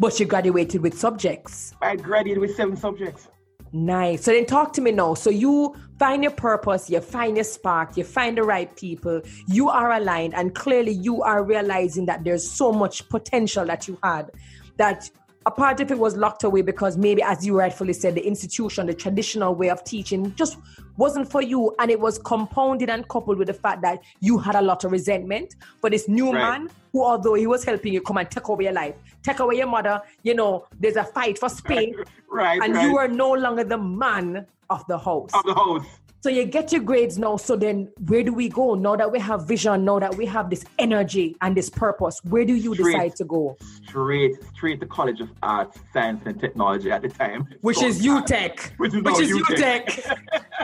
But 0.00 0.18
you 0.18 0.26
graduated 0.26 0.82
with 0.82 0.98
subjects. 0.98 1.72
I 1.80 1.94
graduated 1.94 2.40
with 2.40 2.56
seven 2.56 2.76
subjects. 2.76 3.28
Nice. 3.72 4.24
So 4.24 4.32
then 4.32 4.44
talk 4.44 4.72
to 4.74 4.80
me 4.80 4.90
now. 4.90 5.14
So 5.14 5.30
you 5.30 5.76
find 5.98 6.22
your 6.22 6.32
purpose, 6.32 6.90
you 6.90 7.00
find 7.00 7.36
your 7.36 7.44
spark, 7.44 7.96
you 7.96 8.04
find 8.04 8.36
the 8.36 8.42
right 8.42 8.74
people, 8.76 9.22
you 9.46 9.68
are 9.68 9.92
aligned, 9.92 10.34
and 10.34 10.54
clearly 10.54 10.92
you 10.92 11.22
are 11.22 11.44
realizing 11.44 12.06
that 12.06 12.24
there's 12.24 12.48
so 12.48 12.72
much 12.72 13.08
potential 13.08 13.64
that 13.66 13.86
you 13.86 13.98
had 14.02 14.30
that 14.76 15.08
a 15.46 15.50
part 15.50 15.80
of 15.80 15.90
it 15.92 15.98
was 15.98 16.16
locked 16.16 16.42
away 16.42 16.60
because 16.60 16.96
maybe, 16.96 17.22
as 17.22 17.46
you 17.46 17.56
rightfully 17.56 17.92
said, 17.92 18.16
the 18.16 18.26
institution, 18.26 18.86
the 18.86 18.94
traditional 18.94 19.54
way 19.54 19.70
of 19.70 19.84
teaching 19.84 20.34
just 20.34 20.58
wasn't 20.96 21.30
for 21.30 21.42
you. 21.42 21.74
And 21.78 21.90
it 21.90 21.98
was 21.98 22.18
compounded 22.18 22.90
and 22.90 23.06
coupled 23.08 23.38
with 23.38 23.48
the 23.48 23.54
fact 23.54 23.82
that 23.82 24.02
you 24.20 24.38
had 24.38 24.54
a 24.54 24.62
lot 24.62 24.84
of 24.84 24.92
resentment 24.92 25.56
for 25.80 25.90
this 25.90 26.08
new 26.08 26.32
right. 26.32 26.40
man 26.40 26.70
who, 26.92 27.04
although 27.04 27.34
he 27.34 27.46
was 27.46 27.64
helping 27.64 27.92
you, 27.92 28.00
come 28.00 28.16
and 28.18 28.30
take 28.30 28.48
over 28.48 28.62
your 28.62 28.72
life, 28.72 28.94
take 29.22 29.40
away 29.40 29.56
your 29.56 29.66
mother, 29.66 30.00
you 30.22 30.34
know, 30.34 30.66
there's 30.80 30.96
a 30.96 31.04
fight 31.04 31.38
for 31.38 31.48
space. 31.48 31.94
right. 32.30 32.60
And 32.62 32.74
right. 32.74 32.88
you 32.88 32.96
are 32.98 33.08
no 33.08 33.32
longer 33.32 33.64
the 33.64 33.78
man 33.78 34.46
of 34.70 34.86
the 34.86 34.98
house. 34.98 35.30
Of 35.34 35.44
the 35.44 35.54
house. 35.54 35.86
So 36.26 36.30
you 36.30 36.44
get 36.44 36.72
your 36.72 36.80
grades 36.80 37.18
now. 37.18 37.36
So 37.36 37.54
then 37.54 37.88
where 38.08 38.24
do 38.24 38.32
we 38.32 38.48
go? 38.48 38.74
Now 38.74 38.96
that 38.96 39.12
we 39.12 39.20
have 39.20 39.46
vision, 39.46 39.84
now 39.84 40.00
that 40.00 40.16
we 40.16 40.26
have 40.26 40.50
this 40.50 40.64
energy 40.76 41.36
and 41.40 41.56
this 41.56 41.70
purpose, 41.70 42.20
where 42.24 42.44
do 42.44 42.52
you 42.52 42.74
straight, 42.74 42.94
decide 42.94 43.16
to 43.18 43.24
go? 43.26 43.56
Straight, 43.86 44.34
straight 44.52 44.80
to 44.80 44.86
College 44.86 45.20
of 45.20 45.30
Arts, 45.44 45.78
Science 45.92 46.24
and 46.26 46.40
Technology 46.40 46.90
at 46.90 47.02
the 47.02 47.10
time. 47.10 47.46
Which 47.60 47.80
is 47.80 48.04
UTech. 48.04 48.76
Which 48.76 48.92
is, 48.92 49.02
which 49.04 49.20
is 49.20 49.30
UTech. 49.30 50.16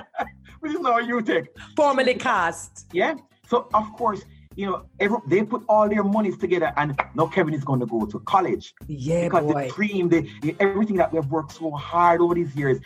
which 0.58 0.72
is 0.72 0.80
now 0.80 0.98
UTech. 0.98 1.46
Formerly 1.76 2.14
CAST. 2.14 2.88
Yeah. 2.92 3.14
So 3.46 3.68
of 3.72 3.92
course, 3.92 4.24
you 4.56 4.66
know, 4.66 4.86
every, 4.98 5.18
they 5.28 5.44
put 5.44 5.62
all 5.68 5.88
their 5.88 6.02
monies 6.02 6.38
together, 6.38 6.72
and 6.76 7.00
now 7.14 7.28
Kevin 7.28 7.54
is 7.54 7.62
going 7.62 7.78
to 7.78 7.86
go 7.86 8.04
to 8.04 8.18
college. 8.18 8.74
Yeah, 8.88 9.28
because 9.28 9.44
boy. 9.44 9.68
the 9.68 9.74
dream, 9.74 10.08
the, 10.08 10.56
everything 10.58 10.96
that 10.96 11.12
we've 11.12 11.24
worked 11.26 11.52
so 11.52 11.70
hard 11.70 12.20
over 12.20 12.34
these 12.34 12.52
years, 12.56 12.80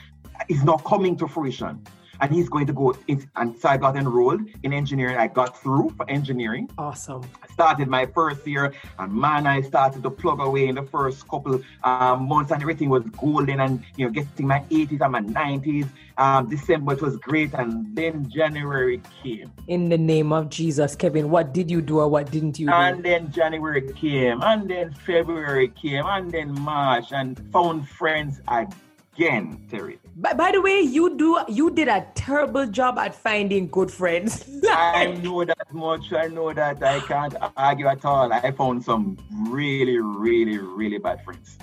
is 0.51 0.63
not 0.63 0.85
coming 0.85 1.17
to 1.17 1.27
fruition 1.27 1.83
and 2.21 2.33
he's 2.33 2.49
going 2.49 2.67
to 2.67 2.73
go 2.73 2.97
in, 3.09 3.29
and 3.37 3.59
so 3.59 3.69
I 3.69 3.77
got 3.77 3.97
enrolled 3.97 4.41
in 4.63 4.73
engineering. 4.73 5.17
I 5.17 5.27
got 5.27 5.61
through 5.61 5.91
for 5.97 6.09
engineering. 6.09 6.71
Awesome. 6.79 7.23
I 7.43 7.53
started 7.53 7.89
my 7.89 8.07
first 8.07 8.47
year, 8.47 8.73
and 8.99 9.13
man, 9.13 9.47
I 9.47 9.61
started 9.63 10.03
to 10.03 10.11
plug 10.11 10.41
away 10.41 10.69
in 10.69 10.77
the 10.77 10.83
first 10.83 11.29
couple 11.29 11.61
um, 11.85 12.29
months, 12.29 12.51
and 12.51 12.61
everything 12.63 12.89
was 12.89 13.05
golden, 13.19 13.61
and 13.61 13.85
you 13.97 14.07
know, 14.07 14.11
getting 14.11 14.47
my 14.47 14.61
80s 14.71 15.01
and 15.01 15.13
my 15.13 15.21
90s. 15.21 15.89
Um, 16.19 16.49
December 16.49 16.95
it 16.95 17.03
was 17.03 17.17
great, 17.19 17.53
and 17.53 17.95
then 17.95 18.29
January 18.31 19.03
came. 19.23 19.53
In 19.69 19.91
the 19.91 19.99
name 19.99 20.33
of 20.33 20.49
Jesus, 20.49 20.97
Kevin, 20.97 21.31
what 21.31 21.53
did 21.53 21.71
you 21.71 21.83
do 21.83 21.99
or 21.99 22.09
what 22.09 22.31
didn't 22.31 22.59
you 22.59 22.67
do? 22.67 22.73
And 22.73 23.05
then 23.05 23.31
January 23.31 23.93
came, 23.93 24.41
and 24.43 24.69
then 24.69 24.95
February 24.95 25.69
came, 25.69 26.05
and 26.07 26.31
then 26.31 26.59
March, 26.61 27.13
and 27.13 27.39
found 27.53 27.89
friends 27.89 28.41
again, 28.49 29.67
Terry. 29.71 29.99
By, 30.19 30.33
by 30.33 30.51
the 30.51 30.63
way, 30.63 30.81
you 30.81 31.15
do 31.15 31.39
you 31.47 31.71
did 31.71 31.89
a 31.89 32.07
terrible 32.15 32.67
job 32.67 32.99
at 32.99 33.15
finding 33.15 33.69
good 33.69 33.91
friends. 33.91 34.49
I 34.71 35.09
know 35.23 35.45
that 35.45 35.75
much. 35.75 36.11
I 36.11 36.29
know 36.29 36.55
that 36.55 36.83
I 36.83 37.01
can't 37.01 37.35
argue 37.55 37.87
at 37.87 38.03
all. 38.03 38.33
I 38.33 38.51
found 38.53 38.83
some 38.83 39.19
really, 39.51 39.99
really, 39.99 40.57
really 40.57 40.97
bad 40.97 41.23
friends. 41.23 41.59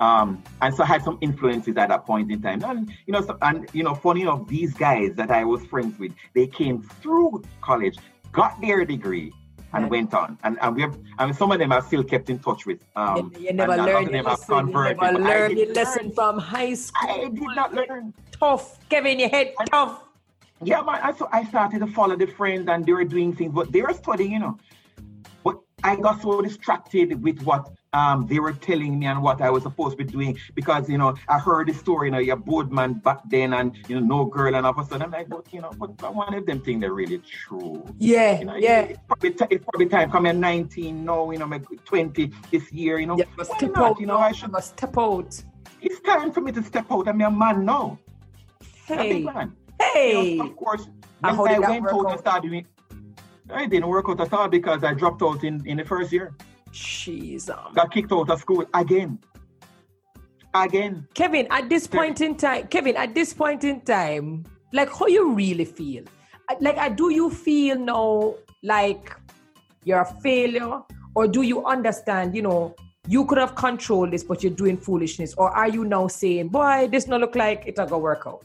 Um, 0.00 0.42
and 0.60 0.74
so 0.74 0.82
I 0.82 0.86
had 0.86 1.04
some 1.04 1.18
influences 1.20 1.76
at 1.76 1.90
that 1.90 2.04
point 2.04 2.32
in 2.32 2.42
time. 2.42 2.64
And 2.64 2.92
you 3.06 3.12
know, 3.12 3.20
so, 3.20 3.38
and 3.42 3.70
you 3.72 3.84
know, 3.84 3.94
funny 3.94 4.22
enough, 4.22 4.48
these 4.48 4.74
guys 4.74 5.14
that 5.14 5.30
I 5.30 5.44
was 5.44 5.64
friends 5.66 5.96
with, 5.96 6.10
they 6.34 6.48
came 6.48 6.82
through 6.82 7.44
college, 7.60 7.96
got 8.32 8.60
their 8.60 8.84
degree, 8.84 9.32
and 9.74 9.90
went 9.90 10.14
on. 10.14 10.38
And 10.44 10.58
and 10.60 10.76
we 10.76 10.82
have, 10.82 10.96
I 11.18 11.26
mean, 11.26 11.34
some 11.34 11.50
of 11.50 11.58
them 11.58 11.72
I've 11.72 11.84
still 11.84 12.04
kept 12.04 12.30
in 12.30 12.38
touch 12.38 12.66
with. 12.66 12.80
Um, 12.96 13.32
you, 13.36 13.46
you 13.46 13.52
never 13.52 13.76
learned 13.76 14.12
lesson. 14.12 14.68
You 14.68 14.94
never 14.94 15.18
learned 15.18 15.58
your 15.58 15.72
lesson 15.72 16.12
from 16.12 16.38
high 16.38 16.74
school. 16.74 17.10
I 17.10 17.28
did 17.28 17.56
not 17.56 17.74
learn. 17.74 18.14
Tough, 18.32 18.78
Kevin. 18.88 19.18
Your 19.18 19.28
head 19.28 19.54
tough. 19.70 20.02
Yeah, 20.62 20.82
man. 20.82 21.00
I, 21.02 21.12
so 21.12 21.28
I 21.32 21.44
started 21.44 21.80
to 21.80 21.86
follow 21.88 22.16
the 22.16 22.26
friends, 22.26 22.68
and 22.68 22.86
they 22.86 22.92
were 22.92 23.04
doing 23.04 23.34
things, 23.34 23.52
but 23.52 23.72
they 23.72 23.82
were 23.82 23.92
studying, 23.92 24.32
you 24.32 24.38
know. 24.38 24.58
But 25.42 25.58
I 25.82 25.96
got 25.96 26.22
so 26.22 26.40
distracted 26.40 27.22
with 27.22 27.42
what 27.42 27.70
um, 27.94 28.26
they 28.26 28.40
were 28.40 28.52
telling 28.52 28.98
me 28.98 29.06
and 29.06 29.22
what 29.22 29.40
I 29.40 29.50
was 29.50 29.62
supposed 29.62 29.96
to 29.96 30.04
be 30.04 30.10
doing 30.10 30.36
because 30.54 30.90
you 30.90 30.98
know 30.98 31.14
I 31.28 31.38
heard 31.38 31.68
the 31.68 31.74
story. 31.74 32.08
You 32.08 32.12
know, 32.12 32.18
you're 32.18 32.36
board 32.36 32.72
man 32.72 32.94
back 32.94 33.20
then, 33.30 33.54
and 33.54 33.74
you 33.88 34.00
know, 34.00 34.06
no 34.06 34.24
girl, 34.24 34.54
and 34.54 34.66
all 34.66 34.72
of 34.72 34.78
a 34.78 34.84
sudden 34.84 35.02
I'm 35.02 35.12
like, 35.12 35.28
but 35.28 35.46
you 35.52 35.60
know, 35.60 35.70
but 35.78 36.14
one 36.14 36.34
of 36.34 36.44
them 36.44 36.60
things 36.60 36.80
that 36.82 36.92
really 36.92 37.18
true. 37.18 37.84
Yeah, 37.98 38.40
you 38.40 38.44
know, 38.44 38.56
yeah. 38.56 38.80
It's 38.80 39.00
probably, 39.06 39.30
t- 39.30 39.46
it's 39.48 39.64
probably 39.64 39.86
time. 39.86 40.10
Come 40.10 40.26
in 40.26 40.40
19 40.40 41.04
now, 41.04 41.30
you 41.30 41.38
know, 41.38 41.44
I'm 41.44 41.64
20 41.64 42.32
this 42.50 42.72
year. 42.72 42.98
You 42.98 43.06
know, 43.06 43.16
yeah, 43.16 43.24
but 43.36 43.46
step 43.46 43.72
not, 43.74 43.92
out. 43.92 44.00
You 44.00 44.06
know, 44.06 44.18
I 44.18 44.32
should 44.32 44.50
must 44.50 44.76
step 44.76 44.98
out. 44.98 45.40
It's 45.80 46.00
time 46.00 46.32
for 46.32 46.40
me 46.40 46.50
to 46.52 46.62
step 46.64 46.90
out. 46.90 47.06
I'm 47.06 47.20
a 47.20 47.30
man 47.30 47.64
now. 47.64 47.98
Hey, 48.86 49.22
man. 49.22 49.54
Hey, 49.80 50.32
you 50.32 50.38
know, 50.38 50.46
of 50.46 50.56
course. 50.56 50.88
When 51.20 51.32
I, 51.32 51.36
I 51.36 51.58
went 51.70 51.86
out 51.86 52.10
and 52.10 52.20
started 52.20 52.48
doing, 52.48 52.66
it 53.50 53.70
didn't 53.70 53.88
work 53.88 54.06
out 54.08 54.20
at 54.20 54.32
all 54.32 54.48
because 54.48 54.82
I 54.82 54.94
dropped 54.94 55.22
out 55.22 55.44
in 55.44 55.64
in 55.64 55.76
the 55.76 55.84
first 55.84 56.12
year. 56.12 56.34
Jeez. 56.74 57.48
Um, 57.48 57.72
Got 57.72 57.92
kicked 57.92 58.12
out 58.12 58.28
of 58.28 58.40
school 58.40 58.64
again. 58.74 59.18
Again. 60.52 61.06
Kevin, 61.14 61.46
at 61.50 61.68
this 61.68 61.86
point 61.86 62.20
in 62.20 62.36
time, 62.36 62.66
Kevin, 62.66 62.96
at 62.96 63.14
this 63.14 63.32
point 63.32 63.64
in 63.64 63.80
time, 63.82 64.44
like 64.72 64.92
how 64.92 65.06
you 65.06 65.32
really 65.32 65.64
feel? 65.64 66.04
Like, 66.60 66.96
do 66.96 67.10
you 67.10 67.30
feel 67.30 67.78
now 67.78 68.34
like 68.62 69.16
you're 69.84 70.00
a 70.00 70.20
failure? 70.20 70.80
Or 71.14 71.28
do 71.28 71.42
you 71.42 71.64
understand, 71.64 72.34
you 72.34 72.42
know, 72.42 72.74
you 73.06 73.24
could 73.26 73.38
have 73.38 73.54
controlled 73.54 74.10
this, 74.10 74.24
but 74.24 74.42
you're 74.42 74.52
doing 74.52 74.76
foolishness? 74.76 75.34
Or 75.34 75.50
are 75.50 75.68
you 75.68 75.84
now 75.84 76.08
saying, 76.08 76.48
boy, 76.48 76.88
this 76.90 77.06
not 77.06 77.20
look 77.20 77.36
like 77.36 77.64
it'll 77.66 77.86
go 77.86 77.98
work 77.98 78.24
out? 78.26 78.44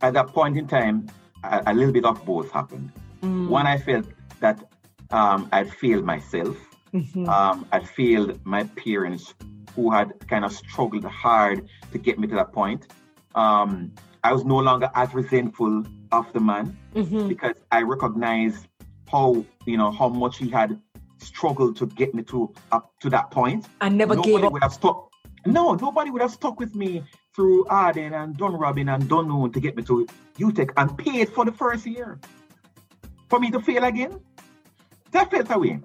At 0.00 0.14
that 0.14 0.28
point 0.28 0.56
in 0.56 0.66
time, 0.66 1.06
a, 1.44 1.62
a 1.66 1.74
little 1.74 1.92
bit 1.92 2.06
of 2.06 2.24
both 2.24 2.50
happened. 2.50 2.90
Mm. 3.22 3.48
One, 3.48 3.66
I 3.66 3.76
felt 3.76 4.06
that 4.40 4.71
um, 5.12 5.48
I'd 5.52 5.72
failed 5.72 6.04
myself. 6.04 6.56
Mm-hmm. 6.92 7.28
Um, 7.28 7.66
I 7.72 7.80
failed 7.80 8.44
my 8.44 8.64
parents 8.64 9.34
who 9.74 9.90
had 9.90 10.12
kind 10.28 10.44
of 10.44 10.52
struggled 10.52 11.04
hard 11.04 11.68
to 11.92 11.98
get 11.98 12.18
me 12.18 12.26
to 12.28 12.34
that 12.34 12.52
point. 12.52 12.88
Um, 13.34 13.92
I 14.24 14.32
was 14.32 14.44
no 14.44 14.58
longer 14.58 14.90
as 14.94 15.14
resentful 15.14 15.84
of 16.12 16.32
the 16.32 16.40
man 16.40 16.76
mm-hmm. 16.94 17.28
because 17.28 17.54
I 17.70 17.82
recognized 17.82 18.68
how 19.10 19.44
you 19.66 19.76
know 19.76 19.90
how 19.90 20.08
much 20.08 20.38
he 20.38 20.48
had 20.48 20.80
struggled 21.18 21.76
to 21.76 21.86
get 21.86 22.14
me 22.14 22.22
to 22.24 22.52
up 22.72 22.92
to 23.00 23.10
that 23.10 23.30
point. 23.30 23.66
I 23.80 23.88
never 23.88 24.14
nobody 24.14 24.34
gave 24.34 24.44
up. 24.44 24.52
Would 24.52 24.62
have 24.62 24.72
stuck, 24.72 25.10
no, 25.46 25.74
nobody 25.74 26.10
would 26.10 26.22
have 26.22 26.32
stuck 26.32 26.58
with 26.58 26.74
me 26.74 27.02
through 27.34 27.64
Ardenne 27.64 28.12
and 28.12 28.36
Dunrobin 28.36 28.94
and 28.94 29.04
Dunoon 29.04 29.52
to 29.52 29.60
get 29.60 29.76
me 29.76 29.82
to 29.84 30.06
UTech 30.38 30.72
and 30.76 30.96
paid 30.98 31.28
for 31.30 31.44
the 31.44 31.52
first 31.52 31.86
year. 31.86 32.18
For 33.28 33.40
me 33.40 33.50
to 33.50 33.60
fail 33.60 33.84
again, 33.84 34.20
that 35.12 35.30
felt 35.30 35.50
away. 35.50 35.80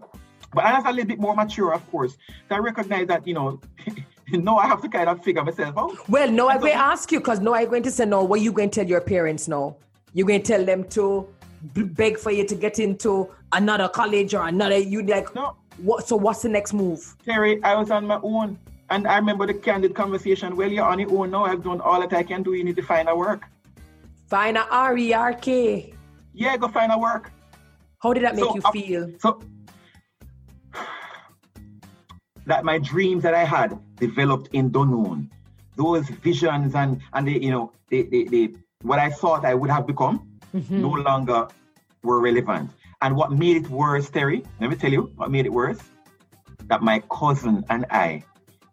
But 0.53 0.65
as 0.65 0.85
a 0.85 0.91
little 0.91 1.05
bit 1.05 1.19
more 1.19 1.35
mature, 1.35 1.73
of 1.73 1.89
course, 1.91 2.17
I 2.49 2.57
recognize 2.57 3.07
that, 3.07 3.27
you 3.27 3.33
know, 3.33 3.59
no, 4.31 4.57
I 4.57 4.67
have 4.67 4.81
to 4.81 4.89
kind 4.89 5.09
of 5.09 5.23
figure 5.23 5.43
myself 5.43 5.77
out. 5.77 6.09
Well, 6.09 6.31
no, 6.31 6.49
I'm 6.49 6.59
going 6.59 6.71
to 6.71 6.77
ask 6.77 7.11
you 7.11 7.19
because 7.19 7.39
no, 7.39 7.53
I'm 7.53 7.69
going 7.69 7.83
to 7.83 7.91
say 7.91 8.05
no. 8.05 8.23
What 8.23 8.39
are 8.39 8.43
you 8.43 8.51
going 8.51 8.69
to 8.69 8.79
tell 8.79 8.89
your 8.89 9.01
parents 9.01 9.47
now? 9.47 9.77
You're 10.13 10.27
going 10.27 10.41
to 10.41 10.47
tell 10.47 10.65
them 10.65 10.85
to 10.89 11.27
beg 11.73 12.17
for 12.17 12.31
you 12.31 12.45
to 12.45 12.55
get 12.55 12.79
into 12.79 13.29
another 13.51 13.87
college 13.87 14.33
or 14.33 14.47
another, 14.47 14.77
you 14.77 15.03
like, 15.03 15.33
no. 15.35 15.55
What? 15.77 16.07
So 16.07 16.15
what's 16.15 16.41
the 16.41 16.49
next 16.49 16.73
move? 16.73 17.15
Terry, 17.23 17.61
I 17.63 17.75
was 17.75 17.91
on 17.91 18.07
my 18.07 18.19
own. 18.23 18.57
And 18.89 19.05
I 19.05 19.17
remember 19.17 19.45
the 19.45 19.53
candid 19.53 19.93
conversation. 19.93 20.55
Well, 20.55 20.71
you're 20.71 20.85
on 20.85 20.97
your 20.97 21.11
own 21.11 21.31
now. 21.31 21.43
I've 21.43 21.61
done 21.61 21.81
all 21.81 21.99
that 21.99 22.13
I 22.13 22.23
can 22.23 22.41
do. 22.41 22.53
You 22.53 22.63
need 22.63 22.77
to 22.77 22.81
find 22.81 23.09
a 23.09 23.15
work. 23.15 23.43
Find 24.27 24.57
a 24.57 24.65
R 24.69 24.97
E 24.97 25.13
R 25.13 25.33
K. 25.33 25.93
Yeah, 26.33 26.55
go 26.55 26.69
find 26.69 26.91
a 26.91 26.97
work. 26.97 27.31
How 27.99 28.13
did 28.13 28.23
that 28.23 28.35
make 28.35 28.45
so, 28.45 28.55
you 28.55 28.61
feel? 28.71 29.11
So 29.19 29.41
that 32.45 32.63
my 32.63 32.77
dreams 32.77 33.23
that 33.23 33.33
I 33.33 33.43
had 33.43 33.77
developed 33.95 34.49
in 34.53 34.71
Dunoon, 34.71 35.29
those 35.75 36.07
visions 36.09 36.75
and 36.75 37.01
and 37.13 37.27
the, 37.27 37.43
you 37.43 37.51
know 37.51 37.71
the, 37.89 38.03
the, 38.03 38.27
the 38.29 38.55
what 38.83 38.99
I 38.99 39.09
thought 39.09 39.45
I 39.45 39.53
would 39.53 39.69
have 39.69 39.87
become 39.87 40.27
mm-hmm. 40.55 40.81
no 40.81 40.89
longer 40.89 41.47
were 42.03 42.19
relevant. 42.21 42.71
And 43.01 43.15
what 43.15 43.31
made 43.31 43.57
it 43.57 43.69
worse, 43.69 44.09
Terry, 44.09 44.43
let 44.59 44.69
me 44.69 44.75
tell 44.75 44.91
you 44.91 45.11
what 45.15 45.29
made 45.29 45.45
it 45.45 45.53
worse. 45.53 45.79
That 46.65 46.81
my 46.81 46.99
cousin 47.11 47.63
and 47.69 47.85
I 47.91 48.23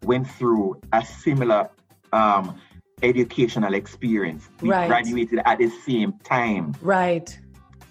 went 0.03 0.29
through 0.29 0.81
a 0.93 1.05
similar 1.05 1.69
um, 2.11 2.59
educational 3.03 3.73
experience. 3.73 4.49
We 4.61 4.69
right. 4.69 4.87
graduated 4.87 5.39
at 5.45 5.59
the 5.59 5.69
same 5.69 6.13
time. 6.23 6.75
Right. 6.81 7.37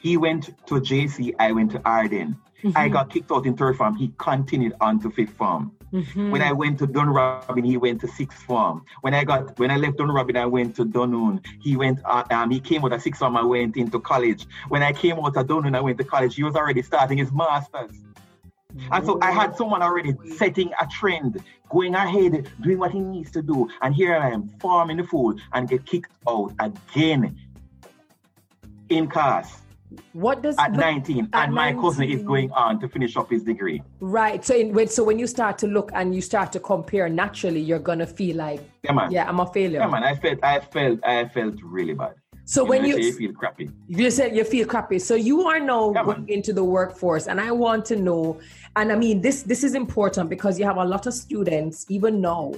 He 0.04 0.18
went 0.18 0.50
to 0.66 0.74
JC, 0.74 1.34
I 1.38 1.52
went 1.52 1.70
to 1.70 1.78
Ardenne. 1.78 2.36
Mm-hmm. 2.62 2.76
I 2.76 2.90
got 2.90 3.08
kicked 3.08 3.32
out 3.32 3.46
in 3.46 3.56
third 3.56 3.78
form. 3.78 3.96
He 3.96 4.12
continued 4.18 4.74
on 4.78 5.00
to 5.00 5.10
fifth 5.10 5.32
form. 5.32 5.72
Mm-hmm. 5.94 6.30
When 6.30 6.42
I 6.42 6.52
went 6.52 6.78
to 6.80 6.86
Dunrobin, 6.86 7.64
he 7.64 7.78
went 7.78 8.02
to 8.02 8.08
sixth 8.08 8.42
form. 8.42 8.84
When 9.00 9.14
I 9.14 9.24
got 9.24 9.58
when 9.58 9.70
I 9.70 9.78
left 9.78 9.96
Dunrobin, 9.96 10.36
I 10.36 10.44
went 10.44 10.76
to 10.76 10.84
Dunoon. 10.84 11.42
He 11.62 11.78
went 11.78 12.00
uh, 12.04 12.22
um 12.30 12.50
he 12.50 12.60
came 12.60 12.84
out 12.84 12.92
of 12.92 13.00
sixth 13.00 13.20
form. 13.20 13.34
I 13.34 13.44
went 13.44 13.78
into 13.78 13.98
college. 13.98 14.46
When 14.68 14.82
I 14.82 14.92
came 14.92 15.18
out 15.18 15.38
of 15.38 15.46
Dunoon, 15.46 15.74
I 15.74 15.80
went 15.80 15.96
to 15.96 16.04
college. 16.04 16.34
He 16.34 16.42
was 16.42 16.54
already 16.54 16.82
starting 16.82 17.16
his 17.16 17.32
masters. 17.32 17.92
And 18.92 19.06
so 19.06 19.18
I 19.22 19.30
had 19.30 19.56
someone 19.56 19.82
already 19.82 20.12
setting 20.36 20.70
a 20.78 20.86
trend, 20.86 21.42
going 21.70 21.94
ahead, 21.94 22.50
doing 22.60 22.78
what 22.78 22.90
he 22.90 23.00
needs 23.00 23.30
to 23.30 23.40
do. 23.40 23.70
And 23.80 23.94
here 23.94 24.16
I 24.16 24.32
am, 24.32 24.48
farming 24.60 24.98
the 24.98 25.04
food 25.04 25.40
and 25.54 25.66
get 25.66 25.86
kicked 25.86 26.12
out 26.28 26.52
again 26.58 27.38
in 28.90 29.08
class. 29.08 29.63
What 30.12 30.42
does 30.42 30.56
at 30.58 30.72
19, 30.72 31.30
at 31.32 31.44
and 31.46 31.54
my 31.54 31.72
cousin 31.72 32.08
is 32.10 32.22
going 32.22 32.50
on 32.52 32.80
to 32.80 32.88
finish 32.88 33.16
up 33.16 33.30
his 33.30 33.42
degree. 33.42 33.82
right? 34.00 34.44
So 34.44 34.54
in, 34.54 34.72
when 34.72 34.88
so 34.88 35.04
when 35.04 35.18
you 35.18 35.26
start 35.26 35.58
to 35.58 35.66
look 35.66 35.90
and 35.94 36.14
you 36.14 36.20
start 36.20 36.52
to 36.52 36.60
compare, 36.60 37.08
naturally 37.08 37.60
you're 37.60 37.78
gonna 37.90 38.06
feel 38.06 38.36
like, 38.36 38.60
Yeah, 38.82 39.08
yeah, 39.10 39.28
I'm 39.28 39.40
a 39.40 39.46
failure. 39.46 39.80
Yeah, 39.80 39.88
man. 39.88 40.04
I 40.04 40.14
felt, 40.14 40.38
I 40.42 40.60
felt, 40.60 41.00
I 41.04 41.28
felt 41.28 41.56
really 41.62 41.94
bad. 41.94 42.14
So 42.46 42.62
You 42.62 42.68
when 42.68 42.82
know, 42.82 42.88
you 42.88 42.96
you 42.98 43.12
feel 43.12 43.32
crappy. 43.32 43.70
You 43.88 44.10
said 44.10 44.36
you 44.36 44.44
feel 44.44 44.66
crappy. 44.66 44.98
So 44.98 45.14
you 45.14 45.46
are 45.48 45.60
now 45.60 45.92
Yeah, 45.94 46.04
going 46.04 46.28
into 46.28 46.52
the 46.52 46.64
workforce, 46.64 47.26
and 47.26 47.40
I 47.40 47.50
want 47.52 47.86
to 47.86 47.96
know. 47.96 48.38
And 48.76 48.92
I 48.92 48.96
mean, 48.96 49.22
this 49.22 49.42
this 49.42 49.64
is 49.64 49.74
important 49.74 50.28
because 50.28 50.58
you 50.58 50.66
have 50.66 50.76
a 50.76 50.84
lot 50.84 51.06
of 51.06 51.14
students, 51.14 51.86
even 51.88 52.20
now, 52.20 52.52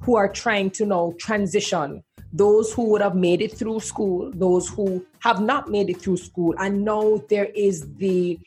who 0.00 0.16
are 0.16 0.28
trying 0.28 0.70
to 0.70 0.86
now 0.86 1.12
transition. 1.18 2.02
Those 2.32 2.72
who 2.72 2.84
would 2.90 3.02
have 3.02 3.16
made 3.16 3.42
it 3.42 3.56
through 3.56 3.80
school, 3.80 4.30
those 4.34 4.68
who 4.68 5.04
have 5.20 5.40
not 5.40 5.68
made 5.68 5.90
it 5.90 6.00
through 6.00 6.18
school, 6.18 6.54
and 6.58 6.84
now 6.84 7.22
there 7.28 7.46
is 7.54 7.86
the 7.96 8.38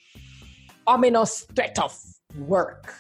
ominous 0.88 1.42
threat 1.56 1.78
of 1.80 1.98
work. 2.38 2.96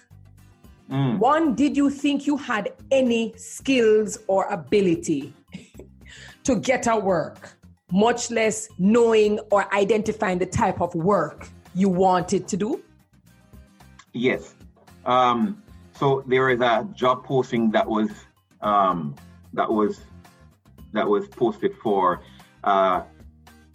Mm. 0.89 1.19
One, 1.19 1.55
did 1.55 1.77
you 1.77 1.89
think 1.89 2.27
you 2.27 2.37
had 2.37 2.73
any 2.91 3.33
skills 3.37 4.19
or 4.27 4.45
ability 4.47 5.33
to 6.43 6.55
get 6.55 6.87
a 6.87 6.97
work, 6.97 7.57
much 7.91 8.29
less 8.29 8.67
knowing 8.77 9.39
or 9.51 9.73
identifying 9.73 10.37
the 10.37 10.45
type 10.45 10.81
of 10.81 10.93
work 10.93 11.47
you 11.73 11.89
wanted 11.89 12.47
to 12.49 12.57
do? 12.57 12.83
Yes. 14.11 14.53
Um, 15.05 15.63
so 15.93 16.23
there 16.27 16.49
is 16.49 16.59
a 16.59 16.87
job 16.93 17.23
posting 17.23 17.71
that 17.71 17.87
was 17.87 18.09
um, 18.63 19.15
that 19.53 19.71
was 19.71 20.01
that 20.93 21.07
was 21.07 21.27
posted 21.27 21.75
for 21.77 22.21
uh, 22.63 23.03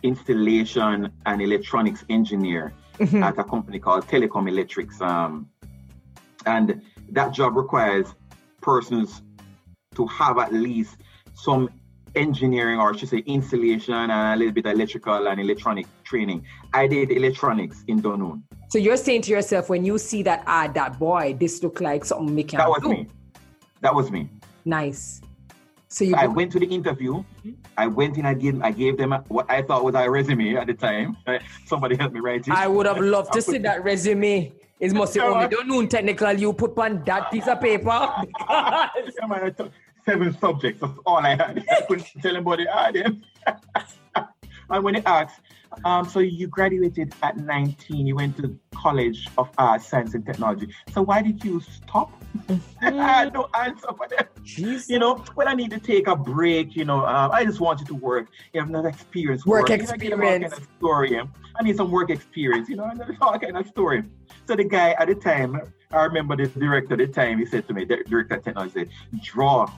installation 0.02 1.12
and 1.26 1.42
electronics 1.42 2.04
engineer 2.08 2.72
at 3.00 3.38
a 3.38 3.44
company 3.44 3.78
called 3.78 4.06
Telecom 4.06 4.48
Electrics. 4.48 5.00
Um, 5.00 5.48
and 6.46 6.80
that 7.10 7.32
job 7.32 7.56
requires 7.56 8.06
persons 8.60 9.22
to 9.94 10.06
have 10.06 10.38
at 10.38 10.52
least 10.52 10.96
some 11.34 11.68
engineering 12.14 12.78
or 12.78 12.94
I 12.94 12.96
should 12.96 13.08
say 13.08 13.18
installation 13.26 13.94
and 13.94 14.10
a 14.12 14.36
little 14.36 14.52
bit 14.52 14.66
of 14.66 14.72
electrical 14.72 15.28
and 15.28 15.40
electronic 15.40 15.86
training. 16.04 16.44
I 16.72 16.86
did 16.86 17.10
electronics 17.10 17.84
in 17.88 18.00
Dunoon. 18.00 18.42
So 18.70 18.78
you're 18.78 18.96
saying 18.96 19.22
to 19.22 19.30
yourself, 19.30 19.68
when 19.68 19.84
you 19.84 19.98
see 19.98 20.22
that 20.22 20.42
ad, 20.46 20.74
that 20.74 20.98
boy, 20.98 21.36
this 21.38 21.62
look 21.62 21.80
like 21.80 22.04
something 22.04 22.34
me 22.34 22.44
can 22.44 22.58
That 22.58 22.68
was 22.68 22.82
do. 22.82 22.90
me. 22.90 23.06
That 23.80 23.94
was 23.94 24.10
me. 24.10 24.28
Nice. 24.64 25.20
So 25.88 26.04
you 26.04 26.14
I 26.14 26.26
went 26.26 26.52
to 26.52 26.58
the 26.60 26.66
interview. 26.66 27.14
Mm-hmm. 27.14 27.52
I 27.76 27.86
went 27.86 28.18
in. 28.18 28.26
I 28.26 28.34
gave. 28.34 28.60
I 28.62 28.70
gave 28.70 28.98
them 28.98 29.12
what 29.28 29.50
I 29.50 29.62
thought 29.62 29.84
was 29.84 29.94
a 29.94 30.08
resume 30.10 30.56
at 30.56 30.66
the 30.66 30.74
time. 30.74 31.16
Somebody 31.66 31.96
helped 31.96 32.14
me 32.14 32.20
write 32.20 32.46
it. 32.46 32.52
I 32.52 32.68
would 32.68 32.86
have 32.86 32.98
loved 33.00 33.32
to 33.32 33.42
see 33.42 33.58
that 33.58 33.82
resume. 33.82 34.52
It's 34.80 34.94
must 34.94 35.16
Yeah, 35.16 35.24
only 35.24 35.48
don't 35.48 35.66
know 35.66 35.84
technical 35.86 36.32
you 36.34 36.52
put 36.52 36.78
on 36.78 37.02
that 37.04 37.30
piece 37.30 37.48
of 37.48 37.60
paper. 37.60 37.88
Yeah, 38.48 39.26
man, 39.26 39.44
I 39.44 39.50
took 39.50 39.72
seven 40.04 40.36
subjects. 40.38 40.80
That's 40.80 40.98
all 41.04 41.18
I 41.18 41.30
had. 41.30 41.64
I 41.70 41.80
couldn't 41.82 42.06
tell 42.22 42.36
anybody 42.36 42.68
I 42.68 42.92
them. 42.92 43.22
and 44.70 44.84
when 44.84 44.94
they 44.94 45.02
asked, 45.04 45.40
um, 45.84 46.08
so 46.08 46.20
you 46.20 46.46
graduated 46.46 47.14
at 47.22 47.36
19, 47.36 48.06
you 48.06 48.16
went 48.16 48.36
to 48.38 48.58
College 48.74 49.28
of 49.36 49.50
Arts, 49.58 49.86
Science 49.86 50.14
and 50.14 50.24
Technology. 50.24 50.68
So 50.92 51.02
why 51.02 51.22
did 51.22 51.44
you 51.44 51.60
stop? 51.60 52.10
I 52.80 52.90
had 52.90 53.34
no 53.34 53.48
answer 53.54 53.88
for 53.96 54.06
that. 54.08 54.34
Jeez. 54.36 54.88
You 54.88 54.98
know, 54.98 55.16
when 55.34 55.48
I 55.48 55.54
need 55.54 55.70
to 55.70 55.78
take 55.78 56.06
a 56.06 56.16
break, 56.16 56.76
you 56.76 56.84
know, 56.84 57.04
um, 57.04 57.30
I 57.32 57.44
just 57.44 57.60
wanted 57.60 57.86
to 57.88 57.94
work. 57.94 58.28
You 58.52 58.60
have 58.60 58.70
no 58.70 58.84
experience. 58.86 59.44
Work 59.44 59.68
get 59.68 59.80
all 59.80 59.86
kind 59.86 60.02
experience. 60.02 60.56
of 60.56 60.68
story. 60.78 61.18
I 61.18 61.62
need 61.62 61.76
some 61.76 61.90
work 61.90 62.10
experience, 62.10 62.68
you 62.68 62.76
know, 62.76 62.84
and 62.84 63.02
all 63.20 63.38
kind 63.38 63.56
of 63.56 63.66
story. 63.66 64.04
So 64.46 64.56
the 64.56 64.64
guy 64.64 64.90
at 64.98 65.08
the 65.08 65.14
time, 65.14 65.60
I 65.92 66.04
remember 66.04 66.36
the 66.36 66.46
director 66.46 66.94
at 66.94 66.98
the 66.98 67.08
time, 67.08 67.38
he 67.38 67.46
said 67.46 67.66
to 67.68 67.74
me, 67.74 67.84
the 67.84 68.04
director 68.08 68.36
of 68.36 68.44
technology 68.44 68.72
said, 68.72 68.88
draw 69.22 69.70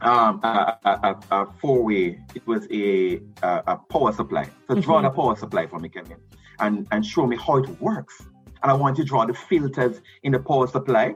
um, 0.00 0.40
a, 0.42 0.78
a, 0.84 0.90
a, 0.90 1.16
a 1.42 1.46
four-way, 1.60 2.20
it 2.34 2.46
was 2.46 2.66
a, 2.70 3.16
a, 3.42 3.62
a 3.66 3.76
power 3.90 4.12
supply. 4.12 4.48
So 4.68 4.76
draw 4.80 5.02
the 5.02 5.10
power 5.10 5.36
supply 5.36 5.66
for 5.66 5.78
me, 5.78 5.88
Kevin, 5.88 6.18
and, 6.60 6.86
and 6.92 7.04
show 7.04 7.26
me 7.26 7.36
how 7.36 7.56
it 7.58 7.68
works. 7.80 8.22
And 8.62 8.70
I 8.70 8.74
want 8.74 8.98
you 8.98 9.04
to 9.04 9.08
draw 9.08 9.24
the 9.26 9.34
filters 9.34 10.00
in 10.22 10.32
the 10.32 10.38
power 10.38 10.66
supply. 10.66 11.14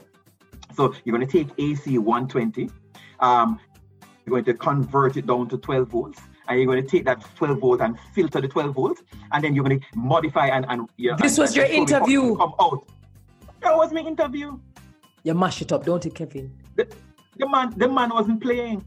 So 0.74 0.95
you're 1.05 1.16
going 1.16 1.26
to 1.26 1.33
take 1.45 1.49
AC 1.59 1.99
120, 1.99 2.70
um, 3.20 3.61
you're 4.24 4.33
going 4.33 4.45
to 4.45 4.55
convert 4.55 5.16
it 5.16 5.26
down 5.26 5.49
to 5.51 5.59
12 5.59 5.89
volts, 5.89 6.20
and 6.49 6.59
you're 6.59 6.66
going 6.66 6.83
to 6.83 6.89
take 6.89 7.05
that 7.05 7.24
12 7.37 7.59
volt 7.59 7.80
and 7.80 7.99
filter 8.14 8.41
the 8.41 8.49
12 8.49 8.74
volts, 8.74 9.03
and 9.33 9.45
then 9.45 9.55
you're 9.55 9.64
going 9.64 9.78
to 9.80 9.87
modify 9.95 10.49
and, 10.49 10.64
and 10.68 10.89
yeah, 10.97 11.14
This 11.18 11.39
and- 11.39 11.43
was 11.43 11.51
and 11.51 11.57
your 11.57 11.66
show 11.66 11.72
me 11.72 11.76
how 11.76 11.83
it 11.83 11.91
interview? 12.01 12.37
Come 12.37 12.55
out. 12.61 12.89
That 13.61 13.76
was 13.76 13.93
my 13.93 14.01
interview. 14.01 14.59
You 15.24 15.35
mash 15.35 15.62
it 15.62 15.70
up, 15.72 15.85
don't 15.85 16.05
you 16.05 16.11
Kevin? 16.11 16.53
The, 16.74 16.89
the 17.37 17.49
man, 17.49 17.72
the 17.76 17.89
man 17.89 18.11
wasn't 18.11 18.41
playing. 18.43 18.85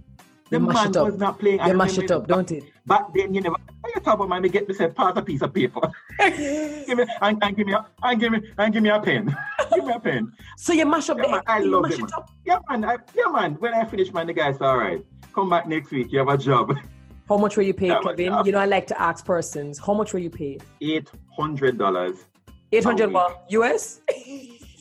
The 0.49 0.59
man 0.59 0.91
was 0.91 1.17
not 1.17 1.39
playing. 1.39 1.59
I 1.59 1.69
You 1.69 1.77
mash 1.77 1.97
it 1.97 2.11
up, 2.11 2.27
don't 2.27 2.51
it? 2.51 2.65
Back 2.85 3.11
then, 3.15 3.33
you 3.33 3.41
never. 3.41 3.55
What 3.81 3.95
you 3.95 4.01
talk 4.01 4.15
about, 4.15 4.29
man? 4.29 4.43
Me 4.43 4.49
get 4.49 4.67
myself 4.67 4.93
part 4.93 5.17
a 5.17 5.21
piece 5.21 5.41
of 5.41 5.53
paper. 5.53 5.81
give 6.19 6.97
me 6.97 7.05
and, 7.21 7.43
and 7.43 7.57
give 7.57 7.65
me 7.67 7.73
a, 7.73 7.85
and 8.03 8.19
give 8.19 8.31
me 8.31 8.41
and 8.57 8.73
give 8.73 8.83
me 8.83 8.89
a 8.89 8.99
pen. 8.99 9.35
give 9.73 9.85
me 9.85 9.93
a 9.93 9.99
pen. 9.99 10.31
So 10.57 10.73
you 10.73 10.85
mash 10.85 11.09
up 11.09 11.17
Yeah, 11.17 11.23
the 11.23 11.29
man, 11.31 11.41
I 11.47 11.59
love 11.59 11.83
mash 11.83 11.93
it, 11.93 12.01
man. 12.01 12.09
up. 12.15 12.29
Yeah, 12.45 12.59
man. 12.69 12.85
I, 12.85 12.97
yeah, 13.15 13.31
man. 13.31 13.55
When 13.55 13.73
I 13.73 13.85
finish, 13.85 14.13
man, 14.13 14.27
the 14.27 14.33
guy 14.33 14.51
said, 14.51 14.61
"All 14.61 14.77
right, 14.77 15.03
come 15.33 15.49
back 15.49 15.67
next 15.67 15.91
week. 15.91 16.11
You 16.11 16.19
have 16.19 16.27
a 16.29 16.37
job." 16.37 16.75
How 17.27 17.37
much 17.37 17.57
were 17.57 17.63
you 17.63 17.73
paid, 17.73 17.91
Kevin? 18.03 18.45
You 18.45 18.51
know, 18.51 18.59
I 18.59 18.65
like 18.65 18.85
to 18.87 19.01
ask 19.01 19.25
persons, 19.25 19.79
how 19.79 19.95
much 19.95 20.13
were 20.13 20.19
you 20.19 20.29
paid? 20.29 20.63
Eight 20.79 21.09
hundred 21.35 21.75
dollars. 21.79 22.25
800 22.71 23.07
week. 23.07 23.15
what? 23.15 23.45
US? 23.49 24.01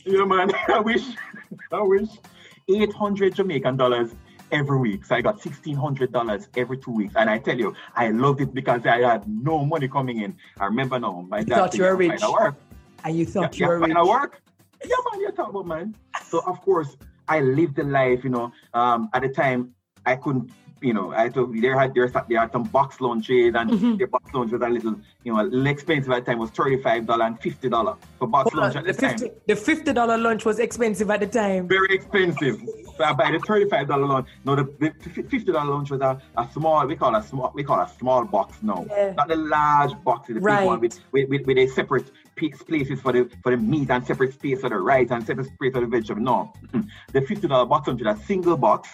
Yeah, 0.05 0.25
man. 0.25 0.51
I 0.67 0.79
wish. 0.79 1.03
I 1.71 1.81
wish. 1.81 2.09
Eight 2.67 2.93
hundred 2.93 3.35
Jamaican 3.35 3.77
dollars 3.77 4.15
every 4.51 4.79
week. 4.79 5.05
So 5.05 5.15
I 5.15 5.21
got 5.21 5.39
sixteen 5.39 5.75
hundred 5.75 6.11
dollars 6.11 6.47
every 6.57 6.77
two 6.77 6.91
weeks. 6.91 7.13
And 7.15 7.29
I 7.29 7.37
tell 7.37 7.57
you, 7.57 7.75
I 7.95 8.09
loved 8.09 8.41
it 8.41 8.53
because 8.55 8.85
I 8.87 9.01
had 9.01 9.27
no 9.27 9.63
money 9.65 9.87
coming 9.87 10.21
in. 10.21 10.35
I 10.59 10.65
remember 10.65 10.97
now 10.99 11.25
my 11.29 11.43
dad 11.43 11.55
thought 11.55 11.73
you 11.75 11.83
were 11.83 11.95
rich. 11.95 12.21
work. 12.23 12.55
And 13.03 13.15
you 13.15 13.25
thought 13.25 13.57
Yeah, 13.59 13.67
you 13.67 13.69
were 13.71 13.79
rich. 13.79 13.95
work. 13.95 14.41
Yeah, 14.83 14.95
man. 15.11 15.21
You 15.21 15.31
talk 15.31 15.49
about 15.49 15.67
man. 15.67 15.95
So 16.27 16.39
of 16.47 16.59
course 16.61 16.97
I 17.27 17.41
lived 17.41 17.75
the 17.75 17.83
life. 17.83 18.23
You 18.23 18.31
know, 18.31 18.51
um, 18.73 19.09
at 19.13 19.21
the 19.21 19.29
time 19.29 19.75
I 20.05 20.15
couldn't. 20.15 20.49
You 20.81 20.93
know, 20.93 21.13
I 21.13 21.29
thought 21.29 21.49
there 21.61 21.79
had 21.79 21.95
there, 21.95 22.07
there 22.29 22.39
had 22.39 22.51
some 22.51 22.63
box 22.63 22.99
lunches 22.99 23.55
and 23.55 23.71
Mhm. 23.71 23.97
the 23.97 24.05
box 24.05 24.31
lunch 24.33 24.51
was 24.51 24.61
a 24.61 24.67
little, 24.67 24.95
you 25.23 25.33
know, 25.33 25.41
a 25.41 25.43
little 25.43 25.65
expensive 25.67 26.11
at 26.11 26.25
the 26.25 26.31
time. 26.31 26.39
Was 26.39 26.51
thirty 26.51 26.81
five 26.81 27.05
dollar 27.07 27.25
and 27.25 27.39
fifty 27.39 27.69
dollar 27.69 27.95
for 28.19 28.27
box 28.27 28.51
Hold 28.51 28.61
lunch 28.61 28.75
on, 28.75 28.85
at 28.87 28.87
the, 28.87 28.93
the 28.93 29.07
time. 29.07 29.17
50, 29.17 29.31
the 29.47 29.93
$50 29.93 30.17
lunch 30.21 30.43
was 30.45 30.59
expensive 30.59 31.09
at 31.09 31.21
the 31.21 31.27
time. 31.27 31.67
very 31.67 31.95
expensive. 31.95 32.61
So 32.97 33.03
I 33.03 33.13
buy 33.13 33.31
the 33.31 33.39
thirty-five 33.39 33.87
dollar 33.87 34.05
lunch. 34.05 34.27
No, 34.43 34.55
the, 34.55 34.63
the 34.79 34.91
fifty 35.09 35.51
dollar 35.51 35.71
lunch 35.73 35.91
was 35.91 36.01
a, 36.01 36.21
a 36.37 36.47
small. 36.51 36.85
We 36.85 36.95
call 36.97 37.15
a 37.15 37.23
small. 37.23 37.51
We 37.55 37.63
call 37.63 37.79
a 37.79 37.89
small 37.97 38.25
box 38.25 38.57
now, 38.61 38.85
Yeah. 38.89 39.13
not 39.13 39.27
the 39.29 39.37
large 39.37 39.93
box. 40.03 40.27
The 40.27 40.35
Right. 40.39 40.59
big 40.59 40.67
one 40.67 40.79
with, 40.81 40.99
with, 41.11 41.29
with, 41.29 41.45
with 41.47 41.57
a 41.57 41.67
separate 41.67 42.11
places 42.35 42.99
for 43.01 43.13
the 43.13 43.29
for 43.43 43.51
the 43.55 43.57
meat 43.57 43.89
and 43.89 44.05
separate 44.05 44.33
space 44.33 44.59
for 44.61 44.69
the 44.69 44.77
rice 44.77 45.09
and 45.11 45.25
separate 45.25 45.47
space 45.47 45.73
for 45.73 45.79
the 45.81 45.87
vegetable. 45.87 46.21
No, 46.21 46.53
the 47.13 47.21
fifty 47.21 47.47
dollar 47.47 47.65
box 47.65 47.87
lunch 47.87 48.01
is 48.01 48.07
a 48.07 48.17
single 48.25 48.57
box 48.57 48.89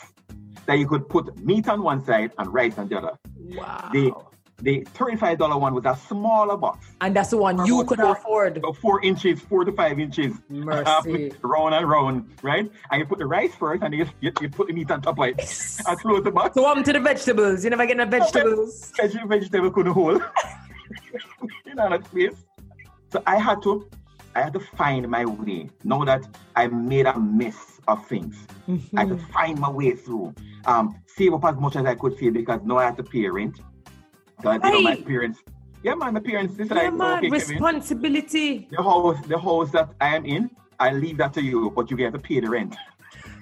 that 0.65 0.77
you 0.77 0.87
could 0.87 1.07
put 1.09 1.37
meat 1.39 1.67
on 1.67 1.81
one 1.83 2.03
side 2.05 2.31
and 2.37 2.53
rice 2.53 2.77
on 2.77 2.87
the 2.87 2.97
other. 2.97 3.17
Wow. 3.37 3.89
The 3.93 4.11
the 4.59 4.81
thirty-five 4.93 5.39
dollar 5.39 5.57
one 5.57 5.73
was 5.73 5.85
a 5.85 5.95
smaller 6.07 6.55
box. 6.55 6.85
and 7.01 7.15
that's 7.15 7.31
the 7.31 7.37
one 7.37 7.65
you 7.65 7.83
could 7.83 7.99
four- 7.99 8.11
afford. 8.11 8.57
About 8.57 8.77
four 8.77 9.03
inches, 9.03 9.39
four 9.41 9.65
to 9.65 9.71
five 9.71 9.99
inches. 9.99 10.35
Mercy. 10.49 11.31
round 11.41 11.73
and 11.73 11.89
round, 11.89 12.29
right? 12.43 12.71
And 12.91 12.99
you 12.99 13.05
put 13.07 13.17
the 13.17 13.25
rice 13.25 13.55
first, 13.55 13.81
and 13.81 13.91
you, 13.91 14.05
you, 14.19 14.31
you 14.39 14.49
put 14.49 14.67
the 14.67 14.73
meat 14.73 14.91
on 14.91 15.01
top 15.01 15.17
of 15.17 15.25
it, 15.25 15.39
and 15.87 15.99
close 15.99 16.23
the 16.23 16.29
box. 16.29 16.53
So 16.53 16.63
happened 16.63 16.85
to 16.85 16.93
the 16.93 16.99
vegetables? 16.99 17.63
You 17.63 17.71
never 17.71 17.87
get 17.87 17.97
no 17.97 18.05
vegetables. 18.05 18.91
Veg- 18.97 19.27
vegetable 19.27 19.71
couldn't 19.71 19.93
hold. 19.93 20.21
you 21.65 21.73
know 21.73 21.89
that 21.89 22.05
space. 22.05 22.35
So 23.11 23.23
I 23.25 23.37
had 23.39 23.63
to, 23.63 23.89
I 24.35 24.41
had 24.41 24.53
to 24.53 24.59
find 24.59 25.07
my 25.09 25.25
way. 25.25 25.69
Now 25.83 26.03
that 26.05 26.27
I 26.55 26.67
made 26.67 27.05
a 27.05 27.19
mess 27.19 27.79
of 27.87 28.05
things, 28.07 28.35
I 28.95 29.01
had 29.01 29.09
to 29.09 29.15
Mm-hmm. 29.15 29.31
find 29.33 29.59
my 29.59 29.69
way 29.69 29.91
through. 29.95 30.33
Um, 30.65 30.95
save 31.07 31.33
up 31.33 31.43
as 31.45 31.55
much 31.57 31.75
as 31.75 31.85
I 31.85 31.95
could 31.95 32.17
save 32.17 32.33
because 32.33 32.61
now 32.63 32.77
I 32.77 32.85
had 32.85 32.97
to 32.97 33.03
pay 33.03 33.27
rent. 33.27 33.59
Because 34.37 34.59
you 34.63 34.71
know 34.71 34.81
my 34.81 34.95
parents, 34.95 35.39
yeah, 35.83 35.95
man, 35.95 36.13
my 36.13 36.19
parents 36.19 36.55
Yeah, 36.57 36.63
decided, 36.65 36.93
man, 36.93 37.17
okay, 37.17 37.29
Kevin, 37.29 37.49
responsibility. 37.49 38.67
the 38.71 38.81
house, 38.81 39.17
the 39.27 39.37
house 39.39 39.71
that 39.71 39.89
I 39.99 40.15
am 40.15 40.25
in, 40.25 40.49
I 40.79 40.93
leave 40.93 41.17
that 41.17 41.33
to 41.33 41.41
you, 41.43 41.71
but 41.75 41.89
you 41.91 41.97
have 41.97 42.13
to 42.13 42.19
pay 42.19 42.39
the 42.39 42.49
rent. 42.49 42.75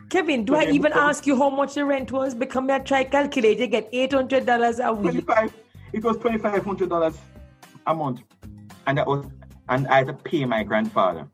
Kevin, 0.10 0.44
do 0.44 0.54
So 0.54 0.60
I 0.60 0.66
then- 0.66 0.74
even 0.76 0.94
so- 0.94 1.00
ask 1.00 1.28
you 1.28 1.38
how 1.38 1.50
much 1.50 1.76
the 1.76 1.86
rent 1.86 2.12
was? 2.12 2.34
Because 2.34 2.68
I 2.70 2.80
try 2.80 3.04
calculate, 3.04 3.60
you 3.60 3.68
get 3.68 3.92
$800 3.94 4.80
a 4.80 4.92
week. 4.94 5.12
25 5.12 5.54
it 5.94 6.04
was 6.04 6.18
$2500 6.18 7.18
a 7.88 7.96
month 7.96 8.22
and 8.88 8.98
that 8.98 9.08
was 9.08 9.26
and 9.70 9.88
i 9.88 9.98
had 9.98 10.08
to 10.08 10.14
pay 10.14 10.46
my 10.46 10.64
grandfather 10.64 11.28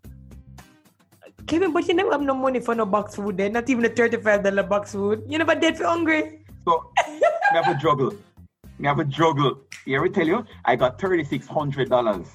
Kevin, 1.47 1.71
but 1.73 1.88
you 1.88 1.93
never 1.93 2.11
have 2.11 2.23
no 2.23 2.33
money 2.33 2.59
for 2.59 2.73
no 2.73 2.88
box 2.88 3.17
food 3.17 3.38
then, 3.38 3.53
not 3.53 3.69
even 3.69 3.86
a 3.86 3.89
$35 3.89 4.67
box 4.67 4.93
food. 4.93 5.23
You 5.27 5.38
never 5.38 5.53
dead 5.53 5.77
for 5.77 5.83
hungry. 5.83 6.39
so 6.67 6.89
me 7.11 7.19
have 7.53 7.67
a 7.67 7.75
juggle 7.79 8.15
me 8.79 8.88
have 8.88 8.97
a 8.97 9.05
juggle 9.05 9.61
here 9.86 10.01
we 10.01 10.09
tell 10.09 10.25
you 10.25 10.43
i 10.65 10.75
got 10.75 10.97
$3600 10.97 12.27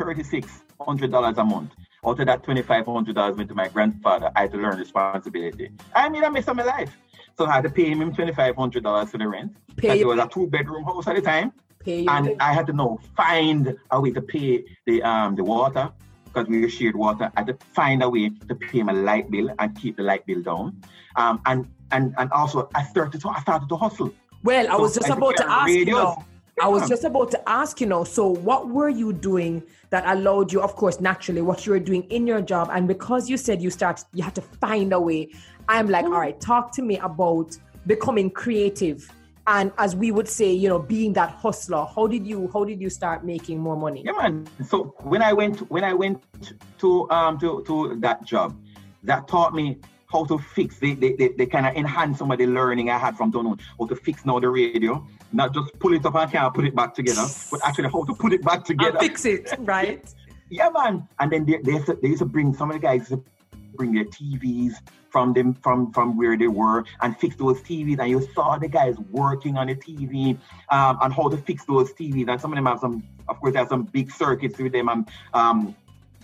$3,600 0.00 1.38
a 1.38 1.44
month. 1.44 1.72
Out 2.06 2.18
of 2.18 2.26
that 2.26 2.42
$2,500 2.42 3.36
went 3.36 3.48
to 3.48 3.54
my 3.54 3.68
grandfather. 3.68 4.30
I 4.34 4.42
had 4.42 4.52
to 4.52 4.56
learn 4.58 4.78
responsibility. 4.78 5.70
I 5.94 6.08
mean, 6.08 6.24
I 6.24 6.30
mess 6.30 6.48
up 6.48 6.56
my 6.56 6.64
life. 6.64 6.96
So 7.36 7.46
I 7.46 7.52
had 7.56 7.64
to 7.64 7.70
pay 7.70 7.90
him 7.90 8.00
$2,500 8.12 9.08
for 9.08 9.18
the 9.18 9.28
rent. 9.28 9.56
Pay 9.76 10.00
it 10.00 10.06
was 10.06 10.18
a 10.18 10.26
two 10.26 10.46
bedroom 10.46 10.84
house 10.84 11.06
at 11.06 11.16
the 11.16 11.22
time. 11.22 11.52
Pay 11.80 12.06
and 12.06 12.36
I 12.40 12.52
had 12.52 12.66
to 12.66 12.72
know 12.72 13.00
find 13.16 13.76
a 13.90 14.00
way 14.00 14.10
to 14.10 14.20
pay 14.20 14.64
the 14.86 15.02
um 15.02 15.34
the 15.34 15.44
water 15.44 15.90
because 16.26 16.46
we 16.46 16.68
shared 16.68 16.94
water. 16.94 17.32
I 17.34 17.40
had 17.40 17.46
to 17.48 17.58
find 17.72 18.02
a 18.02 18.08
way 18.08 18.30
to 18.48 18.54
pay 18.54 18.82
my 18.82 18.92
light 18.92 19.30
bill 19.30 19.48
and 19.58 19.76
keep 19.80 19.96
the 19.96 20.02
light 20.02 20.26
bill 20.26 20.42
down. 20.42 20.80
Um 21.16 21.40
and 21.46 21.66
and 21.90 22.14
and 22.18 22.30
also 22.32 22.68
I 22.74 22.84
started 22.84 23.20
to 23.22 23.28
I 23.30 23.40
started 23.40 23.68
to 23.68 23.76
hustle. 23.76 24.12
Well, 24.42 24.70
I 24.70 24.76
was 24.76 24.94
just 24.94 25.08
about 25.08 25.36
to 25.36 25.50
ask 25.50 25.70
you. 25.70 25.86
Know, 25.86 26.24
I 26.62 26.68
was 26.68 26.88
just 26.88 27.04
about 27.04 27.30
to 27.30 27.48
ask 27.48 27.80
you 27.80 27.86
know. 27.86 28.04
So 28.04 28.28
what 28.28 28.68
were 28.68 28.88
you 28.88 29.12
doing 29.12 29.62
that 29.90 30.04
allowed 30.06 30.52
you, 30.52 30.60
of 30.60 30.76
course, 30.76 31.00
naturally, 31.00 31.42
what 31.42 31.66
you 31.66 31.72
were 31.72 31.80
doing 31.80 32.02
in 32.04 32.26
your 32.26 32.42
job, 32.42 32.70
and 32.72 32.86
because 32.86 33.28
you 33.28 33.36
said 33.36 33.60
you 33.62 33.70
start, 33.70 34.04
you 34.12 34.22
had 34.22 34.34
to 34.34 34.42
find 34.42 34.92
a 34.92 35.00
way. 35.00 35.30
I'm 35.68 35.88
like, 35.88 36.04
mm-hmm. 36.04 36.14
all 36.14 36.20
right, 36.20 36.40
talk 36.40 36.72
to 36.72 36.82
me 36.82 36.98
about 36.98 37.56
becoming 37.86 38.30
creative 38.30 39.10
and 39.50 39.72
as 39.78 39.96
we 39.96 40.12
would 40.12 40.28
say 40.28 40.50
you 40.52 40.68
know 40.68 40.78
being 40.78 41.12
that 41.12 41.30
hustler 41.30 41.84
how 41.94 42.06
did 42.06 42.26
you 42.26 42.48
how 42.52 42.64
did 42.64 42.80
you 42.80 42.88
start 42.88 43.24
making 43.24 43.58
more 43.58 43.76
money? 43.76 44.02
Yeah 44.06 44.12
man. 44.12 44.46
So 44.64 44.94
when 45.12 45.22
i 45.22 45.32
went 45.32 45.58
when 45.70 45.84
i 45.84 45.92
went 45.92 46.22
to 46.78 47.10
um 47.10 47.38
to, 47.40 47.62
to 47.66 47.96
that 48.06 48.24
job 48.24 48.56
that 49.02 49.26
taught 49.26 49.52
me 49.54 49.78
how 50.12 50.24
to 50.24 50.38
fix 50.38 50.78
they 50.78 50.94
they, 50.94 51.12
they, 51.14 51.28
they 51.38 51.46
kind 51.46 51.66
of 51.66 51.74
enhance 51.74 52.18
some 52.18 52.30
of 52.30 52.38
the 52.38 52.46
learning 52.46 52.90
i 52.90 52.98
had 52.98 53.16
from 53.16 53.30
doing 53.30 53.58
how 53.78 53.86
to 53.86 53.96
fix 53.96 54.24
now 54.24 54.38
the 54.38 54.48
radio. 54.48 55.06
Not 55.32 55.54
just 55.54 55.78
pull 55.78 55.92
it 55.94 56.04
up 56.04 56.16
and 56.16 56.30
can't 56.32 56.52
put 56.52 56.64
it 56.64 56.74
back 56.74 56.94
together 56.94 57.26
but 57.50 57.60
actually 57.64 57.90
how 57.90 58.04
to 58.04 58.14
put 58.14 58.32
it 58.32 58.42
back 58.42 58.64
together. 58.64 58.98
and 58.98 59.06
fix 59.06 59.24
it 59.24 59.54
right? 59.74 60.04
Yeah 60.48 60.70
man. 60.70 61.08
And 61.20 61.30
then 61.32 61.44
they, 61.44 61.58
they, 61.64 61.72
used 61.72 61.86
to, 61.86 61.94
they 62.02 62.08
used 62.08 62.22
to 62.26 62.30
bring 62.36 62.52
some 62.52 62.70
of 62.70 62.74
the 62.74 62.80
guys 62.80 63.12
bring 63.74 63.94
their 63.94 64.04
tvs 64.04 64.74
from 65.10 65.32
them 65.32 65.54
from 65.54 65.92
from 65.92 66.16
where 66.16 66.36
they 66.36 66.48
were 66.48 66.84
and 67.02 67.16
fix 67.18 67.36
those 67.36 67.60
TVs. 67.62 67.98
And 67.98 68.10
you 68.10 68.26
saw 68.34 68.58
the 68.58 68.68
guys 68.68 68.96
working 69.10 69.56
on 69.56 69.66
the 69.66 69.74
TV 69.74 70.38
um, 70.70 70.98
and 71.02 71.12
how 71.12 71.28
to 71.28 71.36
fix 71.36 71.64
those 71.64 71.92
TVs. 71.92 72.28
And 72.28 72.40
some 72.40 72.52
of 72.52 72.56
them 72.56 72.66
have 72.66 72.80
some, 72.80 73.02
of 73.28 73.40
course, 73.40 73.54
have 73.56 73.68
some 73.68 73.84
big 73.84 74.10
circuits 74.10 74.58
with 74.58 74.72
them. 74.72 74.88
And 74.88 75.08
um, 75.34 75.74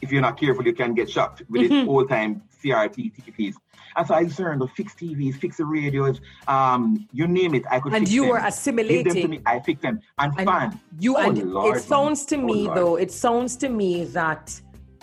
if 0.03 0.13
you're 0.13 0.23
not 0.23 0.39
careful, 0.39 0.65
you 0.65 0.73
can 0.73 0.95
get 0.95 1.11
shocked 1.11 1.43
with 1.49 1.71
mm-hmm. 1.71 1.89
old 1.89 2.09
time 2.09 2.43
CRT 2.63 3.13
TVs. 3.15 3.55
And 3.97 4.07
so 4.07 4.15
I 4.15 4.29
learned 4.39 4.61
to 4.61 4.69
fix 4.69 4.95
TVs, 4.95 5.37
fix 5.37 5.57
the 5.57 5.65
radios, 5.65 6.21
um, 6.49 7.09
you 7.13 7.27
name 7.27 7.55
it. 7.55 7.65
I 7.71 7.81
could. 7.81 7.95
And 7.95 8.07
you 8.09 8.23
them. 8.23 8.31
were 8.31 8.39
assimilating. 8.39 9.31
Me. 9.31 9.41
I 9.47 9.59
fix 9.61 9.81
them 9.81 10.01
and, 10.19 10.35
and 10.37 10.47
fun. 10.47 10.81
You 10.99 11.17
oh, 11.17 11.31
and 11.31 11.53
Lord, 11.53 11.79
it 11.79 11.83
sounds 11.83 12.27
to 12.27 12.37
me 12.37 12.69
oh, 12.69 12.75
though. 12.75 12.97
It 12.97 13.11
sounds 13.11 13.57
to 13.57 13.71
me 13.71 14.05
that 14.07 14.61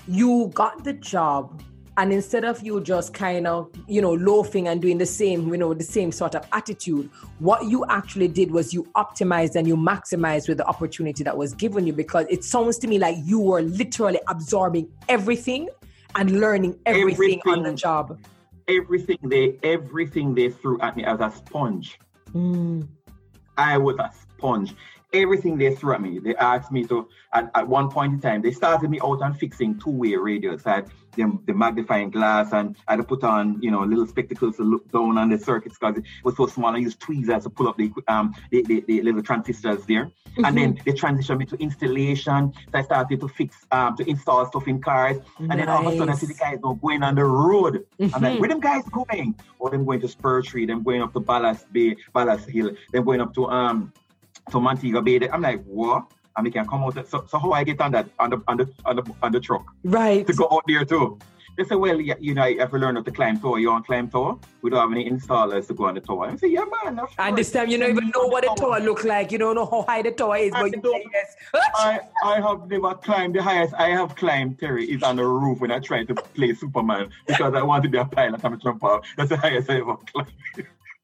you 0.07 0.51
got 0.53 0.83
the 0.83 0.93
job 0.93 1.63
and 1.97 2.11
instead 2.11 2.43
of 2.43 2.61
you 2.61 2.81
just 2.81 3.13
kind 3.13 3.45
of 3.45 3.69
you 3.87 4.01
know 4.01 4.13
loafing 4.13 4.67
and 4.67 4.81
doing 4.81 4.97
the 4.97 5.05
same 5.05 5.47
you 5.47 5.57
know 5.57 5.73
the 5.73 5.83
same 5.83 6.11
sort 6.11 6.35
of 6.35 6.45
attitude 6.51 7.09
what 7.39 7.65
you 7.65 7.85
actually 7.89 8.27
did 8.27 8.51
was 8.51 8.73
you 8.73 8.83
optimized 8.95 9.55
and 9.55 9.67
you 9.67 9.75
maximized 9.75 10.47
with 10.47 10.57
the 10.57 10.65
opportunity 10.65 11.23
that 11.23 11.37
was 11.37 11.53
given 11.53 11.85
you 11.85 11.93
because 11.93 12.25
it 12.29 12.43
sounds 12.43 12.77
to 12.77 12.87
me 12.87 12.97
like 12.97 13.15
you 13.23 13.39
were 13.39 13.61
literally 13.61 14.19
absorbing 14.27 14.89
everything 15.07 15.69
and 16.15 16.39
learning 16.39 16.77
everything, 16.85 17.11
everything 17.13 17.41
on 17.47 17.63
the 17.63 17.73
job. 17.73 18.19
Everything 18.67 19.17
they 19.23 19.57
everything 19.63 20.33
they 20.33 20.49
threw 20.49 20.79
at 20.79 20.95
me 20.95 21.03
as 21.03 21.19
a 21.19 21.31
sponge. 21.35 21.99
Mm. 22.33 22.87
i 23.57 23.77
was 23.77 23.95
a 23.99 24.11
sponge 24.33 24.73
everything 25.13 25.57
they 25.57 25.75
threw 25.75 25.93
at 25.93 26.01
me. 26.01 26.19
They 26.19 26.35
asked 26.35 26.71
me 26.71 26.85
to, 26.85 27.07
at, 27.33 27.51
at 27.55 27.67
one 27.67 27.89
point 27.89 28.13
in 28.13 28.19
time, 28.19 28.41
they 28.41 28.51
started 28.51 28.89
me 28.89 28.99
out 29.03 29.21
on 29.21 29.33
fixing 29.33 29.79
two-way 29.79 30.15
radios. 30.15 30.65
I 30.65 30.75
had 30.75 30.91
the, 31.15 31.39
the 31.45 31.53
magnifying 31.53 32.09
glass 32.09 32.53
and 32.53 32.75
I 32.87 32.93
had 32.93 32.97
to 32.97 33.03
put 33.03 33.23
on, 33.23 33.61
you 33.61 33.71
know, 33.71 33.81
little 33.81 34.07
spectacles 34.07 34.57
to 34.57 34.63
look 34.63 34.91
down 34.91 35.17
on 35.17 35.29
the 35.29 35.37
circuits 35.37 35.77
because 35.79 35.97
it 35.97 36.05
was 36.23 36.35
so 36.35 36.47
small. 36.47 36.73
I 36.73 36.79
used 36.79 36.99
tweezers 36.99 37.43
to 37.43 37.49
pull 37.49 37.67
up 37.67 37.77
the, 37.77 37.91
um, 38.07 38.33
the, 38.51 38.63
the, 38.63 38.83
the 38.87 39.01
little 39.01 39.21
transistors 39.21 39.85
there. 39.85 40.05
Mm-hmm. 40.05 40.45
And 40.45 40.57
then 40.57 40.79
they 40.83 40.93
transitioned 40.93 41.37
me 41.37 41.45
to 41.45 41.55
installation. 41.57 42.51
So 42.71 42.79
I 42.79 42.81
started 42.81 43.19
to 43.19 43.27
fix, 43.27 43.55
um, 43.71 43.95
to 43.97 44.09
install 44.09 44.47
stuff 44.47 44.67
in 44.67 44.81
cars. 44.81 45.17
And 45.37 45.49
nice. 45.49 45.59
then 45.59 45.69
all 45.69 45.87
of 45.87 45.93
a 45.93 45.97
sudden 45.97 46.13
I 46.13 46.17
see 46.17 46.25
the 46.25 46.33
guys 46.33 46.57
going 46.59 47.03
on 47.03 47.13
the 47.13 47.25
road. 47.25 47.85
Mm-hmm. 47.99 48.15
I'm 48.15 48.21
like, 48.21 48.31
mm-hmm. 48.31 48.39
where 48.39 48.49
them 48.49 48.59
guys 48.59 48.83
going? 48.85 49.35
Or 49.59 49.69
oh, 49.69 49.71
them 49.71 49.85
going 49.85 50.01
to 50.01 50.07
Spur 50.07 50.41
Tree, 50.41 50.65
them 50.65 50.81
going 50.81 51.03
up 51.03 51.13
to 51.13 51.19
Ballast 51.19 51.71
Bay, 51.71 51.95
Ballast 52.11 52.49
Hill, 52.49 52.71
them 52.91 53.05
going 53.05 53.21
up 53.21 53.33
to 53.35 53.45
um 53.45 53.93
to 54.51 54.59
Montego 54.59 55.01
Bay. 55.01 55.29
I'm 55.29 55.41
like, 55.41 55.63
what? 55.63 56.11
And 56.35 56.45
we 56.45 56.51
can 56.51 56.67
come 56.67 56.83
out. 56.83 56.93
So, 57.07 57.25
so 57.27 57.37
how 57.37 57.51
I 57.51 57.63
get 57.63 57.79
on 57.81 57.91
that 57.91 58.07
on 58.19 58.31
the 58.31 58.41
on 58.47 58.57
the 58.57 58.69
on 58.85 58.95
the 58.95 59.03
on 59.21 59.31
the 59.31 59.39
truck? 59.39 59.65
Right. 59.83 60.25
To 60.25 60.33
go 60.33 60.47
out 60.51 60.63
there 60.67 60.83
too. 60.85 61.19
They 61.55 61.63
say, 61.65 61.75
well, 61.75 62.01
you, 62.01 62.15
you 62.19 62.33
know, 62.33 62.45
if 62.45 62.71
you 62.71 62.79
learn 62.79 62.95
how 62.95 63.03
to 63.03 63.11
climb 63.11 63.39
tower, 63.39 63.59
you 63.59 63.69
want 63.69 63.85
climb 63.85 64.09
tower. 64.09 64.39
We 64.63 64.71
don't 64.71 64.79
have 64.79 64.91
any 64.91 65.07
installers 65.07 65.67
to 65.67 65.75
go 65.75 65.85
on 65.85 65.93
the 65.93 66.01
tower. 66.01 66.25
I 66.25 66.35
say, 66.35 66.47
yeah, 66.47 66.65
man. 66.83 66.97
Sure. 66.97 67.07
And 67.19 67.37
this 67.37 67.51
time, 67.51 67.69
you 67.69 67.77
don't 67.77 67.91
even 67.91 68.09
know 68.09 68.25
what 68.25 68.43
the 68.43 68.55
tower 68.57 68.79
look 68.79 69.03
like. 69.03 69.31
You 69.31 69.37
don't 69.37 69.53
know 69.53 69.67
how 69.67 69.83
high 69.83 70.01
the 70.01 70.11
tower 70.11 70.37
is, 70.37 70.51
I 70.53 70.61
but 70.63 70.75
you 70.75 70.81
say 70.81 71.05
yes. 71.13 71.35
I, 71.75 71.99
I 72.23 72.41
have 72.41 72.67
never 72.67 72.95
climbed 72.95 73.35
the 73.35 73.43
highest 73.43 73.75
I 73.75 73.89
have 73.89 74.15
climbed, 74.15 74.59
Terry, 74.59 74.89
is 74.89 75.03
on 75.03 75.17
the 75.17 75.25
roof 75.25 75.59
when 75.59 75.69
I 75.69 75.77
tried 75.77 76.07
to 76.07 76.15
play 76.33 76.55
Superman 76.55 77.11
because 77.27 77.53
I 77.53 77.61
wanted 77.61 77.83
to 77.83 77.89
be 77.89 77.97
a 77.99 78.05
pilot. 78.05 78.43
I'm 78.43 78.53
a 78.53 78.57
jump 78.57 78.83
out. 78.83 79.05
That's 79.15 79.29
the 79.29 79.37
highest 79.37 79.69
I 79.69 79.77
ever 79.77 79.97
climbed. 79.97 80.31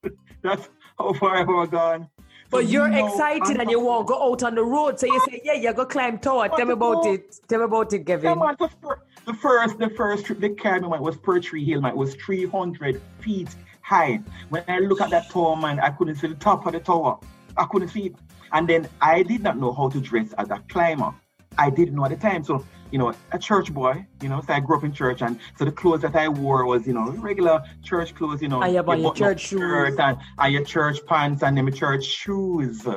That's 0.42 0.68
how 0.98 1.14
far 1.14 1.36
I've 1.36 1.50
ever 1.50 1.68
gone. 1.68 2.10
But 2.50 2.68
you're 2.68 2.92
excited 2.92 3.60
and 3.60 3.70
you 3.70 3.80
want 3.80 4.08
to 4.08 4.14
go 4.14 4.32
out 4.32 4.44
on 4.44 4.56
the 4.56 4.64
road. 4.64 5.00
So 5.00 5.06
you 5.06 5.20
say, 5.30 5.42
yeah, 5.44 5.54
you 5.54 5.74
go 5.74 5.86
climb 5.86 6.18
tower. 6.18 6.50
Tell 6.50 6.66
me 6.66 6.74
about 6.74 7.06
it. 7.06 7.36
Tell 7.48 7.60
me 7.60 7.66
about 7.66 7.94
it, 7.94 8.06
Kevin. 8.06 8.40
the 8.40 9.34
first, 9.34 9.78
the 9.78 9.90
first 9.96 10.26
trip 10.26 10.40
the 10.40 10.50
car 10.50 10.80
went 10.88 11.04
was 11.04 11.18
Pear 11.18 11.40
Tree 11.40 11.64
Hill, 11.64 11.82
man. 11.82 11.92
It 11.92 11.98
was 11.98 12.16
300 12.16 13.02
feet 13.20 13.50
high. 13.82 14.20
When 14.50 14.64
I 14.68 14.80
look 14.80 15.02
at 15.02 15.12
that 15.12 15.30
tower, 15.30 15.56
man, 15.56 15.80
I 15.80 15.90
couldn't 15.90 16.16
see 16.16 16.28
the 16.28 16.36
top 16.36 16.66
of 16.66 16.74
the 16.74 16.80
tower. 16.80 17.20
I 17.56 17.66
couldn't 17.66 17.90
see 17.90 18.08
it. 18.08 18.16
And 18.52 18.68
then 18.68 18.88
I 19.00 19.22
did 19.22 19.44
not 19.44 19.58
know 19.58 19.72
how 19.72 19.90
to 19.90 20.02
dress 20.02 20.34
as 20.34 20.50
a 20.50 20.64
climber. 20.70 21.14
I 21.58 21.70
didn't 21.70 21.96
know 21.96 22.06
at 22.06 22.12
the 22.12 22.18
time. 22.18 22.44
So 22.44 22.66
you 22.92 22.98
know, 22.98 23.14
a 23.32 23.40
church 23.40 23.74
boy, 23.74 24.06
you 24.22 24.30
know, 24.30 24.42
so 24.42 24.54
I 24.54 24.60
grew 24.60 24.78
up 24.78 24.84
in 24.84 24.94
church 24.94 25.22
and 25.22 25.40
so 25.58 25.66
the 25.66 25.72
clothes 25.72 26.02
that 26.02 26.16
I 26.16 26.28
wore 26.28 26.66
was, 26.66 26.88
you 26.88 26.94
know, 26.94 27.12
regular 27.12 27.64
church 27.84 28.16
clothes, 28.16 28.42
you 28.42 28.48
know. 28.48 28.62
And 28.62 28.74
your, 28.74 28.96
your 28.96 29.14
church 29.14 29.48
shoes. 29.48 29.96
And, 30.00 30.18
and 30.38 30.54
your 30.54 30.64
church 30.64 31.06
pants 31.06 31.44
and 31.44 31.58
them 31.58 31.72
church 31.72 32.06
shoes. 32.06 32.88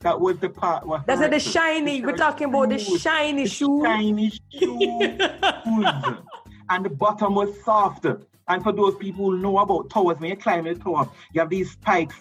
That 0.00 0.18
was 0.18 0.38
the 0.38 0.48
part. 0.48 0.86
What 0.86 1.06
That's 1.06 1.20
the 1.20 1.38
shiny, 1.38 2.00
the 2.00 2.06
we're 2.06 2.16
talking 2.16 2.48
about 2.48 2.70
the 2.70 2.78
shiny 2.78 3.46
shoes. 3.46 3.84
Shiny 3.84 4.30
shoes. 4.30 4.40
and 6.70 6.84
the 6.84 6.90
bottom 6.90 7.34
was 7.34 7.62
soft. 7.62 8.06
And 8.48 8.62
for 8.62 8.72
those 8.72 8.96
people 8.96 9.26
who 9.26 9.38
know 9.38 9.58
about 9.58 9.90
towers, 9.90 10.18
when 10.18 10.30
you 10.30 10.36
climb 10.36 10.64
the 10.64 10.74
tower, 10.74 11.08
you 11.32 11.40
have 11.40 11.50
these 11.50 11.72
spikes 11.72 12.16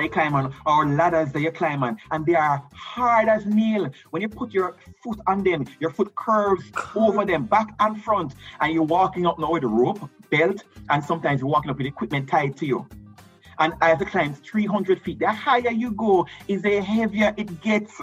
you 0.00 0.08
climb 0.08 0.34
on 0.34 0.54
or 0.64 0.86
ladders 0.86 1.32
that 1.32 1.40
you 1.40 1.50
climb 1.50 1.82
on 1.82 1.98
and 2.10 2.24
they 2.24 2.34
are 2.34 2.62
hard 2.72 3.28
as 3.28 3.44
nail. 3.44 3.90
When 4.10 4.22
you 4.22 4.28
put 4.28 4.52
your 4.52 4.76
foot 5.02 5.18
on 5.26 5.44
them 5.44 5.66
your 5.80 5.90
foot 5.90 6.14
curves 6.14 6.64
over 6.94 7.24
them 7.24 7.46
back 7.46 7.74
and 7.80 8.02
front 8.02 8.34
and 8.60 8.72
you're 8.72 8.82
walking 8.82 9.26
up 9.26 9.38
now 9.38 9.52
with 9.52 9.64
a 9.64 9.68
rope 9.68 10.08
belt 10.30 10.64
and 10.88 11.04
sometimes 11.04 11.40
you're 11.40 11.50
walking 11.50 11.70
up 11.70 11.78
with 11.78 11.86
equipment 11.86 12.28
tied 12.28 12.56
to 12.58 12.66
you. 12.66 12.86
And 13.58 13.74
I 13.80 13.90
have 13.90 13.98
to 13.98 14.04
climb 14.06 14.34
300 14.34 15.02
feet. 15.02 15.18
The 15.18 15.30
higher 15.30 15.70
you 15.70 15.92
go 15.92 16.26
is 16.48 16.62
the 16.62 16.80
heavier 16.80 17.34
it 17.36 17.60
gets. 17.60 18.00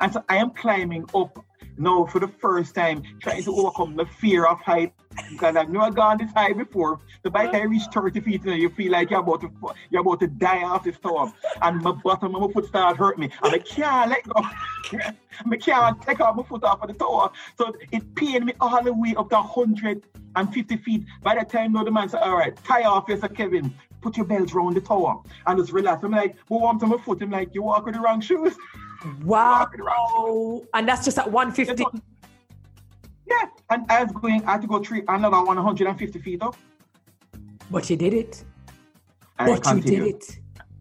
And 0.00 0.12
so 0.12 0.24
I 0.28 0.36
am 0.36 0.50
climbing 0.50 1.06
up 1.14 1.44
now 1.78 2.06
for 2.06 2.20
the 2.20 2.28
first 2.28 2.74
time 2.74 3.02
trying 3.20 3.42
to 3.42 3.54
overcome 3.54 3.96
the 3.96 4.06
fear 4.06 4.46
of 4.46 4.60
height 4.60 4.92
because 5.30 5.56
I've 5.56 5.68
never 5.68 5.90
gone 5.90 6.18
this 6.18 6.30
high 6.32 6.52
before. 6.52 7.00
So 7.22 7.30
by 7.30 7.46
the 7.46 7.52
time 7.52 7.62
I 7.62 7.64
reach 7.64 7.82
30 7.92 8.20
feet, 8.20 8.44
you, 8.44 8.50
know, 8.50 8.56
you 8.56 8.68
feel 8.70 8.92
like 8.92 9.10
you're 9.10 9.20
about 9.20 9.40
to 9.40 9.50
you're 9.90 10.02
about 10.02 10.20
to 10.20 10.26
die 10.26 10.62
off 10.62 10.84
the 10.84 10.92
tower. 10.92 11.32
And 11.62 11.82
my 11.82 11.92
bottom 11.92 12.34
of 12.34 12.42
my 12.42 12.52
foot 12.52 12.66
started 12.66 12.98
hurt 12.98 13.18
me. 13.18 13.30
And 13.42 13.54
I 13.54 13.58
can't 13.58 14.10
let 14.10 14.24
go. 14.28 14.42
I 15.50 15.56
can't 15.56 16.00
take 16.02 16.20
off 16.20 16.36
my 16.36 16.42
foot 16.42 16.64
off 16.64 16.82
of 16.82 16.88
the 16.88 16.94
tower. 16.94 17.30
So 17.56 17.74
it 17.90 18.14
pained 18.14 18.46
me 18.46 18.52
all 18.60 18.82
the 18.82 18.92
way 18.92 19.14
up 19.16 19.30
to 19.30 19.36
150 19.36 20.76
feet. 20.78 21.04
By 21.22 21.36
the 21.36 21.44
time 21.44 21.72
though 21.72 21.84
the 21.84 21.90
man 21.90 22.08
said, 22.08 22.22
all 22.22 22.36
right, 22.36 22.56
tie 22.64 22.84
off 22.84 23.04
yes, 23.08 23.20
Kevin. 23.34 23.74
Put 24.00 24.16
your 24.16 24.26
belt 24.26 24.54
around 24.54 24.74
the 24.74 24.80
tower 24.80 25.20
and 25.46 25.58
just 25.58 25.72
relax. 25.72 26.04
I'm 26.04 26.12
like, 26.12 26.36
well, 26.48 26.60
warm 26.60 26.78
to 26.80 26.86
my 26.86 26.98
foot. 26.98 27.20
I'm 27.20 27.30
like, 27.30 27.52
you 27.52 27.64
walk 27.64 27.84
with 27.84 27.96
the 27.96 28.00
wrong 28.00 28.20
shoes. 28.20 28.54
Wow. 29.24 30.62
And 30.74 30.88
that's 30.88 31.04
just 31.04 31.18
at 31.18 31.30
150. 31.30 31.84
Yeah, 33.26 33.46
and 33.70 33.84
I 33.90 34.04
was 34.04 34.12
going, 34.12 34.44
I 34.46 34.52
had 34.52 34.62
to 34.62 34.66
go 34.66 34.82
three, 34.82 35.02
another 35.06 35.42
150 35.44 36.18
feet 36.18 36.42
up. 36.42 36.56
But 37.70 37.90
you 37.90 37.96
did 37.96 38.14
it. 38.14 38.44
And 39.38 39.62
but 39.62 39.74
you 39.74 39.80
did 39.82 40.02
it. 40.02 40.38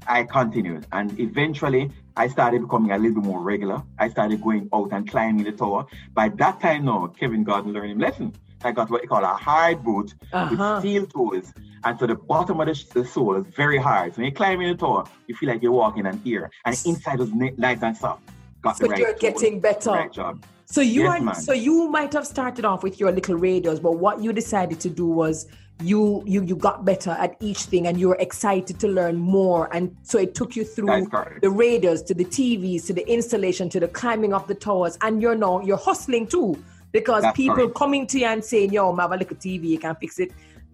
I 0.08 0.24
continued. 0.24 0.88
And 0.94 1.20
eventually, 1.20 1.92
I 2.16 2.28
started 2.30 2.62
becoming 2.62 2.92
a 2.92 2.98
little 2.98 3.22
bit 3.22 3.26
more 3.26 3.42
regular. 3.42 3.84
I 4.00 4.10
started 4.10 4.42
going 4.42 4.70
out 4.74 4.94
and 4.94 5.10
climbing 5.10 5.44
the 5.44 5.52
tower. 5.52 5.86
By 6.14 6.30
that 6.30 6.62
time 6.62 6.86
now, 6.86 7.08
Kevin 7.08 7.44
Gordon 7.44 7.74
learned 7.74 7.92
him 7.92 8.00
lesson. 8.00 8.34
I 8.64 8.72
got 8.72 8.90
what 8.90 9.04
you 9.04 9.10
call 9.10 9.24
a 9.24 9.28
hard 9.28 9.84
boot 9.84 10.14
uh-huh. 10.34 10.50
with 10.50 10.80
steel 10.82 11.06
toes. 11.06 11.54
And 11.84 11.98
so 12.00 12.08
the 12.08 12.16
bottom 12.16 12.60
of 12.60 12.68
the, 12.68 12.86
the 12.94 13.06
sole 13.06 13.36
is 13.36 13.46
very 13.56 13.78
hard. 13.78 14.14
So 14.14 14.22
when 14.22 14.26
you 14.26 14.32
climb 14.32 14.62
in 14.62 14.72
the 14.72 14.78
tower, 14.78 15.06
you 15.28 15.36
feel 15.36 15.50
like 15.50 15.62
you're 15.62 15.72
walking 15.72 16.06
on 16.06 16.22
air. 16.26 16.50
And 16.66 16.80
inside 16.86 17.20
was 17.20 17.32
nice 17.34 17.82
and 17.82 17.96
soft. 17.96 18.22
Got 18.62 18.78
so 18.78 18.86
the 18.86 18.90
right 18.90 19.00
you're 19.00 19.14
getting 19.14 19.60
better. 19.60 19.92
Right 19.92 20.12
job. 20.12 20.44
So 20.66 20.82
you 20.82 21.04
Yes, 21.04 21.22
are 21.22 21.42
so 21.42 21.54
you 21.54 21.88
might 21.88 22.12
have 22.14 22.28
started 22.28 22.66
off 22.66 22.84
with 22.84 23.00
your 23.00 23.12
little 23.12 23.36
radios, 23.36 23.80
but 23.80 23.94
what 23.94 24.22
you 24.22 24.34
decided 24.34 24.82
to 24.82 24.90
do 24.90 25.06
was 25.06 25.48
you 25.82 26.24
you 26.26 26.44
you 26.44 26.56
got 26.56 26.84
better 26.84 27.12
at 27.12 27.36
each 27.40 27.60
thing 27.60 27.88
and 27.88 28.00
you 28.00 28.10
were 28.10 28.18
excited 28.20 28.80
to 28.80 28.88
learn 28.88 29.16
more 29.16 29.70
and 29.72 29.96
so 30.02 30.18
it 30.18 30.34
took 30.34 30.56
you 30.56 30.64
through 30.64 31.08
the 31.42 31.50
radios 31.50 32.02
to 32.02 32.16
the 32.16 32.26
TVs 32.26 32.88
to 32.88 32.94
the 32.94 33.08
installation 33.08 33.70
to 33.70 33.80
the 33.80 33.88
climbing 33.88 34.34
of 34.34 34.48
the 34.48 34.56
towers 34.56 34.98
and 35.02 35.22
you're 35.22 35.36
now 35.36 35.62
you're 35.62 35.78
hustling 35.78 36.26
too 36.26 36.62
because 37.00 37.22
That's 37.24 37.38
people 37.44 37.56
correct. 37.68 37.76
coming 37.84 38.04
to 38.12 38.16
you 38.22 38.28
and 38.34 38.42
saying 38.52 38.70
yo 38.78 38.84
have 39.04 39.12
a 39.18 39.18
little 39.22 39.38
TV 39.46 39.64
you 39.76 39.80
can 39.86 39.96
fix 40.04 40.12
it 40.24 40.32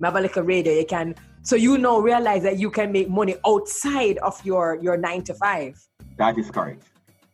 have 0.07 0.15
a 0.21 0.23
little 0.25 0.43
radio 0.53 0.71
you 0.81 0.87
can 0.95 1.07
so 1.49 1.53
you 1.65 1.73
now 1.87 1.95
realize 2.11 2.41
that 2.47 2.57
you 2.63 2.69
can 2.77 2.87
make 2.97 3.09
money 3.19 3.35
outside 3.51 4.17
of 4.29 4.35
your 4.49 4.65
your 4.85 4.95
nine 5.07 5.21
to 5.29 5.33
five 5.45 5.73
That 6.21 6.35
is 6.41 6.47
correct. 6.57 6.81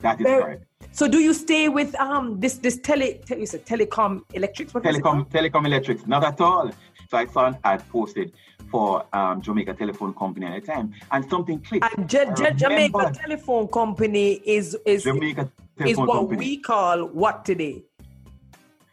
That 0.06 0.16
is 0.22 0.26
Very- 0.28 0.44
correct. 0.44 0.64
so 1.00 1.04
do 1.16 1.20
you 1.28 1.34
stay 1.46 1.64
with 1.80 1.92
um 2.06 2.26
this 2.44 2.56
this 2.66 2.76
tele, 2.88 3.08
te- 3.28 3.40
you 3.44 3.50
said 3.54 3.62
telecom 3.72 4.12
electrics 4.40 4.70
what 4.74 4.84
was 4.86 4.98
it 4.98 5.04
called? 5.08 5.30
Telecom, 5.30 5.52
telecom 5.52 5.64
electrics, 5.72 6.04
not 6.14 6.24
at 6.32 6.40
all. 6.50 6.68
So 7.10 7.14
I 7.24 7.26
saw 7.34 7.44
an 7.52 7.56
ad 7.72 7.82
posted 7.96 8.28
for 8.72 8.90
um, 9.20 9.36
Jamaica 9.46 9.74
Telephone 9.82 10.14
Company 10.22 10.46
at 10.50 10.54
the 10.62 10.66
time, 10.74 10.88
and 11.14 11.22
something 11.34 11.58
clicked. 11.68 11.86
And 11.92 12.16
I 12.16 12.24
Ja- 12.42 12.52
Jamaica 12.64 13.06
Telephone 13.24 13.68
Company 13.80 14.28
is 14.58 14.68
is 14.96 15.04
Jamaica 15.10 15.46
is 15.92 15.98
what 15.98 16.18
Company. 16.20 16.38
we 16.46 16.52
call 16.72 16.98
what 17.24 17.38
today? 17.52 17.76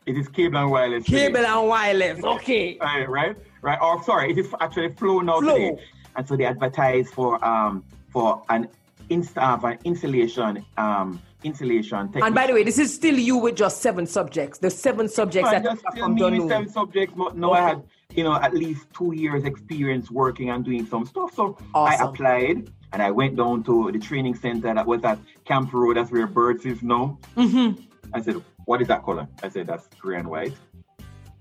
It 0.07 0.17
is 0.17 0.29
cable 0.29 0.59
and 0.59 0.71
wireless. 0.71 1.05
today. 1.05 1.27
Cable 1.27 1.45
and 1.45 1.69
wireless. 1.69 2.25
Okay. 2.25 2.79
Right, 2.81 3.09
right, 3.09 3.37
right. 3.61 3.79
Or 3.83 4.03
sorry, 4.05 4.31
it 4.31 4.39
is 4.39 4.55
actually 4.61 4.91
Flow 4.91 5.21
now 5.21 5.41
Flow. 5.41 5.55
today, 5.55 5.85
and 6.15 6.27
so 6.27 6.37
they 6.37 6.45
advertise 6.45 7.11
for 7.11 7.45
um 7.45 7.85
for 8.11 8.43
an 8.49 8.69
inst 9.11 9.37
uh, 9.37 9.59
for 9.59 9.71
an 9.71 9.79
installation 9.85 10.65
um 10.79 11.21
insulation. 11.43 12.07
installation. 12.07 12.23
And 12.23 12.35
by 12.35 12.47
the 12.47 12.55
way, 12.55 12.63
this 12.63 12.79
is 12.79 12.95
still 12.95 13.19
you 13.19 13.37
with 13.37 13.57
just 13.57 13.83
seven 13.83 14.07
subjects. 14.07 14.59
The 14.59 14.71
seven 14.71 15.09
subjects 15.09 15.51
I 15.51 15.59
that 15.59 15.65
just 15.65 15.85
still 15.91 16.09
me 16.09 16.41
with 16.41 16.49
seven 16.49 16.69
subjects, 16.69 17.15
but 17.17 17.37
no, 17.37 17.53
I 17.53 17.61
had 17.61 17.83
you 18.15 18.23
know 18.23 18.35
at 18.35 18.55
least 18.55 18.87
two 18.95 19.13
years 19.13 19.45
experience 19.45 20.11
working 20.11 20.51
and 20.51 20.65
doing 20.65 20.87
some 20.87 21.05
stuff. 21.05 21.35
So 21.35 21.59
I 21.75 21.97
applied 21.97 22.71
and 22.93 23.03
I 23.03 23.11
went 23.11 23.37
down 23.37 23.65
to 23.65 23.91
the 23.91 23.99
training 23.99 24.37
center 24.37 24.73
that 24.73 24.87
was 24.87 25.03
at 25.03 25.19
Camp 25.45 25.73
Road. 25.73 25.97
That's 25.97 26.13
where 26.13 26.29
Birds 26.29 26.65
is 26.65 26.83
now. 26.83 27.19
Mm-hmm. 27.37 27.83
I 28.15 28.23
said, 28.23 28.43
"What 28.67 28.83
is 28.83 28.89
that 28.89 29.03
color?" 29.03 29.27
I 29.43 29.49
said, 29.49 29.67
"That's 29.67 29.89
gray 29.99 30.19
and 30.19 30.29
white." 30.29 30.55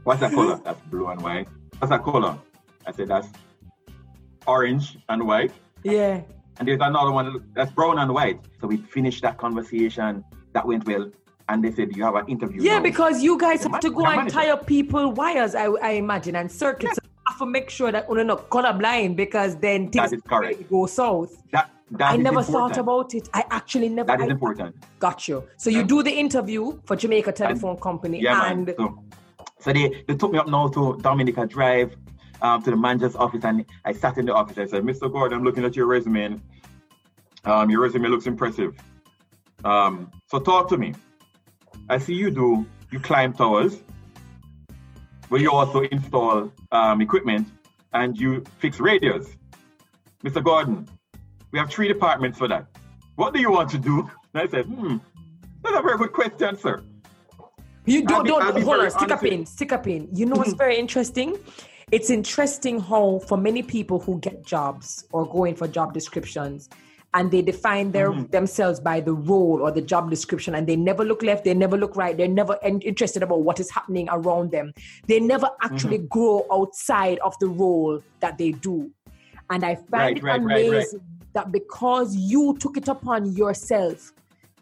What's 0.04 0.22
that 0.22 0.32
color? 0.32 0.62
That's 0.64 0.82
blue 0.92 1.08
and 1.08 1.22
white. 1.22 1.48
What's 1.80 1.90
that 1.90 2.04
color? 2.04 2.38
I 2.88 2.92
said, 2.92 3.10
"That's 3.10 3.28
orange 4.48 4.98
and 5.10 5.28
white." 5.28 5.52
Yeah. 5.84 6.22
And 6.58 6.68
there's 6.68 6.80
another 6.82 7.12
one 7.12 7.44
that's 7.54 7.72
brown 7.72 8.00
and 8.00 8.14
white. 8.14 8.40
So 8.62 8.68
we 8.68 8.78
finished 8.78 9.22
that 9.24 9.38
conversation. 9.38 10.24
That 10.54 10.66
went 10.66 10.88
well. 10.88 11.12
And 11.50 11.64
they 11.64 11.72
said, 11.72 11.96
You 11.96 12.04
have 12.06 12.16
an 12.16 12.28
interview. 12.28 12.62
Yeah, 12.62 12.78
now." 12.78 12.84
because 12.84 13.22
you 13.22 13.38
guys 13.38 13.64
The 13.64 13.70
have 13.70 13.82
to 13.82 13.92
go 13.92 14.06
and 14.06 14.30
tie 14.30 14.50
up 14.50 14.66
people 14.66 15.12
wires, 15.12 15.54
I, 15.54 15.66
I 15.66 15.92
imagine, 15.92 16.36
and 16.36 16.52
circuits. 16.52 16.98
You 17.04 17.12
have 17.28 17.38
to 17.40 17.46
make 17.46 17.70
sure 17.70 17.92
that 17.92 18.06
oh, 18.08 18.14
we're 18.14 18.24
not 18.24 18.50
colorblind 18.50 19.16
because 19.16 19.56
then 19.58 19.90
things 19.90 20.14
go 20.70 20.86
south. 20.86 21.36
That, 21.52 21.70
that 21.92 22.12
I 22.14 22.18
never 22.18 22.40
important. 22.40 22.74
thought 22.74 22.78
about 22.78 23.14
it. 23.14 23.30
I 23.34 23.44
actually 23.52 23.90
never 23.90 24.08
That 24.08 24.22
is 24.22 24.28
I 24.28 24.32
important. 24.32 24.76
got 25.00 25.28
you. 25.28 25.48
So 25.58 25.70
you 25.70 25.84
do 25.84 26.04
the 26.04 26.12
interview 26.12 26.80
for 26.86 26.96
Jamaica 26.96 27.32
Telephone 27.32 27.78
Company 27.78 28.22
Yeah, 28.22 28.52
and. 28.52 28.74
So, 28.78 29.04
so 29.60 29.74
they, 29.74 30.04
they 30.08 30.16
took 30.16 30.32
me 30.32 30.40
up 30.40 30.48
now 30.48 30.68
to 30.70 30.98
Dominica 31.02 31.46
Drive, 31.46 31.96
um, 32.42 32.62
to 32.64 32.72
the 32.72 32.78
manager's 32.78 33.16
office, 33.16 33.44
and 33.44 33.66
I 33.84 33.94
sat 33.94 34.18
in 34.18 34.26
the 34.26 34.34
office. 34.34 34.58
I 34.58 34.66
said, 34.66 34.84
Mr. 34.84 35.12
Gordon, 35.12 35.40
I'm 35.40 35.44
looking 35.44 35.64
at 35.64 35.76
your 35.76 35.86
resume. 35.88 36.26
And, 36.26 36.42
um, 37.46 37.70
your 37.70 37.82
resume 37.82 38.08
looks 38.08 38.28
impressive. 38.28 38.76
Um, 39.64 40.12
so 40.28 40.40
talk 40.40 40.70
to 40.70 40.78
me. 40.78 40.94
I 41.90 41.98
see 42.00 42.14
you 42.14 42.32
do, 42.32 42.66
you 42.92 43.00
climb 43.00 43.34
towers, 43.34 43.82
but 45.30 45.40
you 45.40 45.52
also 45.52 45.82
install 45.82 46.52
um, 46.72 47.02
equipment 47.02 47.48
and 47.94 48.18
you 48.18 48.44
fix 48.60 48.80
radios. 48.80 49.36
Mr. 50.24 50.44
Gordon, 50.44 50.88
we 51.52 51.60
have 51.60 51.70
three 51.70 51.88
departments 51.88 52.38
for 52.38 52.48
that. 52.48 52.66
What 53.16 53.34
do 53.34 53.40
you 53.40 53.52
want 53.52 53.70
to 53.72 53.78
do? 53.78 54.10
And 54.34 54.50
I 54.50 54.52
said, 54.52 54.66
hmm, 54.66 54.98
that's 55.64 55.78
a 55.78 55.82
very 55.82 55.98
good 55.98 56.12
question, 56.12 56.58
sir. 56.58 56.84
You 57.86 58.04
don't, 58.06 58.24
be- 58.26 58.30
don't 58.32 58.62
hold 58.64 58.80
on, 58.82 58.92
stick 58.92 59.08
with- 59.10 59.22
pin, 59.22 59.46
stick 59.46 59.72
a 59.72 59.78
pin. 59.78 60.10
You 60.12 60.26
know 60.26 60.36
what's 60.36 60.52
very 60.54 60.76
interesting? 60.78 61.38
It's 61.90 62.10
interesting 62.10 62.82
how 62.82 63.20
for 63.20 63.38
many 63.38 63.64
people 63.64 64.00
who 64.02 64.20
get 64.20 64.46
jobs 64.46 65.06
or 65.14 65.26
go 65.26 65.46
in 65.46 65.56
for 65.56 65.70
job 65.70 65.94
descriptions 65.94 66.68
and 67.14 67.32
they 67.32 67.42
define 67.42 67.94
their 67.94 68.10
Mm-hmm. 68.12 68.26
themselves 68.32 68.82
by 68.82 69.00
the 69.00 69.14
role 69.14 69.60
or 69.62 69.72
the 69.72 69.82
job 69.82 70.10
description 70.10 70.56
and 70.56 70.68
they 70.68 70.76
never 70.76 71.06
look 71.06 71.24
left, 71.24 71.46
they 71.46 71.54
never 71.54 71.78
look 71.78 71.96
right, 71.96 72.18
they're 72.18 72.28
never 72.28 72.58
in- 72.62 72.82
interested 72.82 73.24
about 73.24 73.44
what 73.44 73.62
is 73.62 73.70
happening 73.72 74.10
around 74.12 74.52
them. 74.52 74.74
They 75.08 75.22
never 75.22 75.48
actually 75.64 76.00
Mm-hmm. 76.00 76.08
grow 76.20 76.46
outside 76.52 77.20
of 77.20 77.40
the 77.40 77.48
role 77.48 78.02
that 78.20 78.38
they 78.38 78.52
do. 78.52 78.92
And 79.50 79.64
I 79.64 79.76
find 79.76 79.92
Right, 79.92 80.18
it 80.18 80.24
right, 80.24 80.40
amazing 80.42 81.00
right. 81.00 81.34
that 81.34 81.52
because 81.52 82.16
you 82.16 82.58
took 82.60 82.78
it 82.78 82.88
upon 82.88 83.34
yourself 83.34 84.12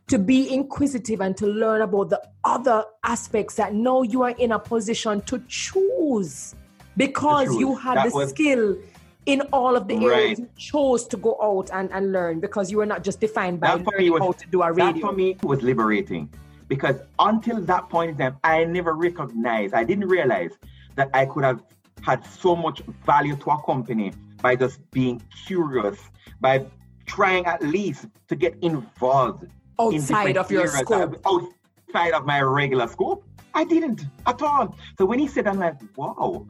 to 0.08 0.20
be 0.20 0.54
inquisitive 0.54 1.22
and 1.22 1.36
to 1.38 1.48
learn 1.48 1.82
about 1.82 2.10
the 2.10 2.22
other 2.44 2.84
aspects 3.04 3.56
that 3.56 3.74
now 3.74 4.02
you 4.02 4.22
are 4.24 4.32
in 4.32 4.52
a 4.52 4.60
position 4.60 5.22
to 5.22 5.42
choose 5.48 6.56
because 6.98 7.48
choose. 7.48 7.58
you 7.60 7.76
had 7.76 7.98
That 7.98 8.10
the 8.10 8.16
was- 8.16 8.30
skill 8.32 8.78
in 9.26 9.40
all 9.54 9.78
of 9.78 9.88
the 9.88 9.96
areas 10.06 10.40
you 10.40 10.50
chose 10.58 11.08
to 11.08 11.16
go 11.16 11.38
out 11.42 11.70
and, 11.72 11.90
and 11.94 12.12
learn 12.12 12.42
because 12.42 12.70
you 12.70 12.78
were 12.80 12.86
not 12.86 13.06
just 13.06 13.22
defined 13.22 13.62
by 13.62 13.68
That 13.78 13.86
for 13.86 13.92
me 13.98 14.10
learning 14.10 14.12
was 14.12 14.22
how 14.22 14.32
to 14.34 14.48
do 14.50 14.62
a 14.62 14.74
that 14.74 14.98
for 15.00 15.14
me 15.14 15.38
was 15.44 15.62
liberating 15.62 16.30
because 16.68 16.98
until 17.20 17.62
that 17.62 17.88
point 17.88 18.12
in 18.12 18.18
time, 18.18 18.36
I 18.44 18.66
never 18.66 18.94
recognized, 18.94 19.74
I 19.74 19.86
didn't 19.86 20.10
realize 20.10 20.52
that 20.96 21.10
I 21.14 21.26
could 21.26 21.46
have 21.46 21.64
had 22.02 22.26
so 22.26 22.54
much 22.54 22.82
value 23.06 23.38
to 23.38 23.52
a 23.52 23.62
company 23.64 24.12
by 24.44 24.56
just 24.56 24.78
being 24.92 25.20
curious, 25.48 25.98
by 26.42 26.66
trying 27.08 27.46
at 27.48 27.64
least 27.64 28.06
to 28.28 28.36
get 28.36 28.56
involved 28.62 29.48
Outside 29.80 30.34
different 30.34 30.38
of 30.38 30.52
your 30.52 30.68
scope. 30.68 31.20
outside 31.26 32.12
of 32.14 32.26
my 32.28 32.42
regular 32.42 32.88
scope. 32.88 33.26
I 33.56 33.64
didn't 33.64 34.06
at 34.28 34.40
all. 34.42 34.76
So 34.98 35.06
when 35.06 35.18
he 35.18 35.28
said, 35.28 35.48
I'm 35.48 35.58
like, 35.60 35.76
wow, 35.96 36.46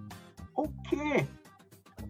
okay. 0.57 1.25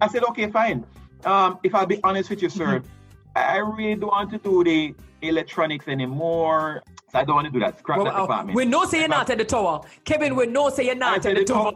I 0.01 0.07
said, 0.07 0.23
okay, 0.29 0.49
fine. 0.49 0.83
Um, 1.25 1.59
if 1.63 1.75
I'll 1.75 1.85
be 1.85 1.99
honest 2.03 2.29
with 2.31 2.41
you, 2.41 2.49
sir, 2.49 2.79
Mm-hmm. 2.79 2.87
I 3.35 3.57
really 3.57 3.95
don't 3.95 4.11
want 4.11 4.29
to 4.29 4.37
do 4.37 4.63
the 4.63 4.93
electronics 5.23 5.87
anymore. 5.87 6.83
So 7.11 7.17
I 7.19 7.23
don't 7.25 7.33
want 7.35 7.47
to 7.47 7.51
do 7.51 7.59
that. 7.61 7.79
Scrap 7.79 7.97
Well, 7.97 8.05
that 8.05 8.13
uh, 8.15 8.21
department. 8.21 8.55
we 8.55 8.65
know 8.65 8.85
say 8.85 8.97
you're 8.97 9.05
If 9.07 9.11
I- 9.11 9.17
not 9.17 9.29
at 9.31 9.37
the 9.39 9.45
tower. 9.45 9.81
Kevin, 10.05 10.35
we 10.35 10.45
know 10.45 10.69
say 10.69 10.85
you're 10.85 10.93
not 10.93 11.17
at 11.17 11.23
the 11.23 11.33
the 11.39 11.43
tower, 11.43 11.71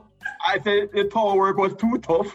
I 0.46 0.60
said 0.60 0.90
the 0.94 1.06
tower 1.06 1.36
work 1.36 1.58
was 1.58 1.74
too 1.76 1.98
tough. 1.98 2.30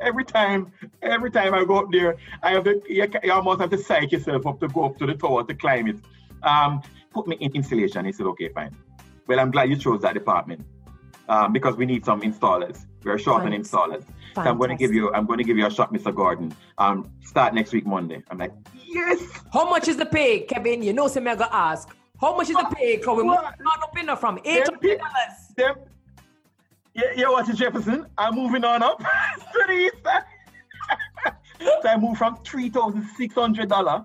Every 0.00 0.24
time, 0.24 0.72
every 1.02 1.30
time 1.30 1.54
I 1.54 1.64
go 1.64 1.78
up 1.78 1.92
there, 1.92 2.16
I 2.42 2.52
have 2.52 2.64
to, 2.64 2.82
you, 2.88 3.06
you 3.22 3.32
almost 3.32 3.60
have 3.60 3.70
to 3.70 3.78
psych 3.78 4.12
yourself 4.12 4.46
up 4.46 4.60
to 4.60 4.68
go 4.68 4.84
up 4.84 4.98
to 4.98 5.06
the 5.06 5.14
tower 5.14 5.44
to 5.44 5.54
climb 5.54 5.88
it. 5.88 5.96
Um, 6.42 6.82
put 7.12 7.26
me 7.26 7.36
in 7.40 7.52
installation. 7.52 8.04
He 8.04 8.12
said, 8.12 8.26
okay, 8.26 8.48
fine. 8.48 8.76
Well, 9.26 9.40
I'm 9.40 9.50
glad 9.50 9.68
you 9.68 9.76
chose 9.76 10.02
that 10.02 10.14
department 10.14 10.64
um, 11.28 11.52
because 11.52 11.76
we 11.76 11.86
need 11.86 12.04
some 12.04 12.20
installers. 12.22 12.86
We're 13.02 13.18
short 13.18 13.44
on 13.44 13.52
installers. 13.52 14.04
So 14.34 14.42
I'm 14.42 14.58
going 14.58 14.70
to 14.70 14.76
give 14.76 14.92
you, 14.92 15.12
I'm 15.14 15.26
going 15.26 15.38
to 15.38 15.44
give 15.44 15.56
you 15.56 15.66
a 15.66 15.70
shot, 15.70 15.92
Mr. 15.92 16.14
Gordon. 16.14 16.54
Um, 16.78 17.10
start 17.22 17.54
next 17.54 17.72
week 17.72 17.86
Monday. 17.86 18.22
I'm 18.30 18.38
like, 18.38 18.52
yes. 18.86 19.20
How 19.52 19.68
much 19.68 19.88
is 19.88 19.96
the 19.96 20.06
pay, 20.06 20.40
Kevin? 20.40 20.82
You 20.82 20.92
know, 20.92 21.08
say 21.08 21.20
me 21.20 21.30
I 21.30 21.36
go 21.36 21.46
ask. 21.50 21.88
How 22.20 22.36
much 22.36 22.50
is 22.50 22.56
the 22.56 22.68
pay? 22.74 22.96
Because 22.96 23.16
we 23.16 23.22
What? 23.24 23.54
moving 23.58 23.66
up 23.82 23.94
there 23.94 24.16
from 24.16 24.38
eight 24.44 24.64
dollars. 24.64 25.76
Yeah, 26.96 27.12
yeah, 27.16 27.28
watch 27.28 27.48
it, 27.48 27.56
Jefferson. 27.56 28.06
I'm 28.18 28.34
moving 28.34 28.64
on 28.64 28.82
up 28.82 28.98
to 28.98 29.64
the 29.66 29.72
east 29.72 29.96
side. 30.04 30.22
so 31.82 31.88
I 31.88 31.96
moved 31.96 32.18
from 32.18 32.36
three 32.44 32.70
thousand 32.70 33.06
six 33.16 33.34
hundred 33.34 33.68
dollar 33.68 34.04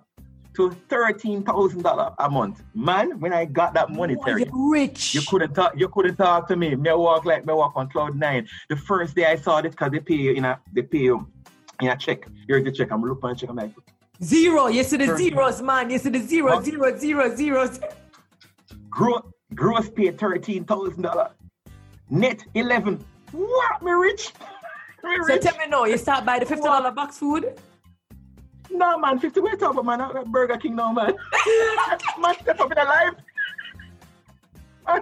to 0.55 0.71
thirteen 0.89 1.43
thousand 1.43 1.81
dollar 1.83 2.13
a 2.19 2.29
month. 2.29 2.63
Man, 2.73 3.19
when 3.19 3.33
I 3.33 3.45
got 3.45 3.73
that 3.75 3.89
money, 3.91 4.15
Boy, 4.15 4.23
Terry, 4.25 4.45
you're 4.45 4.71
rich. 4.71 5.15
you 5.15 5.21
couldn't 5.27 5.53
talk. 5.53 5.73
You 5.77 5.87
couldn't 5.89 6.17
talk 6.17 6.47
to 6.49 6.55
me. 6.55 6.75
Me 6.75 6.91
walk 6.93 7.25
like 7.25 7.45
me 7.45 7.53
walk 7.53 7.73
on 7.75 7.89
cloud 7.89 8.15
nine. 8.15 8.47
The 8.69 8.75
first 8.75 9.15
day 9.15 9.25
I 9.25 9.35
saw 9.35 9.61
this, 9.61 9.73
cause 9.75 9.91
they 9.91 9.99
pay 9.99 10.15
you 10.15 10.31
in 10.33 10.45
a, 10.45 10.59
they 10.73 10.81
pay 10.81 10.99
you 10.99 11.27
in 11.81 11.87
a 11.89 11.95
check. 11.97 12.27
Here's 12.47 12.63
the 12.63 12.71
check. 12.71 12.91
I'm 12.91 13.01
looking 13.01 13.29
at 13.29 13.35
the 13.35 13.39
check. 13.41 13.49
I'm 13.49 13.55
like, 13.55 13.71
Zero. 14.23 14.67
You 14.67 14.83
see 14.83 14.97
the 14.97 15.17
zeros, 15.17 15.61
man. 15.63 15.89
You 15.89 15.97
see 15.97 16.09
the 16.09 16.19
zero, 16.19 16.55
What? 16.55 16.65
zero, 16.65 16.95
zero, 16.97 17.35
zeros. 17.35 17.79
gross, 18.89 19.23
gross 19.55 19.89
pay 19.89 20.11
thirteen 20.11 20.63
thousand 20.65 21.01
dollar, 21.03 21.31
net 22.11 22.43
eleven. 22.53 23.03
What? 23.31 23.81
Me 23.81 23.91
rich? 23.91 24.33
Me 25.03 25.15
So 25.15 25.33
rich? 25.33 25.41
tell 25.41 25.57
me 25.57 25.65
now, 25.67 25.85
you 25.85 25.97
start 25.97 26.25
by 26.25 26.37
the 26.37 26.45
fifty 26.45 26.63
dollar 26.63 26.91
box 26.91 27.17
food. 27.17 27.59
No, 28.73 28.97
man, 28.97 29.19
50 29.19 29.41
wait 29.41 29.61
up, 29.63 29.83
man. 29.83 29.99
At 29.99 30.31
Burger 30.31 30.55
King 30.55 30.77
now, 30.77 30.93
man. 30.93 31.13
man, 32.19 32.35
step 32.39 32.57
up 32.61 32.71
in 32.71 32.77
the 32.77 32.85
life. 32.85 33.13
Man, 34.87 35.01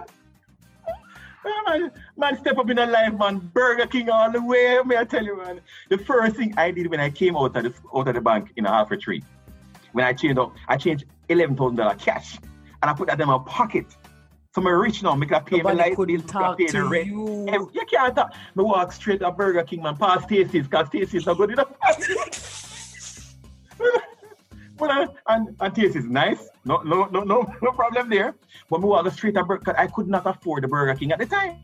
man, 1.68 1.90
man, 2.16 2.36
step 2.38 2.58
up 2.58 2.68
in 2.68 2.76
the 2.76 2.86
life, 2.86 3.14
man. 3.14 3.38
Burger 3.54 3.86
King 3.86 4.10
all 4.10 4.30
the 4.30 4.42
way, 4.42 4.78
may 4.84 4.96
I 4.98 5.04
tell 5.04 5.24
you, 5.24 5.36
man. 5.36 5.60
The 5.88 5.98
first 5.98 6.34
thing 6.34 6.52
I 6.56 6.72
did 6.72 6.88
when 6.90 6.98
I 6.98 7.10
came 7.10 7.36
out 7.36 7.56
of 7.56 7.62
the, 7.62 7.72
out 7.94 8.08
of 8.08 8.14
the 8.14 8.20
bank 8.20 8.50
in 8.56 8.66
a 8.66 8.70
Half 8.70 8.90
Way 8.90 8.96
Tree, 8.96 9.22
when 9.92 10.04
I 10.04 10.12
changed 10.14 10.38
up, 10.38 10.52
I 10.66 10.76
changed 10.76 11.04
$11,000 11.28 11.98
cash 12.00 12.38
and 12.82 12.90
I 12.90 12.92
put 12.92 13.06
that 13.06 13.20
in 13.20 13.28
my 13.28 13.38
pocket. 13.46 13.86
So 14.52 14.62
I'm 14.62 14.66
rich 14.66 15.02
now, 15.04 15.14
make 15.14 15.30
a 15.30 15.40
pay 15.40 15.62
my 15.62 15.70
Nobody 15.70 15.78
light 15.90 15.96
couldn't 15.96 16.32
bill, 16.32 16.44
a 16.44 16.56
pay 16.56 16.66
the 16.66 16.84
rent. 16.84 17.06
you. 17.06 17.46
Hey, 17.48 17.58
you 17.72 17.86
can't 17.86 18.16
talk. 18.16 18.34
Me 18.56 18.64
walk 18.64 18.90
straight 18.92 19.20
to 19.20 19.30
Burger 19.30 19.62
King, 19.62 19.82
man, 19.82 19.96
past 19.96 20.24
Stacy's, 20.24 20.66
because 20.66 20.88
Stacy's 20.88 21.24
not 21.26 21.36
good 21.36 21.52
enough. 21.52 21.68
Well, 24.80 25.14
and, 25.28 25.54
and 25.60 25.74
taste 25.74 25.94
is 25.94 26.06
nice. 26.06 26.48
No, 26.64 26.78
no, 26.78 27.04
no, 27.12 27.20
no, 27.20 27.54
no 27.60 27.72
problem 27.72 28.08
there. 28.08 28.34
But 28.70 28.80
me 28.80 28.86
walk 28.86 29.12
straight 29.12 29.34
to 29.34 29.44
Burger 29.44 29.78
I 29.78 29.86
could 29.86 30.08
not 30.08 30.26
afford 30.26 30.64
the 30.64 30.68
Burger 30.68 30.94
King 30.94 31.12
at 31.12 31.18
the 31.18 31.26
time. 31.26 31.58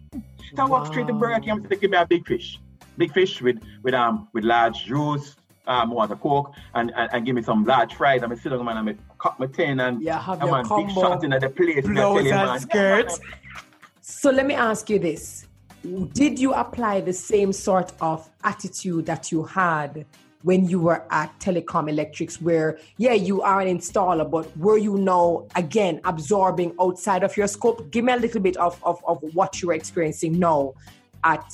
So 0.55 0.63
I 0.63 0.67
walk 0.67 0.89
straight 0.89 1.07
to 1.07 1.15
Burger 1.15 1.41
King. 1.41 1.51
I'm 1.53 1.65
thinking 1.65 1.91
me 1.93 1.97
a 1.97 2.05
big 2.05 2.27
fish, 2.27 2.61
big 2.99 3.13
fish 3.15 3.41
with 3.41 3.57
with 3.83 3.95
um 3.95 4.29
with 4.35 4.45
large 4.45 4.85
juice. 4.85 5.35
Um, 5.69 5.91
a 5.99 6.15
coke 6.15 6.55
and, 6.75 6.93
and, 6.95 7.11
and 7.13 7.27
give 7.27 7.35
me 7.35 7.43
some 7.43 7.65
large 7.65 7.95
fries. 7.95 8.23
I'm 8.23 8.37
sit 8.37 8.51
down, 8.51 8.65
man, 8.65 8.77
and 8.77 8.91
I 8.91 8.93
cut 9.19 9.39
my 9.39 9.47
tin 9.47 9.81
and 9.81 10.03
Yeah, 10.03 10.21
have 10.21 10.41
your 10.43 10.55
on 10.55 10.69
big 10.69 10.95
shot 10.95 11.25
in 11.25 11.31
the 11.31 11.51
place. 11.51 11.85
and 11.85 11.99
I 11.99 12.03
tell 12.03 12.13
blouse 12.13 12.25
you, 12.25 12.33
and 12.33 12.61
skirts. 12.61 13.21
So 14.01 14.31
let 14.31 14.47
me 14.47 14.55
ask 14.55 14.89
you 14.89 14.99
this. 14.99 15.47
Did 16.13 16.39
you 16.39 16.53
apply 16.53 17.01
the 17.01 17.13
same 17.13 17.53
sort 17.53 17.93
of 18.01 18.29
attitude 18.43 19.07
that 19.07 19.31
you 19.31 19.45
had 19.45 20.05
when 20.43 20.69
you 20.69 20.79
were 20.79 21.05
at 21.11 21.37
Telecom 21.41 21.89
Electrics, 21.89 22.41
where, 22.41 22.79
yeah, 22.99 23.15
you 23.15 23.43
are 23.43 23.61
an 23.61 23.79
installer, 23.79 24.29
but 24.31 24.57
were 24.57 24.79
you 24.79 24.97
now, 24.97 25.45
again, 25.57 26.01
absorbing 26.05 26.73
outside 26.81 27.25
of 27.25 27.37
your 27.37 27.49
scope? 27.49 27.91
Give 27.91 28.05
me 28.05 28.13
a 28.13 28.17
little 28.17 28.41
bit 28.41 28.57
of, 28.59 28.81
of, 28.85 29.03
of 29.09 29.23
what 29.35 29.61
you 29.61 29.69
were 29.69 29.75
experiencing 29.75 30.39
now 30.39 30.75
at 31.25 31.45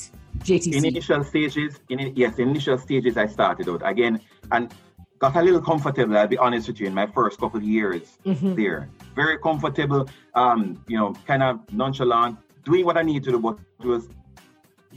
JTC. 0.40 0.74
in 0.74 0.84
initial 0.84 1.24
stages, 1.24 1.78
in 1.88 2.12
yes, 2.14 2.38
initial 2.38 2.76
stages, 2.76 3.16
I 3.16 3.26
started 3.26 3.68
out 3.68 3.80
again 3.88 4.20
and 4.50 4.74
got 5.22 5.36
a 5.36 5.42
little 5.42 5.60
comfortable. 5.62 6.16
I'll 6.18 6.26
be 6.26 6.36
honest 6.36 6.66
with 6.68 6.80
you, 6.80 6.86
in 6.88 6.94
my 6.94 7.06
first 7.06 7.38
couple 7.38 7.58
of 7.58 7.64
years 7.64 8.18
Mhm. 8.26 8.56
there, 8.56 8.88
very 9.14 9.38
comfortable. 9.38 10.02
Um, 10.34 10.60
you 10.88 10.98
know, 10.98 11.14
kind 11.30 11.42
of 11.44 11.60
nonchalant, 11.72 12.36
doing 12.64 12.84
what 12.84 12.96
I 13.00 13.02
need 13.02 13.22
to 13.24 13.30
do, 13.30 13.38
but 13.38 13.56
it 13.80 13.86
was 13.86 14.08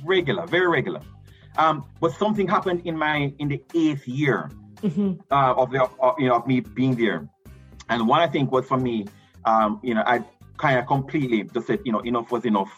regular, 0.04 0.44
very 0.48 0.68
regular. 0.68 1.02
Um, 1.58 1.86
but 2.02 2.12
something 2.24 2.48
happened 2.48 2.82
in 2.90 2.96
my 2.98 3.18
in 3.42 3.48
the 3.54 3.60
eighth 3.82 4.06
year 4.08 4.40
Mhm. 4.82 5.20
uh, 5.32 5.62
of 5.62 5.68
the 5.72 5.80
of, 6.06 6.14
you 6.20 6.28
know 6.30 6.36
of 6.40 6.44
me 6.52 6.58
being 6.60 6.96
there, 7.04 7.20
and 7.90 7.98
one 8.14 8.22
I 8.28 8.28
think 8.34 8.52
was 8.52 8.66
for 8.72 8.80
me, 8.88 8.96
um, 9.52 9.80
you 9.88 9.94
know, 9.96 10.04
I 10.14 10.16
kind 10.58 10.78
of 10.80 10.86
completely 10.88 11.40
just 11.56 11.68
said, 11.68 11.80
you 11.86 11.92
know, 11.94 12.00
enough 12.12 12.32
was 12.32 12.46
enough. 12.46 12.74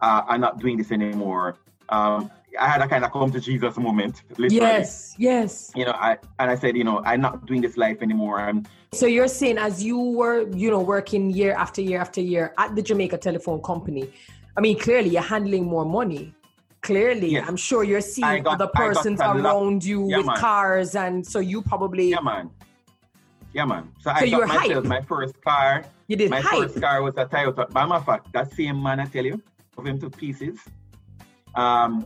Uh, 0.00 0.22
I'm 0.30 0.40
not 0.46 0.54
doing 0.62 0.76
this 0.80 0.90
anymore. 0.92 1.56
Um, 1.88 2.30
I 2.60 2.68
had 2.68 2.80
a 2.82 2.88
kind 2.88 3.04
of 3.04 3.12
come 3.12 3.30
to 3.32 3.40
Jesus 3.40 3.76
moment, 3.76 4.22
literally. 4.38 4.56
Yes, 4.56 5.14
yes. 5.18 5.72
You 5.74 5.84
know, 5.86 5.92
I 5.92 6.18
and 6.38 6.50
I 6.50 6.54
said, 6.54 6.76
you 6.76 6.84
know, 6.84 7.02
I'm 7.04 7.20
not 7.20 7.46
doing 7.46 7.60
this 7.60 7.76
life 7.76 8.02
anymore. 8.02 8.40
I'm 8.40 8.64
So 8.92 9.06
you're 9.06 9.28
saying 9.28 9.58
as 9.58 9.82
you 9.82 9.98
were, 9.98 10.48
you 10.54 10.70
know, 10.70 10.80
working 10.80 11.30
year 11.30 11.54
after 11.54 11.80
year 11.82 12.00
after 12.00 12.20
year 12.20 12.54
at 12.58 12.76
the 12.76 12.82
Jamaica 12.82 13.18
Telephone 13.18 13.60
Company, 13.62 14.10
I 14.56 14.60
mean, 14.60 14.78
clearly 14.78 15.10
you're 15.10 15.22
handling 15.22 15.64
more 15.64 15.84
money. 15.84 16.34
Clearly, 16.82 17.30
Yes. 17.32 17.48
I'm 17.48 17.56
sure 17.56 17.82
you're 17.82 18.02
seeing 18.02 18.42
got- 18.42 18.54
other 18.60 18.70
persons 18.74 19.18
around 19.20 19.82
you 19.84 20.08
Yeah, 20.10 20.18
with 20.18 20.26
man. 20.26 20.36
cars, 20.36 20.94
and 20.94 21.26
so 21.26 21.38
you 21.40 21.62
probably 21.62 22.10
yeah, 22.10 22.20
man, 22.20 22.50
yeah, 23.54 23.64
man. 23.64 23.90
So, 24.00 24.10
So 24.10 24.16
I 24.16 24.28
got 24.28 24.48
myself 24.48 24.74
hype. 24.74 24.84
my 24.84 25.00
first 25.00 25.40
car. 25.42 25.84
you 26.08 26.16
did 26.16 26.30
My 26.30 26.40
hype. 26.40 26.68
first 26.68 26.80
car 26.82 27.02
was 27.02 27.14
a 27.16 27.24
Toyota. 27.24 27.70
By 27.70 27.84
of 27.84 28.04
fact, 28.04 28.30
that 28.34 28.52
same 28.52 28.82
man 28.82 29.00
I 29.00 29.06
tell 29.06 29.24
you, 29.24 29.42
of 29.78 29.86
him 29.86 29.98
to 30.00 30.10
pieces. 30.10 30.58
Um, 31.54 32.04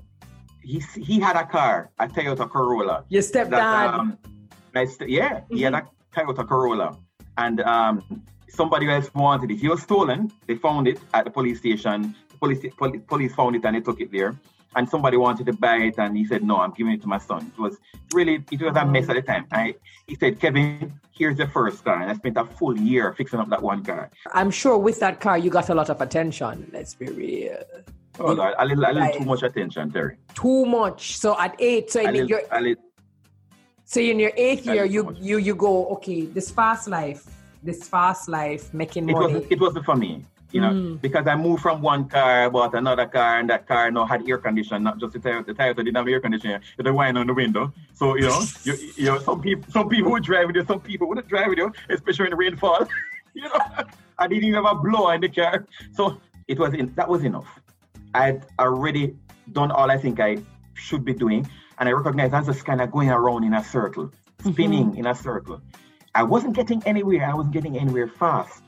he 0.68 0.78
he 1.10 1.16
had 1.26 1.36
a 1.44 1.46
car, 1.56 1.90
a 1.98 2.06
Toyota 2.14 2.46
Corolla. 2.54 2.96
Your 3.08 3.22
that 3.22 3.32
stepdad. 3.32 3.88
um, 3.98 4.18
I 4.74 4.84
st- 4.84 5.10
yeah, 5.18 5.40
he 5.50 5.62
had 5.62 5.74
a 5.74 5.82
Mm-hmm. 5.82 6.30
Toyota 6.30 6.44
Corolla, 6.52 6.88
and 7.44 7.60
um, 7.60 7.94
somebody 8.48 8.86
else 8.90 9.08
wanted 9.14 9.50
it. 9.52 9.56
He 9.64 9.68
was 9.68 9.80
stolen. 9.82 10.20
They 10.46 10.56
found 10.56 10.88
it 10.88 10.98
at 11.14 11.22
the 11.26 11.30
police 11.38 11.58
station. 11.64 12.14
The 12.32 12.36
police 12.42 12.60
poli- 12.80 12.98
police 13.12 13.34
found 13.34 13.52
it 13.56 13.64
and 13.66 13.76
they 13.76 13.80
took 13.88 14.00
it 14.00 14.10
there. 14.10 14.32
And 14.76 14.88
somebody 14.88 15.16
wanted 15.16 15.46
to 15.46 15.54
buy 15.66 15.76
it, 15.88 15.96
and 15.98 16.10
he 16.20 16.24
said, 16.30 16.42
"No, 16.50 16.54
I'm 16.64 16.72
giving 16.78 16.92
it 16.96 17.02
to 17.02 17.08
my 17.16 17.18
son." 17.30 17.40
It 17.56 17.60
was 17.66 17.74
really 18.18 18.34
it 18.54 18.60
was 18.68 18.76
a 18.76 18.84
mess 18.94 19.08
at 19.10 19.16
the 19.20 19.22
time. 19.32 19.44
I 19.52 19.74
he 20.08 20.14
said, 20.22 20.32
"Kevin, 20.42 20.92
here's 21.18 21.38
the 21.42 21.48
first 21.56 21.78
car," 21.86 21.98
and 22.02 22.10
I 22.12 22.14
spent 22.22 22.36
a 22.36 22.44
full 22.58 22.76
year 22.90 23.04
fixing 23.20 23.38
up 23.42 23.48
that 23.54 23.62
one 23.72 23.80
car. 23.90 24.10
I'm 24.40 24.50
sure 24.62 24.76
with 24.88 24.98
that 25.04 25.20
car 25.24 25.36
you 25.44 25.50
got 25.58 25.68
a 25.70 25.74
lot 25.80 25.88
of 25.94 25.98
attention. 26.06 26.54
Let's 26.76 26.94
be 27.02 27.06
real. 27.22 27.58
Oh 28.20 28.32
Lord, 28.32 28.54
a 28.58 28.66
little, 28.66 28.84
a 28.84 28.92
little 28.92 29.12
too 29.18 29.24
much 29.24 29.42
attention, 29.42 29.90
Terry. 29.90 30.16
Too 30.34 30.64
much. 30.66 31.18
So 31.18 31.38
at 31.38 31.54
eight, 31.58 31.90
so 31.90 32.00
in 32.00 32.12
little, 32.12 32.28
your 32.28 32.42
little, 32.60 32.84
so 33.84 34.00
in 34.00 34.18
your 34.18 34.32
eighth 34.36 34.66
year, 34.66 34.84
you 34.84 35.16
you 35.20 35.38
you 35.38 35.54
go 35.54 35.86
okay. 35.96 36.26
This 36.26 36.50
fast 36.50 36.88
life, 36.88 37.24
this 37.62 37.88
fast 37.88 38.28
life, 38.28 38.72
making 38.74 39.08
it 39.08 39.12
money. 39.12 39.34
wasn't 39.34 39.52
it 39.52 39.60
wasn't 39.60 39.84
for 39.84 39.96
me 39.96 40.24
you 40.50 40.60
know 40.60 40.70
Mm. 40.70 41.00
because 41.00 41.26
i 41.26 41.36
moved 41.36 41.62
from 41.62 41.82
one 41.82 42.08
car 42.08 42.48
bought 42.50 42.74
another 42.74 43.06
car 43.06 43.38
and 43.38 43.50
that 43.50 43.66
car 43.66 43.90
now 43.90 44.06
had 44.06 44.26
air 44.28 44.38
conditioning 44.38 44.82
not 44.82 44.98
just 44.98 45.12
the 45.12 45.18
tire 45.18 45.42
the 45.42 45.52
tire 45.52 45.74
didn't 45.74 45.94
have 45.94 46.08
air 46.08 46.20
conditioning 46.20 46.56
it 46.78 46.86
had 46.86 46.94
wine 46.94 47.16
on 47.16 47.26
the 47.26 47.34
window 47.34 47.72
so 47.92 48.16
you 48.16 48.22
know 48.22 48.40
you, 48.64 48.74
you 48.96 49.04
know 49.04 49.18
some 49.18 49.40
people 49.42 49.70
some 49.70 49.88
people 49.88 50.10
would 50.10 50.22
drive 50.22 50.46
with 50.46 50.56
you 50.56 50.64
some 50.64 50.80
people 50.80 51.06
wouldn't 51.08 51.28
drive 51.28 51.48
with 51.48 51.58
you 51.58 51.70
especially 51.90 52.26
in 52.26 52.30
the 52.30 52.36
rainfall 52.36 52.86
you 53.34 53.42
know 53.42 53.60
i 54.18 54.26
didn't 54.26 54.44
even 54.44 54.54
have 54.54 54.72
a 54.72 54.74
blower 54.74 55.14
in 55.14 55.20
the 55.20 55.28
car 55.28 55.66
so 55.92 56.18
it 56.46 56.58
was 56.58 56.72
in, 56.72 56.94
that 56.94 57.08
was 57.08 57.24
enough 57.24 57.60
i'd 58.22 58.40
already 58.58 59.04
done 59.58 59.70
all 59.70 59.90
i 59.90 59.98
think 60.04 60.20
i 60.20 60.36
should 60.74 61.04
be 61.04 61.14
doing 61.24 61.42
and 61.78 61.88
i 61.88 61.92
recognized 61.92 62.32
i 62.34 62.38
was 62.38 62.48
just 62.52 62.64
kind 62.64 62.80
of 62.80 62.90
going 62.90 63.10
around 63.10 63.42
in 63.44 63.54
a 63.54 63.64
circle 63.64 64.10
spinning 64.50 64.96
in 65.00 65.06
a 65.06 65.14
circle 65.14 65.60
i 66.14 66.22
wasn't 66.22 66.54
getting 66.60 66.80
anywhere 66.92 67.24
i 67.30 67.34
wasn't 67.34 67.54
getting 67.58 67.76
anywhere 67.78 68.08
fast 68.22 68.62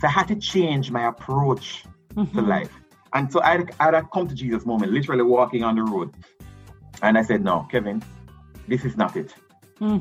so 0.00 0.08
I 0.08 0.10
had 0.10 0.28
to 0.28 0.36
change 0.36 0.90
my 0.90 1.06
approach 1.06 1.84
to 2.16 2.22
Mhm. 2.22 2.48
life. 2.48 2.72
And 3.14 3.32
so 3.32 3.40
I 3.40 3.52
had, 3.58 3.74
I 3.80 3.88
a 3.98 4.02
come 4.12 4.26
to 4.28 4.34
Jesus 4.34 4.66
moment, 4.66 4.92
literally 4.92 5.22
walking 5.22 5.62
on 5.62 5.76
the 5.76 5.82
road. 5.82 6.10
And 7.02 7.16
I 7.16 7.22
said, 7.22 7.44
No, 7.44 7.66
Kevin, 7.70 8.02
this 8.66 8.84
is 8.84 8.96
not 8.96 9.16
it. 9.16 9.34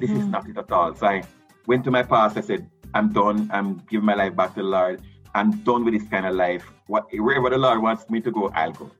This 0.02 0.12
is 0.12 0.26
Mhm. 0.26 0.32
not 0.32 0.50
it 0.50 0.58
at 0.58 0.72
all. 0.72 0.96
So 0.96 1.06
I 1.08 1.24
went 1.68 1.84
to 1.86 1.92
my 1.92 2.04
pastor, 2.04 2.40
I 2.40 2.44
said, 2.44 2.68
I'm 2.94 3.14
done. 3.14 3.50
I'm 3.54 3.70
giving 3.90 4.06
my 4.06 4.16
life 4.16 4.36
back 4.36 4.56
to 4.56 4.62
the 4.62 4.68
Lord. 4.68 5.02
I'm 5.36 5.52
done 5.64 5.84
with 5.84 5.94
this 5.94 6.08
kind 6.10 6.26
of 6.26 6.36
life. 6.36 6.64
What, 6.88 7.08
wherever 7.12 7.50
the 7.50 7.58
Lord 7.58 7.82
wants 7.82 8.10
me 8.10 8.22
to 8.22 8.32
go, 8.32 8.50
I'll 8.54 8.72
go. 8.72 8.92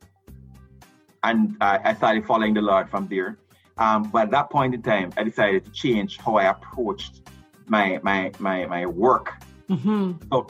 And 1.24 1.56
uh, 1.62 1.80
I 1.84 1.94
started 1.94 2.26
following 2.26 2.54
the 2.54 2.62
Lord 2.62 2.90
from 2.90 3.08
there. 3.08 3.38
Um, 3.78 4.04
but 4.04 4.24
at 4.24 4.32
that 4.32 4.50
point 4.50 4.74
in 4.74 4.82
time, 4.82 5.12
I 5.18 5.24
decided 5.24 5.66
to 5.66 5.72
change 5.72 6.18
how 6.18 6.36
I 6.36 6.46
approached 6.46 7.22
my 7.68 8.00
my 8.04 8.32
my 8.40 8.66
my 8.66 8.86
work. 8.86 9.34
Mhm. 9.70 10.22
So 10.32 10.48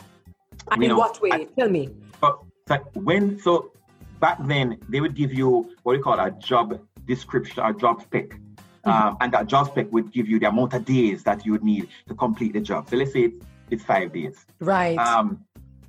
And 0.72 0.84
in 0.84 0.90
know, 0.90 0.98
what 0.98 1.22
way? 1.22 1.30
I- 1.32 1.48
Tell 1.58 1.70
me. 1.70 1.90
but 2.20 2.40
so 2.68 2.76
when 2.96 3.40
so 3.40 3.72
back 4.20 4.38
then 4.42 4.78
they 4.90 5.00
would 5.00 5.16
give 5.16 5.32
you 5.34 5.70
what 5.84 5.96
we 5.96 6.00
call 6.00 6.20
a 6.20 6.32
job 6.32 6.80
description, 7.06 7.64
a 7.64 7.74
job 7.74 8.02
spec. 8.02 8.40
Um, 8.86 9.16
and 9.22 9.32
that 9.32 9.48
job 9.48 9.68
spec 9.68 9.88
would 9.94 10.12
give 10.12 10.28
you 10.28 10.40
the 10.40 10.48
amount 10.50 10.74
of 10.74 10.84
days 10.84 11.24
that 11.24 11.46
you 11.46 11.54
would 11.54 11.64
need 11.64 11.88
to 12.10 12.14
complete 12.16 12.52
the 12.52 12.60
job. 12.60 12.90
So 12.90 12.98
let's 12.98 13.14
say 13.14 13.22
it's, 13.32 13.46
it's 13.70 13.84
five 13.86 14.12
days. 14.12 14.46
Right. 14.60 14.98
Um, 15.00 15.40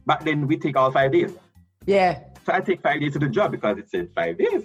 back 0.07 0.25
then 0.25 0.47
we 0.47 0.57
take 0.57 0.77
all 0.77 0.91
five 0.91 1.13
days. 1.13 1.33
yeah. 1.87 2.21
So 2.47 2.53
I 2.53 2.61
take 2.61 2.83
five 2.83 3.01
days 3.01 3.15
to 3.15 3.19
the 3.19 3.29
job 3.29 3.53
because 3.53 3.79
it 3.79 3.89
says 3.91 4.09
five 4.15 4.37
days. 4.37 4.65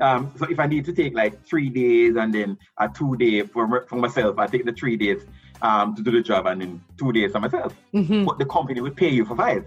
Um, 0.00 0.32
so 0.36 0.46
if 0.48 0.58
I 0.58 0.66
need 0.66 0.86
to 0.86 0.92
take 0.92 1.14
like 1.14 1.44
three 1.46 1.68
days 1.68 2.16
and 2.16 2.32
then 2.32 2.56
a 2.78 2.88
two 2.88 3.14
day 3.16 3.42
for, 3.42 3.84
for 3.88 3.96
myself, 3.96 4.38
I 4.38 4.46
take 4.46 4.64
the 4.64 4.72
three 4.72 4.96
days 4.96 5.22
um, 5.60 5.94
to 5.96 6.02
do 6.02 6.10
the 6.10 6.22
job 6.22 6.46
and 6.46 6.62
then 6.62 6.80
two 6.98 7.12
days 7.12 7.32
for 7.32 7.40
myself. 7.40 7.74
Mhm. 7.92 8.24
But 8.24 8.38
the 8.38 8.46
company 8.46 8.80
would 8.80 8.96
pay 8.96 9.10
you 9.10 9.24
for 9.26 9.36
five 9.36 9.66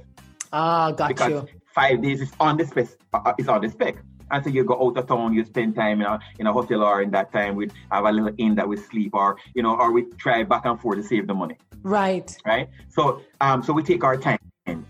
Ah, 0.51 0.91
got 0.91 1.09
because 1.09 1.29
you. 1.29 1.47
five 1.75 2.01
days 2.01 2.21
is 2.21 2.31
on 2.39 2.57
the 2.57 2.65
spec. 2.65 2.87
Uh, 3.13 3.33
is 3.37 3.47
on 3.47 3.61
the 3.61 3.69
spec. 3.69 3.95
And 4.31 4.43
so 4.43 4.49
you 4.49 4.63
go 4.65 4.75
out 4.87 4.97
of 4.97 5.07
town, 5.07 5.33
you 5.33 5.45
spend 5.45 5.75
time 5.75 6.01
in 6.01 6.07
a, 6.07 6.19
in 6.39 6.47
a 6.47 6.51
hotel 6.51 6.81
or 6.83 7.01
in 7.03 7.11
that 7.11 7.31
time 7.31 7.55
we 7.55 7.69
have 7.91 8.03
a 8.03 8.11
little 8.11 8.33
inn 8.37 8.55
that 8.55 8.67
we 8.67 8.75
sleep 8.77 9.11
or 9.13 9.37
you 9.53 9.61
know 9.63 9.75
or 9.77 9.91
we 9.93 10.03
try 10.17 10.43
back 10.43 10.65
and 10.65 10.81
forth 10.81 10.97
to 10.97 11.03
save 11.03 11.27
the 11.27 11.33
money, 11.35 11.57
Right. 11.83 12.35
right? 12.47 12.67
So 12.89 13.21
um 13.41 13.61
so 13.63 13.71
we 13.73 13.83
take 13.83 14.03
our 14.03 14.17
time. 14.17 14.39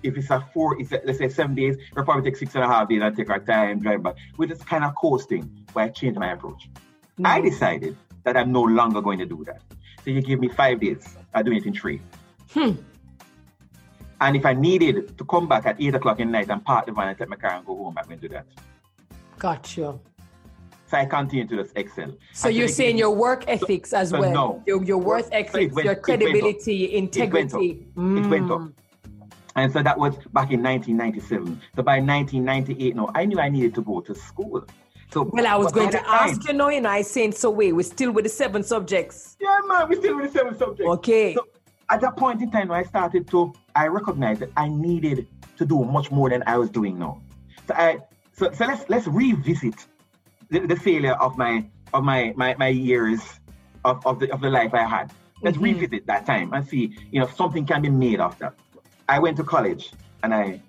If 0.04 0.18
it's 0.18 0.30
a 0.30 0.44
four, 0.54 0.80
it's 0.80 0.92
a, 0.92 1.02
let's 1.06 1.20
say 1.20 1.30
seven 1.30 1.56
days, 1.56 1.78
we'll 1.96 2.06
probably 2.06 2.24
take 2.30 2.38
six 2.38 2.56
and 2.56 2.64
a 2.64 2.68
half 2.68 2.90
days 2.90 3.02
and 3.02 3.16
take 3.16 3.30
our 3.30 3.40
time, 3.40 3.80
drive 3.80 4.04
back. 4.04 4.16
We're 4.38 4.48
just 4.48 4.66
kind 4.66 4.84
of 4.84 4.96
coasting, 4.96 5.50
but 5.74 5.84
I 5.84 5.90
changed 5.90 6.20
my 6.20 6.32
approach. 6.32 6.70
I 7.24 7.40
Mhm. 7.40 7.44
decided 7.50 7.98
that 8.24 8.36
I'm 8.38 8.52
no 8.52 8.64
longer 8.64 9.02
going 9.02 9.20
to 9.20 9.26
do 9.26 9.44
that. 9.46 9.62
So 10.04 10.12
you 10.12 10.22
give 10.22 10.40
me 10.40 10.48
five 10.50 10.80
days, 10.80 11.18
I 11.34 11.44
do 11.44 11.52
it 11.52 11.66
in 11.66 11.74
three. 11.74 12.02
Hmm. 12.54 12.72
And 14.20 14.36
if 14.36 14.46
I 14.46 14.54
needed 14.54 15.18
to 15.18 15.26
come 15.26 15.48
back 15.48 15.66
at 15.68 15.80
eight 15.80 15.94
o'clock 15.94 16.20
in 16.20 16.28
the 16.30 16.32
night 16.32 16.50
and 16.50 16.64
park 16.64 16.88
the 16.88 16.92
van 16.92 17.10
and 17.10 17.18
take 17.18 17.30
my 17.30 17.36
car 17.36 17.52
and 17.52 17.66
go 17.66 17.76
home, 17.76 17.96
I'm 17.98 18.06
going 18.06 18.20
to 18.20 18.28
do 18.28 18.34
that. 18.34 18.46
Got 19.38 19.78
you. 19.78 20.00
So 20.88 20.98
I 20.98 21.06
continue 21.06 21.46
to 21.48 21.58
just 21.58 21.78
excel. 21.78 22.14
So 22.34 22.48
And 22.48 22.58
you're 22.58 22.68
saying 22.70 22.98
your 22.98 23.12
work 23.12 23.44
ethics 23.48 23.94
as 23.94 24.10
so 24.10 24.20
well, 24.22 24.32
no. 24.34 24.64
your, 24.66 24.84
your 24.84 24.98
work 24.98 25.26
So 25.26 25.30
ethics, 25.34 25.76
went- 25.76 25.86
your 25.86 25.94
it 25.94 25.98
went 25.98 25.98
up. 25.98 26.02
credibility, 26.04 26.86
It 26.86 26.94
went 26.94 27.16
up. 27.16 27.18
integrity. 27.54 27.88
It 27.98 28.28
went 28.30 28.52
up. 28.52 28.62
And 29.58 29.74
so 29.74 29.82
that 29.82 29.98
was 29.98 30.16
back 30.34 30.52
in 30.52 30.62
1997. 30.62 31.60
So 31.76 31.82
by 31.82 32.00
1998, 32.00 32.96
no, 32.96 33.10
I 33.16 33.26
knew 33.26 33.40
I 33.40 33.50
needed 33.50 33.74
to 33.76 33.82
go 33.82 34.02
to 34.02 34.14
school. 34.14 34.64
So 35.12 35.24
Well, 35.34 35.48
I 35.48 35.56
was 35.56 35.72
going 35.72 35.90
to 35.90 35.98
that 35.98 36.06
time- 36.06 36.30
ask 36.30 36.48
you 36.48 36.54
now, 36.54 36.70
you 36.70 36.80
know, 36.80 36.90
I 36.90 37.02
saying 37.02 37.32
so 37.32 37.50
wait, 37.50 37.74
we're 37.74 37.82
still 37.82 38.12
with 38.12 38.26
the 38.26 38.30
seven 38.30 38.62
subjects. 38.62 39.36
Yeah, 39.42 39.60
man, 39.66 39.90
we're 39.90 40.00
still 40.00 40.16
with 40.16 40.32
the 40.32 40.40
seven 40.40 40.58
subjects. 40.58 40.92
Okay. 40.98 41.34
So 41.34 41.48
at 41.90 42.02
that 42.02 42.18
point 42.18 42.42
in 42.42 42.52
time, 42.52 42.72
I 42.72 42.84
started 42.84 43.28
to, 43.30 43.52
I 43.76 43.88
recognized 43.88 44.42
that 44.42 44.52
I 44.56 44.70
needed 44.70 45.28
to 45.58 45.66
do 45.66 45.84
much 45.84 46.12
more 46.12 46.30
than 46.30 46.44
I 46.46 46.58
was 46.58 46.70
doing 46.70 47.00
now. 47.00 47.22
So 47.68 47.74
I 47.74 47.98
so, 48.34 48.52
so 48.52 48.66
let's 48.66 48.88
let's 48.90 49.08
revisit 49.08 49.88
the, 50.50 50.60
the 50.60 50.76
failure 50.76 51.14
of 51.14 51.36
my 51.36 51.66
of 51.96 52.04
my 52.04 52.32
my, 52.36 52.56
my 52.60 52.68
years 52.68 53.22
of, 53.86 54.06
of 54.06 54.20
the 54.20 54.32
of 54.32 54.42
the 54.42 54.52
life 54.52 54.76
I 54.76 54.84
had. 54.84 55.12
Let's 55.42 55.58
mm-hmm. 55.58 55.80
revisit 55.80 56.06
that 56.06 56.28
time 56.28 56.54
and 56.54 56.68
see, 56.68 56.96
you 57.12 57.20
know, 57.20 57.28
something 57.28 57.66
can 57.66 57.82
be 57.82 57.90
made 57.90 58.20
of 58.20 58.38
that. 58.40 58.54
I 59.10 59.20
went 59.20 59.38
to 59.38 59.44
college 59.44 59.92
and 60.24 60.34
I 60.34 60.62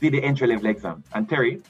did 0.00 0.14
the 0.14 0.22
entry 0.22 0.46
level 0.46 0.66
exam. 0.66 1.02
And 1.14 1.28
Terry, 1.28 1.62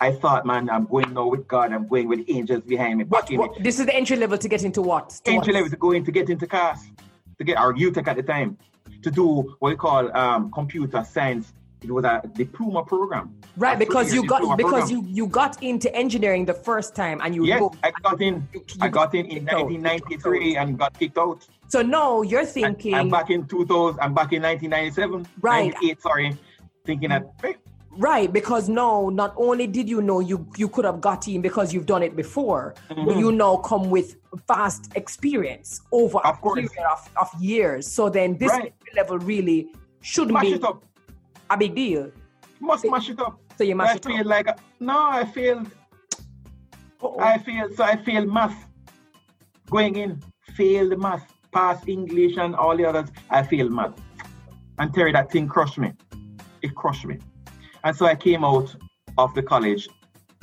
I 0.00 0.12
thought, 0.12 0.44
man, 0.44 0.68
I'm 0.68 0.86
going 0.86 1.14
now 1.14 1.26
with 1.28 1.48
God. 1.48 1.72
I'm 1.72 1.86
going 1.88 2.08
with 2.08 2.24
angels 2.28 2.64
behind 2.64 2.98
me. 2.98 3.04
What, 3.04 3.30
what 3.30 3.62
this 3.62 3.78
is 3.78 3.86
the 3.86 3.94
entry 3.94 4.16
level 4.16 4.36
to 4.36 4.48
get 4.48 4.62
into 4.62 4.82
what? 4.82 5.10
To 5.24 5.30
entry 5.30 5.52
what? 5.52 5.54
level 5.54 5.70
to 5.70 5.76
go 5.76 5.92
in 5.92 6.04
to 6.04 6.12
get 6.12 6.28
into 6.28 6.46
CAST, 6.46 6.90
to 7.38 7.44
get 7.44 7.56
our 7.56 7.72
UTech 7.72 8.06
at 8.08 8.16
the 8.16 8.22
time, 8.22 8.58
to 9.02 9.10
do 9.10 9.56
what 9.60 9.70
we 9.70 9.76
call 9.76 10.14
um, 10.16 10.50
computer 10.50 11.04
science. 11.04 11.52
It 11.82 11.90
was 11.90 12.04
a 12.04 12.22
diploma 12.34 12.84
program. 12.84 13.34
Right, 13.56 13.76
because 13.76 14.14
you 14.14 14.24
got 14.24 14.56
because 14.56 14.88
program. 14.90 15.06
you 15.08 15.14
you 15.18 15.26
got 15.26 15.60
into 15.62 15.92
engineering 15.94 16.44
the 16.44 16.54
first 16.54 16.94
time 16.94 17.20
and 17.22 17.34
you 17.34 17.44
yes, 17.44 17.62
I 17.82 17.90
got 18.02 18.20
in. 18.22 18.46
You, 18.52 18.60
you 18.60 18.76
I 18.80 18.88
got 18.88 19.14
in 19.14 19.26
in 19.26 19.44
1993 19.44 20.56
and 20.56 20.78
got 20.78 20.96
kicked 20.98 21.18
out. 21.18 21.46
So 21.72 21.80
no, 21.80 22.20
you're 22.20 22.44
thinking. 22.44 22.92
I'm 22.92 23.08
back 23.08 23.30
in 23.30 23.46
2000. 23.46 23.98
I'm 23.98 24.12
back 24.12 24.34
in 24.34 24.42
1997. 24.42 25.26
Right. 25.40 25.72
98, 25.72 26.02
sorry, 26.02 26.36
thinking 26.84 27.08
that. 27.08 27.24
Hey, 27.42 27.56
Right, 27.96 28.30
because 28.30 28.68
no, 28.68 29.08
not 29.08 29.32
only 29.38 29.66
did 29.66 29.88
you 29.88 30.02
know 30.02 30.20
you 30.20 30.46
you 30.58 30.68
could 30.68 30.84
have 30.84 31.00
got 31.00 31.28
in 31.28 31.40
because 31.40 31.72
you've 31.72 31.86
done 31.86 32.02
it 32.02 32.14
before, 32.14 32.74
mm-hmm. 32.90 33.06
but 33.06 33.16
you 33.16 33.32
now 33.32 33.56
come 33.56 33.88
with 33.88 34.16
vast 34.46 34.92
experience 34.96 35.80
over 35.92 36.18
of 36.18 36.34
a 36.34 36.38
course. 36.38 36.60
period 36.60 36.86
of, 36.90 37.10
of 37.18 37.42
years. 37.42 37.86
So 37.86 38.10
then 38.10 38.36
this 38.36 38.50
right. 38.50 38.74
level 38.94 39.18
really 39.18 39.68
shouldn't 40.02 40.34
mash 40.34 40.44
be 40.44 40.52
it 40.52 40.64
up. 40.64 40.84
a 41.48 41.56
big 41.56 41.74
deal. 41.74 42.12
Must 42.60 42.84
mash 42.84 43.08
it 43.08 43.18
up. 43.18 43.40
So 43.56 43.64
you 43.64 43.76
mash 43.76 43.88
I 43.88 43.94
it 43.94 44.04
feel 44.04 44.20
up. 44.20 44.26
like 44.26 44.58
no, 44.78 44.98
I 45.08 45.24
feel 45.24 45.58
Uh-oh. 47.00 47.18
I 47.18 47.38
feel 47.38 47.74
so 47.74 47.82
I 47.84 47.96
feel 47.96 48.26
math 48.26 48.68
going 49.70 49.96
in, 49.96 50.22
failed 50.54 50.98
math, 50.98 51.31
pass 51.52 51.86
English 51.86 52.36
and 52.36 52.54
all 52.54 52.76
the 52.76 52.84
others. 52.84 53.10
I 53.30 53.42
feel 53.42 53.68
math. 53.68 53.94
And 54.78 54.92
Terry, 54.94 55.12
that 55.12 55.30
thing 55.30 55.48
crushed 55.48 55.78
me. 55.78 55.92
It 56.62 56.74
crushed 56.74 57.04
me. 57.04 57.18
And 57.84 57.96
so 57.96 58.06
I 58.06 58.14
came 58.14 58.44
out 58.44 58.74
of 59.18 59.34
the 59.34 59.42
college 59.42 59.88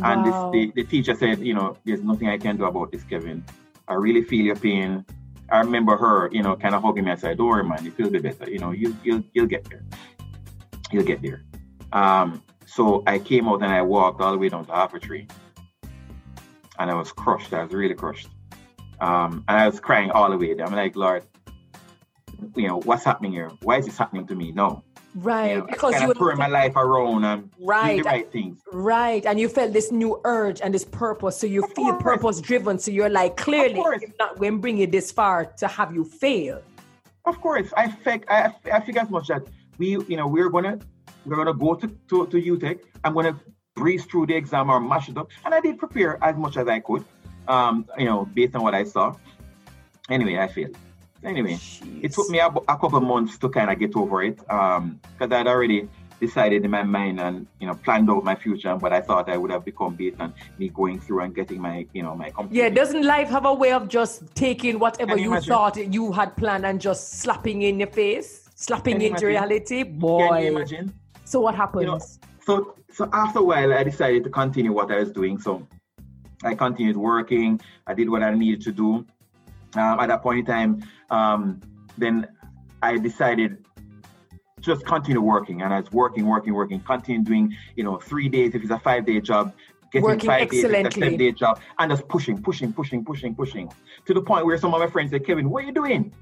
and 0.02 0.24
wow. 0.24 0.52
this, 0.52 0.72
the, 0.74 0.82
the 0.82 0.88
teacher 0.88 1.14
said, 1.14 1.40
you 1.40 1.54
know, 1.54 1.76
there's 1.84 2.02
nothing 2.02 2.30
I 2.30 2.38
can 2.38 2.58
do 2.58 2.66
about 2.66 2.92
this, 2.92 3.04
Kevin. 3.04 3.44
I 3.88 3.96
really 3.96 4.24
feel 4.24 4.46
your 4.46 4.56
pain. 4.56 5.06
I 5.52 5.60
remember 5.60 5.98
her, 5.98 6.30
you 6.32 6.44
know, 6.44 6.56
kind 6.56 6.76
of 6.76 6.84
hugging 6.84 7.06
me 7.06 7.12
and 7.12 7.20
said, 7.20 7.38
don't 7.38 7.48
worry, 7.48 7.64
man, 7.64 7.84
you 7.84 7.92
feel 7.92 8.08
a 8.08 8.12
bit 8.12 8.24
better. 8.24 8.50
You 8.50 8.60
know, 8.60 8.72
you, 8.72 8.96
you'll, 9.04 9.24
you'll 9.34 9.48
get 9.48 9.70
there. 9.70 9.84
You'll 10.92 11.04
get 11.04 11.22
there. 11.22 11.44
Um, 11.92 12.44
so 12.66 13.04
I 13.08 13.20
came 13.20 13.48
out 13.50 13.62
and 13.62 13.72
I 13.72 13.82
walked 13.82 14.22
all 14.22 14.32
the 14.32 14.38
way 14.38 14.50
down 14.50 14.66
to 14.66 14.72
Half 14.72 14.98
Tree. 15.02 15.28
And 16.78 16.90
I 16.90 16.94
was 16.94 17.12
crushed. 17.12 17.52
I 17.52 17.64
was 17.64 17.74
really 17.74 17.96
crushed. 17.96 18.30
Um, 19.02 19.44
and 19.48 19.58
I 19.58 19.68
was 19.68 19.80
crying 19.80 20.12
all 20.12 20.30
the 20.30 20.38
way 20.38 20.54
there. 20.54 20.66
I'm 20.66 20.76
like, 20.76 20.96
Lord, 20.96 21.24
you 22.56 22.68
know, 22.68 22.80
what's 22.82 23.04
happening 23.04 23.32
here? 23.32 23.50
Why 23.62 23.78
is 23.78 23.86
this 23.86 23.98
happening 23.98 24.28
to 24.28 24.36
me? 24.36 24.52
No, 24.52 24.84
Right. 25.16 25.52
You 25.52 25.58
know, 25.58 25.66
because 25.66 26.00
you 26.02 26.14
turn 26.14 26.38
my 26.38 26.48
life 26.48 26.76
around 26.76 27.24
and 27.26 27.50
right. 27.60 27.98
do 27.98 28.04
the 28.04 28.10
right 28.10 28.32
things. 28.32 28.60
Right. 28.72 29.26
And 29.26 29.40
you 29.40 29.50
felt 29.50 29.74
this 29.74 29.92
new 29.92 30.22
urge 30.24 30.62
and 30.62 30.74
this 30.74 30.86
purpose. 30.86 31.38
So 31.38 31.48
you 31.48 31.64
of 31.64 31.74
feel 31.74 31.96
purpose 31.96 32.40
driven. 32.40 32.78
So 32.78 32.92
you're 32.92 33.10
like, 33.10 33.36
clearly, 33.36 33.82
if 34.02 34.12
not 34.20 34.40
when 34.40 34.60
bring 34.60 34.78
you 34.78 34.88
this 34.88 35.12
far 35.12 35.46
to 35.46 35.68
have 35.68 35.94
you 35.94 36.04
fail. 36.04 36.62
Of 37.26 37.42
course. 37.42 37.74
I 37.76 37.88
think 37.88 38.30
I, 38.30 38.54
I 38.72 38.80
figure 38.82 39.02
as 39.02 39.10
much 39.10 39.28
that 39.28 39.44
we, 39.78 39.98
you 40.08 40.18
know, 40.18 40.28
we're 40.28 40.50
gonna 40.50 40.80
we're 41.26 41.36
gonna 41.36 41.54
go 41.54 41.76
to, 41.76 41.88
to, 41.88 42.28
to 42.28 42.42
UTech. 42.42 42.80
I'm 43.04 43.14
gonna 43.14 43.40
breeze 43.76 44.06
through 44.06 44.28
the 44.28 44.36
exam 44.36 44.70
or 44.70 44.80
mash 44.80 45.10
it 45.10 45.18
up. 45.18 45.30
And 45.44 45.54
I 45.54 45.60
did 45.60 45.80
prepare 45.80 46.24
as 46.24 46.36
much 46.36 46.58
as 46.58 46.68
I 46.68 46.80
could. 46.80 47.04
Um, 47.50 47.86
you 47.98 48.06
know, 48.06 48.26
based 48.26 48.56
on 48.56 48.62
what 48.62 48.76
I 48.76 48.84
saw. 48.84 49.16
Anyway, 50.08 50.38
I 50.38 50.48
failed. 50.48 50.78
Anyway, 51.24 51.54
Jeez. 51.54 52.04
it 52.06 52.14
took 52.14 52.30
me 52.30 52.40
a, 52.40 52.48
a 52.48 52.78
couple 52.78 53.02
months 53.02 53.38
to 53.40 53.50
kind 53.50 53.70
of 53.70 53.78
get 53.78 53.96
over 53.96 54.24
it 54.24 54.38
because 54.38 54.80
um, 54.80 55.00
I'd 55.20 55.48
already 55.48 55.90
decided 56.20 56.66
in 56.66 56.72
my 56.72 56.84
mind 56.84 57.20
and 57.20 57.48
you 57.60 57.68
know 57.68 57.74
planned 57.74 58.10
out 58.10 58.24
my 58.24 58.36
future 58.36 58.76
but 58.76 58.92
i 58.92 59.02
thought 59.02 59.30
i 59.30 59.38
would 59.38 59.52
have 59.52 59.64
become 59.64 59.96
based 59.96 60.20
on 60.20 60.34
me 60.58 60.70
going 60.70 61.00
through 61.00 61.22
and 61.22 61.34
getting 61.34 61.62
my 61.62 61.86
you 61.94 62.04
know 62.04 62.16
my 62.16 62.30
company. 62.32 62.60
yeah 62.60 62.70
doesn't 62.70 63.04
life 63.04 63.30
have 63.30 63.46
a 63.46 63.54
way 63.54 63.72
of 63.72 63.88
just 63.88 64.24
taking 64.36 64.80
whatever 64.80 65.18
you, 65.18 65.34
you 65.34 65.42
thought 65.42 65.78
you 65.78 66.12
had 66.12 66.36
planned 66.36 66.66
and 66.66 66.82
just 66.82 67.20
slapping 67.20 67.62
in 67.62 67.80
your 67.80 67.88
face 67.88 68.50
slapping 68.56 69.02
into 69.02 69.26
reality 69.26 69.84
boy 69.84 70.28
Can 70.28 70.44
you 70.44 70.58
imagine 70.58 70.94
so 71.24 71.40
what 71.40 71.56
happens 71.56 71.84
you 71.84 71.88
know, 71.88 72.00
so 72.46 72.76
so 72.92 73.10
after 73.14 73.40
a 73.40 73.44
while 73.44 73.74
i 73.74 73.84
decided 73.84 74.24
to 74.24 74.30
continue 74.30 74.74
what 74.74 74.92
i 74.92 75.00
was 75.00 75.12
doing 75.12 75.40
so 75.40 75.66
i 76.44 76.54
continued 76.54 76.98
working 76.98 77.60
i 77.88 77.94
did 77.94 78.10
what 78.10 78.24
i 78.24 78.34
needed 78.34 78.62
to 78.62 78.72
do 78.72 79.06
um, 79.76 80.00
at 80.00 80.08
that 80.08 80.22
point 80.22 80.40
in 80.40 80.46
time 80.46 80.84
um, 81.12 81.60
then 81.98 82.28
I 82.82 82.98
decided 82.98 83.66
just 84.62 84.86
continue 84.86 85.22
working. 85.22 85.62
And 85.62 85.74
I 85.74 85.80
was 85.80 85.92
working, 85.92 86.26
working, 86.26 86.54
working, 86.54 86.80
continue 86.82 87.24
doing, 87.24 87.56
you 87.76 87.84
know, 87.84 87.98
three 87.98 88.30
days 88.30 88.56
if 88.56 88.62
it's 88.62 88.72
a 88.72 88.80
five 88.80 89.06
day 89.06 89.20
job, 89.22 89.54
getting 89.92 90.04
working 90.04 90.28
five 90.28 90.44
excellently. 90.44 90.84
days, 90.84 90.86
a 90.86 91.00
seven 91.00 91.18
day 91.18 91.32
job, 91.32 91.62
and 91.78 91.92
just 91.92 92.08
pushing, 92.08 92.42
pushing, 92.42 92.74
pushing, 92.74 93.04
pushing, 93.04 93.36
pushing 93.36 93.72
to 94.06 94.14
the 94.14 94.22
point 94.22 94.46
where 94.46 94.58
some 94.58 94.74
of 94.74 94.80
my 94.80 94.88
friends 94.88 95.12
said, 95.12 95.26
Kevin, 95.26 95.50
what 95.50 95.64
are 95.64 95.68
you 95.68 95.74
doing? 95.74 96.14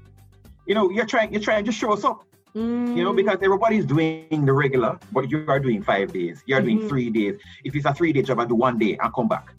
You 0.66 0.74
know, 0.74 0.90
you're 0.90 1.06
trying, 1.06 1.32
you're 1.32 1.42
trying 1.42 1.64
to 1.64 1.70
just 1.70 1.78
show 1.78 1.92
us 1.92 2.04
up. 2.04 2.24
Mm. 2.54 2.96
You 2.96 3.04
know, 3.04 3.12
because 3.12 3.38
everybody's 3.42 3.84
doing 3.84 4.44
the 4.44 4.52
regular, 4.52 4.98
but 5.12 5.30
you 5.30 5.44
are 5.48 5.60
doing 5.60 5.82
five 5.82 6.12
days. 6.12 6.42
You're 6.46 6.60
mm-hmm. 6.60 6.78
doing 6.78 6.88
three 6.88 7.10
days. 7.10 7.38
If 7.62 7.76
it's 7.76 7.84
a 7.84 7.92
three 7.92 8.12
day 8.12 8.22
job, 8.22 8.40
I 8.40 8.46
do 8.46 8.54
one 8.54 8.78
day 8.78 8.96
and 9.00 9.12
come 9.12 9.28
back. 9.28 9.54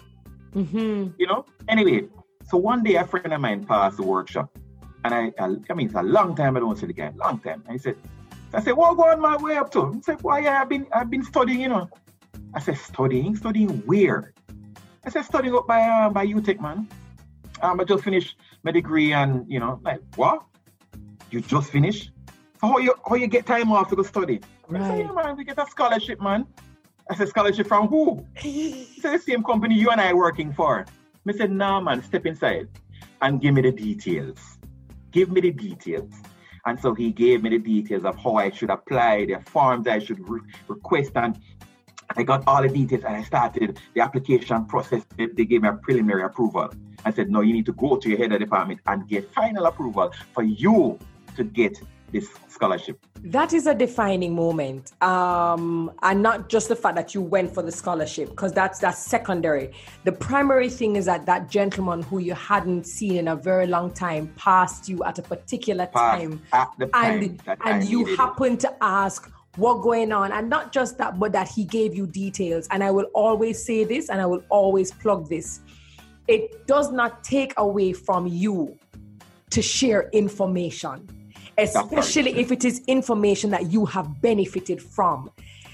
Mm-hmm. 0.53 1.11
You 1.17 1.27
know? 1.27 1.45
Anyway, 1.67 2.07
so 2.47 2.57
one 2.57 2.83
day 2.83 2.95
a 2.95 3.05
friend 3.05 3.31
of 3.33 3.41
mine 3.41 3.65
passed 3.65 3.97
the 3.97 4.03
workshop 4.03 4.57
and 5.03 5.13
I, 5.13 5.31
I, 5.39 5.55
I 5.69 5.73
mean, 5.73 5.87
it's 5.87 5.95
a 5.95 6.03
long 6.03 6.35
time 6.35 6.57
I 6.57 6.59
don't 6.59 6.77
see 6.77 6.85
the 6.85 6.93
guy, 6.93 7.11
long 7.15 7.39
time. 7.39 7.63
And 7.65 7.73
he 7.73 7.77
said, 7.77 7.95
I 8.53 8.61
said, 8.61 8.73
what 8.73 8.97
going 8.97 9.19
my 9.19 9.37
way 9.37 9.57
up 9.57 9.71
to? 9.71 9.91
He 9.93 10.01
said, 10.01 10.21
why 10.21 10.39
yeah, 10.39 10.61
I've 10.61 10.69
been, 10.69 10.87
I've 10.91 11.09
been 11.09 11.23
studying, 11.23 11.61
you 11.61 11.69
know. 11.69 11.89
I 12.53 12.59
said, 12.59 12.77
studying? 12.77 13.35
Studying 13.35 13.69
where? 13.85 14.33
I 15.05 15.09
said, 15.09 15.23
studying 15.23 15.55
up 15.55 15.67
by, 15.67 15.81
uh, 15.81 16.09
by 16.09 16.25
UTech, 16.25 16.59
man. 16.59 16.87
Um, 17.61 17.79
I 17.79 17.83
just 17.83 18.03
finished 18.03 18.35
my 18.63 18.71
degree 18.71 19.13
and, 19.13 19.45
you 19.49 19.59
know, 19.59 19.79
like, 19.83 20.01
what? 20.15 20.43
You 21.31 21.41
just 21.41 21.71
finished? 21.71 22.11
So 22.59 22.67
how 22.67 22.77
you, 22.79 22.93
how 23.07 23.15
you 23.15 23.27
get 23.27 23.45
time 23.45 23.71
off 23.71 23.89
to 23.89 23.95
go 23.95 24.03
study? 24.03 24.41
Right. 24.67 24.81
I 24.81 24.87
said, 24.87 24.99
yeah, 24.99 25.11
man, 25.11 25.37
we 25.37 25.43
get 25.45 25.59
a 25.59 25.65
scholarship, 25.69 26.19
man. 26.19 26.45
I 27.09 27.15
said, 27.15 27.29
scholarship 27.29 27.67
from 27.67 27.87
who? 27.87 28.25
he 28.37 28.85
said, 29.01 29.19
the 29.19 29.23
same 29.23 29.43
company 29.43 29.75
you 29.75 29.89
and 29.89 29.99
I 29.99 30.13
working 30.13 30.53
for. 30.53 30.85
I 31.27 31.33
said, 31.33 31.51
nah, 31.51 31.79
man, 31.79 32.03
step 32.03 32.25
inside 32.25 32.69
and 33.21 33.41
give 33.41 33.53
me 33.53 33.61
the 33.61 33.71
details 33.71 34.59
give 35.11 35.31
me 35.31 35.41
the 35.41 35.51
details. 35.51 36.11
And 36.65 36.79
so 36.79 36.93
he 36.93 37.11
gave 37.11 37.43
me 37.43 37.49
the 37.49 37.59
details 37.59 38.05
of 38.05 38.17
how 38.17 38.35
I 38.35 38.51
should 38.51 38.69
apply, 38.69 39.25
the 39.25 39.39
forms 39.45 39.87
I 39.87 39.99
should 39.99 40.27
re- 40.27 40.41
request. 40.67 41.11
And 41.15 41.39
I 42.15 42.23
got 42.23 42.43
all 42.47 42.61
the 42.61 42.69
details 42.69 43.03
and 43.05 43.15
I 43.15 43.23
started 43.23 43.79
the 43.93 44.01
application 44.01 44.65
process. 44.65 45.03
They, 45.17 45.27
they 45.27 45.45
gave 45.45 45.61
me 45.61 45.69
a 45.69 45.73
preliminary 45.73 46.23
approval. 46.23 46.69
I 47.05 47.11
said, 47.11 47.29
no, 47.29 47.41
you 47.41 47.53
need 47.53 47.65
to 47.67 47.73
go 47.73 47.95
to 47.97 48.09
your 48.09 48.17
head 48.17 48.33
of 48.33 48.39
department 48.39 48.81
and 48.87 49.07
get 49.07 49.31
final 49.33 49.65
approval 49.65 50.11
for 50.33 50.43
you 50.43 50.99
to 51.37 51.43
get 51.43 51.81
this 52.11 52.29
scholarship? 52.49 53.03
That 53.23 53.53
is 53.53 53.67
a 53.67 53.75
defining 53.75 54.33
moment, 54.33 54.93
um, 55.03 55.91
and 56.03 56.23
not 56.23 56.47
just 56.47 56.69
the 56.69 56.75
fact 56.75 56.95
that 56.95 57.13
you 57.13 57.21
went 57.21 57.53
for 57.53 57.61
the 57.61 57.71
scholarship, 57.71 58.29
because 58.29 58.53
that's 58.53 58.79
that's 58.79 58.97
secondary. 58.99 59.73
The 60.05 60.13
primary 60.13 60.69
thing 60.69 60.95
is 60.95 61.05
that 61.05 61.25
that 61.25 61.49
gentleman 61.49 62.01
who 62.01 62.19
you 62.19 62.33
hadn't 62.33 62.85
seen 62.85 63.17
in 63.17 63.27
a 63.27 63.35
very 63.35 63.67
long 63.67 63.91
time 63.91 64.27
passed 64.37 64.87
you 64.87 65.03
at 65.03 65.19
a 65.19 65.21
particular 65.21 65.87
time, 65.87 66.41
at 66.53 66.69
time. 66.79 66.91
and 66.93 67.41
and 67.65 67.83
you 67.83 68.05
happened 68.15 68.61
to 68.61 68.73
ask 68.81 69.29
what 69.57 69.81
going 69.81 70.13
on. 70.13 70.31
And 70.31 70.49
not 70.49 70.71
just 70.71 70.97
that 70.99 71.19
but 71.19 71.33
that 71.33 71.49
he 71.49 71.65
gave 71.65 71.93
you 71.93 72.07
details. 72.07 72.67
And 72.71 72.83
i 72.83 72.91
will 72.91 73.09
always 73.13 73.63
say 73.63 73.83
this 73.83 74.09
and 74.09 74.21
i 74.21 74.25
will 74.25 74.43
always 74.49 74.91
plug 74.91 75.27
this. 75.27 75.59
It 76.29 76.67
does 76.67 76.91
not 76.91 77.23
take 77.23 77.53
away 77.57 77.91
from 77.91 78.27
you 78.27 78.77
to 79.49 79.61
share 79.61 80.09
information 80.13 81.18
especially 81.63 82.39
if 82.39 82.51
it 82.51 82.65
is 82.65 82.81
information 82.87 83.49
that 83.51 83.71
you 83.71 83.85
have 83.85 84.21
benefited 84.21 84.81
from. 84.81 85.29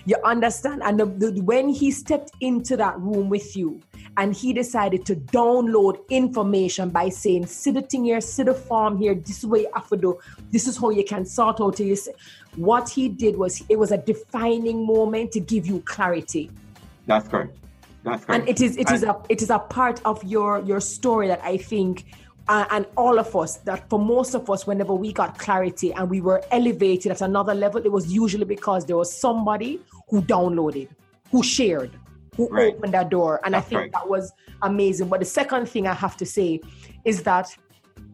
You 0.08 0.18
understand? 0.24 0.84
And 0.84 1.00
the, 1.00 1.06
the, 1.06 1.42
when 1.42 1.68
he 1.70 1.90
stepped 1.90 2.32
into 2.40 2.78
that 2.78 3.00
room 3.00 3.28
with 3.28 3.58
you 3.58 3.82
and 4.18 4.36
he 4.36 4.54
decided 4.54 5.04
to 5.08 5.16
download 5.16 6.08
information 6.10 6.90
by 6.90 7.10
saying, 7.10 7.48
sit 7.48 7.76
it 7.76 7.92
in 7.94 8.06
here, 8.06 8.22
sit 8.22 8.48
a 8.48 8.54
farm 8.54 8.98
here, 8.98 9.16
this 9.16 9.40
is 9.40 9.46
what 9.48 9.62
you 9.62 9.72
have 9.74 9.90
to 9.90 9.98
do, 9.98 10.20
this 10.52 10.68
is 10.68 10.78
how 10.78 10.92
you 10.92 11.04
can 11.04 11.26
sort 11.26 11.60
out 11.60 11.78
this. 11.78 12.08
What 12.56 12.88
he 12.88 13.10
did 13.10 13.36
was 13.36 13.64
it 13.68 13.80
was 13.80 13.92
a 13.92 13.98
defining 13.98 14.86
moment 14.86 15.32
to 15.32 15.40
give 15.40 15.66
you 15.66 15.80
clarity. 15.82 16.52
That's 17.08 17.28
correct. 17.28 17.58
That's 18.04 18.24
correct. 18.24 18.42
And 18.42 18.50
it 18.50 18.62
is 18.62 18.78
it 18.78 18.92
is 18.92 19.04
a 19.04 19.20
it 19.28 19.42
is 19.42 19.50
a 19.50 19.60
part 19.60 20.00
of 20.06 20.24
your 20.24 20.62
your 20.62 20.80
story 20.80 21.28
that 21.28 21.42
I 21.44 21.58
think 21.58 22.06
uh, 22.48 22.66
and 22.72 22.86
all 22.96 23.18
of 23.18 23.36
us 23.36 23.58
that 23.58 23.90
for 23.90 24.00
most 24.00 24.36
of 24.36 24.50
us 24.50 24.68
whenever 24.68 24.94
we 24.94 25.12
got 25.12 25.38
clarity 25.38 25.94
and 25.94 26.10
we 26.10 26.22
were 26.22 26.44
elevated 26.52 27.12
at 27.12 27.22
another 27.22 27.54
level 27.54 27.84
it 27.84 27.92
was 27.92 28.12
usually 28.14 28.46
because 28.46 28.86
there 28.86 28.98
was 28.98 29.12
somebody 29.12 29.80
who 30.10 30.22
downloaded 30.22 30.88
who 31.32 31.42
shared 31.42 31.92
who 32.36 32.48
right. 32.50 32.76
opened 32.76 32.94
that 32.94 33.10
door 33.10 33.42
and 33.44 33.54
That's 33.54 33.66
i 33.66 33.70
think 33.70 33.82
right. 33.82 33.92
that 33.94 34.08
was 34.08 34.32
amazing 34.62 35.08
but 35.08 35.20
the 35.20 35.26
second 35.26 35.68
thing 35.68 35.88
i 35.88 35.94
have 35.94 36.16
to 36.18 36.26
say 36.26 36.62
is 37.04 37.24
that 37.24 37.56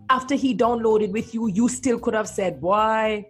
after 0.09 0.36
he 0.36 0.55
downloaded 0.55 1.11
with 1.11 1.34
you 1.34 1.47
you 1.47 1.67
still 1.67 1.99
could 1.99 2.13
have 2.13 2.27
said 2.27 2.61
why 2.61 3.25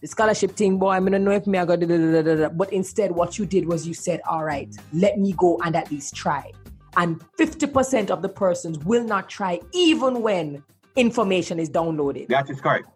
the 0.00 0.06
scholarship 0.06 0.52
thing, 0.52 0.78
boy, 0.78 0.92
I'm 0.92 1.04
gonna 1.04 1.18
know 1.18 1.30
if 1.30 1.46
me 1.46 1.58
I 1.58 1.66
got 1.66 1.80
da, 1.80 1.86
da, 1.86 2.22
da, 2.22 2.34
da, 2.34 2.48
But 2.48 2.72
instead, 2.72 3.12
what 3.12 3.38
you 3.38 3.44
did 3.44 3.66
was 3.66 3.86
you 3.86 3.92
said, 3.92 4.22
all 4.26 4.44
right, 4.44 4.74
let 4.94 5.18
me 5.18 5.34
go 5.36 5.60
and 5.62 5.76
at 5.76 5.90
least 5.90 6.16
try. 6.16 6.50
And 6.96 7.20
50% 7.38 8.10
of 8.10 8.22
the 8.22 8.28
persons 8.28 8.78
will 8.80 9.04
not 9.04 9.28
try 9.28 9.60
even 9.72 10.22
when 10.22 10.62
information 10.96 11.58
is 11.58 11.70
downloaded. 11.70 12.28
That 12.28 12.50
is 12.50 12.60
correct. 12.60 12.88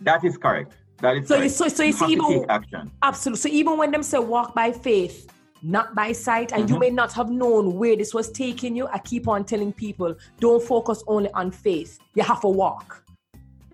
That 0.00 0.24
is 0.24 0.36
correct. 0.36 0.72
That 0.98 1.16
is 1.16 1.28
so 1.28 1.34
correct. 1.34 1.44
You, 1.44 1.50
so, 1.50 1.68
so 1.68 1.82
you, 1.82 1.88
you 1.88 1.92
see, 1.92 2.12
even, 2.12 2.46
action. 2.48 2.90
Absolutely. 3.02 3.40
So 3.40 3.48
even 3.54 3.78
when 3.78 3.90
them 3.90 4.02
say 4.02 4.18
walk 4.18 4.54
by 4.54 4.72
faith, 4.72 5.28
not 5.62 5.94
by 5.94 6.12
sight, 6.12 6.52
and 6.52 6.64
mm-hmm. 6.64 6.74
you 6.74 6.80
may 6.80 6.90
not 6.90 7.12
have 7.14 7.30
known 7.30 7.74
where 7.74 7.96
this 7.96 8.14
was 8.14 8.30
taking 8.30 8.76
you, 8.76 8.86
I 8.88 8.98
keep 8.98 9.28
on 9.28 9.44
telling 9.44 9.72
people 9.72 10.14
don't 10.40 10.62
focus 10.62 11.02
only 11.06 11.30
on 11.32 11.50
faith. 11.50 11.98
You 12.14 12.22
have 12.22 12.40
to 12.42 12.48
walk. 12.48 13.04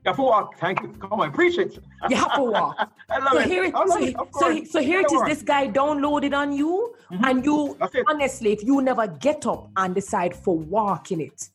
To. 0.04 0.48
Thank 0.58 0.80
you. 0.80 0.88
Come 0.88 1.12
on, 1.12 1.20
I 1.20 1.26
appreciate 1.28 1.78
have 2.02 2.34
to. 2.34 2.42
I 3.10 3.18
love 3.18 3.32
so 3.32 3.38
it. 3.38 3.46
Here, 3.48 3.70
so, 3.70 3.98
it. 3.98 4.16
so, 4.32 4.64
so, 4.64 4.80
here 4.80 5.00
it 5.00 5.12
is. 5.12 5.22
This 5.26 5.42
guy 5.42 5.68
downloaded 5.68 6.34
on 6.34 6.52
you, 6.52 6.94
mm-hmm. 7.12 7.24
and 7.24 7.44
you 7.44 7.76
honestly, 8.08 8.52
if 8.52 8.64
you 8.64 8.80
never 8.80 9.06
get 9.06 9.46
up 9.46 9.70
and 9.76 9.94
decide 9.94 10.34
for 10.34 10.56
walking 10.56 11.20
it, 11.20 11.50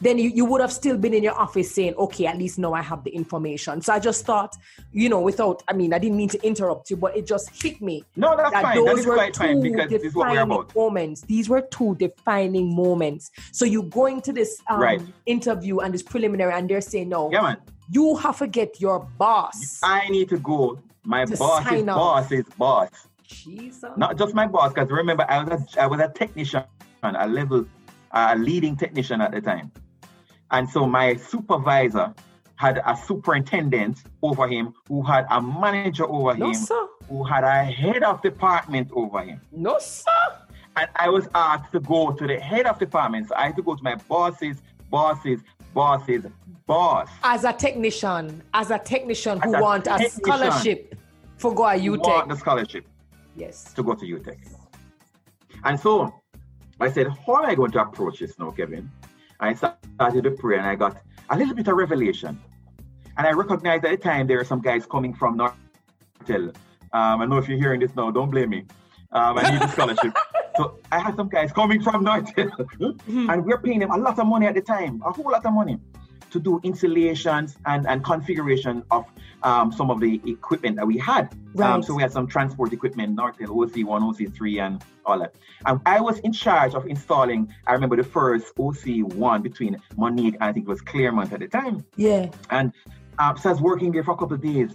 then 0.00 0.18
you, 0.18 0.30
you 0.30 0.44
would 0.44 0.60
have 0.60 0.72
still 0.72 0.96
been 0.96 1.12
in 1.12 1.22
your 1.22 1.38
office 1.38 1.74
saying, 1.74 1.94
okay, 1.94 2.26
at 2.26 2.38
least 2.38 2.58
now 2.58 2.72
I 2.72 2.80
have 2.82 3.04
the 3.04 3.10
information. 3.10 3.82
So 3.82 3.92
I 3.92 3.98
just 3.98 4.24
thought, 4.24 4.56
you 4.92 5.08
know, 5.08 5.20
without, 5.20 5.62
I 5.68 5.74
mean, 5.74 5.92
I 5.92 5.98
didn't 5.98 6.16
mean 6.16 6.28
to 6.30 6.46
interrupt 6.46 6.90
you, 6.90 6.96
but 6.96 7.16
it 7.16 7.26
just 7.26 7.62
hit 7.62 7.80
me. 7.82 8.04
No, 8.16 8.36
that's 8.36 8.50
that 8.52 8.62
fine. 8.62 8.76
Those 8.76 8.86
that 8.86 8.98
is 8.98 9.06
were 9.06 9.14
quite 9.14 9.34
two 9.34 9.40
fine 9.40 9.60
because 9.60 9.90
this 9.90 10.02
is 10.02 10.14
what 10.14 10.30
we're 10.30 10.40
about. 10.40 10.74
Moments. 10.74 11.20
These 11.22 11.48
were 11.48 11.62
two 11.62 11.94
defining 11.96 12.74
moments. 12.74 13.30
So 13.52 13.64
you 13.64 13.82
go 13.82 14.06
into 14.06 14.32
this 14.32 14.60
um, 14.70 14.80
right. 14.80 15.02
interview 15.26 15.80
and 15.80 15.92
this 15.92 16.02
preliminary, 16.02 16.52
and 16.54 16.68
they're 16.68 16.80
saying, 16.80 17.10
no, 17.10 17.30
yeah, 17.30 17.42
man 17.42 17.56
you 17.90 18.16
have 18.16 18.38
to 18.38 18.46
get 18.46 18.80
your 18.80 19.00
boss. 19.18 19.80
I 19.82 20.08
need 20.08 20.28
to 20.28 20.38
go. 20.38 20.78
My 21.02 21.24
boss 21.24 21.72
is 21.72 21.84
boss 21.84 22.32
is 22.32 22.44
boss. 22.56 22.90
Jesus. 23.26 23.90
Not 23.96 24.18
just 24.18 24.34
my 24.34 24.46
boss, 24.46 24.72
because 24.72 24.90
remember, 24.90 25.24
I 25.28 25.42
was 25.42 25.76
a, 25.76 25.82
I 25.82 25.86
was 25.86 26.00
a 26.00 26.08
technician, 26.08 26.62
a 27.02 27.28
level, 27.28 27.66
a 28.12 28.36
leading 28.36 28.76
technician 28.76 29.20
at 29.20 29.32
the 29.32 29.40
time, 29.40 29.72
and 30.50 30.68
so 30.68 30.86
my 30.86 31.16
supervisor 31.16 32.14
had 32.56 32.82
a 32.84 32.94
superintendent 32.94 34.02
over 34.22 34.46
him, 34.46 34.74
who 34.88 35.02
had 35.02 35.26
a 35.30 35.40
manager 35.40 36.04
over 36.04 36.36
no, 36.36 36.48
him, 36.48 36.54
sir. 36.54 36.88
who 37.08 37.24
had 37.24 37.42
a 37.42 37.64
head 37.64 38.02
of 38.02 38.20
department 38.20 38.90
over 38.92 39.22
him. 39.22 39.40
No, 39.50 39.78
sir. 39.78 40.10
And 40.76 40.88
I 40.96 41.08
was 41.08 41.28
asked 41.34 41.72
to 41.72 41.80
go 41.80 42.12
to 42.12 42.26
the 42.26 42.38
head 42.38 42.66
of 42.66 42.78
department. 42.78 43.28
So 43.28 43.34
I 43.36 43.46
had 43.46 43.56
to 43.56 43.62
go 43.62 43.74
to 43.74 43.82
my 43.82 43.94
boss's 43.94 44.58
boss's 44.90 45.40
boss's 45.72 46.26
boss. 46.66 47.08
As 47.22 47.44
a 47.44 47.52
technician, 47.52 48.42
as 48.54 48.70
a 48.70 48.78
technician 48.78 49.40
who 49.40 49.54
a 49.54 49.60
want 49.60 49.86
a 49.86 50.08
scholarship 50.08 50.94
for 51.36 51.54
go 51.54 51.70
to 51.72 51.78
UTech. 51.78 52.06
Want 52.06 52.28
the 52.28 52.36
scholarship. 52.36 52.84
Yes. 53.36 53.72
To 53.74 53.82
go 53.82 53.94
to 53.94 54.04
UTech. 54.04 54.38
And 55.64 55.78
so 55.78 56.14
I 56.80 56.90
said, 56.90 57.08
how 57.08 57.36
am 57.42 57.46
I 57.46 57.54
going 57.54 57.70
to 57.72 57.80
approach 57.80 58.20
this 58.20 58.38
now, 58.38 58.50
Kevin? 58.50 58.90
I 59.40 59.54
started 59.54 60.24
to 60.24 60.30
pray 60.32 60.58
and 60.58 60.66
I 60.66 60.74
got 60.74 61.02
a 61.30 61.36
little 61.36 61.54
bit 61.54 61.68
of 61.68 61.76
revelation. 61.76 62.38
And 63.16 63.26
I 63.26 63.32
recognized 63.32 63.84
at 63.84 63.90
the 63.90 63.96
time 63.96 64.26
there 64.26 64.40
are 64.40 64.44
some 64.44 64.60
guys 64.60 64.86
coming 64.86 65.14
from 65.14 65.38
Nortel. 65.38 66.54
Um, 66.92 67.22
I 67.22 67.24
know 67.26 67.38
if 67.38 67.48
you're 67.48 67.58
hearing 67.58 67.80
this 67.80 67.94
now, 67.96 68.10
don't 68.10 68.30
blame 68.30 68.50
me. 68.50 68.66
Um, 69.12 69.38
I 69.38 69.50
need 69.50 69.62
a 69.62 69.68
scholarship. 69.68 70.16
so 70.56 70.78
I 70.92 70.98
had 70.98 71.16
some 71.16 71.28
guys 71.28 71.52
coming 71.52 71.82
from 71.82 72.04
Nortel, 72.04 72.50
mm-hmm. 72.50 73.30
and 73.30 73.44
we're 73.44 73.58
paying 73.58 73.80
them 73.80 73.90
a 73.90 73.96
lot 73.96 74.18
of 74.18 74.26
money 74.26 74.46
at 74.46 74.54
the 74.54 74.60
time, 74.60 75.02
a 75.04 75.10
whole 75.10 75.30
lot 75.30 75.44
of 75.44 75.52
money 75.52 75.78
to 76.30 76.40
do 76.40 76.60
installations 76.62 77.56
and, 77.66 77.86
and 77.86 78.04
configuration 78.04 78.82
of 78.90 79.06
um, 79.42 79.72
some 79.72 79.90
of 79.90 80.00
the 80.00 80.20
equipment 80.26 80.76
that 80.76 80.86
we 80.86 80.98
had. 80.98 81.32
Um, 81.32 81.38
right. 81.54 81.70
Um, 81.70 81.82
so 81.82 81.94
we 81.94 82.02
had 82.02 82.12
some 82.12 82.26
transport 82.26 82.72
equipment, 82.72 83.16
Nortel 83.16 83.48
OC1, 83.48 83.84
OC3, 83.84 84.66
and 84.66 84.84
all 85.04 85.18
that. 85.18 85.34
And 85.66 85.80
I 85.86 86.00
was 86.00 86.18
in 86.20 86.32
charge 86.32 86.74
of 86.74 86.86
installing, 86.86 87.52
I 87.66 87.72
remember 87.72 87.96
the 87.96 88.04
first 88.04 88.54
OC1 88.56 89.42
between 89.42 89.76
Moneague 89.96 90.34
and 90.34 90.44
I 90.44 90.52
think 90.52 90.66
it 90.66 90.68
was 90.68 90.80
Claremont 90.80 91.32
at 91.32 91.40
the 91.40 91.48
time. 91.48 91.84
Yeah. 91.96 92.30
And 92.50 92.72
um, 93.18 93.36
so 93.36 93.50
I 93.50 93.52
was 93.52 93.60
working 93.60 93.92
there 93.92 94.04
for 94.04 94.12
a 94.12 94.16
couple 94.16 94.34
of 94.34 94.42
days. 94.42 94.72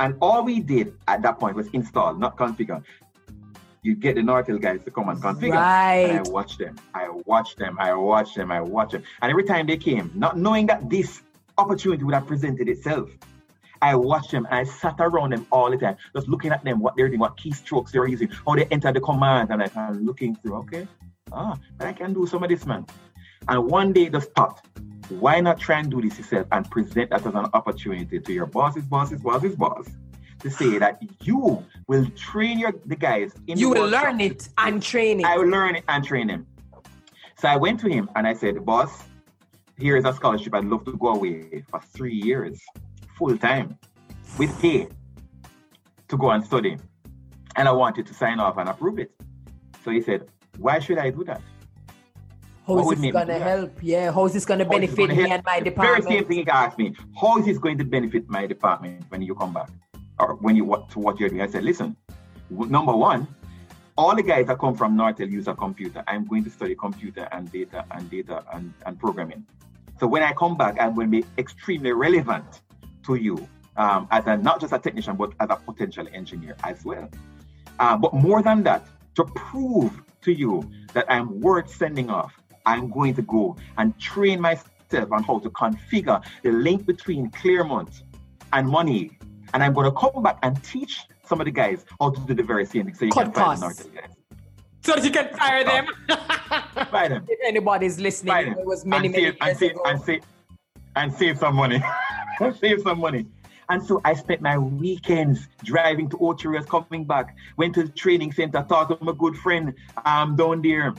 And 0.00 0.14
all 0.20 0.44
we 0.44 0.60
did 0.60 0.94
at 1.08 1.22
that 1.22 1.40
point 1.40 1.56
was 1.56 1.66
install, 1.72 2.14
not 2.14 2.36
configure 2.36 2.84
you 3.82 3.94
get 3.94 4.16
the 4.16 4.22
Nortel 4.22 4.60
guys 4.60 4.80
to 4.84 4.90
come 4.90 5.08
and 5.08 5.20
configure. 5.20 5.52
Right. 5.54 6.06
And 6.10 6.26
I 6.26 6.30
watch 6.30 6.58
them. 6.58 6.76
I 6.94 7.08
watch 7.08 7.56
them. 7.56 7.76
I 7.78 7.94
watch 7.94 8.34
them. 8.34 8.50
I 8.50 8.60
watch 8.60 8.92
them. 8.92 9.02
And 9.22 9.30
every 9.30 9.44
time 9.44 9.66
they 9.66 9.76
came, 9.76 10.10
not 10.14 10.36
knowing 10.36 10.66
that 10.66 10.90
this 10.90 11.22
opportunity 11.56 12.04
would 12.04 12.14
have 12.14 12.26
presented 12.26 12.68
itself, 12.68 13.10
I 13.80 13.94
watched 13.94 14.32
them 14.32 14.46
and 14.50 14.54
I 14.54 14.64
sat 14.64 14.96
around 14.98 15.32
them 15.32 15.46
all 15.52 15.70
the 15.70 15.76
time, 15.76 15.96
just 16.14 16.28
looking 16.28 16.50
at 16.50 16.64
them, 16.64 16.80
what 16.80 16.96
they're 16.96 17.08
doing, 17.08 17.20
what 17.20 17.36
keystrokes 17.36 17.90
they're 17.90 18.08
using, 18.08 18.28
how 18.46 18.56
they 18.56 18.64
enter 18.66 18.92
the 18.92 19.00
command, 19.00 19.50
and 19.50 19.62
I'm 19.62 20.04
looking 20.04 20.34
through, 20.36 20.56
okay, 20.56 20.88
ah, 21.32 21.56
I 21.80 21.92
can 21.92 22.12
do 22.12 22.26
some 22.26 22.42
of 22.42 22.48
this, 22.48 22.66
man. 22.66 22.86
And 23.46 23.70
one 23.70 23.92
day 23.92 24.08
just 24.08 24.32
thought, 24.32 24.66
why 25.08 25.40
not 25.40 25.58
try 25.58 25.78
and 25.78 25.90
do 25.90 26.02
this 26.02 26.18
yourself 26.18 26.46
and 26.52 26.68
present 26.70 27.10
that 27.10 27.24
as 27.24 27.34
an 27.34 27.46
opportunity 27.54 28.18
to 28.20 28.32
your 28.32 28.46
boss's 28.46 28.84
boss's 28.84 29.22
boss's 29.22 29.54
boss 29.56 29.86
to 30.40 30.50
say 30.50 30.78
that 30.78 31.02
you 31.22 31.64
will 31.88 32.06
train 32.10 32.58
your 32.58 32.72
the 32.84 32.94
guys. 32.94 33.32
you 33.46 33.70
will 33.70 33.88
learn 33.88 34.20
it 34.20 34.48
and 34.58 34.82
train 34.82 35.20
it. 35.20 35.26
I 35.26 35.38
will 35.38 35.48
learn 35.48 35.74
it 35.74 35.84
and 35.88 36.04
train 36.04 36.28
him. 36.28 36.46
So 37.38 37.48
I 37.48 37.56
went 37.56 37.80
to 37.80 37.88
him 37.88 38.10
and 38.14 38.26
I 38.26 38.34
said, 38.34 38.64
boss, 38.64 39.04
here 39.78 39.96
is 39.96 40.04
a 40.04 40.12
scholarship. 40.12 40.54
I'd 40.54 40.66
love 40.66 40.84
to 40.84 40.96
go 40.96 41.08
away 41.14 41.64
for 41.70 41.80
three 41.80 42.14
years, 42.14 42.60
full 43.16 43.36
time, 43.38 43.78
with 44.38 44.56
pay, 44.60 44.88
to 46.08 46.16
go 46.16 46.30
and 46.30 46.44
study. 46.44 46.76
And 47.56 47.66
I 47.66 47.72
wanted 47.72 48.06
to 48.06 48.14
sign 48.14 48.38
off 48.38 48.58
and 48.58 48.68
approve 48.68 48.98
it. 48.98 49.10
So 49.84 49.90
he 49.90 50.02
said, 50.02 50.28
why 50.58 50.78
should 50.80 50.98
I 50.98 51.10
do 51.10 51.24
that? 51.24 51.40
How 52.66 52.78
is 52.80 53.00
this 53.00 53.12
going 53.12 53.28
to 53.28 53.38
help? 53.38 53.78
Yeah, 53.80 54.12
how 54.12 54.26
is 54.26 54.34
this 54.34 54.44
going 54.44 54.58
to 54.58 54.66
benefit 54.66 55.08
me 55.08 55.30
and 55.30 55.42
my 55.42 55.60
department? 55.60 56.04
The 56.04 56.08
Very 56.08 56.18
same 56.18 56.28
thing 56.28 56.38
he 56.44 56.48
asked 56.50 56.76
me. 56.76 56.94
How 57.18 57.38
is 57.38 57.46
this 57.46 57.56
going 57.56 57.78
to 57.78 57.84
benefit 57.84 58.28
my 58.28 58.46
department 58.46 59.04
when 59.08 59.22
you 59.22 59.34
come 59.34 59.54
back? 59.54 59.70
Or 60.18 60.34
when 60.36 60.56
you 60.56 60.64
what 60.64 60.90
to 60.90 60.98
what 60.98 61.18
you're 61.20 61.28
doing. 61.28 61.42
I 61.42 61.46
said, 61.46 61.64
listen, 61.64 61.96
number 62.50 62.94
one, 62.94 63.26
all 63.96 64.14
the 64.14 64.22
guys 64.22 64.46
that 64.46 64.58
come 64.58 64.76
from 64.76 64.96
Nortel 64.96 65.30
use 65.30 65.48
a 65.48 65.54
computer. 65.54 66.04
I'm 66.06 66.24
going 66.24 66.44
to 66.44 66.50
study 66.50 66.74
computer 66.74 67.28
and 67.32 67.50
data 67.50 67.84
and 67.90 68.08
data 68.08 68.44
and, 68.52 68.72
and 68.86 68.98
programming. 68.98 69.44
So 69.98 70.06
when 70.06 70.22
I 70.22 70.32
come 70.32 70.56
back, 70.56 70.76
I'm 70.80 70.94
going 70.94 71.10
to 71.10 71.22
be 71.22 71.26
extremely 71.36 71.92
relevant 71.92 72.60
to 73.06 73.16
you 73.16 73.48
um, 73.76 74.06
as 74.10 74.26
a 74.26 74.36
not 74.36 74.60
just 74.60 74.72
a 74.72 74.78
technician, 74.78 75.16
but 75.16 75.32
as 75.40 75.48
a 75.50 75.56
potential 75.56 76.06
engineer 76.12 76.56
as 76.62 76.84
well. 76.84 77.08
Uh, 77.80 77.96
but 77.96 78.14
more 78.14 78.42
than 78.42 78.62
that, 78.62 78.86
to 79.16 79.24
prove 79.24 80.00
to 80.22 80.32
you 80.32 80.68
that 80.92 81.06
I'm 81.08 81.40
worth 81.40 81.74
sending 81.74 82.10
off, 82.10 82.32
I'm 82.66 82.90
going 82.90 83.14
to 83.14 83.22
go 83.22 83.56
and 83.78 83.98
train 83.98 84.40
myself 84.40 85.10
on 85.10 85.22
how 85.24 85.38
to 85.40 85.50
configure 85.50 86.22
the 86.42 86.52
link 86.52 86.86
between 86.86 87.30
Claremont 87.30 88.02
and 88.52 88.68
money 88.68 89.17
and 89.54 89.62
I'm 89.62 89.72
going 89.72 89.90
to 89.90 89.96
come 89.96 90.22
back 90.22 90.38
and 90.42 90.62
teach 90.62 91.04
some 91.24 91.40
of 91.40 91.44
the 91.44 91.50
guys 91.50 91.84
how 92.00 92.10
to 92.10 92.20
do 92.20 92.34
the 92.34 92.42
very 92.42 92.66
same 92.66 92.86
thing 92.86 92.94
so 92.94 93.04
you 93.04 93.10
Cut 93.12 93.24
can 93.24 93.34
fire 93.34 93.56
the 93.56 93.66
Nortel 93.66 93.94
guys. 93.94 94.10
So 94.82 94.94
that 94.94 95.04
you 95.04 95.10
can 95.10 95.28
fire 95.36 95.64
them. 95.64 95.86
fire 96.90 97.08
them. 97.08 97.26
If 97.28 97.38
anybody's 97.44 97.98
listening, 97.98 98.52
it 98.52 98.64
was 98.64 98.84
many, 98.84 99.06
and 99.08 99.12
many 99.12 99.14
save, 99.14 99.22
years 99.22 99.36
and 99.40 99.58
save, 99.58 99.70
ago. 99.72 99.82
And 99.86 100.00
save, 100.00 100.22
and 100.96 101.12
save 101.12 101.38
some 101.38 101.54
money. 101.56 101.82
save 102.60 102.80
some 102.82 103.00
money. 103.00 103.26
And 103.70 103.84
so 103.84 104.00
I 104.04 104.14
spent 104.14 104.40
my 104.40 104.56
weekends 104.56 105.46
driving 105.62 106.08
to 106.10 106.18
Ocho 106.18 106.58
coming 106.62 107.04
back, 107.04 107.36
went 107.58 107.74
to 107.74 107.82
the 107.82 107.90
training 107.90 108.32
center, 108.32 108.64
talked 108.66 108.98
to 108.98 109.04
my 109.04 109.12
good 109.12 109.36
friend 109.36 109.74
um, 110.06 110.36
down 110.36 110.62
there 110.62 110.94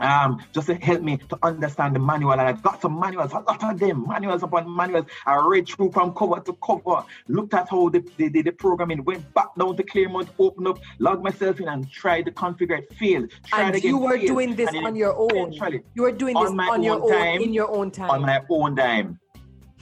um, 0.00 0.42
just 0.52 0.66
to 0.66 0.74
help 0.74 1.02
me 1.02 1.16
to 1.16 1.38
understand 1.42 1.94
the 1.94 1.98
manual. 1.98 2.32
And 2.32 2.42
I 2.42 2.52
got 2.52 2.80
some 2.80 2.98
manuals, 2.98 3.32
a 3.32 3.38
lot 3.38 3.62
of 3.62 3.78
them, 3.78 4.06
manuals 4.06 4.42
upon 4.42 4.74
manuals. 4.74 5.06
I 5.24 5.36
read 5.46 5.68
through 5.68 5.92
from 5.92 6.14
cover 6.14 6.40
to 6.40 6.52
cover, 6.64 7.04
looked 7.28 7.54
at 7.54 7.68
how 7.68 7.88
the, 7.88 8.04
the, 8.16 8.28
the, 8.28 8.42
the 8.42 8.52
programming 8.52 9.04
went 9.04 9.32
back 9.34 9.54
down 9.58 9.76
to 9.76 9.82
Claremont, 9.82 10.28
opened 10.38 10.68
up, 10.68 10.78
logged 10.98 11.22
myself 11.22 11.60
in 11.60 11.68
and 11.68 11.90
tried 11.90 12.26
to 12.26 12.32
configure 12.32 12.78
it, 12.78 12.92
failed. 12.94 13.30
Tried 13.46 13.66
and 13.66 13.76
again, 13.76 13.90
you 13.90 13.98
were 13.98 14.16
failed. 14.16 14.26
doing 14.26 14.54
this 14.54 14.70
on 14.74 14.96
your 14.96 15.14
own. 15.16 15.52
You 15.94 16.02
were 16.02 16.12
doing 16.12 16.34
this 16.34 16.50
on, 16.50 16.60
on 16.60 16.82
your 16.82 17.02
own, 17.02 17.10
time, 17.10 17.40
in 17.40 17.52
your 17.52 17.70
own 17.70 17.90
time. 17.90 18.10
On 18.10 18.22
my 18.22 18.42
own 18.48 18.76
time. 18.76 19.20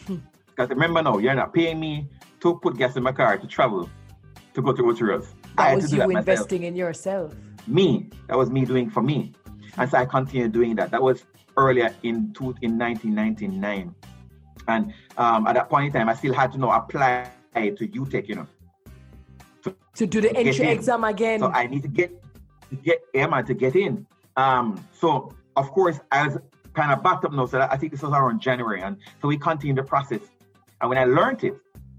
Because 0.57 0.71
remember 0.71 1.03
now, 1.03 1.19
you're 1.19 1.35
not 1.35 1.53
paying 1.53 1.81
me 1.81 2.09
to 2.39 2.61
put 2.61 2.79
gas 2.79 2.95
in 2.95 3.03
my 3.03 3.11
car 3.11 3.37
to 3.37 3.47
travel 3.49 3.91
to 4.55 4.63
go 4.63 4.73
to 4.73 4.89
Ocho 4.89 5.05
Rios. 5.05 5.27
That 5.57 5.75
was 5.75 5.93
you 5.93 6.01
investing 6.03 6.63
in 6.63 6.77
yourself. 6.77 7.35
Me. 7.67 8.09
That 8.29 8.39
was 8.39 8.51
me 8.51 8.65
doing 8.65 8.89
for 8.89 9.03
me. 9.03 9.33
And 9.77 9.91
so 9.91 9.99
I 9.99 10.05
continued 10.05 10.53
doing 10.53 10.75
that. 10.77 10.91
That 10.91 11.03
was 11.03 11.25
earlier 11.57 11.95
in 12.03 12.33
two, 12.33 12.55
in 12.63 12.79
1999. 12.79 13.95
And 14.69 14.95
um, 15.17 15.47
at 15.47 15.55
that 15.55 15.69
point 15.69 15.87
in 15.87 15.93
time, 15.93 16.09
I 16.09 16.15
still 16.15 16.35
had 16.35 16.53
to 16.53 16.59
know 16.59 16.71
apply 16.71 17.31
to 17.55 17.71
UTech, 17.71 18.29
you 18.29 18.37
know. 18.37 18.47
To, 19.63 19.75
to 19.97 20.07
do 20.07 20.21
the 20.21 20.37
entry 20.37 20.69
exam 20.69 21.05
again. 21.05 21.41
So 21.41 21.49
I 21.49 21.67
need 21.67 21.83
to 21.83 21.89
get 21.89 22.11
to 22.71 22.77
get 22.77 23.03
Emma 23.15 23.43
to 23.43 23.55
get 23.55 23.77
in. 23.77 24.07
Um, 24.37 24.85
so 24.93 25.33
of 25.57 25.71
course 25.71 26.01
I 26.11 26.27
was 26.27 26.39
kind 26.75 26.93
of 26.93 27.03
backed 27.03 27.25
up 27.25 27.33
now. 27.33 27.47
So 27.47 27.61
I 27.61 27.77
think 27.77 27.93
this 27.93 28.03
was 28.03 28.13
around 28.13 28.41
January, 28.41 28.83
and 28.83 28.97
so 29.21 29.29
we 29.29 29.39
continued 29.39 29.77
the 29.77 29.85
process. 29.85 30.21
And 30.81 30.89
when 30.89 30.99
I 30.99 31.05
learned 31.05 31.45
it, 31.45 31.55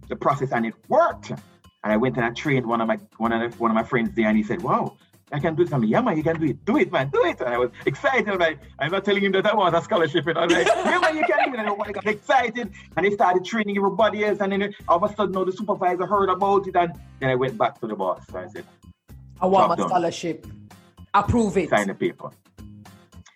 the 0.10 0.16
process, 0.16 0.52
and 0.52 0.66
it 0.66 0.74
worked, 0.90 1.30
and 1.30 1.40
I 1.84 1.98
went 1.98 2.18
and 2.18 2.26
I 2.26 2.30
trained 2.32 2.66
one 2.66 2.82
of 2.82 2.88
my 2.88 3.00
one 3.18 3.32
of 3.32 3.52
the, 3.52 3.58
one 3.58 3.72
of 3.72 3.76
my 3.76 3.84
friends 3.84 4.12
there, 4.16 4.28
and 4.28 4.38
he 4.38 4.44
said, 4.44 4.62
"Wow, 4.62 4.98
I 5.32 5.40
can 5.40 5.56
do 5.56 5.64
it. 5.64 5.74
I'm 5.74 5.82
like, 5.82 5.90
yeah, 5.90 6.02
man, 6.02 6.18
you 6.18 6.24
can 6.24 6.40
do 6.40 6.46
it. 6.46 6.66
Do 6.66 6.78
it, 6.78 6.92
man. 6.92 7.10
Do 7.10 7.26
it. 7.26 7.40
And 7.42 7.50
I 7.50 7.58
was 7.58 7.72
excited. 7.86 8.30
I'm 8.30 8.38
like, 8.38 8.60
I'm 8.78 8.92
not 8.92 9.04
telling 9.04 9.24
him 9.24 9.32
that 9.32 9.46
I 9.48 9.56
want 9.56 9.76
a 9.76 9.82
scholarship. 9.82 10.28
And 10.28 10.38
I'm 10.38 10.50
like, 10.50 10.68
yeah, 10.86 11.00
man, 11.00 11.18
you 11.18 11.24
can 11.24 11.46
do 11.46 11.54
it. 11.54 11.60
And 11.60 11.68
everybody 11.68 11.94
got 11.94 12.06
excited. 12.06 12.72
And 12.96 13.06
they 13.06 13.10
started 13.12 13.44
training 13.44 13.76
everybody 13.76 14.24
else. 14.24 14.40
And 14.40 14.52
then 14.52 14.74
all 14.88 15.04
of 15.04 15.12
a 15.12 15.16
sudden, 15.16 15.32
now 15.32 15.44
the 15.44 15.52
supervisor 15.52 16.06
heard 16.06 16.30
about 16.30 16.68
it. 16.68 16.76
And 16.76 16.94
then 17.20 17.30
I 17.32 17.36
went 17.36 17.58
back 17.58 17.80
to 17.80 17.88
the 17.88 17.96
boss. 17.96 18.22
So 18.30 18.38
I 18.38 18.48
said, 18.48 18.66
I 19.42 19.48
want 19.48 19.78
my 19.78 19.88
scholarship. 19.88 20.46
Approve 21.14 21.58
it. 21.58 21.70
Sign 21.70 21.88
the 21.88 21.96
paper. 21.96 22.30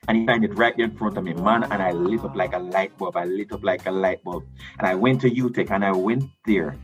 And 0.07 0.17
he 0.17 0.25
signed 0.27 0.43
it 0.43 0.55
right 0.55 0.77
in 0.77 0.95
front 0.95 1.17
of 1.17 1.23
me, 1.23 1.33
man. 1.33 1.63
And 1.63 1.81
I 1.81 1.91
lit 1.91 2.23
up 2.23 2.35
like 2.35 2.53
a 2.53 2.59
light 2.59 2.95
bulb. 2.99 3.17
I 3.17 3.25
lit 3.25 3.51
up 3.51 3.63
like 3.63 3.87
a 3.87 3.91
light 3.91 4.23
bulb. 4.23 4.45
And 4.77 4.87
I 4.87 4.93
went 4.93 5.21
to 5.21 5.29
UTech 5.29 5.71
and 5.71 5.83
I 5.83 5.91
went 5.91 6.25
there. 6.45 6.75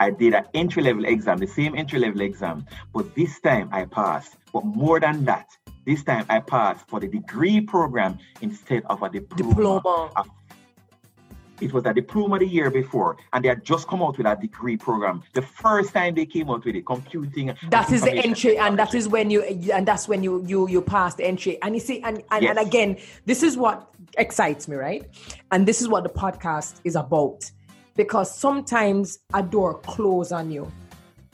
I 0.00 0.10
did 0.10 0.34
an 0.34 0.44
entry 0.54 0.82
level 0.82 1.04
exam, 1.04 1.38
the 1.38 1.46
same 1.46 1.74
entry 1.76 1.98
level 1.98 2.20
exam, 2.22 2.66
but 2.92 3.14
this 3.14 3.40
time 3.40 3.68
I 3.72 3.84
passed. 3.84 4.36
But 4.54 4.64
more 4.64 5.00
than 5.00 5.24
that, 5.24 5.48
this 5.84 6.04
time 6.04 6.24
I 6.28 6.38
passed 6.38 6.88
for 6.88 7.00
the 7.00 7.08
degree 7.08 7.60
program 7.60 8.18
instead 8.40 8.84
of 8.86 9.02
a 9.02 9.10
diploma. 9.10 9.78
diploma. 9.78 10.24
It 11.60 11.72
was 11.72 11.84
a 11.86 11.92
diploma 11.92 12.38
the 12.38 12.46
year 12.46 12.70
before, 12.70 13.16
and 13.32 13.44
they 13.44 13.48
had 13.48 13.64
just 13.64 13.88
come 13.88 14.00
out 14.02 14.16
with 14.16 14.26
a 14.26 14.36
degree 14.36 14.76
program. 14.76 15.22
The 15.34 15.42
first 15.42 15.92
time 15.92 16.14
they 16.14 16.26
came 16.26 16.50
out 16.50 16.64
with 16.64 16.76
it, 16.76 16.86
computing. 16.86 17.54
That 17.70 17.90
is 17.92 18.02
the 18.02 18.12
entry, 18.12 18.56
and 18.56 18.78
that 18.78 18.94
is 18.94 19.08
when 19.08 19.28
you 19.28 19.42
and 19.42 19.86
that's 19.86 20.06
when 20.08 20.22
you 20.22 20.44
you 20.46 20.68
you 20.68 20.80
pass 20.80 21.14
the 21.16 21.24
entry. 21.24 21.60
And 21.62 21.74
you 21.74 21.80
see, 21.80 22.00
and 22.02 22.22
and, 22.30 22.42
yes. 22.42 22.56
and 22.56 22.66
again, 22.66 22.96
this 23.24 23.42
is 23.42 23.56
what 23.56 23.88
excites 24.18 24.68
me, 24.68 24.76
right? 24.76 25.04
And 25.50 25.66
this 25.66 25.80
is 25.82 25.88
what 25.88 26.04
the 26.04 26.10
podcast 26.10 26.80
is 26.84 26.94
about 26.94 27.50
because 27.96 28.32
sometimes 28.32 29.18
a 29.32 29.42
door 29.42 29.80
closes 29.80 30.32
on 30.32 30.50
you 30.50 30.70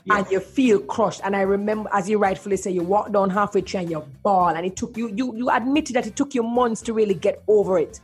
yes. 0.05 0.19
and 0.19 0.31
you 0.31 0.41
feel 0.41 0.81
crushed. 0.81 1.21
And 1.25 1.35
I 1.35 1.43
remember, 1.43 1.89
as 1.93 2.09
you 2.09 2.19
rightfully 2.19 2.57
say, 2.57 2.71
you 2.71 2.83
walk 2.83 3.13
down 3.13 3.31
halfway 3.31 3.63
through 3.63 3.81
and 3.81 3.91
you 3.91 4.01
ball, 4.23 4.49
and 4.49 4.65
it 4.67 4.77
took 4.77 4.97
you, 4.97 5.09
you, 5.09 5.37
you 5.37 5.51
admitted 5.51 5.97
that 5.97 6.07
it 6.07 6.17
took 6.17 6.35
you 6.35 6.43
months 6.43 6.81
to 6.83 6.93
really 6.93 7.15
get 7.15 7.43
over 7.49 7.79
it. 7.79 8.01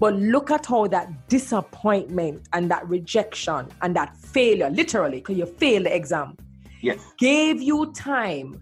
But 0.00 0.14
look 0.14 0.50
at 0.50 0.66
how 0.66 0.88
that 0.88 1.28
disappointment 1.28 2.42
and 2.52 2.70
that 2.70 2.88
rejection 2.88 3.68
and 3.80 3.94
that 3.94 4.16
failure, 4.16 4.68
literally, 4.68 5.18
because 5.18 5.38
you 5.38 5.46
failed 5.46 5.86
the 5.86 5.94
exam, 5.94 6.36
yes. 6.80 6.98
gave 7.18 7.62
you 7.62 7.92
time 7.92 8.60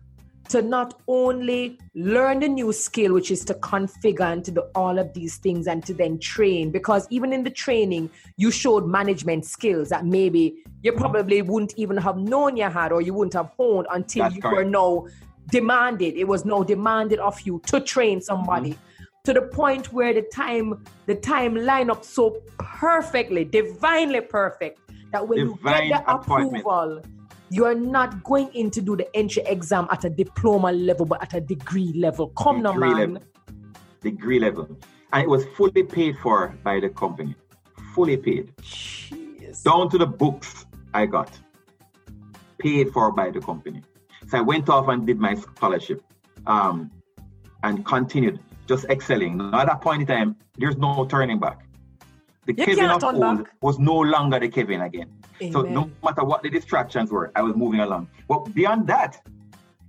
to 0.52 0.60
not 0.60 1.00
only 1.08 1.78
learn 1.94 2.40
the 2.40 2.48
new 2.48 2.74
skill, 2.74 3.14
which 3.14 3.30
is 3.30 3.42
to 3.42 3.54
configure 3.54 4.30
and 4.30 4.44
to 4.44 4.50
do 4.50 4.60
all 4.74 4.98
of 4.98 5.10
these 5.14 5.38
things 5.38 5.66
and 5.66 5.82
to 5.86 5.94
then 5.94 6.18
train, 6.18 6.70
because 6.70 7.06
even 7.08 7.32
in 7.32 7.42
the 7.42 7.50
training, 7.50 8.10
you 8.36 8.50
showed 8.50 8.86
management 8.86 9.46
skills 9.46 9.88
that 9.88 10.04
maybe 10.04 10.62
you 10.82 10.92
probably 10.92 11.40
wouldn't 11.40 11.72
even 11.78 11.96
have 11.96 12.18
known 12.18 12.58
you 12.58 12.68
had 12.68 12.92
or 12.92 13.00
you 13.00 13.14
wouldn't 13.14 13.32
have 13.32 13.50
honed 13.56 13.86
until 13.90 14.24
That's 14.24 14.34
you 14.36 14.42
correct. 14.42 14.56
were 14.56 14.64
now 14.64 15.06
demanded. 15.50 16.18
It 16.18 16.28
was 16.28 16.44
now 16.44 16.62
demanded 16.62 17.18
of 17.18 17.40
you 17.40 17.62
to 17.68 17.80
train 17.80 18.20
somebody. 18.20 18.70
Mm-hmm 18.72 18.88
to 19.24 19.32
the 19.32 19.42
point 19.42 19.92
where 19.92 20.12
the 20.12 20.22
time 20.22 20.84
the 21.06 21.14
time 21.14 21.54
line 21.54 21.90
up 21.90 22.04
so 22.04 22.42
perfectly 22.58 23.44
divinely 23.44 24.20
perfect 24.20 24.80
that 25.12 25.28
when 25.28 25.38
Divine 25.38 25.84
you 25.84 25.90
get 25.90 26.04
the 26.04 26.12
approval 26.12 27.00
you 27.52 27.66
are 27.66 27.74
not 27.74 28.24
going 28.24 28.48
in 28.54 28.70
to 28.70 28.80
do 28.80 28.96
the 28.96 29.06
entry 29.14 29.42
exam 29.44 29.86
at 29.90 30.04
a 30.04 30.10
diploma 30.10 30.72
level, 30.72 31.04
but 31.04 31.22
at 31.22 31.34
a 31.34 31.40
degree 31.40 31.92
level. 31.94 32.28
Come 32.28 32.62
degree 32.62 32.88
now, 32.88 32.94
man. 32.94 33.14
Level. 33.14 33.22
Degree 34.00 34.38
level. 34.38 34.78
And 35.12 35.22
it 35.22 35.28
was 35.28 35.44
fully 35.54 35.82
paid 35.82 36.16
for 36.22 36.54
by 36.64 36.80
the 36.80 36.88
company. 36.88 37.34
Fully 37.94 38.16
paid. 38.16 38.56
Jeez. 38.62 39.62
Down 39.64 39.90
to 39.90 39.98
the 39.98 40.06
books 40.06 40.64
I 40.94 41.04
got. 41.04 41.30
Paid 42.58 42.90
for 42.90 43.12
by 43.12 43.30
the 43.30 43.40
company. 43.40 43.82
So 44.28 44.38
I 44.38 44.40
went 44.40 44.70
off 44.70 44.88
and 44.88 45.06
did 45.06 45.18
my 45.18 45.34
scholarship 45.34 46.02
um, 46.46 46.90
and 47.62 47.84
continued 47.84 48.40
just 48.66 48.86
excelling. 48.86 49.36
Now, 49.36 49.60
at 49.60 49.66
that 49.66 49.82
point 49.82 50.00
in 50.00 50.06
time, 50.06 50.36
there's 50.56 50.78
no 50.78 51.04
turning 51.04 51.38
back. 51.38 51.66
The 52.46 52.54
you 52.54 52.64
Kevin 52.64 52.90
of 52.90 53.04
old 53.04 53.46
was 53.60 53.78
no 53.78 53.98
longer 53.98 54.40
the 54.40 54.48
Kevin 54.48 54.80
again. 54.80 55.10
Amen. 55.42 55.52
So 55.52 55.62
no 55.62 55.90
matter 56.04 56.24
what 56.24 56.42
the 56.42 56.50
distractions 56.50 57.10
were, 57.10 57.32
I 57.34 57.42
was 57.42 57.56
moving 57.56 57.80
along. 57.80 58.08
Well, 58.28 58.40
beyond 58.40 58.86
that, 58.86 59.20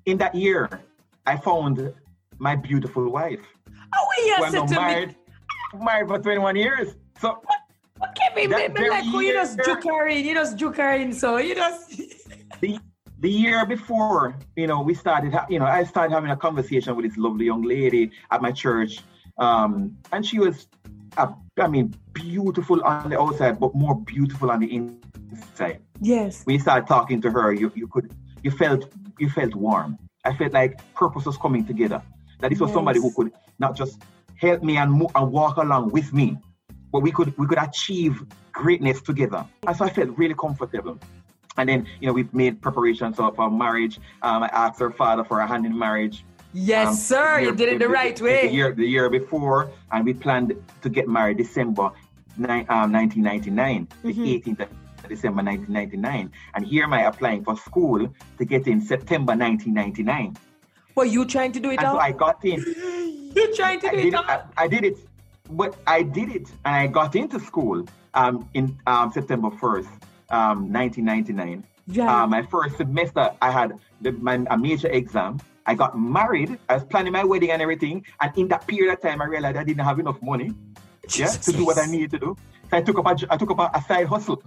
in 0.05 0.17
that 0.17 0.33
year, 0.33 0.81
I 1.25 1.37
found 1.37 1.93
my 2.39 2.55
beautiful 2.55 3.09
wife. 3.09 3.41
Oh, 3.95 4.07
yes, 4.25 4.53
I'm 4.55 4.69
married, 4.69 5.15
married 5.79 6.07
for 6.07 6.19
21 6.19 6.55
years. 6.55 6.95
So 7.19 7.41
what 7.97 8.15
Kevin, 8.15 8.49
that 8.49 8.73
me 8.73 8.89
like, 8.89 9.05
year, 9.05 9.21
you 9.21 9.33
just 9.33 9.59
juke 9.63 9.85
you 9.85 10.33
just 10.33 10.57
juke 10.57 11.13
so 11.13 11.37
you 11.37 11.55
just. 11.55 11.89
the, 12.61 12.79
the 13.19 13.29
year 13.29 13.65
before, 13.65 14.35
you 14.55 14.65
know, 14.65 14.81
we 14.81 14.95
started, 14.95 15.33
you 15.49 15.59
know, 15.59 15.65
I 15.65 15.83
started 15.83 16.13
having 16.13 16.31
a 16.31 16.35
conversation 16.35 16.95
with 16.95 17.05
this 17.05 17.17
lovely 17.17 17.45
young 17.45 17.61
lady 17.61 18.11
at 18.31 18.41
my 18.41 18.51
church. 18.51 18.99
Um, 19.37 19.95
and 20.11 20.25
she 20.25 20.39
was 20.39 20.67
I 21.17 21.67
mean, 21.67 21.93
beautiful 22.13 22.83
on 22.83 23.09
the 23.09 23.19
outside, 23.19 23.59
but 23.59 23.75
more 23.75 23.95
beautiful 23.95 24.49
on 24.51 24.59
the 24.59 24.75
inside. 24.75 24.99
Yes. 26.01 26.43
When 26.45 26.55
you 26.55 26.59
started 26.59 26.87
talking 26.87 27.21
to 27.21 27.31
her, 27.31 27.53
you, 27.53 27.71
you 27.75 27.87
could 27.87 28.13
you 28.43 28.51
felt 28.51 28.91
you 29.19 29.29
felt 29.29 29.55
warm. 29.55 29.97
I 30.25 30.33
felt 30.33 30.53
like 30.53 30.79
purpose 30.93 31.25
was 31.25 31.37
coming 31.37 31.65
together. 31.65 32.01
That 32.39 32.49
this 32.49 32.59
was 32.59 32.69
yes. 32.69 32.75
somebody 32.75 32.99
who 32.99 33.13
could 33.13 33.31
not 33.59 33.75
just 33.75 34.01
help 34.35 34.63
me 34.63 34.77
and 34.77 34.91
move 34.91 35.11
and 35.15 35.31
walk 35.31 35.57
along 35.57 35.91
with 35.91 36.13
me, 36.13 36.37
but 36.91 36.99
we 36.99 37.11
could 37.11 37.37
we 37.37 37.47
could 37.47 37.57
achieve 37.57 38.23
greatness 38.51 39.01
together. 39.01 39.45
And 39.67 39.75
so 39.75 39.85
I 39.85 39.89
felt 39.89 40.17
really 40.17 40.35
comfortable. 40.35 40.99
And 41.57 41.69
then, 41.69 41.87
you 41.99 42.07
know, 42.07 42.13
we 42.13 42.27
made 42.33 42.61
preparations 42.61 43.17
for 43.17 43.33
our 43.37 43.51
marriage. 43.51 43.99
Um, 44.23 44.43
I 44.43 44.47
asked 44.47 44.79
her 44.79 44.91
father 44.91 45.23
for 45.23 45.39
a 45.39 45.47
hand 45.47 45.65
in 45.65 45.77
marriage. 45.77 46.25
Yes, 46.53 46.87
um, 46.87 46.95
sir. 46.95 47.39
Year, 47.39 47.49
you 47.49 47.55
did 47.55 47.69
it 47.69 47.79
the, 47.79 47.85
the 47.85 47.89
right 47.89 48.15
the, 48.15 48.23
way. 48.23 48.47
The 48.47 48.53
year, 48.53 48.73
the 48.73 48.85
year 48.85 49.09
before, 49.09 49.71
and 49.91 50.05
we 50.05 50.13
planned 50.13 50.53
to 50.81 50.89
get 50.89 51.07
married 51.07 51.37
December 51.37 51.91
ni- 52.37 52.65
um, 52.69 52.91
1999, 52.91 53.87
mm-hmm. 53.87 54.23
the 54.23 54.41
18th 54.41 54.59
of 54.61 54.69
December 55.13 55.43
1999. 55.43 56.31
And 56.55 56.65
here 56.65 56.83
am 56.83 56.93
I 56.93 57.03
applying 57.11 57.43
for 57.43 57.55
school 57.57 57.99
to 58.37 58.45
get 58.45 58.67
in 58.67 58.79
September 58.81 59.33
1999. 59.33 60.37
Were 60.95 61.05
you 61.05 61.25
trying 61.25 61.51
to 61.53 61.59
do 61.59 61.69
it 61.71 61.79
and 61.79 61.87
out? 61.87 61.95
So 61.95 61.99
I 61.99 62.11
got 62.11 62.43
in. 62.45 62.59
You're 63.35 63.55
trying 63.55 63.79
to 63.81 63.89
do 63.91 64.07
it 64.09 64.13
out? 64.13 64.29
I, 64.29 64.63
I, 64.63 64.67
did 64.67 64.83
it. 64.83 64.97
But 65.49 65.75
I 65.87 66.03
did 66.03 66.29
it, 66.29 66.47
and 66.65 66.75
I 66.75 66.87
got 66.87 67.15
into 67.15 67.39
school 67.39 67.85
um, 68.13 68.47
in 68.53 68.77
um, 68.87 69.11
September 69.11 69.49
1st, 69.49 69.91
um, 70.29 70.71
1999. 70.71 71.63
Yeah. 71.87 72.23
Uh, 72.23 72.27
my 72.27 72.43
first 72.43 72.77
semester, 72.77 73.31
I 73.41 73.51
had 73.51 73.79
the, 74.01 74.11
my, 74.13 74.45
a 74.49 74.57
major 74.57 74.87
exam 74.89 75.39
I 75.65 75.75
got 75.75 75.97
married. 75.97 76.59
I 76.69 76.75
was 76.75 76.83
planning 76.83 77.13
my 77.13 77.23
wedding 77.23 77.51
and 77.51 77.61
everything. 77.61 78.05
And 78.21 78.37
in 78.37 78.47
that 78.49 78.67
period 78.67 78.93
of 78.93 79.01
time, 79.01 79.21
I 79.21 79.25
realized 79.25 79.57
I 79.57 79.63
didn't 79.63 79.83
have 79.83 79.99
enough 79.99 80.21
money 80.21 80.51
yeah, 81.15 81.27
to 81.27 81.51
do 81.51 81.65
what 81.65 81.77
I 81.77 81.85
needed 81.85 82.11
to 82.11 82.19
do. 82.19 82.37
So 82.69 82.77
I 82.77 82.81
took 82.81 82.99
up 82.99 83.05
a, 83.05 83.33
I 83.33 83.37
took 83.37 83.51
up 83.51 83.59
a, 83.59 83.77
a 83.77 83.81
side 83.87 84.07
hustle. 84.07 84.43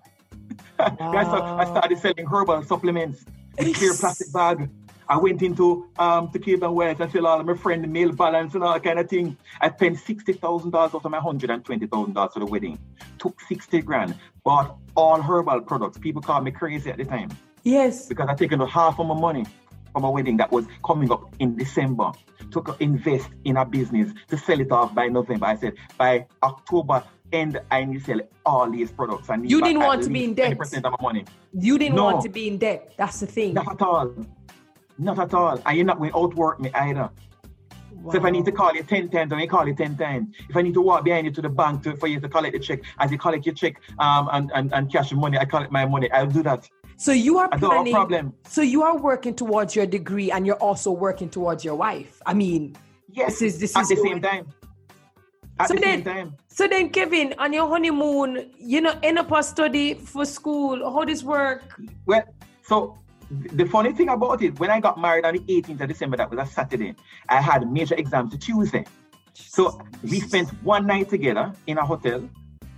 Wow. 0.78 1.56
I 1.58 1.64
started 1.64 1.98
selling 1.98 2.26
herbal 2.26 2.62
supplements 2.64 3.24
in 3.58 3.68
a 3.68 3.72
clear 3.72 3.94
plastic 3.94 4.32
bag. 4.32 4.68
I 5.08 5.16
went 5.16 5.40
into 5.42 5.88
um, 5.98 6.30
to 6.32 6.38
Cable 6.38 6.66
and 6.66 6.76
Wireless 6.76 7.00
and 7.00 7.12
sell 7.12 7.26
all 7.26 7.40
of 7.40 7.46
my 7.46 7.54
friend 7.54 7.90
mail 7.92 8.12
balance 8.12 8.54
and 8.54 8.64
all 8.64 8.72
that 8.74 8.82
kind 8.82 8.98
of 8.98 9.08
thing. 9.08 9.36
I 9.60 9.70
spent 9.70 9.98
sixty 9.98 10.32
thousand 10.32 10.72
dollars 10.72 10.94
out 10.94 11.04
of 11.04 11.10
my 11.10 11.18
hundred 11.20 11.50
and 11.50 11.64
twenty 11.64 11.86
thousand 11.86 12.14
dollars 12.14 12.32
for 12.34 12.40
the 12.40 12.46
wedding. 12.46 12.78
Took 13.18 13.40
sixty 13.40 13.80
grand. 13.80 14.16
Bought 14.44 14.76
all 14.96 15.22
herbal 15.22 15.62
products. 15.62 15.98
People 15.98 16.22
called 16.22 16.44
me 16.44 16.50
crazy 16.50 16.90
at 16.90 16.98
the 16.98 17.04
time. 17.04 17.30
Yes. 17.62 18.06
Because 18.06 18.28
I 18.28 18.34
taken 18.34 18.60
half 18.60 18.98
of 18.98 19.06
my 19.06 19.14
money 19.14 19.46
from 19.92 20.04
a 20.04 20.10
wedding 20.10 20.36
that 20.36 20.52
was 20.52 20.66
coming 20.84 21.10
up 21.10 21.34
in 21.38 21.56
December 21.56 22.12
to 22.50 22.76
invest 22.80 23.30
in 23.44 23.56
a 23.56 23.64
business 23.64 24.12
to 24.28 24.36
sell 24.36 24.60
it 24.60 24.70
off 24.70 24.94
by 24.94 25.08
November. 25.08 25.46
I 25.46 25.56
said 25.56 25.74
by 25.96 26.26
October 26.42 27.02
end, 27.32 27.60
I 27.70 27.84
need 27.84 28.00
to 28.00 28.04
sell 28.04 28.20
all 28.44 28.70
these 28.70 28.90
products. 28.90 29.30
I 29.30 29.36
need 29.36 29.50
you 29.50 29.60
didn't 29.60 29.80
want 29.80 30.02
to 30.04 30.10
be 30.10 30.24
in 30.24 30.34
debt. 30.34 30.56
Percent 30.58 30.84
of 30.86 30.92
my 30.92 31.02
money. 31.02 31.24
You 31.52 31.78
didn't 31.78 31.96
no, 31.96 32.04
want 32.04 32.22
to 32.22 32.28
be 32.28 32.48
in 32.48 32.58
debt. 32.58 32.92
That's 32.96 33.20
the 33.20 33.26
thing. 33.26 33.54
Not 33.54 33.70
at 33.72 33.82
all. 33.82 34.14
Not 34.98 35.18
at 35.18 35.34
all. 35.34 35.60
And 35.64 35.76
you're 35.76 35.86
not 35.86 35.98
going 35.98 36.10
to 36.10 36.18
outwork 36.18 36.60
me 36.60 36.70
either. 36.74 37.10
Wow. 37.92 38.12
So 38.12 38.18
if 38.18 38.24
I 38.24 38.30
need 38.30 38.44
to 38.44 38.52
call 38.52 38.74
you 38.74 38.82
10 38.82 39.10
times, 39.10 39.32
I 39.32 39.46
call 39.46 39.66
you 39.66 39.74
10 39.74 39.96
times. 39.96 40.34
If 40.48 40.56
I 40.56 40.62
need 40.62 40.74
to 40.74 40.80
walk 40.80 41.04
behind 41.04 41.26
you 41.26 41.32
to 41.32 41.42
the 41.42 41.48
bank 41.48 41.82
to, 41.84 41.96
for 41.96 42.06
you 42.06 42.20
to 42.20 42.28
collect 42.28 42.52
the 42.52 42.60
check, 42.60 42.80
as 42.98 43.10
you 43.10 43.18
collect 43.18 43.46
your 43.46 43.54
check 43.54 43.80
um, 43.98 44.28
and, 44.32 44.50
and, 44.54 44.72
and 44.72 44.92
cash 44.92 45.10
your 45.10 45.20
money, 45.20 45.38
I 45.38 45.44
collect 45.44 45.72
my 45.72 45.86
money. 45.86 46.10
I'll 46.12 46.26
do 46.26 46.42
that. 46.44 46.68
So 46.98 47.12
you 47.12 47.38
are 47.38 47.48
planning. 47.48 47.92
problem. 47.92 48.32
So 48.46 48.62
you 48.62 48.82
are 48.82 48.96
working 48.96 49.34
towards 49.34 49.76
your 49.76 49.86
degree, 49.86 50.30
and 50.30 50.46
you're 50.46 50.56
also 50.56 50.90
working 50.90 51.28
towards 51.28 51.64
your 51.64 51.74
wife. 51.74 52.22
I 52.24 52.32
mean, 52.32 52.74
yes, 53.10 53.40
this 53.40 53.54
is 53.54 53.60
this 53.60 53.76
at 53.76 53.82
is 53.82 53.88
the 53.88 53.96
same 53.96 54.22
time. 54.22 54.46
At 55.58 55.68
So 55.68 55.74
the 55.74 55.80
same 55.80 56.02
then- 56.02 56.14
time. 56.16 56.34
So 56.48 56.66
then, 56.68 56.90
Kevin, 56.90 57.34
on 57.38 57.52
your 57.52 57.68
honeymoon, 57.68 58.50
you 58.58 58.80
know, 58.80 58.94
end 59.02 59.18
up 59.18 59.30
a 59.32 59.42
study 59.42 59.94
for 59.94 60.24
school. 60.24 60.90
How 60.90 61.04
this 61.04 61.22
work? 61.22 61.62
Well, 62.06 62.22
so 62.62 62.96
the 63.30 63.64
funny 63.66 63.92
thing 63.92 64.08
about 64.08 64.42
it, 64.42 64.58
when 64.60 64.70
I 64.70 64.80
got 64.80 64.98
married 65.00 65.24
on 65.24 65.34
the 65.34 65.40
18th 65.48 65.80
of 65.82 65.88
December, 65.88 66.16
that 66.18 66.30
was 66.30 66.38
a 66.38 66.46
Saturday, 66.50 66.94
I 67.28 67.40
had 67.40 67.70
major 67.70 67.94
exams 67.94 68.32
to 68.32 68.38
Tuesday. 68.38 68.84
So 69.34 69.78
we 70.02 70.20
spent 70.20 70.48
one 70.62 70.86
night 70.86 71.08
together 71.10 71.52
in 71.66 71.76
a 71.78 71.84
hotel, 71.84 72.26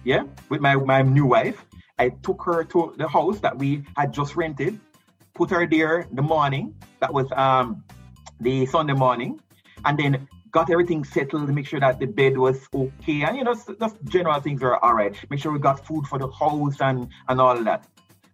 yeah, 0.05 0.25
with 0.49 0.61
my, 0.61 0.75
my 0.75 1.03
new 1.03 1.27
wife. 1.27 1.65
I 2.01 2.11
took 2.11 2.43
her 2.45 2.65
to 2.65 2.95
the 2.97 3.09
house 3.09 3.39
that 3.41 3.57
we 3.59 3.85
had 3.97 4.13
just 4.13 4.35
rented, 4.37 4.79
put 5.35 5.51
her 5.51 5.67
there 5.67 6.07
the 6.13 6.23
morning, 6.23 6.75
that 7.01 7.13
was 7.13 7.31
um 7.33 7.85
the 8.41 8.67
Sunday 8.67 8.95
morning, 8.95 9.41
and 9.85 9.99
then 9.99 10.29
got 10.51 10.71
everything 10.71 11.05
settled, 11.05 11.49
make 11.51 11.67
sure 11.67 11.81
that 11.81 11.99
the 12.01 12.07
bed 12.07 12.37
was 12.39 12.67
okay, 12.75 13.23
and 13.23 13.37
you 13.37 13.45
know, 13.45 13.55
just 13.55 13.97
general 14.05 14.41
things 14.41 14.63
were 14.63 14.83
all 14.85 14.95
right. 14.95 15.17
Make 15.31 15.41
sure 15.41 15.53
we 15.53 15.59
got 15.59 15.85
food 15.87 16.07
for 16.07 16.19
the 16.19 16.31
house 16.31 16.81
and 16.81 17.09
and 17.29 17.41
all 17.41 17.63
that. 17.65 17.87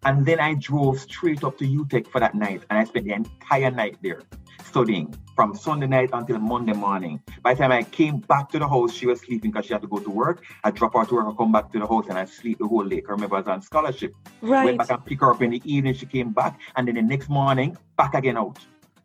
And 0.04 0.26
then 0.26 0.38
I 0.38 0.54
drove 0.54 1.00
straight 1.00 1.42
up 1.44 1.56
to 1.58 1.64
UTech 1.64 2.06
for 2.08 2.20
that 2.20 2.34
night, 2.34 2.62
and 2.68 2.78
I 2.78 2.84
spent 2.84 3.06
the 3.06 3.12
entire 3.12 3.70
night 3.70 3.96
there 4.02 4.22
studying 4.64 5.14
from 5.34 5.54
Sunday 5.54 5.86
night 5.86 6.10
until 6.12 6.38
Monday 6.38 6.72
morning. 6.74 7.20
By 7.42 7.54
the 7.54 7.60
time 7.62 7.72
I 7.72 7.84
came 7.84 8.18
back 8.18 8.50
to 8.50 8.58
the 8.58 8.68
house, 8.68 8.92
she 8.92 9.06
was 9.06 9.20
sleeping 9.20 9.50
because 9.50 9.66
she 9.66 9.72
had 9.72 9.82
to 9.82 9.88
go 9.88 9.98
to 9.98 10.10
work. 10.10 10.44
I 10.62 10.70
drop 10.70 10.94
her 10.94 11.04
to 11.06 11.14
work, 11.14 11.26
I 11.28 11.36
come 11.36 11.52
back 11.52 11.72
to 11.72 11.78
the 11.78 11.86
house, 11.86 12.06
and 12.08 12.18
I 12.18 12.24
sleep 12.26 12.58
the 12.58 12.66
whole 12.66 12.84
day. 12.84 13.00
'Cause 13.00 13.12
Remember, 13.12 13.36
I 13.36 13.40
was 13.40 13.48
on 13.48 13.62
scholarship. 13.62 14.14
Right. 14.42 14.64
Went 14.66 14.78
back 14.78 14.90
and 14.90 15.04
pick 15.04 15.20
her 15.20 15.32
up 15.32 15.42
in 15.42 15.50
the 15.50 15.62
evening. 15.64 15.94
She 15.94 16.06
came 16.06 16.32
back, 16.32 16.60
and 16.76 16.86
then 16.86 16.96
the 16.96 17.02
next 17.02 17.28
morning, 17.30 17.76
back 17.96 18.14
again 18.14 18.36
out 18.36 18.58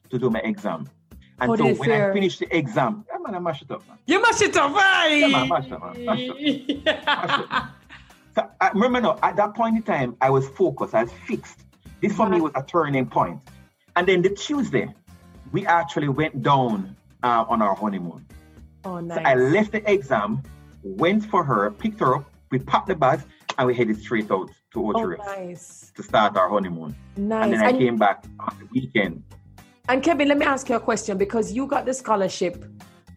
to 0.09 0.19
do 0.19 0.29
my 0.29 0.39
exam. 0.39 0.89
And 1.41 1.49
How 1.51 1.55
so 1.55 1.73
when 1.73 1.91
I 1.91 2.11
finished 2.13 2.39
the 2.39 2.55
exam, 2.55 3.05
yeah, 3.09 3.17
man, 3.19 3.35
I 3.35 3.39
mashed 3.39 3.63
it 3.63 3.71
up, 3.71 3.87
man. 3.87 3.97
You 4.05 4.21
must 4.21 4.41
it 4.41 4.55
up, 4.57 4.73
right? 4.73 5.07
Yeah, 5.15 5.27
man, 5.27 5.47
mash 5.47 5.65
it 5.67 5.73
up, 5.73 5.95
man. 5.95 6.05
Mash 6.05 6.19
it 6.19 6.87
up. 7.07 7.69
So 8.35 8.47
I 8.61 8.69
remember 8.69 9.01
no, 9.01 9.17
at 9.23 9.35
that 9.37 9.55
point 9.55 9.75
in 9.75 9.81
time, 9.81 10.15
I 10.21 10.29
was 10.29 10.47
focused, 10.49 10.93
I 10.93 11.03
was 11.03 11.11
fixed. 11.27 11.61
This 11.99 12.13
for 12.15 12.29
me 12.29 12.39
was 12.39 12.51
a 12.55 12.61
turning 12.61 13.07
point. 13.07 13.39
And 13.95 14.07
then 14.07 14.21
the 14.21 14.29
Tuesday, 14.29 14.87
we 15.51 15.65
actually 15.65 16.09
went 16.09 16.43
down 16.43 16.95
uh, 17.23 17.45
on 17.49 17.61
our 17.63 17.73
honeymoon. 17.75 18.23
oh, 18.85 18.99
nice. 18.99 19.17
So 19.17 19.23
I 19.25 19.33
left 19.33 19.71
the 19.71 19.91
exam, 19.91 20.43
went 20.83 21.25
for 21.25 21.43
her, 21.43 21.71
picked 21.71 21.99
her 22.01 22.17
up, 22.17 22.29
we 22.51 22.59
packed 22.59 22.87
the 22.87 22.95
bags, 22.95 23.23
and 23.57 23.65
we 23.67 23.73
headed 23.73 23.99
straight 23.99 24.29
out 24.29 24.51
to 24.73 24.91
Oh, 24.95 25.15
nice. 25.25 25.91
to 25.95 26.03
start 26.03 26.37
our 26.37 26.49
honeymoon. 26.49 26.95
Nice. 27.17 27.43
And 27.45 27.53
then 27.53 27.61
I 27.61 27.69
And, 27.69 27.79
came 27.79 27.97
back 27.97 28.23
on 28.39 28.55
the 28.59 28.65
weekend. 28.71 29.23
And 29.89 30.03
Kevin, 30.03 30.27
let 30.27 30.37
me 30.37 30.45
ask 30.45 30.69
you 30.69 30.75
a 30.75 30.79
question 30.79 31.17
because 31.17 31.51
you 31.51 31.65
got 31.65 31.85
the 31.85 31.93
scholarship 31.93 32.63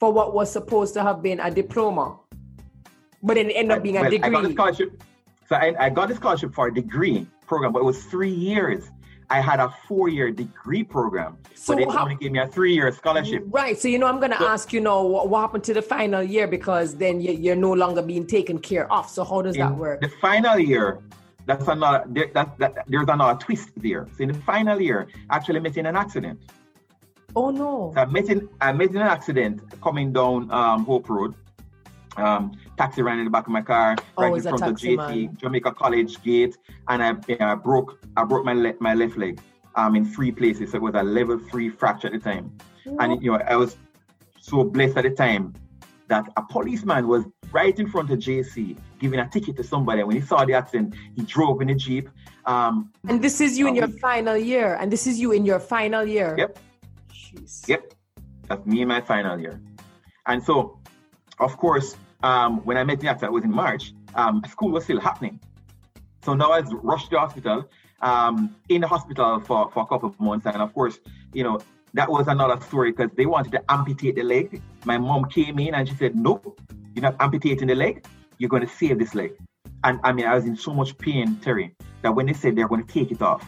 for 0.01 0.11
what 0.13 0.35
was 0.35 0.51
supposed 0.51 0.95
to 0.95 1.03
have 1.03 1.23
been 1.23 1.39
a 1.41 1.51
diploma, 1.51 2.19
but 3.23 3.35
then 3.35 3.51
it 3.51 3.55
ended 3.55 3.77
up 3.77 3.83
being 3.83 3.99
a 3.99 4.01
Well, 4.01 4.15
I 4.15 4.29
got 4.31 4.41
degree. 4.41 4.55
scholarship. 4.55 5.03
So 5.49 5.57
I, 5.57 5.75
I 5.79 5.91
got 5.91 6.09
the 6.09 6.15
scholarship 6.17 6.55
for 6.55 6.69
a 6.69 6.75
degree 6.75 7.27
program, 7.47 7.73
but 7.73 7.81
it 7.81 7.85
was 7.85 8.03
three 8.05 8.31
years. 8.33 8.91
I 9.29 9.41
had 9.41 9.61
a 9.61 9.73
four-year 9.89 10.31
degree 10.31 10.83
program, 10.83 11.39
So 11.55 11.75
but 11.75 11.79
they 11.79 11.91
how- 11.93 12.03
only 12.05 12.17
gave 12.17 12.33
me 12.33 12.39
a 12.39 12.47
three-year 12.49 12.91
scholarship. 12.93 13.45
Right. 13.49 13.79
So, 13.79 13.89
you 13.89 13.99
know, 13.99 14.07
I'm 14.07 14.19
going 14.19 14.33
to 14.33 14.39
So- 14.39 14.49
ask 14.49 14.73
you 14.73 14.81
know 14.81 15.03
what, 15.07 15.29
what 15.29 15.41
happened 15.43 15.65
to 15.65 15.75
the 15.75 15.81
final 15.83 16.23
year 16.23 16.47
because 16.47 16.97
then 16.97 17.21
you, 17.21 17.33
you're 17.33 17.57
no 17.57 17.73
longer 17.73 18.03
being 18.03 18.27
taken 18.27 18.59
care 18.59 18.91
of. 18.93 19.09
So, 19.09 19.25
how 19.25 19.41
does 19.43 19.57
that 19.57 19.75
work? 19.75 20.01
The 20.01 20.09
final 20.21 20.59
year, 20.59 20.99
that's 21.47 21.67
another. 21.69 22.05
There, 22.09 22.31
that, 22.35 22.59
that, 22.59 22.85
there's 22.89 23.09
another 23.09 23.39
twist 23.39 23.71
there. 23.77 24.07
So 24.17 24.23
in 24.25 24.29
the 24.33 24.39
final 24.41 24.81
year, 24.81 25.09
I 25.31 25.37
actually 25.37 25.61
met 25.61 25.77
in 25.77 25.87
an 25.87 25.97
accident. 25.97 26.41
Oh, 27.35 27.51
no. 27.51 27.93
I 27.97 28.05
met 28.07 28.29
in 28.29 28.49
I 28.61 28.73
met 28.73 28.91
in 28.91 28.97
an 28.97 29.03
accident 29.03 29.63
coming 29.81 30.13
down 30.13 30.51
um, 30.51 30.85
Hope 30.85 31.09
Road. 31.09 31.35
Um, 32.17 32.53
taxi 32.77 33.01
ran 33.01 33.19
in 33.19 33.25
the 33.25 33.31
back 33.31 33.47
of 33.47 33.53
my 33.53 33.63
car, 33.63 33.97
right 34.19 34.27
Always 34.27 34.45
in 34.45 34.55
a 34.55 34.59
front 34.59 34.75
of 34.75 34.81
JT 34.81 34.97
man. 34.97 35.37
Jamaica 35.39 35.73
College 35.73 36.23
gate, 36.23 36.59
and 36.89 37.03
I, 37.03 37.15
I 37.41 37.55
broke 37.55 37.99
I 38.19 38.25
broke 38.25 38.45
my 38.45 38.53
le- 38.53 38.75
my 38.81 38.93
left 38.93 39.17
leg 39.17 39.41
um 39.77 39.97
in 39.97 40.05
three 40.05 40.31
places. 40.31 40.73
So 40.73 40.77
it 40.77 40.83
was 40.83 40.95
a 40.95 41.03
level 41.03 41.39
three 41.39 41.71
fracture 41.71 42.09
at 42.09 42.13
the 42.13 42.19
time, 42.19 42.53
and 43.01 43.23
you 43.23 43.33
know 43.33 43.39
I 43.39 43.57
was 43.57 43.77
so 44.41 44.63
blessed 44.65 44.99
at 44.99 45.05
the 45.05 45.11
time 45.11 45.55
that 46.09 46.29
a 46.37 46.43
policeman 46.43 47.09
was 47.09 47.25
right 47.53 47.79
in 47.79 47.89
front 47.89 48.11
of 48.11 48.19
JC 48.19 48.77
giving 49.01 49.21
a 49.21 49.29
ticket 49.29 49.57
to 49.57 49.65
somebody. 49.65 50.01
And 50.01 50.09
when 50.09 50.17
he 50.21 50.23
saw 50.23 50.45
the 50.45 50.53
accident, 50.53 50.95
he 51.17 51.23
drove 51.23 51.63
in 51.63 51.71
a 51.71 51.75
jeep. 51.75 52.09
Um, 52.45 52.91
And 53.09 53.23
this 53.23 53.41
is 53.41 53.59
you 53.59 53.69
in 53.69 53.75
your 53.75 53.89
final 53.89 54.37
year. 54.37 54.77
And 54.81 54.93
this 54.93 55.07
is 55.07 55.19
you 55.19 55.33
in 55.33 55.45
your 55.47 55.61
final 55.61 56.05
year. 56.05 56.35
Yep. 56.39 56.59
Jeez. 57.35 57.69
Yep, 57.69 57.95
that's 58.49 58.67
me 58.67 58.83
in 58.83 58.89
my 58.89 59.01
final 59.01 59.39
year. 59.39 59.61
And 60.27 60.43
so, 60.43 60.79
of 61.39 61.57
course, 61.57 61.97
um, 62.23 62.65
when 62.65 62.77
I 62.77 62.85
met 62.85 63.01
the 63.01 63.09
actor, 63.09 63.27
it 63.27 63.33
was 63.33 63.45
in 63.45 63.51
March, 63.51 63.95
um, 64.15 64.43
school 64.49 64.71
was 64.71 64.85
still 64.85 65.01
happening. 65.01 65.41
So 66.25 66.35
now 66.35 66.53
I 66.53 66.61
was 66.61 66.73
rushed 66.73 67.07
to 67.07 67.11
the 67.17 67.21
hospital, 67.21 67.69
um, 68.01 68.55
in 68.69 68.83
the 68.83 68.89
hospital 68.89 69.41
for, 69.41 69.71
for 69.73 69.83
a 69.83 69.87
couple 69.87 70.09
of 70.09 70.21
months. 70.21 70.47
And 70.47 70.57
of 70.57 70.73
course, 70.73 70.99
you 71.33 71.43
know, 71.43 71.59
that 71.95 72.11
was 72.11 72.29
another 72.29 72.61
story 72.65 72.93
because 72.93 73.11
they 73.17 73.27
wanted 73.27 73.53
to 73.53 73.63
amputate 73.69 74.15
the 74.17 74.23
leg. 74.23 74.63
My 74.85 74.99
mom 74.99 75.25
came 75.27 75.59
in 75.59 75.75
and 75.75 75.89
she 75.89 75.95
said, 75.97 76.15
Nope, 76.15 76.61
you're 76.95 77.03
not 77.03 77.17
amputating 77.21 77.69
the 77.69 77.75
leg, 77.75 78.05
you're 78.39 78.49
going 78.51 78.63
to 78.63 78.69
save 78.69 78.99
this 78.99 79.15
leg. 79.15 79.33
And 79.85 79.99
I 80.05 80.13
mean, 80.13 80.27
I 80.27 80.35
was 80.35 80.45
in 80.45 80.57
so 80.57 80.73
much 80.73 80.97
pain, 80.99 81.37
Terry, 81.43 81.75
that 82.03 82.15
when 82.15 82.27
they 82.27 82.33
said 82.33 82.57
they're 82.57 82.69
going 82.69 82.87
to 82.87 82.93
take 82.93 83.11
it 83.11 83.21
off, 83.21 83.45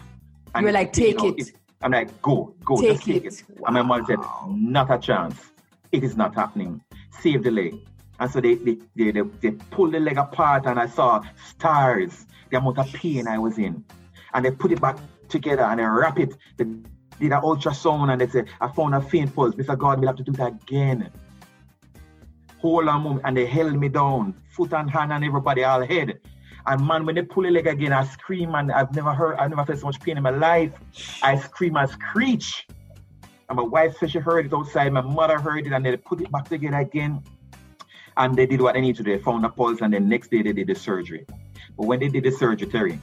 and 0.55 0.63
You 0.63 0.67
were 0.67 0.73
like, 0.73 0.97
you 0.97 1.05
"Take 1.05 1.19
know, 1.19 1.35
it." 1.37 1.53
I'm 1.85 1.91
like, 1.93 2.23
go, 2.23 2.55
go, 2.65 2.81
Take 2.81 2.93
just 2.93 3.05
take 3.05 3.25
it. 3.25 3.35
it. 3.35 3.45
And 3.67 3.75
my 3.75 3.83
mom 3.83 4.07
said, 4.07 4.19
not 4.49 4.91
a 4.91 4.99
chance. 4.99 5.39
It 5.93 6.03
is 6.03 6.17
not 6.17 6.35
happening. 6.35 6.81
Save 7.21 7.45
the 7.45 7.51
leg. 7.51 7.75
And 8.19 8.31
so 8.31 8.41
they 8.41 8.55
they, 8.55 8.79
they, 8.97 9.11
they, 9.11 9.21
they 9.21 9.51
pulled 9.51 9.93
the 9.93 10.01
leg 10.01 10.17
apart 10.17 10.65
and 10.65 10.81
I 10.81 10.87
saw 10.87 11.23
stars, 11.47 12.25
the 12.51 12.57
amount 12.57 12.79
of 12.79 12.91
pain 12.95 13.29
I 13.29 13.39
was 13.39 13.59
in. 13.59 13.85
And 14.33 14.45
they 14.45 14.51
put 14.51 14.73
it 14.73 14.81
back 14.81 14.97
together 15.29 15.65
and 15.65 15.79
they 15.79 15.85
wrap 15.85 16.19
it. 16.19 16.35
They 16.57 16.65
did 16.65 17.33
an 17.33 17.43
ultrasound 17.43 18.11
and 18.11 18.19
they 18.19 18.29
said, 18.29 18.49
I 18.63 18.69
found 18.69 18.95
a 18.95 19.03
faint 19.03 19.35
pulse. 19.35 19.55
Mr. 19.55 19.77
God, 19.77 19.99
we'll 19.99 20.09
have 20.09 20.17
to 20.17 20.23
do 20.23 20.33
that 20.33 20.53
again. 20.63 21.11
Hold 22.63 22.89
on 22.89 23.03
moment. 23.03 23.27
And 23.27 23.37
they 23.37 23.45
held 23.45 23.75
me 23.75 23.91
down, 23.91 24.35
foot 24.49 24.73
and 24.73 24.91
hand 24.91 25.13
and 25.13 25.23
everybody 25.23 25.65
all 25.65 25.85
head. 25.87 26.19
And 26.67 26.87
man, 26.87 27.05
when 27.05 27.15
they 27.15 27.23
pull 27.23 27.47
a 27.47 27.51
leg 27.51 27.67
again, 27.67 27.93
I 27.93 28.05
scream 28.05 28.55
and 28.55 28.73
I've 28.73 28.95
never 28.95 29.13
heard, 29.13 29.37
I've 29.37 29.51
never 29.51 29.67
felt 29.67 29.79
so 29.81 29.87
much 29.87 30.01
pain 30.01 30.17
in 30.17 30.23
my 30.23 30.31
life. 30.31 30.73
I 31.23 31.37
scream 31.37 31.77
I 31.77 31.87
screech. 31.87 32.67
And 33.49 33.57
my 33.57 33.63
wife 33.63 33.97
said 33.99 34.11
she 34.11 34.19
heard 34.19 34.47
it 34.47 34.55
outside. 34.55 34.91
My 34.93 35.03
mother 35.03 35.39
heard 35.39 35.67
it, 35.67 35.73
and 35.73 35.85
they 35.85 35.97
put 35.99 36.23
it 36.23 36.33
back 36.33 36.49
together 36.49 36.79
again. 36.79 37.23
And 38.17 38.35
they 38.35 38.47
did 38.47 38.61
what 38.63 38.75
they 38.75 38.81
needed 38.81 38.97
to 38.99 39.03
do. 39.03 39.17
They 39.17 39.23
found 39.23 39.45
a 39.45 39.51
pulse, 39.51 39.83
and 39.83 39.93
the 39.93 40.01
next 40.01 40.31
day 40.31 40.41
they 40.41 40.53
did 40.53 40.69
the 40.69 40.75
surgery. 40.75 41.27
But 41.77 41.87
when 41.87 42.01
they 42.01 42.09
did 42.09 42.25
the 42.25 42.31
surgery, 42.31 42.69
Terry, 42.69 42.99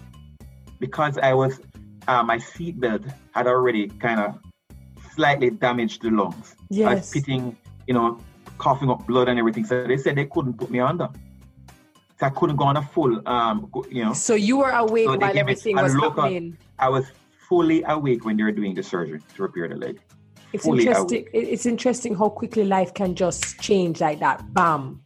because 0.79 1.19
I 1.19 1.33
was, 1.33 1.59
uh, 2.07 2.23
my 2.23 2.37
seatbelt 2.37 3.13
had 3.33 3.45
already 3.45 3.87
kind 3.87 4.19
of 4.19 4.39
slightly 5.13 5.51
damaged 5.51 6.01
the 6.01 6.09
lungs. 6.09 6.55
Yes. 6.71 6.87
I 6.87 6.93
was 6.95 7.07
spitting, 7.07 7.55
you 7.85 7.93
know, 7.93 8.19
coughing 8.57 8.89
up 8.89 9.05
blood 9.05 9.27
and 9.29 9.37
everything. 9.37 9.65
So 9.65 9.85
they 9.85 9.97
said 9.97 10.15
they 10.15 10.25
couldn't 10.25 10.53
put 10.53 10.71
me 10.71 10.79
under. 10.79 11.09
I 12.23 12.29
couldn't 12.29 12.55
go 12.57 12.65
on 12.65 12.77
a 12.77 12.81
full, 12.81 13.27
um, 13.27 13.67
go- 13.71 13.85
you 13.89 14.03
know. 14.03 14.13
So 14.13 14.35
you 14.35 14.57
were 14.57 14.69
awake 14.71 15.07
So 15.07 15.17
while 15.17 15.37
everything 15.37 15.75
was 15.75 15.95
local- 15.95 16.23
happening. 16.23 16.57
I 16.79 16.89
was 16.89 17.05
fully 17.49 17.83
awake 17.87 18.25
when 18.25 18.37
they 18.37 18.43
were 18.43 18.51
doing 18.51 18.73
the 18.75 18.83
surgery 18.83 19.19
to 19.35 19.41
repair 19.41 19.67
the 19.67 19.75
leg. 19.75 19.99
It's 20.53 20.65
fully 20.65 20.85
interesting. 20.87 21.25
it- 21.33 21.47
It's 21.53 21.65
interesting 21.65 22.15
how 22.15 22.29
quickly 22.29 22.63
life 22.65 22.93
can 22.93 23.15
just 23.15 23.59
change 23.59 24.01
like 24.01 24.19
that. 24.19 24.53
Bam. 24.53 25.01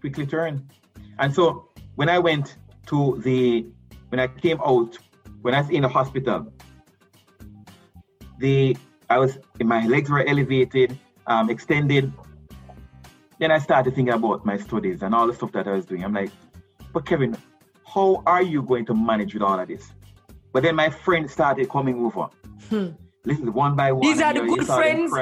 quickly 0.00 0.24
turn. 0.26 0.64
And 1.18 1.34
so 1.34 1.68
when 1.96 2.08
I 2.08 2.20
went 2.20 2.56
to 2.86 3.20
the, 3.24 3.66
when 4.10 4.20
I 4.20 4.28
came 4.28 4.60
out, 4.64 4.96
when 5.42 5.54
I 5.56 5.60
was 5.62 5.70
in 5.70 5.82
the 5.82 5.88
hospital, 5.88 6.52
the 8.38 8.76
I 9.10 9.18
was 9.18 9.38
my 9.60 9.84
legs 9.88 10.08
were 10.08 10.24
elevated, 10.24 10.96
um, 11.26 11.50
extended. 11.50 12.12
Then 13.38 13.50
I 13.50 13.58
started 13.58 13.94
thinking 13.94 14.14
about 14.14 14.44
my 14.44 14.56
studies 14.56 15.02
and 15.02 15.14
all 15.14 15.26
the 15.26 15.34
stuff 15.34 15.52
that 15.52 15.68
I 15.68 15.72
was 15.72 15.86
doing. 15.86 16.04
I'm 16.04 16.12
like, 16.12 16.30
but 16.92 17.06
Kevin, 17.06 17.36
how 17.86 18.22
are 18.26 18.42
you 18.42 18.62
going 18.62 18.84
to 18.86 18.94
manage 18.94 19.34
with 19.34 19.42
all 19.42 19.58
of 19.58 19.68
this? 19.68 19.92
But 20.52 20.62
then 20.64 20.74
my 20.74 20.90
friends 20.90 21.32
started 21.32 21.68
coming 21.68 22.04
over. 22.04 22.28
Hmm. 22.68 22.88
Listen, 23.24 23.52
one 23.52 23.76
by 23.76 23.92
one. 23.92 24.02
These 24.02 24.20
are 24.20 24.32
the 24.32 24.40
you 24.40 24.46
know, 24.46 24.52
you 24.52 24.58
good 24.58 24.66
friends? 24.66 25.12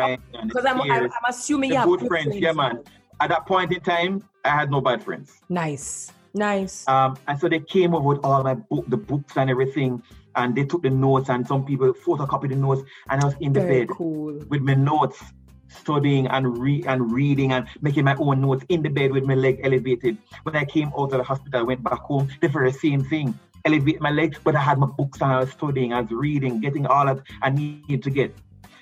Because 0.45 0.65
I'm, 0.65 0.81
I'm. 0.81 1.11
Assuming 1.29 1.71
The 1.71 1.75
you 1.75 1.81
have 1.81 1.89
good 1.89 2.07
friends, 2.07 2.37
yeah, 2.37 2.53
man. 2.53 2.83
At 3.21 3.31
that 3.31 3.47
point 3.47 3.73
in 3.73 3.81
time, 3.81 4.23
I 4.45 4.51
had 4.51 4.71
no 4.71 4.81
bad 4.81 5.03
friends. 5.03 5.41
Nice. 5.49 6.13
Nice. 6.35 6.87
Um, 6.87 7.17
and 7.27 7.39
so 7.41 7.49
they 7.49 7.61
came 7.61 7.95
over 7.95 8.07
with 8.07 8.25
all 8.25 8.43
my 8.43 8.55
book, 8.55 8.85
the 8.89 8.97
books 8.97 9.37
and 9.37 9.49
everything, 9.49 10.03
and 10.37 10.55
they 10.55 10.65
took 10.65 10.83
the 10.83 10.91
notes, 10.91 11.31
and 11.31 11.47
some 11.47 11.65
people 11.65 11.93
photocopied 11.95 12.51
the 12.51 12.57
notes, 12.57 12.83
and 13.09 13.23
I 13.23 13.25
was 13.25 13.35
in 13.41 13.55
the 13.55 13.61
Very 13.61 13.81
bed 13.81 13.89
cool. 13.89 14.39
with 14.49 14.61
my 14.61 14.75
notes, 14.75 15.23
studying 15.69 16.27
and 16.29 16.59
re- 16.59 16.85
and 16.87 17.13
reading 17.13 17.53
and 17.53 17.67
making 17.81 18.05
my 18.05 18.15
own 18.17 18.41
notes 18.41 18.65
in 18.69 18.83
the 18.83 18.89
bed 18.89 19.13
with 19.13 19.25
my 19.25 19.35
leg 19.35 19.61
elevated. 19.63 20.19
When 20.43 20.57
I 20.57 20.65
came 20.65 20.89
out 20.89 21.13
of 21.13 21.19
the 21.19 21.23
hospital, 21.23 21.61
I 21.61 21.63
went 21.63 21.83
back 21.83 22.01
home, 22.01 22.29
the 22.41 22.49
very 22.49 22.73
same 22.73 23.05
thing. 23.05 23.39
Elevate 23.65 24.01
my 24.01 24.11
leg, 24.11 24.37
but 24.45 24.55
I 24.55 24.61
had 24.61 24.79
my 24.79 24.87
books 24.87 25.21
and 25.21 25.33
I 25.33 25.41
was 25.41 25.51
studying, 25.51 25.93
I 25.93 26.01
was 26.01 26.11
reading, 26.11 26.61
getting 26.61 26.87
all 26.87 27.07
that 27.07 27.21
I 27.43 27.51
needed 27.51 28.03
to 28.05 28.11
get. 28.11 28.35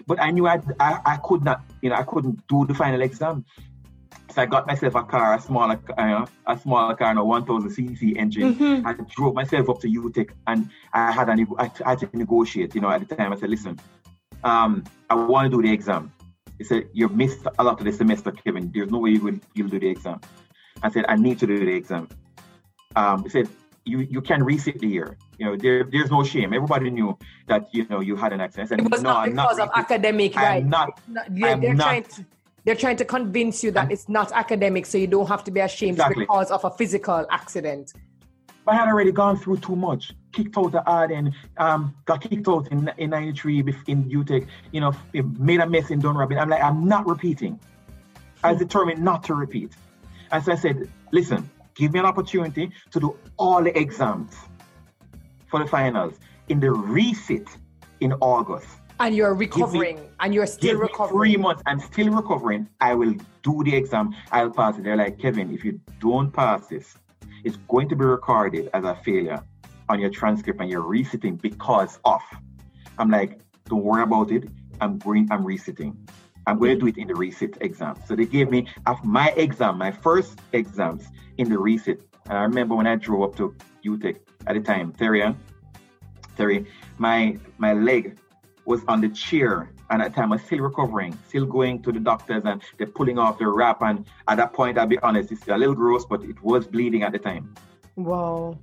But 0.06 0.20
I 0.20 0.30
knew 0.30 0.46
I, 0.46 0.60
I 0.78 1.00
I 1.06 1.16
could 1.16 1.42
not, 1.42 1.62
you 1.80 1.88
know, 1.88 1.96
I 1.96 2.02
couldn't 2.02 2.46
do 2.48 2.66
the 2.66 2.74
final 2.74 3.00
exam. 3.00 3.44
So 4.34 4.42
I 4.42 4.46
got 4.46 4.66
myself 4.66 4.96
a 4.96 5.04
car, 5.04 5.34
a 5.34 5.40
smaller, 5.40 5.80
uh, 5.96 6.26
a 6.46 6.58
smaller 6.58 6.94
car, 6.96 7.10
and 7.10 7.18
a 7.20 7.24
1000 7.24 7.70
cc 7.70 8.16
engine. 8.16 8.56
Mm-hmm. 8.56 8.86
I 8.86 8.94
drove 9.14 9.34
myself 9.34 9.70
up 9.70 9.80
to 9.80 9.88
UTech 9.88 10.30
and 10.48 10.68
I 10.92 11.12
had, 11.12 11.28
a, 11.28 11.46
I 11.56 11.70
had 11.86 12.00
to 12.00 12.08
negotiate. 12.12 12.74
You 12.74 12.80
know, 12.80 12.90
at 12.90 13.08
the 13.08 13.14
time 13.14 13.32
I 13.32 13.36
said, 13.36 13.48
listen, 13.48 13.78
um, 14.42 14.82
I 15.08 15.14
want 15.14 15.50
to 15.50 15.56
do 15.56 15.62
the 15.62 15.72
exam. 15.72 16.12
He 16.64 16.68
said, 16.68 16.88
You've 16.94 17.14
missed 17.14 17.46
a 17.58 17.62
lot 17.62 17.78
of 17.78 17.84
the 17.84 17.92
semester, 17.92 18.32
Kevin. 18.32 18.72
There's 18.72 18.90
no 18.90 18.98
way 18.98 19.10
you 19.10 19.20
will 19.20 19.38
you'll 19.52 19.68
do 19.68 19.78
the 19.78 19.88
exam. 19.88 20.18
I 20.82 20.88
said, 20.90 21.04
I 21.08 21.14
need 21.16 21.38
to 21.40 21.46
do 21.46 21.58
the 21.58 21.74
exam. 21.74 22.08
Um, 22.96 23.22
he 23.22 23.28
said, 23.28 23.48
you 23.84 23.98
you 23.98 24.22
can 24.22 24.40
resit 24.40 24.78
the 24.78 24.86
year. 24.86 25.18
You 25.36 25.44
know, 25.44 25.56
there 25.56 25.84
there's 25.84 26.10
no 26.10 26.24
shame. 26.24 26.54
Everybody 26.54 26.88
knew 26.88 27.18
that 27.48 27.68
you 27.74 27.86
know 27.90 28.00
you 28.00 28.16
had 28.16 28.32
an 28.32 28.40
accident. 28.40 28.68
I 28.68 28.68
said, 28.70 28.80
It 28.80 28.90
was 28.90 29.02
no, 29.02 29.10
not 29.12 29.26
because 29.26 29.58
not 29.58 29.68
of 29.68 29.70
academic, 29.74 30.38
I'm 30.38 30.42
right? 30.42 30.64
not. 30.64 31.00
Not- 31.06 31.26
they're, 31.28 31.50
I'm 31.50 31.60
they're 31.60 31.74
not. 31.74 31.84
trying 31.84 32.04
to 32.04 32.24
they're 32.64 32.80
trying 32.84 32.96
to 32.96 33.04
convince 33.04 33.62
you 33.62 33.70
that 33.72 33.92
it's 33.92 34.08
not 34.08 34.32
academic, 34.32 34.86
so 34.86 34.96
you 34.96 35.06
don't 35.06 35.28
have 35.28 35.44
to 35.44 35.50
be 35.50 35.60
ashamed 35.60 35.98
Exactly. 35.98 36.24
because 36.24 36.50
of 36.50 36.64
a 36.64 36.70
physical 36.70 37.26
accident. 37.30 37.92
But 38.64 38.74
I 38.74 38.78
had 38.78 38.88
already 38.88 39.12
gone 39.12 39.36
through 39.36 39.58
too 39.58 39.76
much. 39.76 40.12
Kicked 40.32 40.56
out 40.56 40.72
the 40.72 40.82
Ardenne, 40.86 41.34
um, 41.58 41.94
got 42.06 42.20
kicked 42.22 42.48
out 42.48 42.68
in 42.72 42.90
in 42.98 43.10
'93 43.10 43.58
in 43.86 44.10
UTech. 44.10 44.46
You 44.72 44.80
know, 44.80 44.92
made 45.38 45.60
a 45.60 45.68
mess 45.68 45.90
in 45.90 46.00
Dunrobin. 46.00 46.40
I'm 46.40 46.48
like, 46.48 46.62
I'm 46.62 46.88
not 46.88 47.06
repeating. 47.06 47.60
I 48.42 48.52
was 48.52 48.58
determined 48.58 49.02
not 49.02 49.24
to 49.24 49.34
repeat. 49.34 49.72
And 50.30 50.44
so 50.44 50.52
I 50.52 50.56
said, 50.56 50.90
listen, 51.12 51.48
give 51.74 51.92
me 51.92 51.98
an 51.98 52.06
opportunity 52.06 52.72
to 52.90 53.00
do 53.00 53.16
all 53.38 53.62
the 53.62 53.76
exams 53.78 54.34
for 55.46 55.60
the 55.60 55.66
finals 55.66 56.14
in 56.48 56.60
the 56.60 56.66
resit 56.66 57.48
in 58.00 58.12
August. 58.14 58.66
And 59.00 59.14
you're 59.14 59.34
recovering, 59.34 59.98
and 60.20 60.34
you're 60.34 60.46
still 60.46 60.74
me 60.74 60.82
recovering. 60.82 61.18
three 61.18 61.36
months. 61.36 61.62
I'm 61.66 61.80
still 61.80 62.10
recovering. 62.10 62.68
I 62.80 62.94
will 62.94 63.14
do 63.42 63.64
the 63.64 63.74
exam. 63.74 64.14
I'll 64.30 64.50
pass 64.50 64.78
it. 64.78 64.84
They're 64.84 64.96
like, 64.96 65.18
Kevin, 65.18 65.52
if 65.52 65.64
you 65.64 65.80
don't 66.00 66.30
pass 66.30 66.66
this, 66.68 66.96
it's 67.44 67.56
going 67.68 67.88
to 67.90 67.96
be 67.96 68.04
recorded 68.04 68.70
as 68.74 68.84
a 68.84 68.94
failure 68.96 69.42
on 69.88 70.00
your 70.00 70.10
transcript 70.10 70.60
and 70.60 70.70
you're 70.70 70.82
resitting 70.82 71.40
because 71.40 71.98
of. 72.04 72.22
I'm 72.98 73.10
like, 73.10 73.38
don't 73.66 73.84
worry 73.84 74.02
about 74.02 74.30
it. 74.30 74.44
I'm 74.80 74.98
going, 74.98 75.28
I'm 75.30 75.44
resitting. 75.44 75.96
I'm 76.46 76.58
going 76.58 76.78
to 76.78 76.80
do 76.80 76.86
it 76.88 76.98
in 76.98 77.08
the 77.08 77.14
resit 77.14 77.56
exam. 77.60 77.96
So 78.06 78.14
they 78.14 78.26
gave 78.26 78.50
me 78.50 78.66
of 78.86 79.02
my 79.04 79.30
exam, 79.30 79.78
my 79.78 79.90
first 79.90 80.40
exams 80.52 81.06
in 81.38 81.48
the 81.48 81.56
resit. 81.56 82.02
And 82.26 82.38
I 82.38 82.42
remember 82.42 82.74
when 82.74 82.86
I 82.86 82.96
drove 82.96 83.22
up 83.22 83.36
to 83.36 83.54
UTech 83.84 84.18
at 84.46 84.54
the 84.54 84.60
time, 84.60 84.92
Terry, 84.92 85.22
Terry, 86.36 86.66
my 86.98 87.38
my 87.58 87.72
leg 87.72 88.18
was 88.64 88.82
on 88.88 89.00
the 89.00 89.08
chair 89.10 89.70
and 89.90 90.02
at 90.02 90.10
the 90.10 90.16
time 90.16 90.32
I 90.32 90.36
was 90.36 90.44
still 90.44 90.60
recovering, 90.60 91.16
still 91.28 91.46
going 91.46 91.82
to 91.82 91.92
the 91.92 92.00
doctors 92.00 92.44
and 92.44 92.62
they're 92.78 92.86
pulling 92.86 93.18
off 93.18 93.38
the 93.38 93.46
wrap 93.48 93.82
and 93.82 94.04
at 94.28 94.36
that 94.36 94.52
point 94.52 94.78
I'll 94.78 94.86
be 94.86 94.98
honest, 95.00 95.32
it's 95.32 95.46
a 95.48 95.56
little 95.56 95.74
gross, 95.74 96.04
but 96.04 96.22
it 96.22 96.42
was 96.42 96.66
bleeding 96.66 97.02
at 97.02 97.12
the 97.12 97.18
time. 97.18 97.54
Wow. 97.96 98.58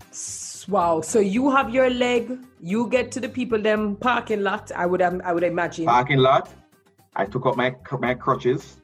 Wow. 0.68 1.02
So 1.02 1.19
you 1.19 1.49
have 1.52 1.73
your 1.73 1.89
leg, 1.89 2.38
you 2.60 2.88
get 2.89 3.11
to 3.14 3.19
the 3.19 3.30
people 3.30 3.61
them 3.61 3.95
parking 3.95 4.41
lot, 4.41 4.72
I 4.76 4.85
would 4.85 5.02
um, 5.02 5.22
I 5.23 5.34
would 5.34 5.43
imagine. 5.43 5.85
Parking 5.85 6.19
lot, 6.19 6.49
I 7.15 7.26
took 7.26 7.45
up 7.45 7.56
my 7.56 7.76
my 7.99 8.14
crutches, 8.14 8.77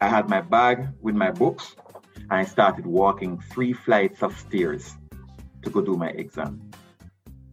I 0.00 0.08
had 0.08 0.28
my 0.28 0.40
bag 0.40 0.88
with 1.00 1.14
my 1.14 1.30
books, 1.30 1.76
and 2.16 2.32
I 2.32 2.44
started 2.44 2.86
walking 2.86 3.38
three 3.50 3.72
flights 3.72 4.22
of 4.22 4.36
stairs 4.38 4.96
to 5.62 5.70
go 5.70 5.80
do 5.80 5.96
my 5.96 6.08
exam. 6.08 6.70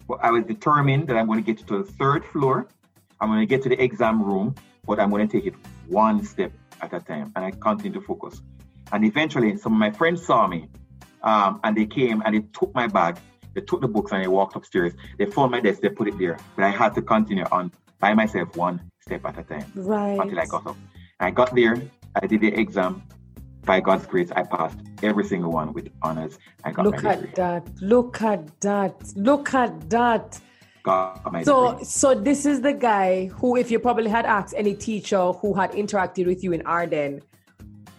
But 0.08 0.20
I 0.24 0.32
was 0.32 0.46
determined 0.46 1.08
that 1.08 1.18
I'm 1.18 1.28
going 1.28 1.44
to 1.44 1.54
get 1.54 1.66
to 1.68 1.84
the 1.84 1.84
third 1.84 2.26
floor. 2.26 2.68
I'm 3.22 3.30
going 3.30 3.40
to 3.40 3.46
get 3.46 3.62
to 3.64 3.70
the 3.70 3.82
exam 3.82 4.24
room, 4.24 4.56
but 4.86 5.00
I'm 5.00 5.10
going 5.10 5.28
to 5.28 5.32
take 5.32 5.46
it 5.46 5.56
one 5.88 6.24
step 6.24 6.52
at 6.82 6.94
a 6.94 7.00
time. 7.00 7.32
And 7.36 7.46
I 7.46 7.52
continued 7.52 7.96
to 7.96 8.02
focus. 8.02 8.42
And 8.92 9.06
eventually, 9.06 9.58
some 9.58 9.74
of 9.74 9.80
my 9.80 9.92
friends 9.92 10.26
saw 10.26 10.48
me 10.48 10.68
um, 11.24 11.60
and 11.64 11.76
they 11.76 11.86
came 11.86 12.22
and 12.26 12.36
they 12.36 12.42
took 12.58 12.74
my 12.74 12.88
bag, 12.88 13.18
they 13.54 13.62
took 13.62 13.82
the 13.82 13.88
books 13.88 14.12
and 14.12 14.24
they 14.24 14.28
walked 14.28 14.56
upstairs. 14.56 14.94
They 15.18 15.26
found 15.26 15.52
my 15.52 15.60
desk, 15.60 15.82
they 15.82 15.90
put 15.90 16.08
it 16.08 16.18
there. 16.18 16.38
But 16.56 16.66
I 16.66 16.70
had 16.70 16.96
to 16.96 17.02
continue 17.02 17.46
on 17.52 17.72
by 18.00 18.14
myself, 18.14 18.56
one 18.56 18.82
step 19.02 19.26
at 19.26 19.38
a 19.38 19.44
time 19.44 19.66
right. 19.76 20.20
until 20.20 20.40
I 20.40 20.46
got 20.46 20.66
up. 20.68 20.78
I 21.20 21.32
got 21.32 21.54
there, 21.54 21.82
I 22.16 22.26
did 22.26 22.42
the 22.42 22.48
exam. 22.48 23.04
By 23.66 23.82
God's 23.82 24.08
grace, 24.08 24.32
I 24.32 24.44
passed 24.44 24.80
every 25.04 25.26
single 25.26 25.52
one 25.52 25.74
with 25.74 25.90
honors. 26.02 26.40
I 26.64 26.72
got 26.72 26.86
Look 26.86 27.04
my 27.04 27.16
degree. 27.16 27.30
at 27.30 27.36
that. 27.36 27.82
Look 27.82 28.22
at 28.22 28.62
that. 28.62 29.14
Look 29.16 29.54
at 29.54 29.90
that. 29.90 30.40
So, 31.44 31.80
so 31.84 32.16
this 32.16 32.46
is 32.46 32.62
the 32.62 32.74
guy 32.74 33.28
who, 33.28 33.56
if 33.56 33.72
you 33.72 33.80
probably 33.80 34.10
had 34.10 34.26
asked 34.26 34.54
any 34.58 34.74
teacher 34.74 35.32
who 35.34 35.54
had 35.54 35.72
interacted 35.72 36.26
with 36.26 36.44
you 36.44 36.52
in 36.54 36.62
Ardenne, 36.62 37.22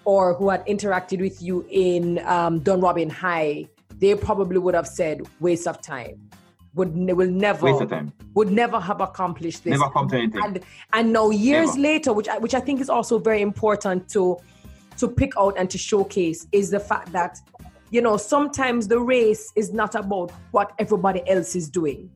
or 0.04 0.34
who 0.34 0.48
had 0.48 0.66
interacted 0.66 1.20
with 1.20 1.42
you 1.42 1.66
in 1.70 2.18
um, 2.26 2.60
Dunrobin 2.60 3.10
High, 3.10 3.66
they 3.98 4.14
probably 4.14 4.58
would 4.58 4.74
have 4.74 4.88
said 4.88 5.22
waste 5.40 5.68
of 5.68 5.80
time. 5.82 6.30
Would 6.74 6.94
will 6.94 7.30
never 7.30 7.66
Waste 7.66 7.82
of 7.82 7.90
time. 7.90 8.12
would 8.34 8.50
never 8.52 8.78
have 8.78 9.00
accomplished 9.00 9.64
this. 9.64 9.78
Never 9.78 9.90
come 9.90 10.08
to 10.08 10.16
anything. 10.16 10.40
And 10.42 10.60
and 10.92 11.12
now 11.12 11.30
years 11.30 11.70
Never. 11.70 11.80
later, 11.80 12.12
which 12.12 12.28
I, 12.28 12.38
which 12.38 12.54
I 12.54 12.60
think 12.60 12.80
is 12.80 12.88
also 12.88 13.18
very 13.18 13.42
important 13.42 14.08
to 14.10 14.38
to 14.98 15.08
pick 15.08 15.32
out 15.36 15.54
and 15.58 15.68
to 15.68 15.78
showcase 15.78 16.46
is 16.52 16.70
the 16.70 16.78
fact 16.78 17.10
that 17.10 17.40
you 17.90 18.00
know 18.00 18.16
sometimes 18.16 18.86
the 18.86 19.00
race 19.00 19.52
is 19.56 19.72
not 19.72 19.96
about 19.96 20.30
what 20.52 20.72
everybody 20.78 21.28
else 21.28 21.56
is 21.56 21.68
doing 21.68 22.08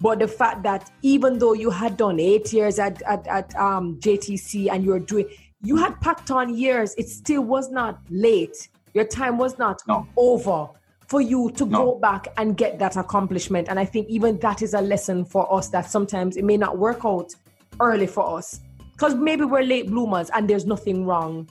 but 0.00 0.18
the 0.18 0.28
fact 0.28 0.62
that 0.62 0.90
even 1.02 1.38
though 1.38 1.52
you 1.52 1.70
had 1.70 1.96
done 1.96 2.18
eight 2.18 2.52
years 2.52 2.78
at, 2.78 3.02
at, 3.02 3.26
at 3.26 3.54
um, 3.56 3.96
JTC 4.00 4.70
and 4.70 4.82
you 4.84 4.90
were 4.90 4.98
doing, 5.00 5.26
you 5.62 5.76
had 5.76 6.00
packed 6.00 6.30
on 6.30 6.56
years, 6.56 6.94
it 6.96 7.08
still 7.08 7.42
was 7.42 7.70
not 7.70 8.00
late. 8.08 8.68
Your 8.94 9.04
time 9.04 9.36
was 9.36 9.58
not 9.58 9.82
No. 9.86 10.06
over 10.16 10.68
for 11.06 11.20
you 11.20 11.50
to 11.52 11.66
No. 11.66 11.78
go 11.84 11.98
back 11.98 12.28
and 12.38 12.56
get 12.56 12.78
that 12.78 12.96
accomplishment. 12.96 13.68
And 13.68 13.78
I 13.78 13.84
think 13.84 14.08
even 14.08 14.38
that 14.38 14.62
is 14.62 14.74
a 14.74 14.80
lesson 14.80 15.24
for 15.24 15.52
us 15.52 15.68
that 15.68 15.90
sometimes 15.90 16.36
it 16.36 16.44
may 16.44 16.56
not 16.56 16.78
work 16.78 17.04
out 17.04 17.34
early 17.78 18.06
for 18.06 18.38
us 18.38 18.60
because 18.92 19.14
maybe 19.14 19.44
we're 19.44 19.62
late 19.62 19.88
bloomers 19.88 20.30
and 20.30 20.48
there's 20.48 20.66
nothing 20.66 21.04
wrong 21.04 21.48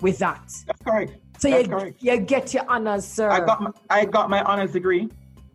with 0.00 0.18
that. 0.18 0.40
That's 0.66 0.82
correct. 0.84 1.12
So 1.38 1.50
That's 1.50 1.68
you, 1.68 1.68
correct. 1.74 2.02
you 2.02 2.16
get 2.18 2.54
your 2.54 2.64
honors, 2.68 3.04
sir. 3.06 3.30
I 3.30 3.40
got 3.40 3.60
my, 3.62 3.70
I 3.90 4.04
got 4.04 4.30
my 4.30 4.42
honors 4.42 4.72
degree, 4.72 5.08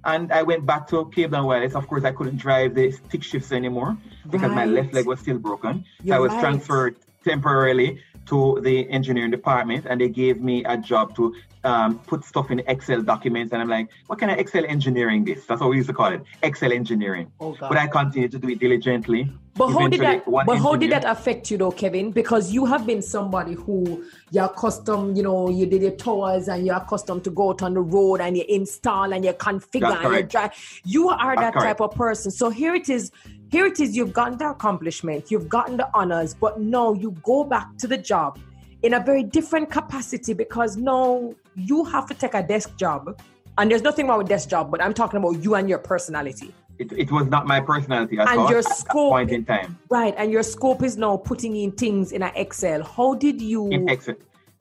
and 0.06 0.32
I 0.32 0.44
went 0.44 0.66
back 0.66 0.88
to 0.90 1.10
Cable 1.10 1.38
and 1.38 1.48
Wireless. 1.48 1.76
Of 1.76 1.88
course, 1.88 2.04
I 2.04 2.12
couldn't 2.12 2.38
drive 2.38 2.76
the 2.76 2.92
stick 2.92 3.24
shifts 3.24 3.52
anymore 3.52 3.98
because 4.30 4.52
my 4.52 4.66
left 4.66 4.94
leg 4.94 5.06
was 5.06 5.20
still 5.20 5.38
broken. 5.38 5.86
So 6.00 6.06
You're 6.06 6.16
I 6.16 6.20
was 6.20 6.32
right. 6.32 6.42
transferred 6.42 6.98
temporarily 7.24 8.00
to 8.28 8.60
the 8.62 8.90
engineering 8.90 9.32
department, 9.32 9.86
and 9.88 10.00
they 10.00 10.10
gave 10.10 10.42
me 10.42 10.64
a 10.66 10.78
job 10.78 11.16
to 11.16 11.36
um, 11.64 12.00
put 12.00 12.24
stuff 12.24 12.52
in 12.52 12.60
Excel 12.68 13.02
documents. 13.02 13.54
And 13.54 13.62
I'm 13.62 13.70
like, 13.70 13.90
what 14.08 14.20
kind 14.20 14.32
of 14.32 14.38
Excel 14.38 14.66
engineering 14.66 15.24
this? 15.24 15.46
That's 15.46 15.62
what 15.62 15.70
we 15.70 15.78
used 15.78 15.90
to 15.90 15.94
call 15.94 16.12
it, 16.12 16.24
Excel 16.42 16.72
engineering. 16.72 17.32
Oh, 17.40 17.56
But 17.60 17.78
I 17.78 17.88
continue 17.88 18.30
to 18.30 18.40
do 18.40 18.50
it 18.50 18.60
diligently. 18.60 19.32
But 19.56 19.68
how 19.68 19.88
did 19.88 20.02
that? 20.02 20.28
one 20.28 20.46
But 20.48 20.58
how 20.58 20.76
did 20.76 20.92
that 20.92 21.06
affect 21.06 21.52
you, 21.52 21.58
though, 21.58 21.72
Kevin? 21.72 22.12
Because 22.12 22.52
you 22.52 22.66
have 22.66 22.88
been 22.88 23.04
somebody 23.04 23.54
who 23.54 24.04
you're 24.32 24.46
accustomed. 24.46 25.16
You 25.16 25.24
know, 25.24 25.50
you 25.50 25.68
did 25.68 25.84
your 25.84 25.92
tours 25.92 26.48
and 26.48 26.66
you're 26.66 26.76
accustomed 26.76 27.24
to 27.26 27.30
go 27.30 27.52
out 27.52 27.62
on 27.62 27.76
the 27.76 27.82
road 27.82 28.20
and 28.22 28.36
you 28.36 28.46
install 28.50 29.14
and 29.14 29.24
you 29.24 29.34
configure 29.34 30.04
and 30.04 30.16
you 30.16 30.24
drive. 30.24 30.52
You 30.86 31.10
are 31.10 31.36
that 31.36 31.54
That's 31.54 31.66
type 31.66 31.82
of 31.82 31.92
person. 31.92 32.32
So 32.32 32.50
here 32.50 32.74
it 32.74 32.90
is. 32.90 33.12
Here 33.52 33.68
it 33.68 33.80
is. 33.80 33.96
You've 33.96 34.14
gotten 34.14 34.40
the 34.40 34.50
accomplishment. 34.50 35.30
You've 35.30 35.50
gotten 35.50 35.78
the 35.78 35.88
honors. 35.94 36.34
But 36.34 36.60
now 36.60 36.94
you 36.94 37.12
go 37.22 37.44
back 37.44 37.78
to 37.78 37.88
the 37.88 37.98
job 37.98 38.40
in 38.82 38.96
a 38.96 39.00
very 39.00 39.22
different 39.22 39.70
capacity 39.70 40.34
because 40.34 40.78
now 40.78 41.34
you 41.56 41.84
have 41.86 42.06
to 42.08 42.14
take 42.14 42.34
a 42.34 42.44
desk 42.44 42.76
job. 42.78 43.20
And 43.58 43.70
there's 43.70 43.84
nothing 43.84 44.08
wrong 44.08 44.18
with 44.18 44.28
desk 44.28 44.50
job, 44.50 44.72
but 44.72 44.82
I'm 44.82 44.94
talking 44.94 45.18
about 45.18 45.44
you 45.44 45.56
and 45.56 45.70
your 45.70 45.78
personality. 45.78 46.54
It, 46.80 46.92
it 46.94 47.12
was 47.12 47.28
not 47.28 47.46
my 47.46 47.60
personality 47.60 48.18
at 48.18 48.30
And 48.30 48.40
all 48.40 48.50
your 48.50 48.60
at 48.60 48.66
scope- 48.66 49.12
point 49.12 49.32
in 49.32 49.46
time. 49.46 49.78
Right, 49.90 50.16
and 50.18 50.32
your 50.32 50.42
scope 50.42 50.82
is 50.82 50.98
now 50.98 51.18
putting 51.18 51.56
in 51.56 51.72
things 51.72 52.12
in 52.12 52.24
an 52.24 52.32
Excel. 52.36 52.84
How 52.84 53.14
did 53.14 53.40
you 53.42 53.70
In 53.70 53.88
Excel. 53.90 54.16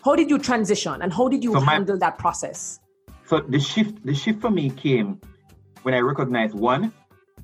how 0.05 0.15
did 0.15 0.29
you 0.29 0.39
transition 0.39 1.01
and 1.01 1.11
how 1.13 1.29
did 1.29 1.43
you 1.43 1.53
So 1.55 1.61
my- 1.61 1.73
handle 1.73 1.97
that 1.99 2.19
process? 2.19 2.81
So 3.25 3.41
the 3.41 3.59
shift, 3.59 4.05
the 4.05 4.15
shift 4.15 4.43
for 4.43 4.51
me 4.51 4.69
came 4.69 5.21
when 5.85 5.95
I 5.95 6.01
recognized 6.01 6.55
one, 6.55 6.93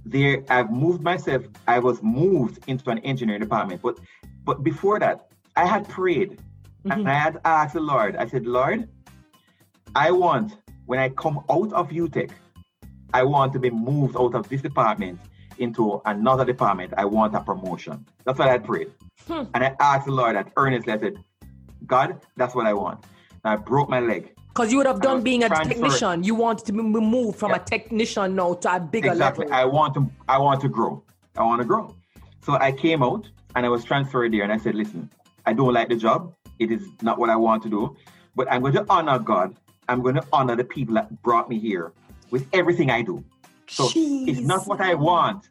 there 0.04 0.44
I've 0.50 0.70
moved 0.70 1.02
myself. 1.02 1.44
I 1.66 1.78
was 1.78 2.02
moved 2.02 2.62
into 2.66 2.90
an 2.90 2.98
engineering 2.98 3.40
department, 3.40 3.80
but 3.80 3.98
but 4.44 4.62
before 4.62 4.98
that, 5.00 5.28
I 5.56 5.64
had 5.64 5.88
prayed 5.88 6.40
and 6.84 6.92
mm-hmm. 6.92 7.06
I 7.08 7.14
had 7.14 7.40
asked 7.44 7.74
the 7.74 7.80
Lord. 7.80 8.16
I 8.16 8.26
said, 8.26 8.46
Lord, 8.46 8.88
I 9.98 10.12
want 10.12 10.56
when 10.86 11.00
I 11.00 11.08
come 11.08 11.38
out 11.50 11.72
of 11.72 11.88
UTech, 11.88 12.30
I 13.12 13.24
want 13.24 13.52
to 13.54 13.58
be 13.58 13.68
moved 13.68 14.16
out 14.16 14.34
of 14.36 14.48
this 14.48 14.62
department 14.62 15.18
into 15.58 16.00
another 16.04 16.44
department. 16.44 16.94
I 16.96 17.04
want 17.04 17.34
a 17.34 17.40
promotion. 17.40 18.06
That's 18.24 18.38
what 18.38 18.48
I 18.48 18.58
prayed, 18.58 18.92
hmm. 19.26 19.42
and 19.54 19.64
I 19.64 19.74
asked 19.80 20.06
the 20.06 20.12
Lord 20.12 20.36
that 20.36 20.52
earnestly. 20.56 20.92
I 20.92 20.98
said, 21.00 21.16
God, 21.84 22.20
that's 22.36 22.54
what 22.54 22.66
I 22.66 22.74
want. 22.74 23.04
And 23.42 23.54
I 23.54 23.56
broke 23.56 23.88
my 23.88 23.98
leg. 23.98 24.32
Because 24.50 24.70
you 24.70 24.78
would 24.78 24.86
have 24.86 25.00
done 25.00 25.22
being 25.22 25.42
a 25.42 25.48
technician. 25.48 26.22
You 26.22 26.36
wanted 26.36 26.64
to 26.66 26.72
be 26.72 26.82
moved 26.82 27.36
from 27.40 27.50
Yeah. 27.50 27.56
a 27.56 27.64
technician 27.74 28.36
now 28.36 28.54
to 28.54 28.76
a 28.76 28.78
bigger 28.78 29.10
exactly. 29.10 29.46
level. 29.46 29.60
I 29.60 29.64
want 29.64 29.94
to 29.94 30.08
I 30.28 30.38
want 30.38 30.60
to 30.60 30.68
grow. 30.68 31.02
I 31.36 31.42
want 31.42 31.60
to 31.60 31.66
grow. 31.66 31.84
So 32.46 32.52
I 32.68 32.70
came 32.70 33.02
out 33.02 33.24
and 33.56 33.66
I 33.66 33.68
was 33.68 33.82
transferred 33.84 34.32
there 34.32 34.44
and 34.44 34.52
I 34.52 34.58
said, 34.58 34.76
listen, 34.76 35.10
I 35.44 35.54
don't 35.54 35.74
like 35.74 35.88
the 35.88 35.96
job. 35.96 36.34
It 36.60 36.70
is 36.70 36.82
not 37.02 37.18
what 37.18 37.30
I 37.30 37.36
want 37.46 37.64
to 37.64 37.68
do. 37.68 37.96
but 38.36 38.46
I'm 38.52 38.60
going 38.62 38.74
to 38.74 38.86
honor 38.88 39.18
God. 39.18 39.56
I'm 39.88 40.02
going 40.02 40.14
to 40.16 40.24
honor 40.32 40.54
the 40.54 40.64
people 40.64 40.94
that 40.94 41.22
brought 41.22 41.48
me 41.48 41.58
here 41.58 41.92
with 42.30 42.46
everything 42.52 42.90
I 42.90 43.02
do. 43.02 43.24
So 43.68 43.84
Jeez. 43.84 44.28
it's 44.28 44.40
not 44.40 44.66
what 44.66 44.80
I 44.80 44.94
want. 44.94 45.48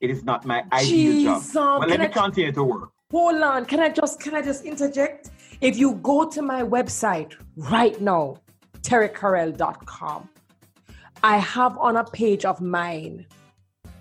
It 0.00 0.10
is 0.10 0.22
not 0.24 0.44
my 0.44 0.64
ideal 0.72 1.36
Jeez, 1.38 1.52
job. 1.52 1.80
But 1.80 1.88
let 1.88 2.00
me 2.00 2.06
I, 2.06 2.08
continue 2.08 2.52
to 2.52 2.64
work. 2.64 2.90
Hold 3.10 3.42
on. 3.42 3.64
Can 3.64 3.80
I 3.80 3.88
just 3.88 4.20
can 4.20 4.34
I 4.34 4.42
just 4.42 4.64
interject? 4.64 5.30
If 5.60 5.78
you 5.78 5.94
go 5.94 6.28
to 6.28 6.42
my 6.42 6.62
website 6.62 7.34
right 7.56 7.98
now, 8.00 8.38
terricarell.com, 8.82 10.28
I 11.22 11.36
have 11.38 11.78
on 11.78 11.96
a 11.96 12.04
page 12.04 12.44
of 12.44 12.60
mine. 12.60 13.26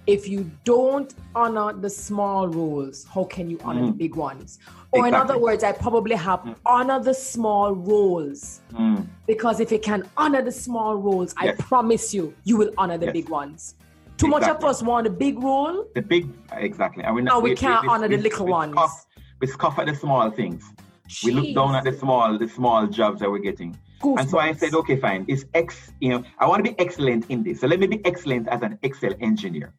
If 0.07 0.27
you 0.27 0.51
don't 0.65 1.13
honor 1.33 1.71
the 1.71 1.89
small 1.89 2.49
roles, 2.49 3.05
how 3.05 3.23
can 3.23 3.49
you 3.49 3.57
honor 3.63 3.83
mm. 3.83 3.87
the 3.87 3.93
big 3.93 4.15
ones? 4.15 4.59
Or 4.93 5.07
exactly. 5.07 5.07
in 5.07 5.15
other 5.15 5.37
words, 5.39 5.63
I 5.63 5.71
probably 5.71 6.15
have 6.15 6.41
mm. 6.41 6.55
honor 6.65 6.99
the 7.01 7.15
small 7.15 7.73
roles. 7.73 8.61
Mm. 8.73 9.07
Because 9.25 9.59
if 9.59 9.71
you 9.71 9.79
can 9.79 10.07
honor 10.17 10.43
the 10.43 10.51
small 10.51 10.95
roles, 10.95 11.33
yes. 11.41 11.57
I 11.59 11.61
promise 11.61 12.13
you, 12.13 12.33
you 12.43 12.57
will 12.57 12.71
honor 12.77 12.99
the 12.99 13.07
yes. 13.07 13.13
big 13.13 13.29
ones. 13.29 13.75
Too 14.17 14.27
exactly. 14.27 14.47
much 14.47 14.57
of 14.57 14.63
us 14.63 14.83
want 14.83 15.07
a 15.07 15.09
big 15.09 15.39
role. 15.39 15.87
The 15.95 16.01
big, 16.03 16.29
exactly. 16.51 17.03
And 17.03 17.15
we, 17.15 17.21
no, 17.23 17.39
we, 17.39 17.51
we 17.51 17.55
can't 17.55 17.81
we, 17.81 17.89
honor 17.89 18.07
the 18.07 18.17
little 18.17 18.45
ones. 18.45 18.73
Scoff, 18.73 19.05
we 19.41 19.47
scoff 19.47 19.79
at 19.79 19.87
the 19.87 19.95
small 19.95 20.29
things. 20.29 20.63
Jeez. 21.09 21.23
We 21.25 21.31
look 21.31 21.55
down 21.55 21.75
at 21.75 21.85
the 21.85 21.97
small, 21.97 22.37
the 22.37 22.47
small 22.47 22.85
jobs 22.85 23.21
that 23.21 23.31
we're 23.31 23.39
getting. 23.39 23.75
Goosebumps. 23.99 24.19
And 24.19 24.29
so 24.29 24.37
I 24.37 24.53
said, 24.53 24.75
okay, 24.75 24.97
fine. 24.97 25.25
It's 25.27 25.45
X, 25.55 25.91
you 25.99 26.09
know, 26.09 26.23
I 26.37 26.45
want 26.45 26.63
to 26.63 26.71
be 26.71 26.79
excellent 26.79 27.25
in 27.29 27.41
this. 27.41 27.61
So 27.61 27.67
let 27.67 27.79
me 27.79 27.87
be 27.87 28.05
excellent 28.05 28.47
as 28.49 28.61
an 28.61 28.77
Excel 28.83 29.13
engineer. 29.21 29.73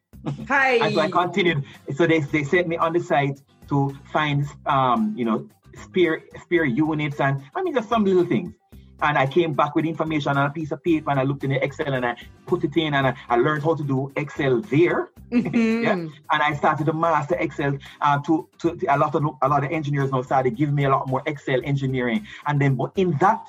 Hi. 0.47 0.73
and 0.83 0.93
so 0.93 0.99
I 0.99 1.09
continued. 1.09 1.63
So 1.95 2.05
they, 2.05 2.19
they 2.19 2.43
sent 2.43 2.67
me 2.67 2.75
on 2.75 2.91
the 2.91 2.99
site 2.99 3.41
to 3.69 3.97
find, 4.11 4.45
um, 4.65 5.13
you 5.15 5.25
know, 5.25 5.47
spare 5.75 6.23
spare 6.41 6.65
units 6.65 7.19
and 7.19 7.41
I 7.55 7.61
mean, 7.61 7.73
just 7.73 7.89
some 7.89 8.05
little 8.05 8.25
things. 8.25 8.53
And 9.01 9.17
I 9.17 9.27
came 9.27 9.53
back 9.53 9.75
with 9.75 9.85
information 9.85 10.37
on 10.37 10.45
a 10.45 10.49
piece 10.49 10.71
of 10.71 10.81
paper 10.81 11.11
and 11.11 11.19
I 11.19 11.23
looked 11.23 11.43
in 11.43 11.49
the 11.49 11.61
Excel 11.61 11.93
and 11.93 12.05
I 12.05 12.15
put 12.45 12.63
it 12.63 12.77
in 12.77 12.93
and 12.93 13.07
I, 13.07 13.15
I 13.27 13.35
learned 13.35 13.63
how 13.63 13.75
to 13.75 13.83
do 13.83 14.11
Excel 14.15 14.61
there. 14.61 15.09
Mm-hmm. 15.31 15.83
yeah? 15.83 15.91
And 15.91 16.11
I 16.31 16.53
started 16.55 16.85
to 16.85 16.93
master 16.93 17.35
Excel 17.35 17.77
uh, 17.99 18.19
to, 18.21 18.47
to, 18.59 18.75
to, 18.77 18.95
a 18.95 18.97
lot 18.97 19.13
of 19.13 19.23
a 19.41 19.47
lot 19.49 19.65
of 19.65 19.71
engineers 19.71 20.11
now 20.11 20.21
started 20.21 20.55
giving 20.55 20.75
me 20.75 20.85
a 20.85 20.89
lot 20.89 21.07
more 21.09 21.21
Excel 21.25 21.59
engineering. 21.65 22.25
And 22.47 22.59
then 22.61 22.75
but 22.75 22.93
in 22.95 23.11
that 23.17 23.45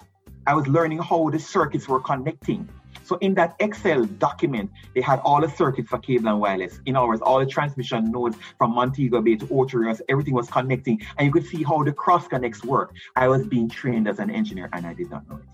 I 0.48 0.54
was 0.54 0.66
learning 0.68 0.98
how 0.98 1.28
the 1.30 1.38
circuits 1.38 1.88
were 1.88 2.00
connecting. 2.00 2.68
So 3.06 3.16
in 3.18 3.34
that 3.34 3.54
Excel 3.60 4.04
document, 4.04 4.68
they 4.94 5.00
had 5.00 5.20
all 5.20 5.40
the 5.40 5.48
circuits 5.48 5.88
for 5.88 5.98
cable 5.98 6.28
and 6.28 6.40
wireless. 6.40 6.80
In 6.86 6.96
other 6.96 7.06
words, 7.06 7.22
all 7.22 7.38
the 7.38 7.46
transmission 7.46 8.10
nodes 8.10 8.36
from 8.58 8.74
Montego 8.74 9.22
Bay 9.22 9.36
to 9.36 9.46
Ocho 9.48 9.94
everything 10.08 10.34
was 10.34 10.50
connecting, 10.50 11.00
and 11.16 11.26
you 11.26 11.32
could 11.32 11.46
see 11.46 11.62
how 11.62 11.84
the 11.84 11.92
cross 11.92 12.26
connects 12.26 12.64
work. 12.64 12.92
I 13.14 13.28
was 13.28 13.46
being 13.46 13.68
trained 13.68 14.08
as 14.08 14.18
an 14.18 14.28
engineer, 14.28 14.68
and 14.72 14.84
I 14.84 14.92
did 14.92 15.08
not 15.08 15.28
know 15.28 15.36
it. 15.36 15.44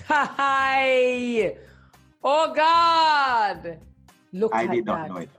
Hi! 0.04 1.56
Oh 2.22 2.52
God! 2.54 3.78
Look 4.34 4.54
I 4.54 4.66
did 4.66 4.84
not 4.84 5.08
that. 5.08 5.08
know 5.08 5.20
it. 5.20 5.30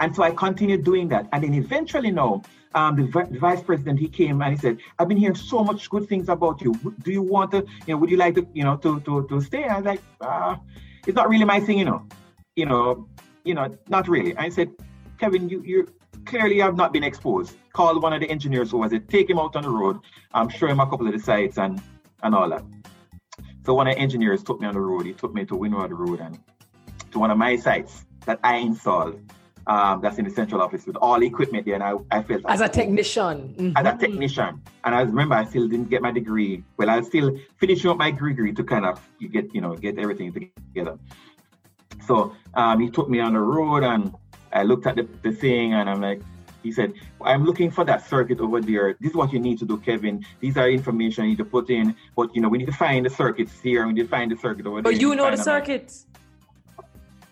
And 0.00 0.14
so 0.14 0.24
I 0.24 0.32
continued 0.32 0.84
doing 0.84 1.08
that. 1.08 1.28
And 1.32 1.44
then 1.44 1.54
eventually 1.54 2.10
now, 2.10 2.42
um, 2.74 2.96
the, 2.96 3.26
the, 3.30 3.38
vice 3.38 3.62
president, 3.62 3.98
he 3.98 4.08
came 4.08 4.42
and 4.42 4.52
he 4.52 4.60
said, 4.60 4.78
I've 4.98 5.08
been 5.08 5.16
hearing 5.16 5.36
so 5.36 5.64
much 5.64 5.88
good 5.88 6.08
things 6.08 6.28
about 6.28 6.60
you. 6.60 6.74
Do 7.02 7.12
you 7.12 7.22
want 7.22 7.52
to, 7.52 7.58
you 7.86 7.94
know, 7.94 7.96
would 7.96 8.10
you 8.10 8.18
like 8.18 8.34
to, 8.34 8.46
you 8.52 8.64
know, 8.64 8.76
to, 8.76 9.00
to, 9.00 9.26
to 9.28 9.40
stay? 9.40 9.64
I 9.64 9.76
was 9.76 9.86
like, 9.86 10.02
uh, 10.20 10.56
it's 11.06 11.16
not 11.16 11.28
really 11.28 11.44
my 11.44 11.60
thing, 11.60 11.78
you 11.78 11.84
know. 11.84 12.06
You 12.56 12.66
know, 12.66 13.08
you 13.44 13.54
know, 13.54 13.76
not 13.88 14.08
really. 14.08 14.36
I 14.36 14.48
said, 14.48 14.70
Kevin, 15.18 15.48
you 15.48 15.62
you 15.64 15.88
clearly 16.24 16.58
have 16.58 16.76
not 16.76 16.92
been 16.92 17.04
exposed. 17.04 17.56
Call 17.72 18.00
one 18.00 18.12
of 18.12 18.20
the 18.20 18.28
engineers 18.30 18.70
who 18.70 18.78
was 18.78 18.92
it, 18.92 19.08
take 19.08 19.30
him 19.30 19.38
out 19.38 19.54
on 19.56 19.62
the 19.62 19.70
road, 19.70 19.98
um, 20.34 20.48
show 20.48 20.66
him 20.66 20.80
a 20.80 20.86
couple 20.88 21.06
of 21.06 21.12
the 21.12 21.18
sites 21.18 21.58
and 21.58 21.80
and 22.22 22.34
all 22.34 22.48
that. 22.48 22.64
So 23.64 23.74
one 23.74 23.88
of 23.88 23.94
the 23.94 24.00
engineers 24.00 24.42
took 24.42 24.60
me 24.60 24.66
on 24.66 24.74
the 24.74 24.80
road. 24.80 25.06
He 25.06 25.12
took 25.12 25.34
me 25.34 25.44
to 25.46 25.56
Windward 25.56 25.92
Road 25.92 26.20
and 26.20 26.38
to 27.12 27.18
one 27.18 27.30
of 27.30 27.38
my 27.38 27.56
sites 27.56 28.04
that 28.24 28.38
I 28.42 28.56
installed. 28.56 29.20
Um, 29.68 30.00
that's 30.00 30.16
in 30.18 30.24
the 30.24 30.30
central 30.30 30.62
office 30.62 30.86
with 30.86 30.94
all 30.96 31.20
equipment 31.22 31.66
there, 31.66 31.74
and 31.74 31.82
I, 31.82 31.94
I 32.12 32.22
felt 32.22 32.42
as 32.46 32.60
a 32.60 32.68
technician. 32.68 33.52
Mm-hmm. 33.58 33.76
As 33.76 33.94
a 33.94 33.98
technician, 33.98 34.62
and 34.84 34.94
I 34.94 35.00
remember 35.00 35.34
I 35.34 35.44
still 35.44 35.66
didn't 35.66 35.90
get 35.90 36.02
my 36.02 36.12
degree. 36.12 36.62
Well, 36.76 36.88
I 36.88 36.98
was 36.98 37.08
still 37.08 37.36
finishing 37.56 37.90
up 37.90 37.96
my 37.96 38.12
degree 38.12 38.52
to 38.52 38.62
kind 38.62 38.86
of 38.86 39.00
you 39.18 39.28
get 39.28 39.52
you 39.52 39.60
know 39.60 39.74
get 39.74 39.98
everything 39.98 40.32
together. 40.32 40.96
So 42.06 42.36
um, 42.54 42.78
he 42.78 42.90
took 42.90 43.10
me 43.10 43.18
on 43.18 43.32
the 43.32 43.40
road, 43.40 43.82
and 43.82 44.14
I 44.52 44.62
looked 44.62 44.86
at 44.86 44.94
the, 44.94 45.08
the 45.22 45.32
thing, 45.32 45.74
and 45.74 45.90
I'm 45.90 46.00
like, 46.00 46.20
he 46.62 46.72
said, 46.72 46.94
I'm 47.20 47.44
looking 47.44 47.70
for 47.70 47.84
that 47.84 48.06
circuit 48.06 48.40
over 48.40 48.60
there. 48.60 48.96
This 49.00 49.10
is 49.10 49.16
what 49.16 49.32
you 49.32 49.38
need 49.38 49.58
to 49.60 49.64
do, 49.64 49.78
Kevin. 49.78 50.24
These 50.40 50.56
are 50.56 50.68
information 50.68 51.24
you 51.24 51.30
need 51.30 51.38
to 51.38 51.44
put 51.44 51.70
in. 51.70 51.94
But 52.16 52.34
you 52.34 52.40
know, 52.40 52.48
we 52.48 52.58
need 52.58 52.66
to 52.66 52.72
find 52.72 53.06
the 53.06 53.10
circuits 53.10 53.60
here. 53.60 53.86
We 53.86 53.92
need 53.92 54.02
to 54.02 54.08
find 54.08 54.30
the 54.30 54.36
circuit 54.36 54.66
over 54.66 54.82
there. 54.82 54.92
But 54.92 55.00
you 55.00 55.14
know 55.14 55.30
the 55.30 55.36
circuits. 55.36 56.06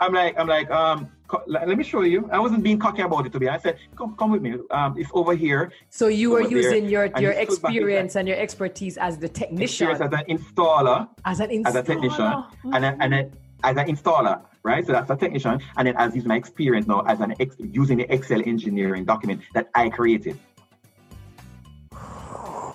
I'm 0.01 0.13
like, 0.13 0.39
I'm 0.39 0.47
like, 0.47 0.71
um, 0.71 1.11
let 1.47 1.69
me 1.69 1.85
show 1.85 2.03
you. 2.03 2.29
I 2.31 2.39
wasn't 2.39 2.63
being 2.63 2.79
cocky 2.79 3.03
about 3.03 3.27
it 3.27 3.33
to 3.33 3.41
be. 3.41 3.49
I 3.49 3.59
said, 3.59 3.79
come, 3.97 4.15
come 4.17 4.31
with 4.31 4.43
me. 4.43 4.55
Um, 4.71 4.95
it's 4.99 5.11
over 5.13 5.35
here. 5.35 5.73
So 5.91 6.09
you 6.09 6.31
were 6.31 6.43
using 6.43 6.89
your 6.89 7.07
your 7.19 7.33
experience 7.33 8.17
and 8.17 8.29
your 8.29 8.37
expertise 8.37 8.97
as 8.99 9.19
the 9.19 9.29
technician, 9.29 9.89
as 9.89 10.01
an 10.01 10.11
installer, 10.29 11.09
as 11.25 11.41
an 11.41 11.51
installer, 11.51 11.67
as 11.67 11.75
a 11.77 11.83
technician, 11.83 12.25
mm-hmm. 12.25 12.75
and 12.75 12.85
a, 12.85 12.97
and 13.01 13.15
a, 13.15 13.31
as 13.65 13.77
an 13.77 13.87
installer, 13.87 14.43
right? 14.63 14.87
So 14.87 14.93
that's 14.93 15.11
a 15.11 15.17
technician, 15.17 15.61
and 15.77 15.89
then 15.89 15.97
as 15.97 16.15
is 16.15 16.25
my 16.25 16.37
experience 16.37 16.87
now 16.87 17.01
as 17.07 17.21
an 17.21 17.35
ex, 17.41 17.57
using 17.59 17.99
the 17.99 18.13
Excel 18.13 18.43
engineering 18.45 19.05
document 19.05 19.41
that 19.55 19.71
I 19.75 19.89
created 19.89 20.39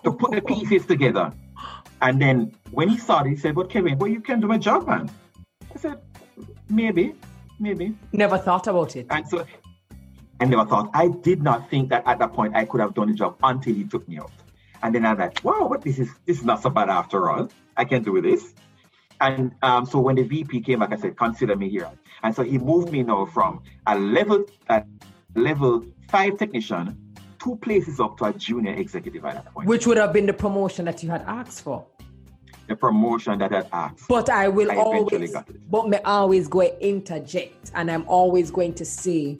to 0.03 0.11
put 0.11 0.31
the 0.31 0.41
pieces 0.41 0.85
together. 0.85 1.31
And 2.01 2.21
then 2.21 2.53
when 2.71 2.89
he 2.89 2.97
started, 2.97 3.29
he 3.29 3.35
said, 3.35 3.53
"But 3.55 3.69
Kevin, 3.69 3.97
well, 3.99 4.09
you 4.09 4.21
can 4.21 4.39
do 4.39 4.47
my 4.47 4.57
job, 4.57 4.87
man." 4.87 5.09
I 5.75 5.77
said, 5.77 6.01
"Maybe." 6.69 7.15
Maybe. 7.59 7.95
Never 8.11 8.37
thought 8.37 8.67
about 8.67 8.95
it. 8.95 9.07
And 9.09 9.27
so 9.27 9.45
I 10.39 10.45
never 10.45 10.65
thought. 10.65 10.89
I 10.93 11.09
did 11.09 11.41
not 11.41 11.69
think 11.69 11.89
that 11.89 12.03
at 12.05 12.19
that 12.19 12.33
point 12.33 12.55
I 12.55 12.65
could 12.65 12.79
have 12.81 12.93
done 12.93 13.09
the 13.09 13.13
job 13.13 13.37
until 13.43 13.75
he 13.75 13.83
took 13.83 14.07
me 14.07 14.19
out. 14.19 14.31
And 14.81 14.95
then 14.95 15.05
I 15.05 15.11
was 15.11 15.19
like, 15.19 15.43
wow, 15.43 15.67
what 15.67 15.81
this 15.81 15.99
is 15.99 16.09
this 16.25 16.39
is 16.39 16.45
not 16.45 16.61
so 16.61 16.69
bad 16.69 16.89
after 16.89 17.29
all. 17.29 17.49
I 17.75 17.83
can 17.83 18.03
do 18.03 18.21
this. 18.21 18.53
And 19.21 19.53
um, 19.61 19.85
so 19.85 19.99
when 19.99 20.15
the 20.15 20.23
VP 20.23 20.61
came 20.61 20.79
back, 20.79 20.93
I 20.93 20.97
said, 20.97 21.17
consider 21.17 21.55
me 21.57 21.69
here. 21.69 21.89
And 22.23 22.33
so 22.33 22.43
he 22.43 22.57
moved 22.57 22.91
me 22.91 23.03
now 23.03 23.25
from 23.25 23.61
a 23.85 23.97
level 23.99 24.45
a 24.69 24.83
level 25.35 25.85
five 26.07 26.37
technician, 26.37 26.97
two 27.43 27.57
places 27.57 27.99
up 27.99 28.17
to 28.19 28.25
a 28.25 28.33
junior 28.33 28.73
executive 28.73 29.25
at 29.25 29.33
that 29.35 29.53
point. 29.53 29.67
Which 29.67 29.85
would 29.85 29.97
have 29.97 30.13
been 30.13 30.25
the 30.25 30.33
promotion 30.33 30.85
that 30.85 31.03
you 31.03 31.09
had 31.09 31.23
asked 31.23 31.61
for 31.63 31.85
the 32.69 32.75
promotion 32.75 33.39
that 33.39 33.51
I 33.51 33.65
asked. 33.73 34.07
But 34.07 34.29
I 34.29 34.47
will 34.47 34.71
I 34.71 34.77
always, 34.77 35.35
but 35.69 35.89
me 35.89 35.97
always 36.05 36.47
go 36.47 36.61
interject, 36.61 37.71
and 37.75 37.91
I'm 37.91 38.07
always 38.07 38.51
going 38.51 38.73
to 38.75 38.85
say 38.85 39.39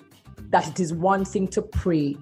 that 0.50 0.68
it 0.68 0.80
is 0.80 0.92
one 0.94 1.24
thing 1.24 1.48
to 1.50 1.62
pray. 1.62 2.18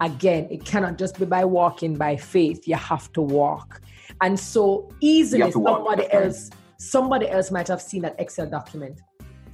Again, 0.00 0.48
it 0.50 0.64
cannot 0.64 0.98
just 0.98 1.18
be 1.18 1.26
by 1.26 1.44
walking 1.44 1.94
by 1.94 2.16
faith. 2.16 2.66
You 2.66 2.74
have 2.76 3.12
to 3.12 3.20
walk, 3.20 3.80
and 4.20 4.38
so 4.38 4.90
easily 5.00 5.50
somebody 5.52 6.10
else, 6.12 6.50
somebody 6.78 7.28
else 7.28 7.50
might 7.50 7.68
have 7.68 7.80
seen 7.80 8.02
that 8.02 8.16
Excel 8.18 8.48
document, 8.48 9.02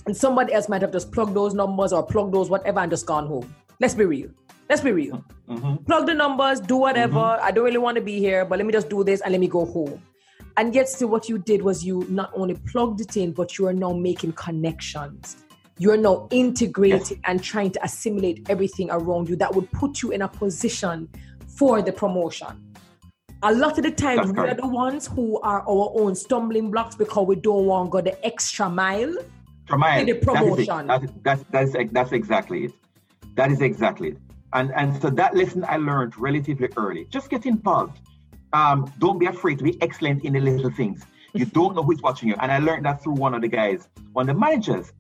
and 0.07 0.17
somebody 0.17 0.53
else 0.55 0.69
might 0.69 0.83
have 0.83 0.93
just 0.93 1.13
plugged 1.13 1.35
those 1.35 1.53
numbers 1.53 1.93
or 1.93 2.03
plugged 2.05 2.33
those 2.33 2.49
whatever 2.49 2.81
and 2.81 2.91
just 2.91 3.07
gone 3.07 3.27
home. 3.27 3.55
Let's 3.81 3.95
be 3.95 4.05
real. 4.05 4.31
Let's 4.69 4.81
be 4.81 4.93
real. 4.93 5.25
Mm-hmm. 5.49 5.85
Plug 5.85 6.07
the 6.07 6.15
numbers, 6.15 6.61
do 6.61 6.77
whatever. 6.77 7.15
Mm-hmm. 7.15 7.45
I 7.45 7.51
don't 7.51 7.65
really 7.65 7.79
want 7.79 7.97
to 7.97 8.01
be 8.01 8.19
here, 8.21 8.45
but 8.45 8.59
let 8.59 8.67
me 8.67 8.73
just 8.73 8.89
do 8.89 9.05
this 9.05 9.21
and 9.21 9.33
let 9.33 9.41
me 9.41 9.49
go 9.49 9.67
home. 9.67 10.01
And 10.57 10.75
yet, 10.75 10.89
still, 10.89 11.09
what 11.09 11.29
you 11.29 11.39
did 11.39 11.63
was 11.63 11.85
you 11.85 12.07
not 12.09 12.31
only 12.35 12.55
plugged 12.55 13.01
it 13.01 13.17
in, 13.17 13.33
but 13.33 13.59
you 13.59 13.67
are 13.67 13.73
now 13.73 13.93
making 13.93 14.33
connections. 14.33 15.45
You 15.79 15.91
are 15.93 15.97
now 15.97 16.29
integrating 16.31 17.17
yes. 17.17 17.21
and 17.25 17.43
trying 17.43 17.71
to 17.73 17.85
assimilate 17.85 18.49
everything 18.51 18.91
around 18.91 19.29
you 19.29 19.37
that 19.37 19.55
would 19.55 19.71
put 19.73 20.03
you 20.03 20.13
in 20.13 20.23
a 20.23 20.29
position 20.29 21.09
for 21.57 21.81
the 21.81 21.93
promotion. 21.93 22.75
A 23.43 23.53
lot 23.53 23.79
of 23.79 23.85
the 23.85 23.91
times, 23.91 24.31
we 24.31 24.39
are 24.39 24.55
the 24.55 24.69
ones 24.69 25.07
who 25.07 25.41
are 25.41 25.63
our 25.63 25.93
own 25.97 26.15
stumbling 26.15 26.71
blocks 26.71 26.95
because 26.95 27.27
we 27.27 27.37
don't 27.37 27.67
want 27.67 27.89
to 27.89 27.91
go 27.91 28.01
the 28.01 28.25
extra 28.25 28.69
mile. 28.69 29.15
For. 29.67 29.79
The 30.05 30.15
promotion. 30.15 30.87
That 30.87 31.05
is, 31.05 31.11
that's, 31.23 31.45
that's, 31.51 31.73
that's, 31.73 31.93
that's 31.93 32.13
exactly 32.13 32.67
it. 32.67 32.73
That 33.35 33.51
is 33.51 33.63
exactly 33.63 34.09
it. 34.09 34.19
And, 34.53 34.71
and 34.77 35.01
so 35.01 35.09
that 35.09 35.35
lesson 35.35 35.65
I 35.67 35.79
learned 35.79 36.19
relatively 36.19 36.69
early. 36.77 37.07
Just 37.07 37.31
get 37.31 37.47
involved 37.47 38.01
um, 38.53 38.93
don't 38.99 39.19
be 39.19 39.27
afraid 39.27 39.59
to 39.59 39.65
be 39.65 39.81
excellent 39.83 40.25
in 40.25 40.35
the 40.35 40.41
little 40.41 40.71
things. 40.71 41.05
You 41.33 41.45
don't 41.59 41.75
know 41.75 41.83
who's 41.83 42.03
watching 42.03 42.29
you. 42.29 42.37
And 42.41 42.51
I 42.53 42.59
learned 42.59 42.85
that 42.87 43.03
through 43.03 43.15
one 43.15 43.35
of 43.35 43.43
the 43.43 43.49
guys, 43.49 43.89
one 44.13 44.29
of 44.29 44.35
the 44.35 44.41
managers 44.41 44.93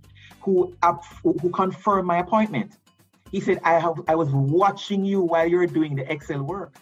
who, 0.42 0.74
who 1.22 1.50
confirmed 1.50 2.06
my 2.06 2.18
appointment. 2.18 2.78
He 3.30 3.40
said, 3.40 3.60
I 3.64 3.78
have 3.78 3.94
I 4.08 4.14
was 4.14 4.28
watching 4.30 5.04
you 5.04 5.22
while 5.22 5.46
you're 5.48 5.66
doing 5.66 5.96
the 5.96 6.10
Excel 6.12 6.42
work. 6.42 6.74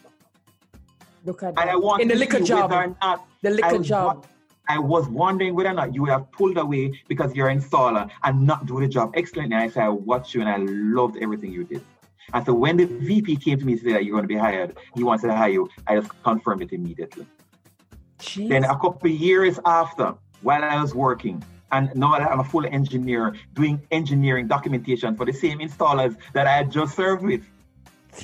Look 1.24 1.42
at 1.42 1.54
that. 1.54 1.60
And 1.60 1.70
I 1.70 1.76
want 1.76 2.02
in 2.02 2.08
the 2.08 2.16
liquor 2.16 2.40
job. 2.40 2.70
Not, 2.70 3.26
the 3.42 3.50
liquor 3.50 3.78
job. 3.78 4.26
I 4.68 4.78
was 4.78 5.08
wondering 5.08 5.54
whether 5.54 5.70
or 5.70 5.74
not 5.74 5.94
you 5.94 6.02
would 6.02 6.10
have 6.10 6.30
pulled 6.30 6.56
away 6.56 7.00
because 7.08 7.34
you're 7.34 7.48
an 7.48 7.60
installer 7.60 8.08
and 8.22 8.46
not 8.46 8.66
do 8.66 8.78
the 8.80 8.86
job 8.86 9.12
excellently. 9.16 9.54
And 9.56 9.64
I 9.64 9.68
said, 9.68 9.82
I 9.82 9.88
watched 9.88 10.32
you 10.34 10.42
and 10.42 10.48
I 10.48 10.58
loved 10.58 11.16
everything 11.20 11.52
you 11.52 11.64
did. 11.64 11.84
And 12.32 12.46
so 12.46 12.54
when 12.54 12.76
the 12.76 12.84
VP 12.84 13.36
came 13.36 13.58
to 13.58 13.64
me 13.64 13.76
to 13.76 13.84
say 13.84 13.92
that 13.92 14.04
you're 14.04 14.12
going 14.12 14.24
to 14.24 14.28
be 14.28 14.36
hired, 14.36 14.76
he 14.94 15.02
wants 15.02 15.22
to 15.24 15.34
hire 15.34 15.50
you, 15.50 15.68
I 15.86 15.96
just 15.96 16.10
confirmed 16.22 16.62
it 16.62 16.72
immediately. 16.72 17.26
Jeez. 18.20 18.48
Then 18.48 18.64
a 18.64 18.78
couple 18.78 19.10
of 19.10 19.10
years 19.10 19.58
after, 19.64 20.14
while 20.42 20.62
I 20.62 20.80
was 20.80 20.94
working, 20.94 21.42
and 21.72 21.94
now 21.94 22.18
that 22.18 22.30
I'm 22.30 22.40
a 22.40 22.44
full 22.44 22.66
engineer 22.66 23.34
doing 23.54 23.80
engineering 23.90 24.48
documentation 24.48 25.16
for 25.16 25.24
the 25.24 25.32
same 25.32 25.58
installers 25.60 26.16
that 26.32 26.46
I 26.46 26.56
had 26.56 26.70
just 26.70 26.96
served 26.96 27.22
with. 27.22 27.42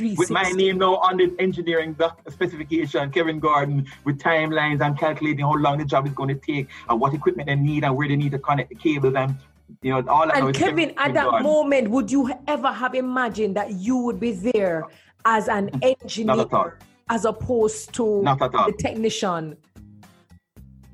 With 0.01 0.31
my 0.31 0.51
name 0.51 0.78
now 0.78 0.97
on 0.97 1.16
the 1.16 1.33
engineering 1.39 1.93
doc- 1.93 2.20
specification, 2.28 3.09
Kevin 3.12 3.39
Gordon, 3.39 3.87
with 4.05 4.19
timelines 4.19 4.85
and 4.85 4.99
calculating 4.99 5.45
how 5.45 5.55
long 5.55 5.78
the 5.78 5.85
job 5.85 6.09
is 6.09 6.12
going 6.12 6.28
to 6.28 6.35
take 6.35 6.69
and 6.89 7.01
what 7.01 7.15
equipment 7.15 7.47
they 7.47 7.55
need 7.55 7.85
and 7.85 7.97
where 7.97 8.09
they 8.09 8.16
need 8.16 8.33
to 8.33 8.39
connect 8.41 8.70
the 8.70 8.74
cables 8.74 9.15
and 9.15 9.37
you 9.83 9.91
know 9.91 10.05
all. 10.09 10.31
And 10.31 10.55
Kevin, 10.55 10.95
at 10.97 11.15
that 11.15 11.43
moment, 11.43 11.91
would 11.91 12.11
you 12.11 12.33
ever 12.47 12.73
have 12.73 12.95
imagined 12.95 13.57
that 13.57 13.73
you 13.73 13.97
would 13.97 14.21
be 14.21 14.33
there 14.33 14.85
as 15.25 15.49
an 15.49 15.71
engineer 15.83 16.79
as 17.09 17.25
opposed 17.25 17.93
to 17.95 18.23
Not 18.23 18.43
at 18.43 18.55
all. 18.55 18.67
the 18.67 18.73
technician? 18.73 19.57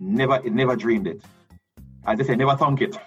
Never, 0.01 0.43
never 0.51 0.77
dreamed 0.77 1.07
it. 1.07 1.23
As 2.07 2.21
I 2.21 2.25
say 2.25 2.37
never 2.37 2.57
thunk 2.57 2.81
it. 2.83 2.97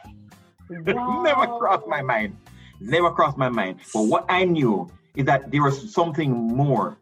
Wow. 0.68 1.22
never 1.22 1.46
crossed 1.60 1.86
my 1.86 2.02
mind. 2.02 2.36
Never 2.80 3.12
crossed 3.12 3.38
my 3.38 3.50
mind. 3.50 3.82
But 3.94 4.06
what 4.06 4.26
I 4.30 4.46
knew 4.46 4.90
is 5.16 5.26
that 5.26 5.52
there 5.52 5.62
was 5.62 5.94
something 5.94 6.32
more 6.32 6.98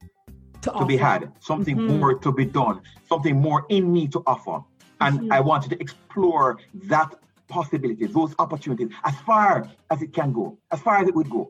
to, 0.64 0.72
to 0.72 0.86
be 0.86 0.98
had, 0.98 1.32
something 1.40 1.78
mm-hmm. 1.78 1.98
more 1.98 2.20
to 2.20 2.32
be 2.34 2.44
done, 2.44 2.82
something 3.08 3.40
more 3.40 3.66
in 3.70 3.94
me 3.94 4.10
to 4.10 4.22
offer. 4.28 4.60
And 5.00 5.18
mm-hmm. 5.18 5.32
I 5.32 5.40
wanted 5.40 5.70
to 5.70 5.80
explore 5.80 6.60
that 6.90 7.16
possibility, 7.58 8.06
those 8.20 8.32
opportunities, 8.44 8.90
as 9.10 9.16
far 9.28 9.50
as 9.92 10.02
it 10.06 10.12
can 10.18 10.30
go, 10.40 10.46
as 10.72 10.80
far 10.86 10.96
as 11.02 11.06
it 11.10 11.16
would 11.18 11.30
go. 11.38 11.44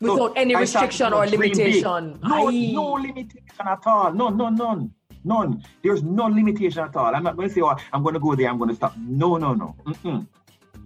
Without 0.00 0.18
so 0.18 0.32
any 0.42 0.54
restriction 0.54 1.12
or 1.12 1.26
limitation. 1.26 2.02
No, 2.22 2.50
no 2.50 2.86
limitation 3.06 3.66
at 3.74 3.84
all. 3.86 4.12
No, 4.20 4.26
no, 4.40 4.48
none. 4.62 4.82
None. 5.24 5.50
There's 5.82 6.02
no 6.02 6.26
limitation 6.26 6.80
at 6.88 6.94
all. 6.94 7.10
I'm 7.16 7.24
not 7.28 7.34
going 7.36 7.48
to 7.48 7.54
say, 7.54 7.62
oh, 7.68 7.76
I'm 7.92 8.02
going 8.04 8.16
to 8.18 8.20
go 8.20 8.34
there, 8.36 8.48
I'm 8.50 8.58
going 8.62 8.70
to 8.70 8.76
stop. 8.76 8.94
No, 9.22 9.36
no, 9.44 9.50
no. 9.54 9.74
Mm-mm. 9.86 10.20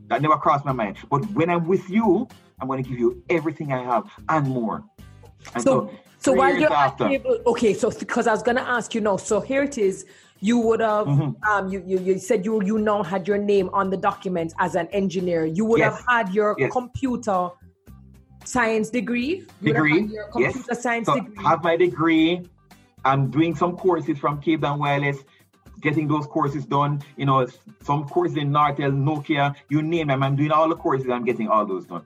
That 0.08 0.22
never 0.22 0.38
crossed 0.44 0.64
my 0.64 0.72
mind. 0.72 0.96
But 1.10 1.20
when 1.38 1.48
I'm 1.50 1.66
with 1.66 1.86
you, 1.96 2.08
I'm 2.58 2.66
going 2.68 2.82
to 2.82 2.88
give 2.88 2.98
you 2.98 3.22
everything 3.28 3.72
I 3.72 3.82
have 3.90 4.04
and 4.28 4.48
more. 4.48 4.84
And 5.54 5.62
so, 5.62 5.72
so, 5.72 5.98
so 6.18 6.32
while 6.32 6.54
you're 6.56 6.72
after, 6.72 7.06
able, 7.08 7.38
okay, 7.52 7.74
so 7.74 7.90
because 7.90 8.26
I 8.26 8.32
was 8.32 8.42
going 8.48 8.60
to 8.62 8.68
ask 8.76 8.94
you 8.94 9.00
now, 9.08 9.16
so 9.30 9.40
here 9.40 9.62
it 9.70 9.76
is. 9.88 10.06
You 10.44 10.58
would 10.58 10.80
have, 10.80 11.06
mm-hmm. 11.06 11.42
um, 11.48 11.68
you, 11.68 11.84
you, 11.86 12.00
you 12.00 12.18
said 12.18 12.44
you 12.44 12.60
you 12.64 12.76
now 12.76 13.04
had 13.04 13.28
your 13.28 13.38
name 13.38 13.70
on 13.72 13.90
the 13.90 13.96
document 13.96 14.52
as 14.58 14.74
an 14.74 14.88
engineer. 14.88 15.44
You 15.46 15.64
would 15.66 15.78
yes. 15.78 15.94
have 15.94 16.04
had 16.08 16.34
your 16.34 16.56
yes. 16.58 16.72
computer 16.72 17.50
science 18.44 18.90
degree. 18.90 19.46
You 19.60 19.72
degree. 19.72 20.02
Your 20.02 20.24
computer 20.24 20.64
yes. 20.68 20.82
science 20.82 21.06
so 21.06 21.14
degree. 21.14 21.44
Have 21.44 21.62
my 21.62 21.76
degree. 21.76 22.42
I'm 23.04 23.30
doing 23.30 23.54
some 23.54 23.76
courses 23.76 24.18
from 24.18 24.40
Cable 24.40 24.66
and 24.68 24.80
Wireless, 24.80 25.18
getting 25.80 26.08
those 26.08 26.26
courses 26.26 26.66
done. 26.66 27.00
You 27.16 27.26
know, 27.26 27.46
some 27.80 28.08
courses 28.08 28.36
in 28.36 28.50
Nortel, 28.50 28.92
Nokia, 28.92 29.54
you 29.68 29.80
name 29.80 30.08
them. 30.08 30.24
I'm 30.24 30.34
doing 30.34 30.50
all 30.50 30.68
the 30.68 30.74
courses. 30.74 31.08
I'm 31.08 31.24
getting 31.24 31.46
all 31.46 31.64
those 31.64 31.84
done, 31.86 32.04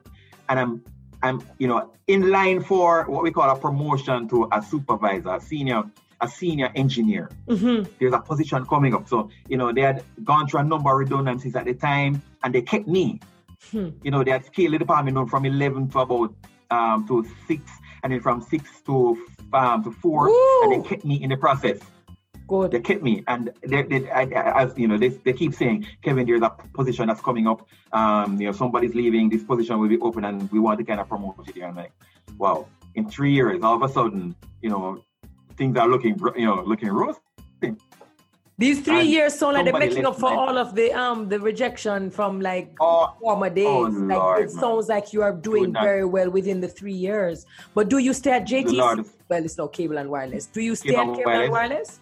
and 0.49 0.59
I'm 0.59 0.83
I'm 1.23 1.41
you 1.57 1.67
know 1.67 1.89
in 2.05 2.29
line 2.29 2.61
for 2.61 3.05
what 3.05 3.23
we 3.23 3.31
call 3.31 3.49
a 3.49 3.57
promotion 3.57 4.27
to 4.29 4.47
a 4.51 4.61
supervisor, 4.61 5.33
a 5.33 5.41
senior 5.41 5.85
a 6.21 6.27
senior 6.27 6.71
engineer. 6.75 7.29
Mm-hmm. 7.47 7.91
There's 7.99 8.13
a 8.13 8.19
position 8.19 8.65
coming 8.65 8.93
up. 8.93 9.07
So, 9.07 9.29
you 9.47 9.57
know, 9.57 9.71
they 9.71 9.81
had 9.81 10.03
gone 10.23 10.47
through 10.47 10.61
a 10.61 10.63
number 10.63 10.91
of 10.91 10.97
redundancies 10.97 11.55
at 11.55 11.65
the 11.65 11.73
time 11.73 12.21
and 12.43 12.53
they 12.53 12.61
kept 12.61 12.87
me. 12.87 13.19
Hmm. 13.71 13.89
You 14.03 14.11
know, 14.11 14.23
they 14.23 14.31
had 14.31 14.45
scaled 14.45 14.73
the 14.73 14.79
department 14.79 15.29
from 15.29 15.45
11 15.45 15.89
to 15.89 15.99
about 15.99 16.35
um, 16.69 17.07
to 17.07 17.25
6 17.47 17.71
and 18.03 18.13
then 18.13 18.21
from 18.21 18.41
6 18.41 18.81
to 18.85 19.25
um, 19.53 19.83
to 19.83 19.91
4 19.91 20.27
Woo! 20.27 20.63
and 20.63 20.71
they 20.83 20.89
kept 20.89 21.05
me 21.05 21.21
in 21.21 21.29
the 21.29 21.37
process. 21.37 21.79
Good. 22.47 22.71
They 22.71 22.79
kept 22.79 23.03
me, 23.03 23.25
and 23.27 23.51
they, 23.61 23.83
they 23.83 24.09
I, 24.09 24.23
as 24.63 24.73
you 24.77 24.87
know, 24.87 24.97
they, 24.97 25.09
they 25.09 25.33
keep 25.33 25.53
saying, 25.53 25.85
Kevin, 26.01 26.25
there's 26.25 26.41
a 26.41 26.49
position 26.73 27.07
that's 27.07 27.19
coming 27.19 27.45
up. 27.45 27.67
Um, 27.91 28.39
you 28.39 28.47
know, 28.47 28.53
somebody's 28.53 28.95
leaving. 28.95 29.27
This 29.29 29.43
position 29.43 29.77
will 29.79 29.89
be 29.89 29.99
open, 29.99 30.23
and 30.23 30.49
we 30.49 30.59
want 30.59 30.79
to 30.79 30.85
kind 30.85 31.01
of 31.01 31.09
promote 31.09 31.35
you. 31.47 31.53
here. 31.53 31.65
I'm 31.65 31.75
like, 31.75 31.91
wow. 32.37 32.67
In 32.95 33.09
three 33.09 33.33
years, 33.33 33.61
all 33.63 33.75
of 33.75 33.81
a 33.81 33.91
sudden, 33.91 34.33
you 34.61 34.69
know, 34.69 35.03
things 35.57 35.77
are 35.77 35.87
looking, 35.87 36.19
you 36.35 36.45
know, 36.45 36.63
looking 36.63 36.89
rosy. 36.89 37.19
These 38.59 38.81
three 38.81 39.01
and 39.01 39.09
years 39.09 39.37
sound 39.37 39.53
like 39.53 39.65
they're 39.65 39.77
making 39.77 40.05
up 40.05 40.19
for 40.19 40.31
all 40.31 40.57
of 40.57 40.73
the 40.73 40.91
um 40.91 41.29
the 41.29 41.39
rejection 41.39 42.09
from 42.09 42.41
like 42.41 42.75
oh, 42.79 43.13
former 43.21 43.51
days. 43.51 43.67
Oh 43.67 43.81
like 43.81 44.17
Lord, 44.17 44.39
it 44.39 44.53
man. 44.53 44.61
sounds 44.61 44.87
like 44.87 45.13
you 45.13 45.21
are 45.21 45.33
doing 45.33 45.73
very 45.73 46.05
well 46.05 46.31
within 46.31 46.59
the 46.59 46.67
three 46.67 46.93
years. 46.93 47.45
But 47.75 47.87
do 47.89 47.99
you 47.99 48.13
stay 48.13 48.31
at 48.31 48.47
JT? 48.47 49.05
Well, 49.29 49.45
it's 49.45 49.57
not 49.59 49.73
cable 49.73 49.99
and 49.99 50.09
wireless. 50.09 50.47
Do 50.47 50.61
you 50.61 50.75
stay 50.75 50.95
cable 50.95 51.11
at 51.11 51.17
cable 51.17 51.31
and 51.31 51.51
wireless? 51.51 51.99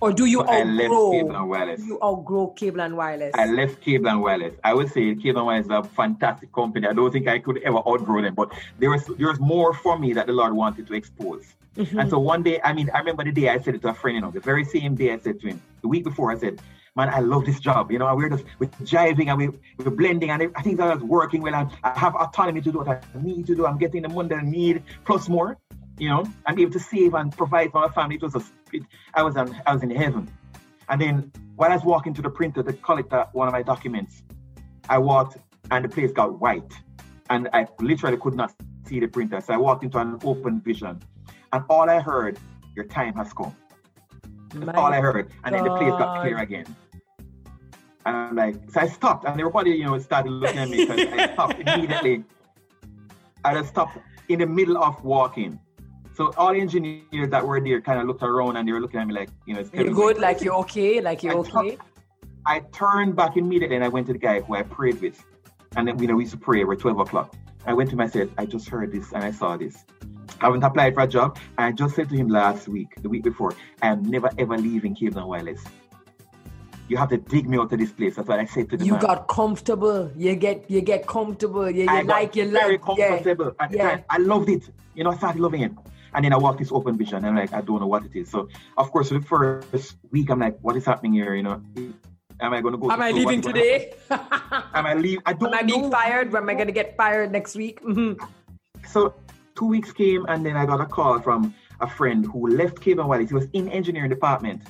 Or 0.00 0.12
do 0.12 0.24
you 0.26 0.38
so 0.38 0.48
outgrow? 0.48 1.10
Cable 1.10 1.36
and 1.36 1.48
wireless. 1.50 1.84
You 1.84 1.98
outgrow 2.02 2.46
cable 2.48 2.80
and 2.80 2.96
wireless. 2.96 3.32
I 3.34 3.46
left 3.46 3.80
cable 3.82 4.08
and 4.08 4.22
wireless. 4.22 4.54
I 4.64 4.72
would 4.72 4.90
say 4.90 5.14
cable 5.14 5.40
and 5.40 5.46
wireless 5.46 5.66
is 5.66 5.72
a 5.72 5.82
fantastic 5.82 6.52
company. 6.52 6.86
I 6.86 6.94
don't 6.94 7.12
think 7.12 7.28
I 7.28 7.38
could 7.38 7.58
ever 7.64 7.78
outgrow 7.78 8.22
them, 8.22 8.34
but 8.34 8.50
there 8.78 8.88
was 8.90 9.04
there 9.18 9.28
was 9.28 9.40
more 9.40 9.74
for 9.74 9.98
me 9.98 10.14
that 10.14 10.26
the 10.26 10.32
Lord 10.32 10.54
wanted 10.54 10.86
to 10.86 10.94
expose. 10.94 11.44
Mm-hmm. 11.78 11.98
And 11.98 12.10
so 12.10 12.18
one 12.18 12.42
day, 12.42 12.60
I 12.62 12.72
mean, 12.72 12.90
I 12.92 12.98
remember 12.98 13.24
the 13.24 13.32
day 13.32 13.48
I 13.48 13.58
said 13.58 13.74
it 13.76 13.82
to 13.82 13.88
a 13.88 13.94
friend, 13.94 14.16
you 14.16 14.20
know, 14.20 14.30
the 14.30 14.40
very 14.40 14.64
same 14.64 14.94
day 14.94 15.12
I 15.12 15.18
said 15.18 15.40
to 15.40 15.48
him, 15.48 15.62
the 15.80 15.88
week 15.88 16.04
before, 16.04 16.32
I 16.32 16.36
said, 16.36 16.60
man, 16.96 17.08
I 17.08 17.20
love 17.20 17.46
this 17.46 17.60
job. 17.60 17.92
You 17.92 18.00
know, 18.00 18.14
we're 18.16 18.28
just 18.28 18.44
we're 18.58 18.66
jiving 18.82 19.28
and 19.28 19.38
we, 19.38 19.48
we're 19.78 19.90
blending 19.90 20.30
and 20.30 20.50
I 20.56 20.62
think 20.62 20.78
that 20.78 20.92
was 20.92 21.04
working 21.04 21.40
well. 21.42 21.54
And 21.54 21.70
I 21.84 21.98
have 21.98 22.14
autonomy 22.16 22.60
to 22.62 22.72
do 22.72 22.78
what 22.78 22.88
I 22.88 23.00
need 23.14 23.46
to 23.46 23.54
do. 23.54 23.66
I'm 23.66 23.78
getting 23.78 24.02
the 24.02 24.08
money 24.08 24.30
that 24.30 24.38
I 24.38 24.42
need 24.42 24.82
plus 25.04 25.28
more 25.28 25.56
you 25.98 26.08
know, 26.08 26.24
I'm 26.46 26.58
able 26.58 26.72
to 26.72 26.80
save 26.80 27.14
and 27.14 27.36
provide 27.36 27.72
for 27.72 27.80
my 27.80 27.92
family. 27.92 28.16
It 28.16 28.22
was 28.22 28.34
a, 28.36 28.42
it, 28.72 28.82
I 29.14 29.22
was 29.22 29.36
on, 29.36 29.60
I 29.66 29.74
was 29.74 29.82
in 29.82 29.90
heaven. 29.90 30.28
And 30.88 31.00
then 31.00 31.32
while 31.56 31.70
I 31.70 31.74
was 31.74 31.84
walking 31.84 32.14
to 32.14 32.22
the 32.22 32.30
printer 32.30 32.62
to 32.62 32.72
collect 32.72 33.12
one 33.32 33.48
of 33.48 33.52
my 33.52 33.62
documents, 33.62 34.22
I 34.88 34.98
walked 34.98 35.38
and 35.70 35.84
the 35.84 35.88
place 35.88 36.12
got 36.12 36.40
white, 36.40 36.72
and 37.28 37.48
I 37.52 37.66
literally 37.78 38.16
could 38.16 38.34
not 38.34 38.54
see 38.86 39.00
the 39.00 39.08
printer. 39.08 39.40
So 39.40 39.52
I 39.52 39.58
walked 39.58 39.84
into 39.84 39.98
an 39.98 40.18
open 40.24 40.60
vision, 40.60 41.02
and 41.52 41.64
all 41.68 41.88
I 41.88 42.00
heard, 42.00 42.38
"Your 42.74 42.86
time 42.86 43.14
has 43.14 43.32
come." 43.32 43.54
That's 44.50 44.66
my 44.66 44.72
all 44.72 44.92
I 44.92 45.00
heard, 45.00 45.30
and 45.44 45.54
then 45.54 45.64
the 45.64 45.70
place 45.70 45.90
got 45.90 46.22
clear 46.22 46.38
again. 46.38 46.66
And 48.06 48.16
I'm 48.16 48.36
like, 48.36 48.56
so 48.70 48.80
I 48.80 48.88
stopped, 48.88 49.26
and 49.26 49.38
everybody, 49.38 49.70
you 49.70 49.84
know, 49.84 49.98
started 49.98 50.30
looking 50.30 50.58
at 50.58 50.68
me. 50.68 50.86
So 50.86 50.94
I 50.94 51.32
stopped 51.32 51.58
immediately. 51.66 52.24
I 53.44 53.54
just 53.54 53.68
stopped 53.70 53.98
in 54.28 54.38
the 54.40 54.46
middle 54.46 54.78
of 54.82 55.02
walking 55.04 55.60
so 56.18 56.32
all 56.36 56.52
the 56.52 56.60
engineers 56.60 57.30
that 57.30 57.46
were 57.46 57.60
there 57.60 57.80
kind 57.80 58.00
of 58.00 58.08
looked 58.08 58.24
around 58.24 58.56
and 58.56 58.66
they 58.66 58.72
were 58.72 58.80
looking 58.80 58.98
at 58.98 59.06
me 59.06 59.14
like, 59.14 59.30
you 59.46 59.54
know, 59.54 59.62
you're 59.72 59.94
good, 59.94 60.18
like 60.18 60.40
you're 60.40 60.56
okay, 60.56 61.00
like 61.00 61.22
you're 61.22 61.34
I 61.34 61.36
okay. 61.36 61.78
I 62.44 62.58
turned 62.72 63.14
back 63.14 63.36
immediately 63.36 63.76
and 63.76 63.84
I 63.84 63.88
went 63.88 64.08
to 64.08 64.14
the 64.14 64.18
guy 64.18 64.40
who 64.40 64.56
I 64.56 64.64
prayed 64.64 65.00
with. 65.00 65.24
And 65.76 65.86
then, 65.86 65.96
you 66.00 66.08
know, 66.08 66.16
we 66.16 66.24
used 66.24 66.32
to 66.32 66.40
pray 66.40 66.64
over 66.64 66.74
12 66.74 66.98
o'clock. 66.98 67.36
I 67.66 67.72
went 67.74 67.90
to 67.90 67.96
him 67.96 68.00
and 68.00 68.12
said, 68.12 68.30
I 68.38 68.46
just 68.46 68.68
heard 68.68 68.92
this 68.92 69.12
and 69.12 69.22
I 69.24 69.30
saw 69.30 69.56
this. 69.56 69.84
I 70.40 70.46
haven't 70.46 70.62
applied 70.62 70.94
for 70.94 71.02
a 71.02 71.06
job. 71.06 71.38
I 71.56 71.72
just 71.72 71.96
said 71.96 72.08
to 72.10 72.16
him 72.16 72.28
last 72.28 72.68
week, 72.68 72.94
the 73.02 73.08
week 73.08 73.24
before, 73.24 73.54
I 73.82 73.88
am 73.88 74.02
never 74.02 74.30
ever 74.38 74.56
leaving 74.56 74.94
Cable 74.94 75.18
and 75.18 75.28
Wireless. 75.28 75.62
You 76.88 76.96
have 76.96 77.10
to 77.10 77.18
dig 77.18 77.48
me 77.48 77.58
out 77.58 77.72
of 77.72 77.78
this 77.78 77.92
place. 77.92 78.16
That's 78.16 78.28
what 78.28 78.38
I 78.38 78.46
said 78.46 78.70
to 78.70 78.76
the 78.76 78.84
You 78.84 78.92
man. 78.92 79.00
got 79.02 79.28
comfortable. 79.28 80.10
You 80.16 80.34
get 80.36 80.70
you 80.70 80.80
get 80.80 81.06
comfortable. 81.06 81.68
You, 81.70 81.82
you 81.82 81.88
I 81.88 82.02
like 82.02 82.34
you 82.36 82.48
very 82.50 82.78
comfortable. 82.78 83.54
Yeah. 83.60 83.68
yeah. 83.70 84.00
I 84.08 84.18
loved 84.18 84.48
it. 84.48 84.70
You 84.94 85.04
know, 85.04 85.10
I 85.10 85.16
started 85.16 85.40
loving 85.40 85.62
it. 85.62 85.72
And 86.14 86.24
then 86.24 86.32
I 86.32 86.38
walk 86.38 86.58
this 86.58 86.72
open 86.72 86.96
vision 86.96 87.18
and 87.18 87.26
I'm 87.26 87.36
like, 87.36 87.52
I 87.52 87.60
don't 87.60 87.80
know 87.80 87.86
what 87.86 88.04
it 88.04 88.16
is. 88.16 88.30
So 88.30 88.48
of 88.78 88.90
course, 88.90 89.08
for 89.08 89.18
the 89.18 89.26
first 89.26 89.96
week, 90.10 90.30
I'm 90.30 90.40
like, 90.40 90.58
what 90.62 90.76
is 90.76 90.86
happening 90.86 91.12
here? 91.12 91.34
You 91.34 91.42
know, 91.42 91.62
am 92.40 92.52
I 92.52 92.60
going 92.60 92.72
to 92.72 92.78
go? 92.78 92.90
Am 92.90 92.98
to 92.98 93.04
I 93.04 93.10
leaving 93.10 93.40
today? 93.40 93.94
am 94.10 94.86
I 94.86 94.94
leave? 94.94 95.18
I 95.26 95.32
don't. 95.32 95.52
Am 95.52 95.58
I 95.58 95.62
being 95.62 95.82
know. 95.82 95.90
fired? 95.90 96.34
Am 96.34 96.48
I 96.48 96.54
going 96.54 96.66
to 96.66 96.72
get 96.72 96.96
fired 96.96 97.32
next 97.32 97.56
week? 97.56 97.80
Mm-hmm. 97.82 98.24
So 98.86 99.14
two 99.56 99.66
weeks 99.66 99.92
came, 99.92 100.26
and 100.26 100.44
then 100.44 100.56
I 100.56 100.66
got 100.66 100.80
a 100.80 100.86
call 100.86 101.20
from 101.20 101.54
a 101.80 101.88
friend 101.88 102.24
who 102.26 102.48
left 102.48 102.80
Cable 102.80 103.00
and 103.00 103.08
Wireless. 103.08 103.30
He 103.30 103.34
was 103.34 103.48
in 103.52 103.68
engineering 103.68 104.10
department. 104.10 104.62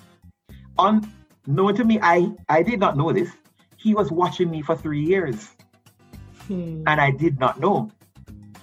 Unknown 0.78 1.74
to 1.74 1.84
me, 1.84 1.98
I 2.02 2.30
I 2.48 2.62
did 2.62 2.80
not 2.80 2.96
know 2.96 3.12
this. 3.12 3.30
He 3.76 3.94
was 3.94 4.10
watching 4.10 4.50
me 4.50 4.62
for 4.62 4.76
three 4.76 5.00
years, 5.02 5.50
hmm. 6.46 6.82
and 6.86 7.00
I 7.00 7.10
did 7.10 7.38
not 7.38 7.60
know. 7.60 7.90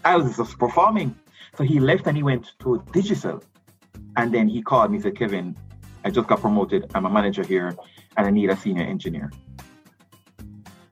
I 0.03 0.18
was 0.18 0.38
just 0.38 0.60
performing. 0.60 1.15
So 1.57 1.64
he 1.64 1.80
left 1.80 2.06
and 2.06 2.18
he 2.18 2.23
went 2.23 2.52
to 2.60 2.84
Digicel. 2.91 3.41
And 4.18 4.34
then 4.34 4.48
he 4.48 4.61
called 4.61 4.91
me 4.91 4.98
and 4.98 5.03
said, 5.03 5.18
Kevin, 5.18 5.56
I 6.03 6.10
just 6.10 6.27
got 6.27 6.41
promoted. 6.41 6.91
I'm 6.94 7.06
a 7.06 7.10
manager 7.10 7.44
here 7.44 7.76
and 8.17 8.27
I 8.27 8.29
need 8.29 8.49
a 8.49 8.57
senior 8.57 8.83
engineer. 8.83 9.31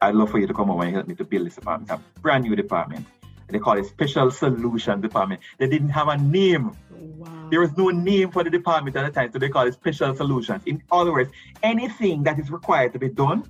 I'd 0.02 0.16
love 0.16 0.32
for 0.32 0.40
you 0.40 0.48
to 0.48 0.54
come 0.54 0.70
over 0.70 0.84
and 0.84 0.94
help 0.94 1.08
me 1.08 1.16
to 1.16 1.24
build 1.24 1.46
this 1.46 1.56
department. 1.56 1.90
It's 1.92 2.00
a 2.00 2.20
brand 2.20 2.44
new 2.44 2.56
department. 2.56 3.06
They 3.50 3.60
call 3.60 3.78
it 3.78 3.86
Special 3.86 4.32
Solution 4.32 5.00
Department. 5.00 5.42
They 5.60 5.68
didn't 5.68 5.90
have 5.90 6.08
a 6.08 6.18
name. 6.18 6.76
Wow. 6.90 7.48
There 7.52 7.60
was 7.60 7.78
no 7.78 7.90
name 7.90 8.32
for 8.32 8.44
the 8.44 8.50
department 8.50 8.96
at 8.96 9.06
the 9.06 9.12
time, 9.12 9.32
so 9.32 9.38
they 9.38 9.50
call 9.50 9.68
it 9.68 9.76
Special 9.76 10.16
Solutions. 10.16 10.64
In 10.66 10.82
other 10.92 11.12
words, 11.12 11.32
anything 11.62 12.24
that 12.24 12.40
is 12.40 12.50
required 12.50 12.94
to 12.94 13.00
be 13.00 13.10
done, 13.10 13.44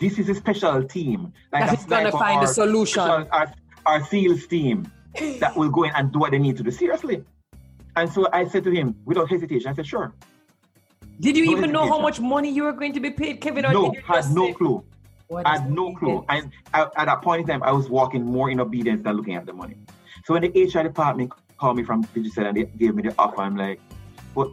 this 0.00 0.18
is 0.18 0.28
a 0.28 0.34
special 0.34 0.82
team. 0.82 1.32
Like 1.52 1.66
that 1.66 1.78
is 1.78 1.84
going 1.84 2.06
to 2.06 2.12
find 2.12 2.42
a 2.42 2.48
solution. 2.48 3.02
Special, 3.02 3.28
our, 3.30 3.54
our 3.86 4.04
sales 4.06 4.46
team 4.48 4.90
that 5.38 5.56
will 5.56 5.70
go 5.70 5.84
in 5.84 5.92
and 5.94 6.12
do 6.12 6.18
what 6.18 6.32
they 6.32 6.38
need 6.38 6.56
to 6.56 6.64
do 6.64 6.70
seriously. 6.72 7.22
And 7.94 8.10
so 8.10 8.26
I 8.32 8.48
said 8.48 8.64
to 8.64 8.70
him, 8.70 8.96
without 9.04 9.28
hesitation, 9.30 9.70
I 9.70 9.74
said, 9.74 9.86
sure. 9.86 10.12
Did 11.20 11.36
you 11.36 11.44
no 11.46 11.52
even 11.52 11.70
know 11.70 11.86
how 11.86 12.00
much 12.00 12.18
money 12.18 12.50
you 12.50 12.64
were 12.64 12.72
going 12.72 12.94
to 12.94 13.00
be 13.00 13.10
paid, 13.10 13.40
Kevin? 13.42 13.62
No, 13.70 13.94
had 14.06 14.30
no 14.30 14.46
say, 14.46 14.52
clue. 14.54 14.84
I 15.44 15.58
had 15.58 15.70
no 15.70 15.94
clue. 15.94 16.24
And 16.28 16.50
at 16.72 16.92
that 16.94 17.22
point 17.22 17.42
in 17.42 17.46
time, 17.46 17.62
I 17.62 17.72
was 17.72 17.90
walking 17.90 18.24
more 18.24 18.50
in 18.50 18.58
obedience 18.58 19.04
than 19.04 19.16
looking 19.16 19.34
at 19.34 19.44
the 19.44 19.52
money. 19.52 19.76
So 20.24 20.34
when 20.34 20.42
the 20.42 20.64
HR 20.64 20.82
department 20.82 21.32
called 21.58 21.76
me 21.76 21.84
from 21.84 22.04
Digicel 22.04 22.48
and 22.48 22.56
they 22.56 22.64
gave 22.64 22.94
me 22.94 23.02
the 23.02 23.14
offer, 23.18 23.42
I'm 23.42 23.56
like, 23.56 23.80
but 24.34 24.48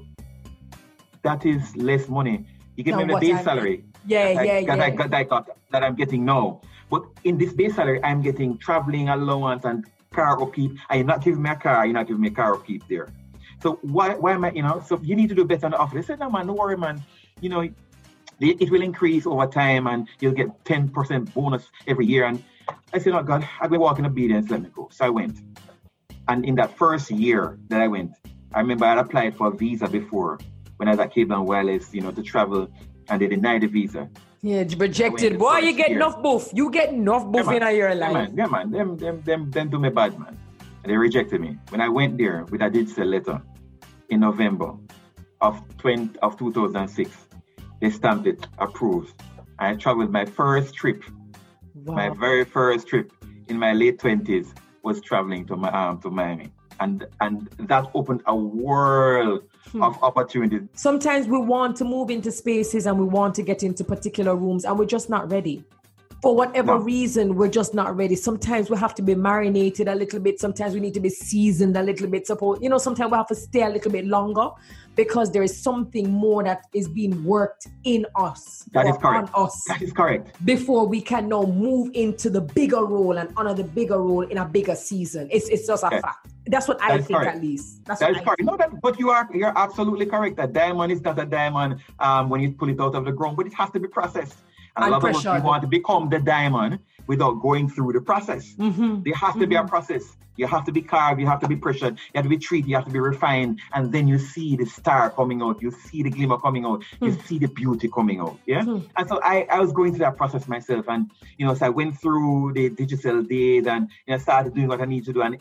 that 1.24 1.46
is 1.46 1.76
less 1.78 2.10
money. 2.10 2.46
You 2.76 2.84
give 2.84 2.98
me 2.98 3.06
the 3.06 3.18
base 3.18 3.44
salary. 3.44 3.86
Yeah, 4.06 4.34
that 4.34 4.46
yeah, 4.46 4.52
I, 4.52 4.60
yeah. 4.60 4.76
That 4.76 4.80
I, 4.82 4.90
got, 4.90 5.10
that, 5.10 5.18
I 5.18 5.24
got, 5.24 5.58
that 5.72 5.84
I'm 5.84 5.96
getting 5.96 6.26
now. 6.26 6.62
But 6.90 7.04
in 7.24 7.38
this 7.38 7.54
base 7.54 7.76
salary, 7.76 8.04
I'm 8.04 8.22
getting 8.22 8.58
traveling 8.58 9.10
allowance 9.10 9.64
and 9.66 9.86
car 10.12 10.42
upkeep. 10.42 10.72
And 10.90 11.00
you're 11.00 11.08
not 11.08 11.24
giving 11.24 11.42
me 11.42 11.50
a 11.50 11.56
car, 11.56 11.86
you're 11.86 11.94
not 11.94 12.08
giving 12.08 12.22
me 12.22 12.28
a 12.28 12.32
car 12.32 12.56
upkeep 12.56 12.84
there. 12.90 13.10
So 13.62 13.80
why 13.82 14.16
why 14.16 14.34
am 14.34 14.46
I, 14.46 14.52
you 14.52 14.62
know, 14.62 14.84
so 14.86 15.00
you 15.02 15.16
need 15.16 15.30
to 15.30 15.36
do 15.36 15.46
better 15.46 15.66
on 15.66 15.72
the 15.72 15.78
offer. 15.78 15.96
They 15.96 16.02
said, 16.02 16.20
no 16.20 16.30
man, 16.30 16.48
no 16.48 16.54
worry, 16.54 16.78
man. 16.78 17.04
You 17.42 17.50
know, 17.50 17.68
it 18.40 18.70
will 18.70 18.82
increase 18.82 19.26
over 19.26 19.48
time 19.48 19.88
and 19.88 20.08
you'll 20.20 20.34
get 20.34 20.64
10% 20.66 21.34
bonus 21.34 21.70
every 21.88 22.06
year. 22.06 22.26
And 22.26 22.44
I 22.94 23.00
said, 23.00 23.14
oh 23.14 23.24
God, 23.24 23.48
I've 23.60 23.72
been 23.72 23.80
walking 23.80 24.06
obedience, 24.06 24.50
let 24.50 24.62
me 24.62 24.70
go. 24.74 24.90
So 24.92 25.06
I 25.06 25.10
went. 25.10 25.40
And 26.28 26.46
in 26.46 26.56
that 26.56 26.78
first 26.78 27.10
year 27.10 27.58
that 27.70 27.82
I 27.82 27.88
went, 27.88 28.14
I 28.54 28.60
remember 28.60 28.86
I 28.86 29.00
applied 29.00 29.36
for 29.36 29.48
a 29.48 29.52
visa 29.52 29.88
before 29.88 30.40
when 30.78 30.88
I 30.88 30.92
was 30.92 31.00
at 31.00 31.14
Cable 31.14 31.36
and 31.36 31.48
Wireless, 31.48 31.94
you 31.94 32.02
know, 32.02 32.12
to 32.12 32.22
travel 32.22 32.70
and 33.10 33.22
they 33.22 33.28
denied 33.28 33.62
the 33.62 33.68
visa. 33.68 34.10
Yeah, 34.42 34.64
rejected. 34.78 35.40
Boy, 35.40 35.58
you 35.60 35.74
get 35.74 35.90
year. 35.90 35.98
enough 35.98 36.22
buff. 36.22 36.52
You 36.54 36.70
get 36.70 36.94
enough 36.94 37.30
buff 37.32 37.48
yeah, 37.48 37.70
in 37.70 37.76
your 37.76 37.96
life. 37.96 38.12
Yeah, 38.12 38.14
man. 38.14 38.34
Yeah, 38.38 38.46
man. 38.46 38.72
Them, 38.72 38.98
them, 38.98 39.22
them, 39.24 39.52
them 39.52 39.70
do 39.70 39.80
me 39.80 39.90
bad, 39.90 40.20
man. 40.20 40.38
They 40.88 40.96
rejected 40.96 41.42
me. 41.42 41.58
When 41.68 41.82
I 41.82 41.90
went 41.90 42.18
there 42.18 42.46
with 42.46 42.62
a 42.62 42.70
Digicel 42.70 43.06
letter 43.06 43.42
in 44.08 44.22
November 44.22 44.74
of 45.42 45.62
20, 45.80 46.18
of 46.20 46.38
2006, 46.40 47.12
they 47.82 47.90
stamped 47.90 48.26
it, 48.26 48.48
approved. 48.58 49.14
I 49.60 49.76
traveled 49.76 50.12
my 50.12 50.24
first 50.24 50.76
trip, 50.76 51.04
wow. 51.74 51.96
my 51.96 52.10
very 52.10 52.46
first 52.46 52.88
trip 52.88 53.12
in 53.50 53.60
my 53.60 53.74
late 53.74 54.00
20s 54.00 54.54
was 54.82 55.02
traveling 55.02 55.46
to, 55.48 55.58
my, 55.58 55.70
um, 55.72 56.00
to 56.02 56.10
Miami 56.10 56.54
and 56.80 57.06
and 57.22 57.50
that 57.60 57.90
opened 57.94 58.22
a 58.28 58.36
world 58.36 59.44
hmm. 59.72 59.82
of 59.82 60.02
opportunities. 60.04 60.62
Sometimes 60.74 61.28
we 61.28 61.40
want 61.40 61.76
to 61.78 61.84
move 61.84 62.10
into 62.10 62.32
spaces 62.32 62.86
and 62.86 63.00
we 63.00 63.06
want 63.06 63.36
to 63.36 63.42
get 63.42 63.64
into 63.64 63.84
particular 63.84 64.36
rooms 64.36 64.66
and 64.66 64.78
we're 64.78 64.86
just 64.86 65.10
not 65.10 65.32
ready. 65.32 65.64
For 66.22 66.36
whatever 66.36 66.78
no. 66.78 66.84
reason, 66.84 67.36
we're 67.36 67.50
just 67.50 67.74
not 67.74 67.96
ready. 67.96 68.16
Sometimes 68.16 68.70
we 68.70 68.78
have 68.78 68.96
to 68.96 69.02
be 69.04 69.14
marinated 69.14 69.88
a 69.88 69.94
little 69.94 70.20
bit. 70.20 70.40
Sometimes 70.40 70.74
we 70.74 70.80
need 70.80 70.96
to 70.96 71.00
be 71.00 71.10
seasoned 71.10 71.78
a 71.78 71.84
little 71.84 72.08
bit. 72.08 72.26
Suppose 72.26 72.60
you 72.62 72.70
know, 72.70 72.80
sometimes 72.80 73.12
we 73.12 73.18
have 73.18 73.28
to 73.28 73.36
stay 73.36 73.62
a 73.62 73.70
little 73.70 73.92
bit 73.92 74.06
longer 74.06 74.50
because 74.96 75.32
there 75.32 75.44
is 75.44 75.56
something 75.62 76.10
more 76.10 76.44
that 76.44 76.64
is 76.74 76.90
being 76.90 77.24
worked 77.24 77.68
in 77.84 78.06
us. 78.16 78.68
That 78.74 78.88
is 78.88 78.98
correct. 78.98 79.30
On 79.36 79.46
us. 79.46 79.64
That 79.68 79.82
is 79.82 79.94
correct. 79.94 80.44
Before 80.44 80.88
we 80.88 81.02
can 81.02 81.30
now 81.30 81.44
move 81.44 81.92
into 81.94 82.32
the 82.32 82.42
bigger 82.42 82.84
role 82.84 83.18
and 83.18 83.32
honor 83.38 83.54
the 83.54 83.64
bigger 83.64 84.02
role 84.02 84.24
in 84.24 84.40
a 84.40 84.46
bigger 84.46 84.76
season. 84.76 85.30
It's, 85.32 85.48
it's 85.50 85.68
just 85.68 85.84
a 85.84 85.90
yes. 85.92 86.02
fact. 86.02 86.28
That's 86.48 86.68
what 86.68 86.80
that 86.80 86.92
I 86.92 86.98
think, 86.98 87.20
correct. 87.20 87.36
at 87.36 87.42
least. 87.42 87.86
That's 87.86 88.00
that 88.00 88.12
is 88.12 88.18
correct. 88.18 88.42
No, 88.42 88.58
that, 88.58 88.82
but 88.82 88.98
you 88.98 89.12
are 89.12 89.30
you're 89.34 89.56
absolutely 89.56 90.08
correct. 90.08 90.38
That 90.38 90.54
diamond 90.54 90.92
is 90.92 91.02
not 91.02 91.20
a 91.20 91.26
diamond 91.26 91.80
um, 92.00 92.30
when 92.30 92.42
you 92.42 92.54
pull 92.54 92.70
it 92.70 92.80
out 92.80 92.96
of 92.96 93.06
the 93.06 93.12
ground, 93.12 93.38
but 93.38 93.46
it 93.46 93.54
has 93.54 93.70
to 93.72 93.80
be 93.80 93.88
processed. 93.88 94.36
And, 94.78 94.86
and 94.86 94.94
a 94.94 94.98
lot 94.98 95.10
of 95.10 95.26
us 95.26 95.44
want 95.44 95.62
to 95.64 95.68
become 95.68 96.10
the 96.10 96.20
diamond 96.20 96.80
without 97.08 97.42
going 97.42 97.70
through 97.70 97.94
the 97.94 98.02
process. 98.02 98.54
Mm-hmm. 98.54 99.04
There 99.04 99.14
has 99.14 99.34
to 99.34 99.40
mm-hmm. 99.40 99.50
be 99.50 99.56
a 99.56 99.60
mm-hmm. 99.60 99.68
process. 99.68 100.16
You 100.38 100.46
have 100.46 100.66
to 100.66 100.72
be 100.72 100.84
carved, 100.84 101.20
you 101.20 101.26
have 101.26 101.40
to 101.40 101.48
be 101.48 101.56
pressured, 101.56 101.96
you 101.96 102.12
have 102.14 102.26
to 102.26 102.30
be 102.30 102.38
treated, 102.38 102.70
you 102.70 102.76
have 102.76 102.86
to 102.86 102.92
be 102.92 103.00
refined, 103.00 103.60
and 103.74 103.92
then 103.92 104.08
you 104.08 104.20
see 104.20 104.56
the 104.56 104.66
star 104.66 105.10
coming 105.10 105.42
out, 105.42 105.60
you 105.64 105.72
see 105.72 106.04
the 106.04 106.12
glimmer 106.12 106.38
coming 106.38 106.64
out, 106.64 106.84
mm. 107.02 107.08
you 107.08 107.20
see 107.24 107.40
the 107.40 107.48
beauty 107.48 107.90
coming 107.90 108.20
out. 108.20 108.38
Yeah. 108.46 108.62
Mm. 108.62 108.88
And 108.98 109.10
so 109.10 109.20
I, 109.24 109.48
I 109.50 109.60
was 109.60 109.72
going 109.72 109.94
through 109.94 110.06
that 110.06 110.16
process 110.16 110.48
myself, 110.48 110.86
and 110.90 111.10
you 111.40 111.48
know, 111.48 111.56
so 111.56 111.66
I 111.66 111.70
went 111.70 112.00
through 112.00 112.54
the 112.54 112.70
Digicel 112.70 113.28
days 113.28 113.66
and 113.66 113.90
you 114.06 114.14
know, 114.14 114.20
started 114.20 114.54
doing 114.54 114.68
what 114.68 114.80
I 114.80 114.86
need 114.86 115.06
to 115.06 115.14
do. 115.14 115.24
And 115.24 115.40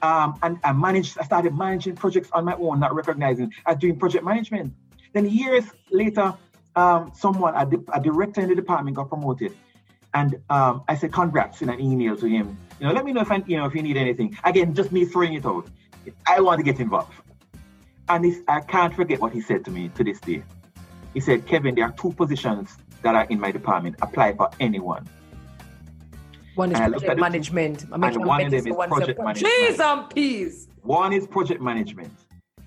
um, 0.00 0.38
and 0.42 0.58
I 0.64 0.72
managed, 0.72 1.18
I 1.18 1.24
started 1.24 1.54
managing 1.54 1.96
projects 1.96 2.30
on 2.32 2.46
my 2.46 2.54
own, 2.54 2.80
not 2.80 2.94
recognizing 2.94 3.52
I 3.66 3.72
was 3.72 3.80
doing 3.80 3.98
project 3.98 4.24
management. 4.24 4.72
Then 5.12 5.28
years 5.28 5.64
later, 5.90 6.32
um, 6.76 7.12
someone, 7.14 7.54
a, 7.54 7.68
a 7.92 8.00
director 8.00 8.40
in 8.40 8.48
the 8.48 8.54
department 8.54 8.96
got 8.96 9.08
promoted. 9.08 9.56
And 10.12 10.40
um, 10.50 10.82
I 10.88 10.96
said, 10.96 11.12
congrats 11.12 11.62
in 11.62 11.68
an 11.68 11.80
email 11.80 12.16
to 12.16 12.26
him. 12.26 12.58
You 12.80 12.86
know, 12.86 12.92
let 12.92 13.04
me 13.04 13.12
know 13.12 13.20
if 13.20 13.30
I, 13.30 13.42
you 13.46 13.56
know 13.56 13.66
if 13.66 13.74
you 13.74 13.82
need 13.82 13.96
anything. 13.96 14.36
Again, 14.44 14.74
just 14.74 14.90
me 14.90 15.04
throwing 15.04 15.34
it 15.34 15.46
out. 15.46 15.68
I 16.26 16.40
want 16.40 16.58
to 16.58 16.64
get 16.64 16.80
involved. 16.80 17.12
And 18.08 18.26
I 18.48 18.60
can't 18.60 18.94
forget 18.94 19.20
what 19.20 19.32
he 19.32 19.40
said 19.40 19.64
to 19.66 19.70
me 19.70 19.88
to 19.90 20.02
this 20.02 20.18
day. 20.20 20.42
He 21.14 21.20
said, 21.20 21.46
Kevin, 21.46 21.76
there 21.76 21.84
are 21.84 21.92
two 21.92 22.12
positions 22.12 22.76
that 23.02 23.14
are 23.14 23.24
in 23.30 23.38
my 23.38 23.52
department. 23.52 23.96
Apply 24.02 24.34
for 24.34 24.50
anyone. 24.58 25.08
One 26.56 26.72
is 26.72 26.78
project 26.78 27.20
management. 27.20 27.84
And 27.84 28.24
one 28.24 28.44
of 28.46 28.50
them 28.50 28.66
is 28.66 28.74
project 28.74 29.18
management. 29.18 29.54
Please 29.54 29.80
and 29.80 30.10
peace. 30.10 30.68
One 30.82 31.12
is 31.12 31.26
project 31.26 31.60
management. 31.60 32.12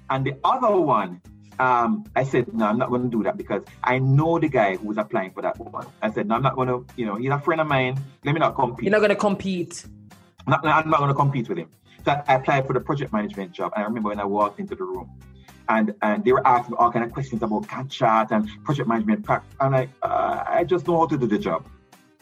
And 0.10 0.26
the 0.26 0.38
other 0.44 0.76
one 0.80 1.22
um, 1.60 2.06
I 2.16 2.24
said, 2.24 2.54
no, 2.54 2.66
I'm 2.66 2.78
not 2.78 2.90
going 2.90 3.04
to 3.04 3.10
do 3.10 3.24
that 3.24 3.38
because 3.38 3.64
I 3.84 4.00
know 4.00 4.40
the 4.40 4.50
guy 4.50 4.78
who 4.78 4.88
was 4.88 4.98
applying 4.98 5.32
for 5.32 5.42
that 5.42 5.58
one. 5.58 5.88
I 6.02 6.12
said, 6.12 6.28
no, 6.28 6.36
I'm 6.36 6.44
not 6.44 6.56
going 6.56 6.68
to, 6.68 6.86
you 6.96 7.06
know, 7.06 7.16
he's 7.16 7.32
a 7.32 7.40
friend 7.40 7.62
of 7.62 7.68
mine. 7.68 8.00
Let 8.24 8.34
me 8.34 8.40
not 8.40 8.56
compete. 8.56 8.86
You're 8.86 8.92
not 8.92 9.00
going 9.00 9.10
to 9.10 9.16
compete. 9.16 9.86
Not, 10.48 10.66
I'm 10.66 10.90
not 10.90 11.00
going 11.00 11.10
to 11.10 11.16
compete 11.16 11.50
with 11.50 11.58
him. 11.58 11.70
So 12.06 12.22
I 12.28 12.36
applied 12.36 12.68
for 12.68 12.74
the 12.74 12.82
project 12.82 13.14
management 13.14 13.52
job. 13.54 13.72
And 13.76 13.84
I 13.84 13.88
remember 13.88 14.10
when 14.10 14.20
I 14.20 14.26
walked 14.26 14.60
into 14.60 14.76
the 14.76 14.84
room 14.84 15.10
and, 15.70 15.94
and 16.02 16.24
they 16.24 16.32
were 16.32 16.46
asking 16.46 16.76
all 16.76 16.92
kind 16.92 17.06
of 17.06 17.12
questions 17.12 17.42
about 17.42 17.64
Gantt 17.64 17.90
chart 17.90 18.32
and 18.32 18.50
project 18.64 18.88
management. 18.88 19.26
I'm 19.60 19.72
like, 19.72 19.90
uh, 20.02 20.44
I 20.46 20.64
just 20.64 20.88
know 20.88 20.98
how 20.98 21.08
to 21.08 21.18
do 21.18 21.28
the 21.28 21.38
job. 21.38 21.66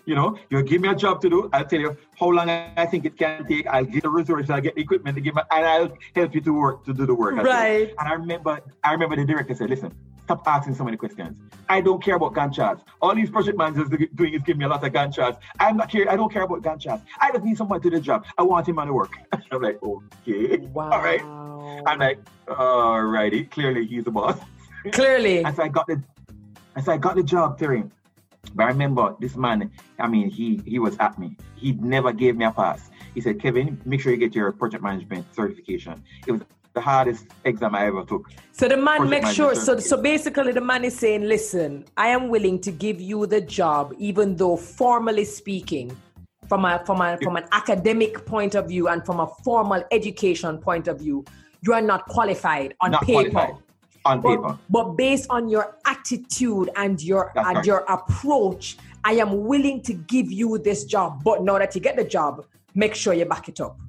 You 0.06 0.16
know, 0.16 0.38
you 0.50 0.64
give 0.64 0.82
me 0.82 0.90
a 0.90 0.96
job 0.96 1.22
to 1.22 1.30
do. 1.30 1.50
I'll 1.54 1.66
tell 1.66 1.80
you 1.80 1.98
how 2.20 2.30
long 2.30 2.50
I 2.50 2.86
think 2.86 3.06
it 3.06 3.18
can 3.18 3.46
take. 3.48 3.68
I'll 3.68 3.86
get 3.86 4.04
the 4.04 4.10
resources, 4.10 4.50
I'll 4.50 4.62
get 4.62 4.76
the 4.76 4.82
equipment 4.82 5.16
to 5.16 5.22
give 5.22 5.36
me, 5.36 5.42
and 5.52 5.66
I'll 5.66 5.98
help 6.16 6.34
you 6.34 6.42
to 6.42 6.54
work 6.54 6.86
to 6.86 6.94
do 6.94 7.06
the 7.06 7.14
work. 7.14 7.36
Right. 7.36 7.94
And 8.00 8.08
I 8.08 8.14
remember, 8.14 8.60
I 8.84 8.94
remember 8.94 9.16
the 9.16 9.26
director 9.26 9.54
said, 9.54 9.70
"Listen, 9.70 9.94
stop 10.24 10.48
asking 10.48 10.76
so 10.76 10.84
many 10.84 10.98
questions. 10.98 11.38
I 11.70 11.82
don't 11.82 12.02
care 12.04 12.16
about 12.16 12.34
Gantt 12.34 12.54
charts. 12.54 12.84
All 13.02 13.14
these 13.14 13.30
project 13.30 13.58
managers 13.58 13.90
doing 14.16 14.34
is 14.34 14.42
giving 14.44 14.60
me 14.60 14.66
a 14.66 14.70
lot 14.70 14.84
of 14.84 14.92
Gantt 14.92 15.14
charts. 15.14 15.38
I'm 15.60 15.78
not 15.78 15.92
care. 15.92 16.10
I 16.10 16.16
don't 16.16 16.32
care 16.32 16.44
about 16.44 16.62
Gantt 16.62 16.82
charts. 16.82 17.04
I 17.20 17.32
just 17.32 17.44
need 17.44 17.58
someone 17.58 17.82
to 17.82 17.90
do 17.90 17.96
the 17.96 18.02
job. 18.02 18.26
I 18.38 18.44
want 18.44 18.68
him 18.68 18.80
on 18.80 18.88
the 18.88 18.94
work." 18.94 19.14
I'm 19.52 19.62
like, 19.62 19.82
"Okay, 19.84 20.58
wow. 20.74 20.90
all 20.94 21.04
right." 21.04 21.22
I'm 21.86 22.00
like, 22.00 22.20
"All 22.48 23.02
righty." 23.04 23.46
Clearly, 23.46 23.86
he's 23.86 24.04
the 24.04 24.12
boss. 24.12 24.38
Clearly. 24.92 25.44
and 25.46 25.56
so 25.56 25.64
I 25.64 25.68
got 25.68 25.88
the, 25.88 26.02
and 26.76 26.84
so 26.86 26.92
I 26.92 26.98
got 26.98 27.16
the 27.16 27.24
job, 27.24 27.60
Terry. 27.60 27.84
But 28.54 28.64
I 28.64 28.68
remember 28.68 29.16
this 29.20 29.36
man, 29.36 29.72
I 30.00 30.08
mean, 30.08 30.30
he 30.30 30.62
he 30.66 30.80
was 30.80 30.98
at 30.98 31.18
me. 31.20 31.38
He 31.56 31.74
never 31.74 32.12
gave 32.12 32.36
me 32.36 32.46
a 32.46 32.52
pass. 32.52 32.90
He 33.14 33.22
said, 33.22 33.40
Kevin, 33.40 33.80
make 33.86 34.02
sure 34.02 34.12
you 34.12 34.18
get 34.18 34.36
your 34.36 34.52
project 34.52 34.84
management 34.84 35.34
certification. 35.34 36.04
It 36.28 36.32
was 36.32 36.42
the 36.74 36.82
hardest 36.82 37.26
exam 37.44 37.76
I 37.76 37.88
ever 37.88 38.04
took. 38.04 38.30
So 38.52 38.68
the 38.68 38.78
man 38.78 39.10
makes 39.10 39.34
sure. 39.34 39.56
So 39.56 39.80
so 39.80 40.02
basically, 40.02 40.52
the 40.52 40.62
man 40.62 40.84
is 40.86 40.98
saying, 40.98 41.24
listen, 41.24 41.86
I 41.98 42.08
am 42.08 42.30
willing 42.30 42.60
to 42.62 42.72
give 42.72 43.00
you 43.00 43.26
the 43.28 43.42
job, 43.42 43.94
even 44.00 44.36
though 44.36 44.58
formally 44.58 45.26
speaking, 45.26 45.96
from 46.48 46.66
a 46.66 46.84
from 46.86 47.02
a 47.02 47.18
from 47.22 47.36
an 47.38 47.46
academic 47.52 48.26
point 48.26 48.56
of 48.56 48.68
view 48.68 48.88
and 48.88 49.06
from 49.06 49.20
a 49.20 49.28
formal 49.44 49.84
education 49.92 50.58
point 50.58 50.88
of 50.88 51.00
view, 51.00 51.24
you 51.62 51.74
are 51.74 51.82
not 51.82 52.08
qualified 52.08 52.74
on 52.82 52.92
not 52.92 53.04
paper. 53.04 53.30
Qualified 53.30 53.64
on 54.06 54.22
but, 54.22 54.30
paper. 54.30 54.60
But 54.70 54.98
based 54.98 55.28
on 55.30 55.50
your 55.50 55.78
attitude 56.02 56.70
and 56.76 57.02
your 57.02 57.32
That's 57.36 57.48
and 57.48 57.56
right. 57.58 57.66
your 57.66 57.80
approach, 57.88 58.78
I 59.04 59.14
am 59.14 59.46
willing 59.46 59.82
to 59.84 59.94
give 59.94 60.32
you 60.32 60.58
this 60.58 60.86
job. 60.86 61.24
But 61.24 61.44
now 61.44 61.58
that 61.58 61.76
you 61.76 61.82
get 61.82 61.96
the 61.96 62.04
job, 62.04 62.46
make 62.76 62.96
sure 62.96 63.14
you 63.14 63.26
back 63.26 63.50
it 63.50 63.60
up. 63.60 63.80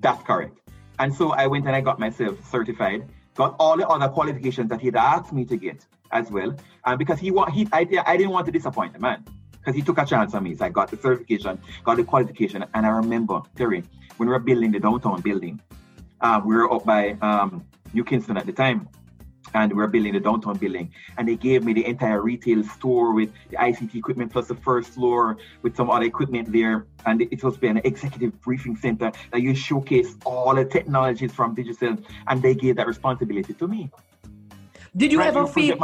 That's 0.00 0.22
correct. 0.22 0.58
And 0.98 1.14
so 1.14 1.30
I 1.30 1.46
went 1.46 1.66
and 1.66 1.74
I 1.74 1.80
got 1.80 1.98
myself 1.98 2.34
certified, 2.48 3.08
got 3.34 3.56
all 3.58 3.76
the 3.76 3.88
other 3.88 4.08
qualifications 4.08 4.68
that 4.70 4.80
he'd 4.80 4.96
asked 4.96 5.32
me 5.32 5.44
to 5.46 5.56
get 5.56 5.84
as 6.10 6.30
well. 6.30 6.54
And 6.84 6.98
because 6.98 7.18
he 7.18 7.30
want 7.30 7.52
he 7.52 7.68
I, 7.72 7.86
I 8.06 8.16
didn't 8.16 8.30
want 8.30 8.46
to 8.46 8.52
disappoint 8.52 8.92
the 8.92 8.98
man. 8.98 9.24
Because 9.58 9.76
he 9.76 9.82
took 9.82 9.98
a 9.98 10.04
chance 10.04 10.34
on 10.34 10.42
me. 10.42 10.56
So 10.56 10.64
I 10.64 10.70
got 10.70 10.90
the 10.90 10.96
certification, 10.96 11.56
got 11.84 11.96
the 11.96 12.02
qualification. 12.02 12.64
And 12.74 12.84
I 12.84 12.88
remember, 12.88 13.42
Terry, 13.54 13.84
when 14.16 14.28
we 14.28 14.32
were 14.32 14.40
building 14.40 14.72
the 14.72 14.80
downtown 14.80 15.20
building, 15.20 15.60
uh, 16.20 16.40
we 16.44 16.56
were 16.56 16.72
up 16.72 16.84
by 16.84 17.12
um, 17.22 17.64
New 17.94 18.02
Kingston 18.02 18.36
at 18.36 18.44
the 18.44 18.52
time. 18.52 18.88
And 19.54 19.72
we 19.72 19.76
were 19.76 19.86
building 19.86 20.14
the 20.14 20.20
downtown 20.20 20.56
building. 20.56 20.92
And 21.18 21.28
they 21.28 21.36
gave 21.36 21.64
me 21.64 21.72
the 21.72 21.84
entire 21.86 22.20
retail 22.20 22.62
store 22.64 23.12
with 23.12 23.30
the 23.50 23.56
ICT 23.56 23.94
equipment 23.94 24.32
plus 24.32 24.48
the 24.48 24.54
first 24.54 24.90
floor 24.90 25.36
with 25.62 25.76
some 25.76 25.90
other 25.90 26.06
equipment 26.06 26.52
there. 26.52 26.86
And 27.06 27.22
it 27.22 27.42
was 27.42 27.56
been 27.56 27.76
an 27.78 27.82
executive 27.84 28.40
briefing 28.42 28.76
center 28.76 29.12
that 29.30 29.40
you 29.40 29.54
showcase 29.54 30.14
all 30.24 30.54
the 30.54 30.64
technologies 30.64 31.32
from 31.32 31.54
Digicel. 31.54 32.02
And 32.26 32.42
they 32.42 32.54
gave 32.54 32.76
that 32.76 32.86
responsibility 32.86 33.54
to 33.54 33.68
me. 33.68 33.90
Did 34.94 35.10
you 35.10 35.22
ever 35.22 35.46
feel? 35.46 35.78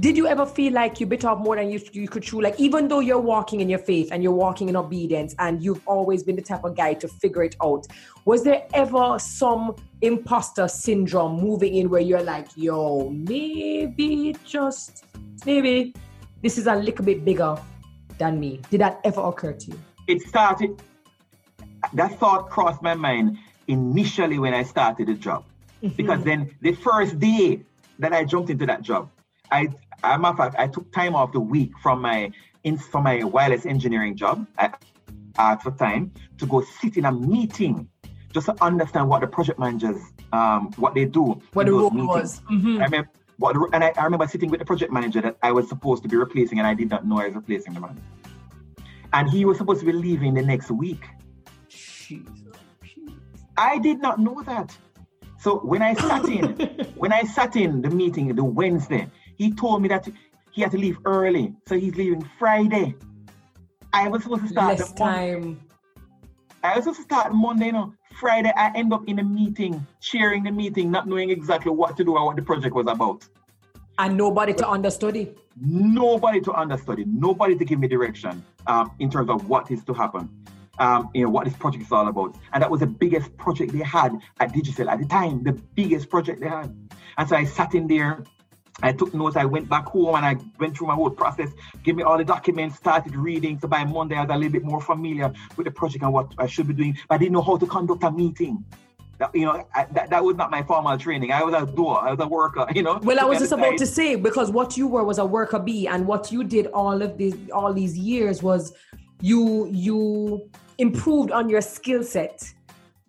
Did 0.00 0.16
you 0.16 0.26
ever 0.26 0.46
feel 0.46 0.72
like 0.72 0.98
you 0.98 1.06
bit 1.06 1.24
off 1.26 1.38
more 1.38 1.56
than 1.56 1.70
you 1.70 1.80
you 1.92 2.08
could 2.08 2.22
chew? 2.22 2.40
Like 2.40 2.58
even 2.58 2.88
though 2.88 3.00
you're 3.00 3.20
walking 3.20 3.60
in 3.60 3.68
your 3.68 3.78
faith 3.78 4.08
and 4.10 4.22
you're 4.22 4.32
walking 4.32 4.70
in 4.70 4.76
obedience, 4.76 5.34
and 5.38 5.62
you've 5.62 5.86
always 5.86 6.22
been 6.22 6.36
the 6.36 6.42
type 6.42 6.64
of 6.64 6.74
guy 6.74 6.94
to 6.94 7.06
figure 7.06 7.42
it 7.42 7.56
out, 7.62 7.86
was 8.24 8.42
there 8.42 8.66
ever 8.72 9.18
some 9.18 9.76
imposter 10.00 10.66
syndrome 10.66 11.42
moving 11.42 11.74
in 11.74 11.90
where 11.90 12.00
you're 12.00 12.22
like, 12.22 12.48
yo, 12.56 13.10
maybe 13.10 14.34
just 14.46 15.04
maybe 15.44 15.94
this 16.40 16.56
is 16.56 16.66
a 16.66 16.74
little 16.74 17.04
bit 17.04 17.22
bigger 17.22 17.56
than 18.16 18.40
me? 18.40 18.62
Did 18.70 18.80
that 18.80 18.98
ever 19.04 19.20
occur 19.20 19.52
to 19.52 19.72
you? 19.72 19.80
It 20.06 20.22
started. 20.22 20.82
That 21.92 22.18
thought 22.18 22.48
crossed 22.48 22.80
my 22.80 22.94
mind 22.94 23.36
initially 23.68 24.38
when 24.38 24.54
I 24.54 24.62
started 24.62 25.08
the 25.08 25.14
job. 25.14 25.44
Mm-hmm. 25.82 25.96
Because 25.96 26.24
then 26.24 26.54
the 26.62 26.72
first 26.72 27.18
day 27.18 27.62
that 27.98 28.12
I 28.12 28.24
jumped 28.24 28.50
into 28.50 28.66
that 28.66 28.82
job, 28.82 29.10
I, 29.50 29.68
matter 30.02 30.26
of 30.26 30.36
fact, 30.36 30.56
I 30.58 30.68
took 30.68 30.90
time 30.92 31.14
off 31.14 31.32
the 31.32 31.40
week 31.40 31.72
from 31.82 32.00
my 32.00 32.32
in, 32.64 32.78
from 32.78 33.04
my 33.04 33.22
wireless 33.24 33.66
engineering 33.66 34.16
job 34.16 34.46
at, 34.58 34.82
at 35.38 35.62
for 35.62 35.70
time 35.72 36.12
to 36.38 36.46
go 36.46 36.64
sit 36.80 36.96
in 36.96 37.04
a 37.04 37.12
meeting 37.12 37.88
just 38.32 38.46
to 38.46 38.56
understand 38.62 39.08
what 39.08 39.20
the 39.20 39.26
project 39.26 39.58
managers 39.58 40.00
um, 40.34 40.72
what 40.76 40.94
they 40.94 41.04
do. 41.04 41.40
What 41.52 41.66
the 41.66 41.72
role 41.72 41.90
was. 41.90 42.40
Mm-hmm. 42.50 42.80
I 42.80 42.84
remember, 42.84 43.10
what, 43.38 43.54
the, 43.54 43.68
and 43.72 43.84
I, 43.84 43.92
I, 43.96 44.04
remember 44.04 44.26
sitting 44.26 44.50
with 44.50 44.58
the 44.58 44.66
project 44.66 44.92
manager 44.92 45.20
that 45.20 45.36
I 45.42 45.52
was 45.52 45.68
supposed 45.68 46.02
to 46.02 46.08
be 46.08 46.16
replacing, 46.16 46.58
and 46.58 46.66
I 46.66 46.74
did 46.74 46.90
not 46.90 47.06
know 47.06 47.20
I 47.20 47.26
was 47.26 47.36
replacing 47.36 47.74
the 47.74 47.80
man. 47.80 48.00
And 49.12 49.30
he 49.30 49.44
was 49.44 49.58
supposed 49.58 49.80
to 49.80 49.86
be 49.86 49.92
leaving 49.92 50.34
the 50.34 50.42
next 50.42 50.70
week. 50.70 51.04
Jesus. 51.68 52.26
I 53.56 53.78
did 53.78 54.00
not 54.00 54.18
know 54.18 54.42
that. 54.42 54.76
So 55.44 55.58
when 55.58 55.82
I 55.82 55.92
sat 55.92 56.24
in, 56.24 56.56
when 56.96 57.12
I 57.12 57.22
sat 57.24 57.54
in 57.54 57.82
the 57.82 57.90
meeting 57.90 58.34
the 58.34 58.42
Wednesday, 58.42 59.10
he 59.36 59.52
told 59.52 59.82
me 59.82 59.88
that 59.88 60.08
he 60.52 60.62
had 60.62 60.70
to 60.70 60.78
leave 60.78 60.96
early, 61.04 61.52
so 61.68 61.78
he's 61.78 61.94
leaving 61.96 62.26
Friday. 62.38 62.94
I 63.92 64.08
was 64.08 64.22
supposed 64.22 64.44
to 64.44 64.48
start 64.48 64.78
Less 64.78 64.92
time. 64.92 65.60
I 66.62 66.76
was 66.76 66.84
supposed 66.84 67.00
to 67.00 67.02
start 67.02 67.34
Monday, 67.34 67.66
you 67.66 67.72
know. 67.72 67.92
Friday, 68.18 68.54
I 68.56 68.72
end 68.74 68.94
up 68.94 69.06
in 69.06 69.18
a 69.18 69.22
meeting, 69.22 69.86
chairing 70.00 70.44
the 70.44 70.50
meeting, 70.50 70.90
not 70.90 71.06
knowing 71.06 71.28
exactly 71.28 71.72
what 71.72 71.94
to 71.98 72.04
do 72.04 72.16
or 72.16 72.24
what 72.24 72.36
the 72.36 72.42
project 72.42 72.74
was 72.74 72.86
about. 72.86 73.28
And 73.98 74.16
nobody 74.16 74.54
to 74.54 74.66
understudy. 74.66 75.34
Nobody 75.60 76.40
to 76.40 76.54
understudy. 76.54 77.04
Nobody 77.06 77.54
to 77.54 77.64
give 77.66 77.80
me 77.80 77.86
direction 77.86 78.42
um, 78.66 78.92
in 78.98 79.10
terms 79.10 79.28
of 79.28 79.46
what 79.46 79.70
is 79.70 79.84
to 79.84 79.92
happen 79.92 80.30
um, 80.78 81.10
you 81.14 81.24
know, 81.24 81.30
what 81.30 81.44
this 81.44 81.54
project 81.54 81.84
is 81.84 81.92
all 81.92 82.08
about. 82.08 82.36
And 82.52 82.62
that 82.62 82.70
was 82.70 82.80
the 82.80 82.86
biggest 82.86 83.36
project 83.36 83.72
they 83.72 83.84
had 83.84 84.18
at 84.40 84.52
Digicel 84.52 84.90
at 84.90 84.98
the 84.98 85.06
time, 85.06 85.42
the 85.42 85.52
biggest 85.52 86.08
project 86.08 86.40
they 86.40 86.48
had. 86.48 86.74
And 87.16 87.28
so 87.28 87.36
I 87.36 87.44
sat 87.44 87.74
in 87.74 87.86
there, 87.86 88.24
I 88.82 88.92
took 88.92 89.14
notes, 89.14 89.36
I 89.36 89.44
went 89.44 89.68
back 89.68 89.86
home 89.86 90.16
and 90.16 90.26
I 90.26 90.36
went 90.58 90.76
through 90.76 90.88
my 90.88 90.94
whole 90.94 91.10
process, 91.10 91.50
gave 91.82 91.94
me 91.94 92.02
all 92.02 92.18
the 92.18 92.24
documents, 92.24 92.76
started 92.76 93.14
reading. 93.14 93.58
So 93.60 93.68
by 93.68 93.84
Monday, 93.84 94.16
I 94.16 94.22
was 94.22 94.30
a 94.30 94.36
little 94.36 94.52
bit 94.52 94.64
more 94.64 94.80
familiar 94.80 95.32
with 95.56 95.66
the 95.66 95.70
project 95.70 96.02
and 96.02 96.12
what 96.12 96.32
I 96.38 96.46
should 96.46 96.66
be 96.66 96.74
doing, 96.74 96.98
but 97.08 97.14
I 97.14 97.18
didn't 97.18 97.32
know 97.32 97.42
how 97.42 97.56
to 97.56 97.66
conduct 97.66 98.02
a 98.02 98.10
meeting. 98.10 98.64
That, 99.18 99.32
you 99.32 99.44
know, 99.44 99.64
I, 99.72 99.84
that, 99.92 100.10
that 100.10 100.24
was 100.24 100.34
not 100.34 100.50
my 100.50 100.64
formal 100.64 100.98
training. 100.98 101.30
I 101.30 101.44
was 101.44 101.54
a 101.54 101.64
doer, 101.72 102.00
I 102.02 102.10
was 102.10 102.18
a 102.20 102.26
worker, 102.26 102.66
you 102.74 102.82
know. 102.82 102.98
Well, 103.00 103.20
I 103.20 103.24
was 103.24 103.38
just 103.38 103.52
about 103.52 103.78
to 103.78 103.86
say, 103.86 104.16
because 104.16 104.50
what 104.50 104.76
you 104.76 104.88
were 104.88 105.04
was 105.04 105.18
a 105.18 105.26
worker 105.26 105.60
bee, 105.60 105.86
and 105.86 106.04
what 106.04 106.32
you 106.32 106.42
did 106.42 106.66
all 106.68 107.00
of 107.00 107.16
these 107.16 107.36
all 107.50 107.72
these 107.72 107.96
years 107.96 108.42
was 108.42 108.72
you 109.20 109.68
you 109.70 110.50
improved 110.78 111.30
on 111.30 111.48
your 111.48 111.60
skill 111.60 112.02
set 112.02 112.52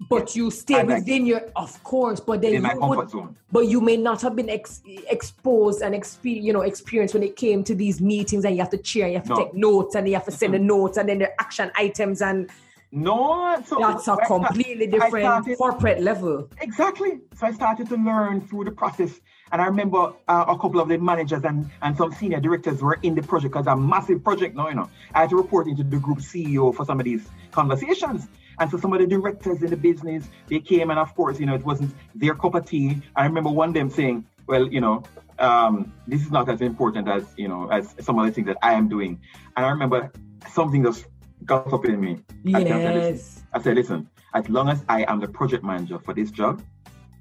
but 0.10 0.36
you 0.36 0.52
stay 0.52 0.84
within 0.84 1.26
your 1.26 1.42
of 1.56 1.82
course 1.84 2.20
but 2.20 2.42
then 2.42 2.54
you 2.54 2.70
would, 2.82 3.10
zone. 3.10 3.36
but 3.52 3.62
you 3.62 3.80
may 3.80 3.96
not 3.96 4.22
have 4.22 4.36
been 4.36 4.50
ex- 4.50 4.82
exposed 5.10 5.82
and 5.82 5.96
experience 5.96 6.46
you 6.46 6.52
know 6.52 6.62
experienced 6.62 7.14
when 7.14 7.24
it 7.24 7.36
came 7.36 7.64
to 7.64 7.74
these 7.74 8.02
meetings 8.02 8.44
and 8.44 8.56
you 8.56 8.62
have 8.62 8.70
to 8.70 8.78
cheer 8.78 9.08
you 9.08 9.16
have 9.16 9.24
to 9.24 9.36
take 9.36 9.54
notes 9.54 9.96
and 9.96 10.08
you 10.08 10.14
have 10.14 10.26
to 10.26 10.32
send 10.32 10.54
the 10.54 10.60
notes 10.60 10.98
and 10.98 11.08
then 11.08 11.20
the 11.20 11.42
action 11.42 11.72
items 11.78 12.22
and 12.22 12.50
no 12.92 13.62
so 13.66 13.78
that's 13.80 14.08
a 14.08 14.16
completely 14.26 14.88
different 14.88 15.26
started, 15.26 15.58
corporate 15.58 16.02
level. 16.02 16.50
Exactly. 16.62 17.20
So 17.36 17.48
i 17.48 17.52
started 17.52 17.90
to 17.90 17.98
learn 17.98 18.42
through 18.42 18.66
the 18.66 18.72
process. 18.72 19.20
And 19.52 19.62
I 19.62 19.66
remember 19.66 20.14
uh, 20.28 20.46
a 20.48 20.58
couple 20.58 20.80
of 20.80 20.88
the 20.88 20.98
managers 20.98 21.44
and, 21.44 21.70
and 21.82 21.96
some 21.96 22.14
senior 22.14 22.40
directors 22.40 22.82
were 22.82 22.98
in 23.04 23.14
the 23.14 23.22
project 23.22 23.54
because 23.54 23.68
a 23.68 23.76
massive 23.76 24.24
project 24.24 24.56
now, 24.56 24.70
you 24.70 24.76
know. 24.76 24.90
I 25.14 25.22
had 25.22 25.30
to 25.32 25.36
report 25.36 25.68
into 25.68 25.84
the 25.84 25.98
group 25.98 26.20
CEO 26.20 26.74
for 26.74 26.86
some 26.86 27.00
of 27.00 27.06
these 27.06 27.28
conversations. 27.56 28.28
And 28.60 28.70
so 28.70 28.78
some 28.78 28.94
of 28.94 29.00
the 29.00 29.08
directors 29.08 29.64
in 29.64 29.70
the 29.70 29.78
business, 29.78 30.28
they 30.48 30.60
came 30.60 30.90
and 30.92 31.00
of 31.00 31.14
course, 31.16 31.40
you 31.40 31.46
know, 31.46 31.56
it 31.56 31.66
wasn't 31.66 31.94
their 32.14 32.36
cup 32.36 32.56
of 32.56 32.66
tea. 32.66 33.02
I 33.16 33.26
remember 33.26 33.50
one 33.50 33.70
of 33.70 33.76
them 33.76 33.90
saying, 33.90 34.26
well, 34.48 34.68
you 34.68 34.82
know, 34.82 35.04
um, 35.40 35.92
this 36.08 36.22
is 36.22 36.32
not 36.32 36.48
as 36.50 36.62
important 36.62 37.08
as, 37.08 37.24
you 37.36 37.48
know, 37.48 37.68
as 37.70 37.96
some 38.00 38.20
of 38.20 38.26
the 38.26 38.32
things 38.32 38.48
that 38.48 38.58
I 38.62 38.74
am 38.74 38.88
doing. 38.88 39.20
And 39.58 39.66
I 39.66 39.70
remember 39.70 40.12
something 40.54 40.84
just 40.84 41.06
got 41.44 41.74
up 41.74 41.86
in 41.86 42.00
me. 42.00 42.20
Yes. 42.44 43.44
I 43.54 43.62
said, 43.62 43.76
listen, 43.76 44.10
as 44.34 44.48
long 44.50 44.70
as 44.70 44.84
I 44.88 45.04
am 45.12 45.20
the 45.20 45.28
project 45.28 45.64
manager 45.64 46.00
for 46.00 46.14
this 46.14 46.32
job, 46.32 46.62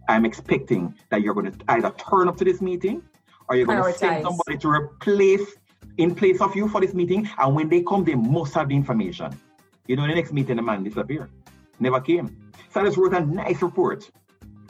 I'm 0.08 0.24
expecting 0.24 0.94
that 1.10 1.22
you're 1.22 1.34
going 1.34 1.50
to 1.50 1.58
either 1.68 1.90
turn 1.92 2.28
up 2.28 2.36
to 2.36 2.44
this 2.44 2.60
meeting 2.60 3.02
or 3.48 3.56
you're 3.56 3.66
going 3.66 3.82
to 3.82 3.98
send 3.98 4.22
somebody 4.22 4.58
to 4.58 4.68
replace 4.68 5.56
in 5.96 6.14
place 6.14 6.40
of 6.40 6.54
you 6.54 6.68
for 6.68 6.80
this 6.80 6.94
meeting. 6.94 7.28
And 7.38 7.54
when 7.54 7.68
they 7.68 7.82
come, 7.82 8.04
they 8.04 8.14
must 8.14 8.54
have 8.54 8.68
the 8.68 8.76
information. 8.76 9.32
You 9.86 9.96
know, 9.96 10.06
the 10.06 10.14
next 10.14 10.32
meeting, 10.32 10.56
the 10.56 10.62
man 10.62 10.82
disappeared. 10.82 11.30
Never 11.78 12.00
came. 12.00 12.36
Just 12.72 12.96
wrote 12.96 13.14
a 13.14 13.20
nice 13.20 13.60
report 13.60 14.10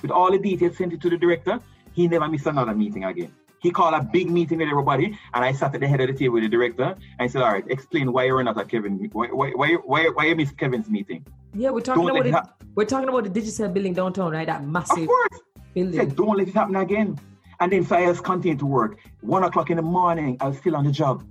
with 0.02 0.10
all 0.10 0.30
the 0.30 0.38
details, 0.38 0.76
sent 0.76 0.92
it 0.92 1.00
to 1.02 1.10
the 1.10 1.16
director. 1.16 1.60
He 1.92 2.08
never 2.08 2.28
missed 2.28 2.46
another 2.46 2.74
meeting 2.74 3.04
again. 3.04 3.32
He 3.60 3.70
called 3.70 3.94
a 3.94 4.02
big 4.02 4.28
meeting 4.28 4.58
with 4.58 4.68
everybody, 4.68 5.18
and 5.32 5.44
I 5.44 5.52
sat 5.52 5.74
at 5.74 5.80
the 5.80 5.88
head 5.88 6.00
of 6.00 6.08
the 6.08 6.12
table 6.12 6.34
with 6.34 6.42
the 6.42 6.50
director 6.50 6.82
and 6.82 7.20
I 7.20 7.26
said, 7.28 7.40
All 7.40 7.52
right, 7.52 7.64
explain 7.68 8.12
why 8.12 8.24
you're 8.24 8.42
not 8.42 8.58
at 8.58 8.68
Kevin, 8.68 9.08
why, 9.12 9.28
why, 9.28 9.52
why, 9.54 9.74
why, 9.84 10.04
why 10.12 10.26
you 10.26 10.36
missed 10.36 10.58
Kevin's 10.58 10.90
meeting. 10.90 11.24
Yeah, 11.54 11.70
we're 11.70 11.80
talking 11.80 12.06
don't 12.06 12.26
about 12.26 12.44
it. 12.44 12.66
We're 12.74 12.84
talking 12.84 13.08
about 13.08 13.24
the 13.24 13.30
Digicel 13.30 13.72
building 13.72 13.94
downtown, 13.94 14.32
right? 14.32 14.46
That 14.46 14.66
massive 14.66 15.04
of 15.04 15.06
course. 15.06 15.40
building. 15.72 15.98
Said, 15.98 16.16
don't 16.16 16.36
let 16.36 16.48
it 16.48 16.54
happen 16.54 16.76
again. 16.76 17.18
And 17.60 17.72
then 17.72 17.86
just 17.86 18.22
continued 18.22 18.58
to 18.58 18.66
work. 18.66 18.98
One 19.22 19.44
o'clock 19.44 19.70
in 19.70 19.76
the 19.76 19.82
morning, 19.82 20.36
I 20.40 20.48
was 20.48 20.58
still 20.58 20.76
on 20.76 20.84
the 20.84 20.92
job. 20.92 21.24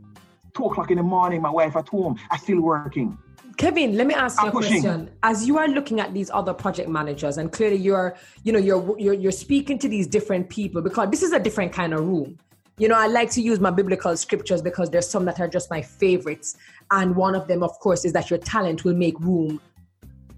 Two 0.55 0.65
o'clock 0.65 0.89
in 0.89 0.97
the 0.97 1.03
morning, 1.03 1.41
my 1.41 1.51
wife 1.51 1.76
at 1.76 1.89
home, 1.89 2.18
I 2.31 2.38
still 2.38 2.61
working. 2.61 3.18
Kevin, 3.57 3.95
let 3.95 4.07
me 4.07 4.13
ask 4.13 4.41
you 4.41 4.47
a 4.47 4.51
question. 4.51 5.09
As 5.21 5.47
you 5.47 5.57
are 5.57 5.67
looking 5.67 5.99
at 5.99 6.13
these 6.13 6.30
other 6.31 6.53
project 6.53 6.89
managers, 6.89 7.38
and 7.38 7.51
clearly 7.51 7.77
you're, 7.77 8.15
you 8.43 8.51
know, 8.51 8.59
you're, 8.59 8.97
you're 8.99 9.13
you're 9.13 9.31
speaking 9.31 9.77
to 9.80 9.88
these 9.88 10.07
different 10.07 10.49
people 10.49 10.81
because 10.81 11.09
this 11.09 11.21
is 11.21 11.34
a 11.34 11.39
different 11.39 11.71
kind 11.71 11.93
of 11.93 12.01
room. 12.01 12.38
You 12.80 12.88
know, 12.88 12.95
I 12.95 13.05
like 13.05 13.30
to 13.31 13.41
use 13.41 13.59
my 13.59 13.69
biblical 13.69 14.17
scriptures 14.17 14.61
because 14.61 14.89
there's 14.89 15.07
some 15.07 15.25
that 15.25 15.39
are 15.39 15.47
just 15.47 15.69
my 15.69 15.81
favorites, 15.81 16.57
and 16.89 17.15
one 17.15 17.35
of 17.35 17.47
them, 17.47 17.61
of 17.61 17.77
course, 17.80 18.05
is 18.05 18.13
that 18.13 18.30
your 18.30 18.39
talent 18.39 18.84
will 18.84 18.95
make 18.95 19.19
room 19.19 19.61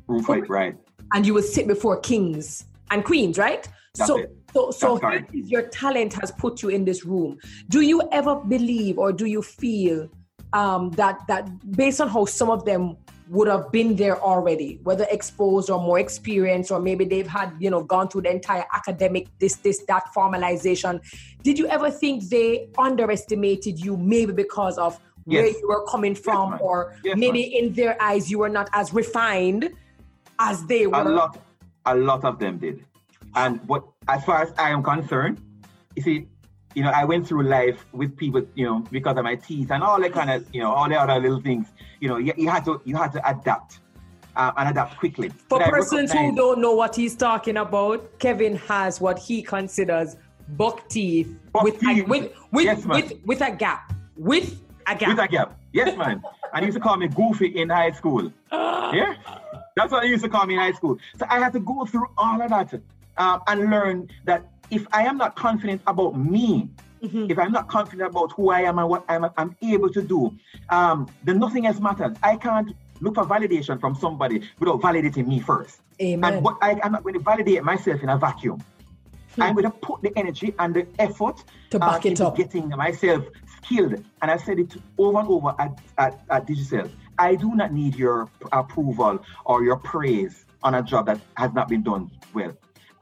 Room 0.08 0.24
right. 0.48 0.76
And 1.14 1.26
you 1.26 1.34
will 1.34 1.44
sit 1.44 1.68
before 1.68 2.00
kings 2.00 2.66
and 2.92 3.04
queens, 3.04 3.38
right? 3.38 3.68
That's 3.96 4.08
so 4.08 4.18
it. 4.18 4.36
so 4.54 4.72
so 4.72 5.00
your 5.32 5.64
talent 5.64 6.14
has 6.14 6.32
put 6.32 6.62
you 6.62 6.70
in 6.70 6.86
this 6.86 7.06
room. 7.06 7.40
Do 7.70 7.82
you 7.82 8.02
ever 8.12 8.36
believe 8.36 8.98
or 8.98 9.12
do 9.14 9.26
you 9.26 9.42
feel 9.42 10.10
um, 10.56 10.92
that 10.92 11.16
that 11.28 11.44
based 11.76 12.00
on 12.00 12.08
how 12.08 12.26
some 12.26 12.50
of 12.50 12.64
them 12.66 12.98
would 13.28 13.48
have 13.48 13.72
been 13.72 13.96
there 13.96 14.18
already, 14.22 14.80
whether 14.84 15.06
exposed 15.10 15.70
or 15.70 15.80
more 15.82 16.00
experienced, 16.00 16.72
or 16.72 16.80
maybe 16.80 17.04
they've 17.06 17.28
had, 17.28 17.52
you 17.60 17.70
know, 17.72 17.84
gone 17.84 18.08
through 18.08 18.22
the 18.22 18.30
entire 18.30 18.66
academic, 18.72 19.28
this, 19.40 19.56
this, 19.58 19.84
that 19.88 20.04
formalization. 20.16 21.02
Did 21.42 21.58
you 21.58 21.68
ever 21.68 21.90
think 21.90 22.30
they 22.30 22.70
underestimated 22.78 23.84
you 23.84 23.98
maybe 23.98 24.32
because 24.32 24.78
of 24.78 25.00
yes. 25.26 25.42
where 25.42 25.48
you 25.48 25.68
were 25.68 25.86
coming 25.88 26.14
from, 26.14 26.52
yes, 26.52 26.62
or 26.62 26.96
yes, 27.04 27.18
maybe 27.18 27.42
in 27.42 27.74
their 27.74 28.00
eyes 28.00 28.30
you 28.30 28.40
were 28.40 28.50
not 28.50 28.70
as 28.74 28.94
refined 28.94 29.72
as 30.38 30.64
they 30.68 30.86
were. 30.86 31.02
A 31.02 31.10
lot, 31.10 31.38
a 31.88 31.96
lot 31.96 32.24
of 32.24 32.38
them 32.38 32.60
did. 32.60 32.86
And 33.36 33.60
what, 33.68 33.84
as 34.08 34.24
far 34.24 34.44
as 34.44 34.54
I 34.58 34.70
am 34.70 34.84
concerned, 34.84 35.42
you 35.96 36.04
see, 36.04 36.28
you 36.76 36.84
know, 36.84 36.92
I 36.92 37.06
went 37.06 37.26
through 37.28 37.44
life 37.44 37.86
with 37.94 38.16
people, 38.16 38.46
you 38.54 38.66
know, 38.66 38.80
because 38.92 39.18
of 39.18 39.24
my 39.24 39.36
teeth 39.36 39.72
and 39.72 39.82
all 39.82 40.00
that 40.02 40.12
kind 40.12 40.30
of, 40.30 40.46
you 40.54 40.62
know, 40.62 40.72
all 40.72 40.88
the 40.88 41.00
other 41.00 41.20
little 41.20 41.42
things. 41.42 41.68
You 42.02 42.10
know, 42.10 42.18
you, 42.18 42.34
you 42.38 42.50
had 42.50 42.66
to, 42.66 42.82
you 42.86 42.96
had 42.96 43.12
to 43.14 43.28
adapt. 43.28 43.80
Uh, 44.36 44.52
and 44.58 44.68
adapt 44.68 44.98
quickly. 44.98 45.30
For 45.30 45.60
but 45.60 45.70
persons 45.70 46.12
who 46.12 46.36
don't 46.36 46.60
know 46.60 46.74
what 46.74 46.94
he's 46.94 47.16
talking 47.16 47.56
about, 47.56 48.20
Kevin 48.20 48.58
has 48.58 49.00
what 49.00 49.18
he 49.18 49.42
considers 49.42 50.18
buck 50.58 50.90
teeth, 50.90 51.34
buck 51.54 51.64
with, 51.64 51.80
teeth. 51.80 52.04
A, 52.04 52.06
with 52.06 52.34
with 52.52 52.66
yes, 52.66 52.86
with 52.86 53.14
with 53.24 53.40
a 53.40 53.52
gap. 53.52 53.94
With 54.18 54.62
a 54.88 54.96
gap. 54.96 55.08
With 55.08 55.20
a 55.20 55.28
gap. 55.30 55.58
Yes, 55.72 55.98
man. 55.98 56.22
and 56.54 56.60
he 56.60 56.66
used 56.66 56.76
to 56.76 56.84
call 56.84 56.98
me 56.98 57.08
Goofy 57.08 57.48
in 57.48 57.70
high 57.70 57.92
school. 57.92 58.30
yeah. 58.52 59.16
That's 59.78 59.94
what 59.94 60.02
they 60.02 60.10
used 60.10 60.26
to 60.26 60.30
call 60.30 60.46
me 60.46 60.56
in 60.56 60.60
high 60.60 60.74
school. 60.74 60.98
So 61.18 61.26
I 61.30 61.40
had 61.40 61.54
to 61.54 61.62
go 61.62 61.86
through 61.86 62.08
all 62.18 62.42
of 62.42 62.50
that 62.50 62.74
um, 63.18 63.42
and 63.48 63.70
learn 63.70 64.10
that 64.26 64.46
if 64.72 64.86
I 64.92 65.04
am 65.04 65.18
not 65.18 65.36
confident 65.36 65.82
about 65.88 66.18
me, 66.18 66.70
mm-hmm. 67.04 67.30
if 67.30 67.38
I'm 67.38 67.52
not 67.52 67.68
confident 67.68 68.10
about 68.10 68.32
who 68.34 68.50
I 68.50 68.62
am 68.62 68.80
and 68.80 68.90
what 68.90 69.06
I'm, 69.08 69.26
I'm 69.38 69.56
able 69.62 69.90
to 69.92 70.02
do, 70.02 70.32
um, 70.70 71.08
then 71.24 71.40
nothing 71.40 71.66
else 71.66 71.80
matters. 71.80 72.16
I 72.24 72.36
can't 72.36 72.72
look 73.02 73.16
for 73.16 73.26
validation 73.26 73.80
from 73.80 73.96
somebody 73.96 74.42
without 74.60 74.82
validating 74.82 75.28
me 75.28 75.40
first. 75.40 75.82
Amen. 76.02 76.34
And 76.34 76.44
what 76.44 76.58
I, 76.62 76.80
I'm 76.84 76.92
not 76.92 77.04
going 77.04 77.14
to 77.14 77.20
validate 77.20 77.64
myself 77.64 78.04
in 78.04 78.10
a 78.10 78.18
vacuum. 78.18 78.64
Hmm. 79.36 79.42
I'm 79.42 79.54
going 79.54 79.66
to 79.66 79.72
put 79.72 80.02
the 80.02 80.18
energy 80.18 80.54
and 80.60 80.74
the 80.74 80.88
effort 81.00 81.44
to 81.72 81.80
back 81.80 82.06
uh, 82.06 82.10
it 82.10 82.22
up. 82.22 82.38
Getting 82.38 82.70
myself 82.70 83.26
skilled, 83.58 84.04
and 84.22 84.32
I 84.32 84.38
said 84.38 84.60
it 84.60 84.76
over 84.98 85.20
and 85.20 85.28
over 85.28 85.56
at, 85.60 85.80
at, 85.98 86.22
at 86.30 86.48
Digicel. 86.48 86.90
I 87.18 87.36
do 87.36 87.56
not 87.56 87.72
need 87.72 87.96
your 87.96 88.30
approval 88.52 89.24
or 89.46 89.64
your 89.64 89.78
praise 89.78 90.46
on 90.64 90.76
a 90.76 90.82
job 90.82 91.06
that 91.06 91.20
has 91.38 91.54
not 91.54 91.70
been 91.70 91.84
done 91.84 92.12
well. 92.34 92.54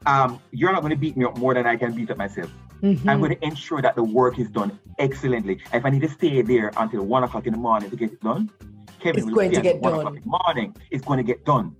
Um, 0.06 0.40
you're 0.50 0.72
not 0.72 0.80
going 0.80 0.90
to 0.90 0.98
beat 0.98 1.16
me 1.16 1.24
up 1.24 1.36
more 1.38 1.54
than 1.54 1.66
I 1.66 1.76
can 1.76 1.92
beat 1.94 2.10
up 2.10 2.18
myself. 2.18 2.50
Mm-hmm. 2.82 3.08
I'm 3.08 3.20
going 3.20 3.34
to 3.34 3.44
ensure 3.44 3.80
that 3.80 3.96
the 3.96 4.04
work 4.04 4.38
is 4.38 4.50
done 4.50 4.78
excellently. 4.98 5.60
If 5.72 5.84
I 5.84 5.90
need 5.90 6.02
to 6.02 6.08
stay 6.08 6.42
there 6.42 6.70
until 6.76 7.04
one 7.04 7.24
o'clock 7.24 7.46
in 7.46 7.52
the 7.52 7.58
morning 7.58 7.90
to 7.90 7.96
get 7.96 8.12
it 8.12 8.20
done, 8.20 8.50
Kevin 9.00 9.18
it's 9.18 9.26
will 9.26 9.34
going 9.34 9.52
to 9.52 9.60
get 9.62 9.80
done. 9.80 10.06
in 10.06 10.14
the 10.16 10.20
morning. 10.26 10.76
It's 10.90 11.04
going 11.04 11.18
to 11.18 11.22
get 11.22 11.44
done. 11.44 11.74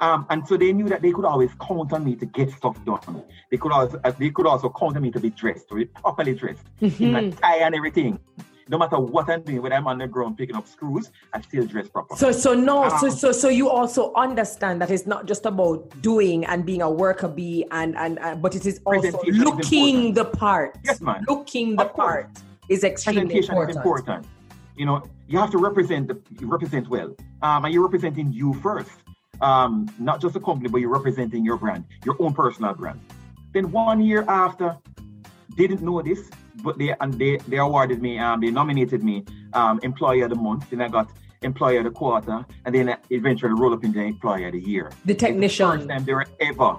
Um, 0.00 0.26
and 0.30 0.46
so 0.46 0.56
they 0.56 0.72
knew 0.72 0.88
that 0.88 1.02
they 1.02 1.12
could 1.12 1.24
always 1.24 1.50
count 1.60 1.92
on 1.92 2.04
me 2.04 2.16
to 2.16 2.26
get 2.26 2.50
stuff 2.50 2.82
done. 2.84 3.22
They 3.50 3.56
could 3.56 3.72
also 3.72 4.00
uh, 4.04 4.12
they 4.18 4.30
could 4.30 4.46
also 4.46 4.68
count 4.68 4.96
on 4.96 5.02
me 5.02 5.10
to 5.12 5.20
be 5.20 5.30
dressed, 5.30 5.68
to 5.68 5.76
be 5.76 5.84
properly 5.86 6.34
dressed, 6.34 6.64
mm-hmm. 6.80 7.02
in 7.02 7.12
my 7.12 7.30
tie 7.30 7.58
and 7.58 7.74
everything. 7.74 8.18
No 8.68 8.78
matter 8.78 8.98
what 8.98 9.28
I'm 9.28 9.42
doing, 9.42 9.62
when 9.62 9.72
I'm 9.72 9.86
on 9.86 9.98
the 9.98 10.06
ground 10.06 10.38
picking 10.38 10.56
up 10.56 10.66
screws, 10.66 11.10
I 11.32 11.40
still 11.40 11.66
dress 11.66 11.88
properly. 11.88 12.18
So 12.18 12.32
so 12.32 12.54
no, 12.54 12.84
um, 12.84 12.98
so 12.98 13.08
so 13.10 13.32
so 13.32 13.48
you 13.48 13.68
also 13.68 14.12
understand 14.14 14.80
that 14.80 14.90
it's 14.90 15.06
not 15.06 15.26
just 15.26 15.44
about 15.46 15.90
doing 16.00 16.44
and 16.46 16.64
being 16.64 16.82
a 16.82 16.90
worker 16.90 17.28
bee 17.28 17.66
and 17.70 17.96
and 17.96 18.18
uh, 18.20 18.34
but 18.34 18.54
it 18.54 18.64
is 18.66 18.80
also 18.86 19.20
looking 19.26 20.10
is 20.10 20.14
the 20.14 20.24
part. 20.24 20.78
Yes, 20.84 21.00
man. 21.00 21.24
Looking 21.28 21.76
the 21.76 21.86
part 21.86 22.30
is 22.68 22.84
extremely 22.84 23.36
important. 23.36 23.70
Is 23.70 23.76
important. 23.76 24.26
You 24.76 24.86
know, 24.86 25.02
you 25.28 25.38
have 25.38 25.50
to 25.50 25.58
represent 25.58 26.08
the 26.08 26.46
represent 26.46 26.88
well. 26.88 27.14
Um, 27.42 27.64
and 27.64 27.74
you're 27.74 27.84
representing 27.84 28.32
you 28.32 28.54
first 28.54 28.90
um, 29.40 29.88
not 29.98 30.20
just 30.20 30.36
a 30.36 30.40
company, 30.40 30.68
but 30.68 30.78
you're 30.78 30.90
representing 30.90 31.44
your 31.44 31.56
brand, 31.56 31.84
your 32.04 32.16
own 32.18 32.34
personal 32.34 32.74
brand. 32.74 33.00
Then 33.52 33.70
one 33.70 34.00
year 34.00 34.24
after, 34.28 34.76
didn't 35.56 35.82
know 35.82 36.02
this, 36.02 36.30
but 36.62 36.78
they 36.78 36.94
and 37.00 37.14
they, 37.14 37.38
they 37.48 37.58
awarded 37.58 38.00
me, 38.00 38.18
um, 38.18 38.40
they 38.40 38.50
nominated 38.50 39.02
me 39.02 39.24
um, 39.52 39.80
employee 39.82 40.22
of 40.22 40.30
the 40.30 40.36
month. 40.36 40.70
Then 40.70 40.80
I 40.80 40.88
got 40.88 41.10
employee 41.42 41.76
of 41.78 41.84
the 41.84 41.90
quarter, 41.90 42.44
and 42.64 42.74
then 42.74 42.96
eventually 43.10 43.52
roll 43.52 43.74
up 43.74 43.84
into 43.84 44.00
employee 44.00 44.46
of 44.46 44.52
the 44.52 44.60
year. 44.60 44.90
The 45.04 45.14
technician. 45.14 45.70
The 45.70 45.76
first 45.76 45.88
time 45.88 46.04
they 46.04 46.14
were 46.14 46.26
ever 46.40 46.76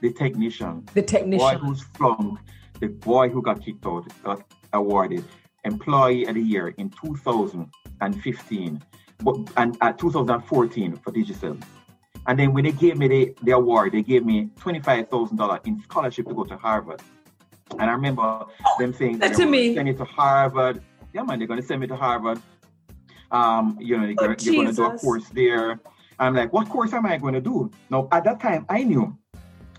the 0.00 0.12
technician. 0.12 0.86
The 0.94 1.02
technician. 1.02 1.38
Boy 1.38 1.54
who's 1.58 1.82
flung, 1.82 2.38
the 2.80 2.88
boy 2.88 3.28
who 3.28 3.42
got 3.42 3.64
kicked 3.64 3.86
out 3.86 4.06
got 4.22 4.42
awarded 4.72 5.24
employee 5.64 6.24
of 6.26 6.34
the 6.34 6.40
year 6.40 6.68
in 6.78 6.90
2015, 6.90 8.82
but 9.20 9.36
and 9.56 9.76
at 9.80 9.94
uh, 9.94 9.96
2014 9.96 10.96
for 10.96 11.12
Digicel. 11.12 11.62
And 12.26 12.38
then 12.38 12.52
when 12.52 12.64
they 12.64 12.72
gave 12.72 12.98
me 12.98 13.08
the, 13.08 13.34
the 13.42 13.52
award, 13.52 13.92
they 13.92 14.02
gave 14.02 14.24
me 14.24 14.50
$25,000 14.60 15.66
in 15.66 15.80
scholarship 15.82 16.26
to 16.28 16.34
go 16.34 16.44
to 16.44 16.56
Harvard. 16.58 17.00
And 17.72 17.82
I 17.82 17.92
remember 17.92 18.46
them 18.78 18.92
saying 18.94 19.18
that 19.18 19.34
to 19.34 19.46
me. 19.46 19.74
send 19.74 19.88
me 19.88 19.94
to 19.94 20.04
Harvard. 20.04 20.82
Yeah, 21.12 21.22
man, 21.22 21.38
they're 21.38 21.48
going 21.48 21.60
to 21.60 21.66
send 21.66 21.80
me 21.80 21.86
to 21.86 21.96
Harvard. 21.96 22.40
Um, 23.30 23.76
you 23.80 23.96
know, 23.96 24.06
they're, 24.06 24.30
oh, 24.30 24.34
they're 24.34 24.52
going 24.52 24.66
to 24.66 24.72
do 24.72 24.84
a 24.84 24.98
course 24.98 25.28
there. 25.30 25.80
I'm 26.18 26.34
like, 26.34 26.52
what 26.52 26.68
course 26.68 26.92
am 26.92 27.06
I 27.06 27.18
going 27.18 27.34
to 27.34 27.40
do? 27.40 27.70
Now, 27.90 28.08
at 28.10 28.24
that 28.24 28.40
time, 28.40 28.66
I 28.68 28.82
knew 28.82 29.16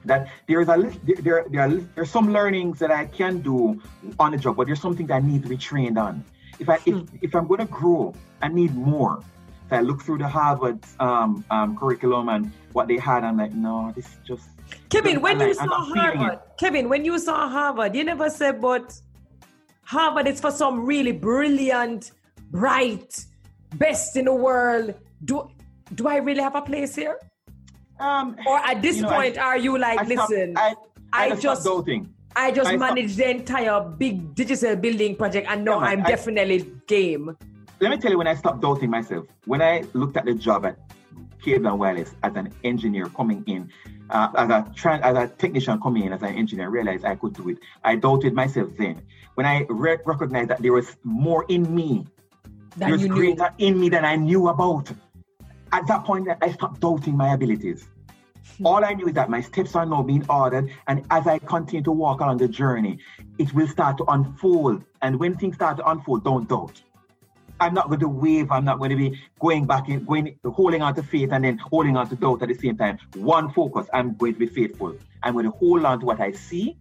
that 0.05 0.29
there's 0.47 0.67
a 0.67 0.77
list, 0.77 0.99
there, 1.03 1.45
there 1.49 1.61
are 1.61 1.69
there's 1.95 2.09
some 2.09 2.31
learnings 2.31 2.79
that 2.79 2.91
I 2.91 3.05
can 3.05 3.39
do 3.41 3.81
on 4.19 4.31
the 4.31 4.37
job, 4.37 4.55
but 4.55 4.67
there's 4.67 4.81
something 4.81 5.07
that 5.07 5.15
I 5.15 5.19
need 5.19 5.43
to 5.43 5.49
be 5.49 5.57
trained 5.57 5.97
on. 5.97 6.23
If 6.59 6.69
I 6.69 6.75
if, 6.75 6.83
hmm. 6.85 7.03
if 7.21 7.35
I'm 7.35 7.47
going 7.47 7.59
to 7.59 7.65
grow, 7.65 8.13
I 8.41 8.47
need 8.47 8.75
more. 8.75 9.21
So 9.69 9.75
I 9.75 9.81
looked 9.81 10.03
through 10.03 10.19
the 10.19 10.27
Harvard 10.27 10.79
um, 10.99 11.45
um, 11.51 11.77
curriculum 11.77 12.29
and 12.29 12.51
what 12.73 12.87
they 12.87 12.97
had. 12.97 13.23
I'm 13.23 13.37
like, 13.37 13.53
no, 13.53 13.91
this 13.95 14.17
just. 14.25 14.47
Kevin, 14.89 15.21
when 15.21 15.39
you 15.39 15.53
saw 15.53 15.67
Harvard, 15.67 16.39
Kevin, 16.57 16.89
when 16.89 17.05
you 17.05 17.19
saw 17.19 17.47
Harvard, 17.47 17.95
you 17.95 18.03
never 18.03 18.29
said, 18.29 18.59
but 18.59 18.93
Harvard 19.83 20.27
is 20.27 20.39
for 20.39 20.51
some 20.51 20.85
really 20.85 21.11
brilliant, 21.11 22.11
bright, 22.51 23.25
best 23.75 24.15
in 24.17 24.25
the 24.25 24.33
world. 24.33 24.95
Do 25.25 25.49
do 25.95 26.07
I 26.07 26.17
really 26.17 26.41
have 26.41 26.55
a 26.55 26.61
place 26.61 26.95
here? 26.95 27.19
Um, 27.99 28.37
or 28.47 28.57
at 28.57 28.81
this 28.81 28.97
you 28.97 29.01
know, 29.03 29.09
point, 29.09 29.37
I, 29.37 29.41
are 29.41 29.57
you 29.57 29.77
like, 29.77 29.99
I 29.99 30.03
listen, 30.03 30.53
I, 30.57 30.75
I, 31.11 31.35
just 31.35 31.65
doubting. 31.65 32.13
I 32.35 32.51
just 32.51 32.73
managed 32.75 33.17
the 33.17 33.29
entire 33.29 33.81
big 33.81 34.33
Digicel 34.35 34.79
building 34.79 35.15
project, 35.15 35.47
and 35.49 35.65
now 35.65 35.79
I'm 35.79 36.03
definitely 36.03 36.71
game 36.87 37.35
let 37.79 37.91
me 37.91 37.97
tell 37.97 38.11
you 38.11 38.17
when 38.17 38.27
I 38.27 38.35
stopped 38.35 38.61
doubting 38.61 38.89
myself. 38.89 39.25
When 39.45 39.61
I 39.61 39.83
looked 39.93 40.17
at 40.17 40.25
the 40.25 40.33
job 40.33 40.65
at 40.65 40.77
Cable 41.43 41.67
and 41.67 41.79
Wireless 41.79 42.15
as 42.23 42.35
an 42.35 42.53
engineer 42.63 43.07
coming 43.07 43.43
in, 43.47 43.71
uh, 44.09 44.29
as 44.35 44.49
a 44.49 44.71
trans, 44.75 45.03
as 45.03 45.15
a 45.15 45.27
technician 45.35 45.79
coming 45.81 46.03
in 46.03 46.13
as 46.13 46.21
an 46.21 46.35
engineer, 46.35 46.69
realized 46.69 47.05
I 47.05 47.15
could 47.15 47.33
do 47.33 47.49
it. 47.49 47.57
I 47.83 47.95
doubted 47.95 48.33
myself 48.33 48.69
then. 48.77 49.01
When 49.35 49.45
I 49.45 49.65
re- 49.69 49.97
recognized 50.05 50.49
that 50.49 50.61
there 50.61 50.73
was 50.73 50.97
more 51.03 51.45
in 51.47 51.73
me, 51.73 52.05
there 52.77 52.91
was 52.91 53.05
greater 53.05 53.53
knew. 53.57 53.67
in 53.67 53.79
me 53.79 53.89
than 53.89 54.05
I 54.05 54.15
knew 54.15 54.47
about. 54.49 54.91
At 55.71 55.87
that 55.87 56.03
point, 56.05 56.27
I 56.41 56.51
stopped 56.51 56.81
doubting 56.81 57.15
my 57.15 57.33
abilities. 57.33 57.87
All 58.63 58.83
I 58.83 58.93
knew 58.93 59.07
is 59.07 59.13
that 59.13 59.29
my 59.29 59.41
steps 59.41 59.75
are 59.75 59.85
now 59.85 60.01
being 60.01 60.25
ordered, 60.29 60.71
and 60.87 61.05
as 61.11 61.27
I 61.27 61.39
continue 61.39 61.83
to 61.83 61.91
walk 61.91 62.19
along 62.19 62.37
the 62.37 62.47
journey, 62.47 62.99
it 63.37 63.53
will 63.53 63.67
start 63.67 63.97
to 63.99 64.05
unfold. 64.05 64.83
And 65.01 65.19
when 65.19 65.35
things 65.37 65.55
start 65.55 65.77
to 65.77 65.89
unfold, 65.89 66.23
don't 66.23 66.49
doubt. 66.49 66.81
I'm 67.59 67.73
not 67.73 67.87
going 67.87 67.99
to 67.99 68.07
wave. 68.07 68.51
I'm 68.51 68.65
not 68.65 68.79
going 68.79 68.91
to 68.91 68.95
be 68.95 69.19
going 69.39 69.65
back 69.65 69.89
in, 69.89 70.05
going, 70.05 70.37
holding 70.45 70.81
on 70.81 70.95
to 70.95 71.03
faith 71.03 71.31
and 71.31 71.43
then 71.43 71.57
holding 71.57 71.97
on 71.97 72.09
to 72.09 72.15
doubt 72.15 72.41
at 72.41 72.47
the 72.47 72.55
same 72.55 72.77
time. 72.77 72.97
One 73.15 73.51
focus. 73.51 73.87
I'm 73.93 74.15
going 74.15 74.33
to 74.33 74.39
be 74.39 74.47
faithful. 74.47 74.95
I'm 75.23 75.33
going 75.33 75.45
to 75.45 75.51
hold 75.51 75.85
on 75.85 75.99
to 75.99 76.05
what 76.05 76.19
I 76.19 76.31
see. 76.31 76.77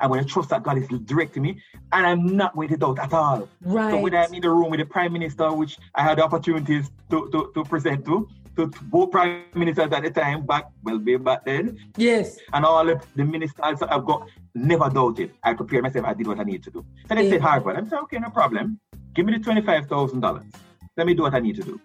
I'm 0.00 0.08
going 0.08 0.24
to 0.24 0.28
trust 0.28 0.48
that 0.48 0.62
God 0.62 0.78
is 0.78 0.88
directing 1.04 1.42
me, 1.42 1.60
and 1.92 2.06
I'm 2.06 2.34
not 2.34 2.54
going 2.54 2.68
to 2.68 2.76
doubt 2.78 2.98
at 2.98 3.12
all. 3.12 3.48
Right. 3.60 3.90
So 3.90 3.98
when 3.98 4.14
I'm 4.14 4.32
in 4.32 4.40
the 4.40 4.48
room 4.48 4.70
with 4.70 4.80
the 4.80 4.86
Prime 4.86 5.12
Minister, 5.12 5.52
which 5.52 5.76
I 5.94 6.02
had 6.02 6.18
opportunities 6.18 6.90
to, 7.10 7.28
to, 7.30 7.52
to 7.54 7.64
present 7.64 8.06
to, 8.06 8.26
to 8.56 8.66
both 8.84 9.10
prime 9.10 9.44
ministers 9.54 9.92
at 9.92 10.02
the 10.02 10.10
time 10.10 10.44
back 10.46 10.66
well 10.82 10.98
way 10.98 11.16
back 11.16 11.44
then. 11.44 11.78
Yes. 11.96 12.38
And 12.52 12.64
all 12.64 12.88
of 12.88 13.04
the 13.14 13.24
ministers 13.24 13.60
I've 13.62 14.04
got 14.04 14.28
never 14.54 14.88
doubted. 14.88 15.32
I 15.42 15.54
prepared 15.54 15.84
myself, 15.84 16.06
I 16.06 16.14
did 16.14 16.26
what 16.26 16.40
I 16.40 16.44
needed 16.44 16.64
to 16.64 16.70
do. 16.70 16.86
So 17.08 17.14
they 17.14 17.24
yeah. 17.24 17.30
said 17.30 17.40
Harvard. 17.40 17.76
I 17.76 17.88
said, 17.88 18.00
okay, 18.04 18.18
no 18.18 18.30
problem. 18.30 18.80
Give 19.14 19.26
me 19.26 19.32
the 19.32 19.38
$25,000. 19.38 20.44
Let 20.96 21.06
me 21.06 21.14
do 21.14 21.22
what 21.22 21.34
I 21.34 21.40
need 21.40 21.56
to 21.56 21.62
do. 21.62 21.80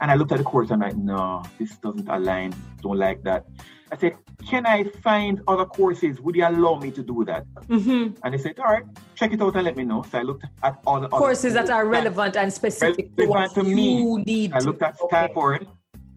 And 0.00 0.10
I 0.10 0.14
looked 0.14 0.32
at 0.32 0.38
the 0.38 0.44
course 0.44 0.70
and 0.70 0.82
I'm 0.82 0.90
like, 0.90 0.96
no, 0.96 1.42
this 1.58 1.76
doesn't 1.76 2.08
align. 2.08 2.54
Don't 2.82 2.98
like 2.98 3.22
that. 3.24 3.46
I 3.90 3.96
said, 3.96 4.16
can 4.46 4.66
I 4.66 4.84
find 4.84 5.40
other 5.48 5.64
courses? 5.64 6.20
Would 6.20 6.36
you 6.36 6.46
allow 6.46 6.78
me 6.78 6.90
to 6.92 7.02
do 7.02 7.24
that? 7.24 7.46
Mm-hmm. 7.68 8.14
And 8.22 8.34
they 8.34 8.38
said, 8.38 8.58
all 8.58 8.66
right, 8.66 8.84
check 9.14 9.32
it 9.32 9.40
out 9.40 9.56
and 9.56 9.64
let 9.64 9.76
me 9.76 9.84
know. 9.84 10.04
So 10.10 10.18
I 10.18 10.22
looked 10.22 10.44
at 10.62 10.78
all 10.86 11.00
the 11.00 11.08
courses 11.08 11.54
that 11.54 11.70
are 11.70 11.86
relevant 11.86 12.36
and 12.36 12.52
specific 12.52 13.10
relevant 13.16 13.54
to, 13.54 13.62
to 13.62 13.68
me. 13.68 14.16
Need 14.24 14.52
I 14.52 14.58
looked 14.58 14.82
at 14.82 14.98
Stanford. 14.98 15.62
Okay. 15.62 15.70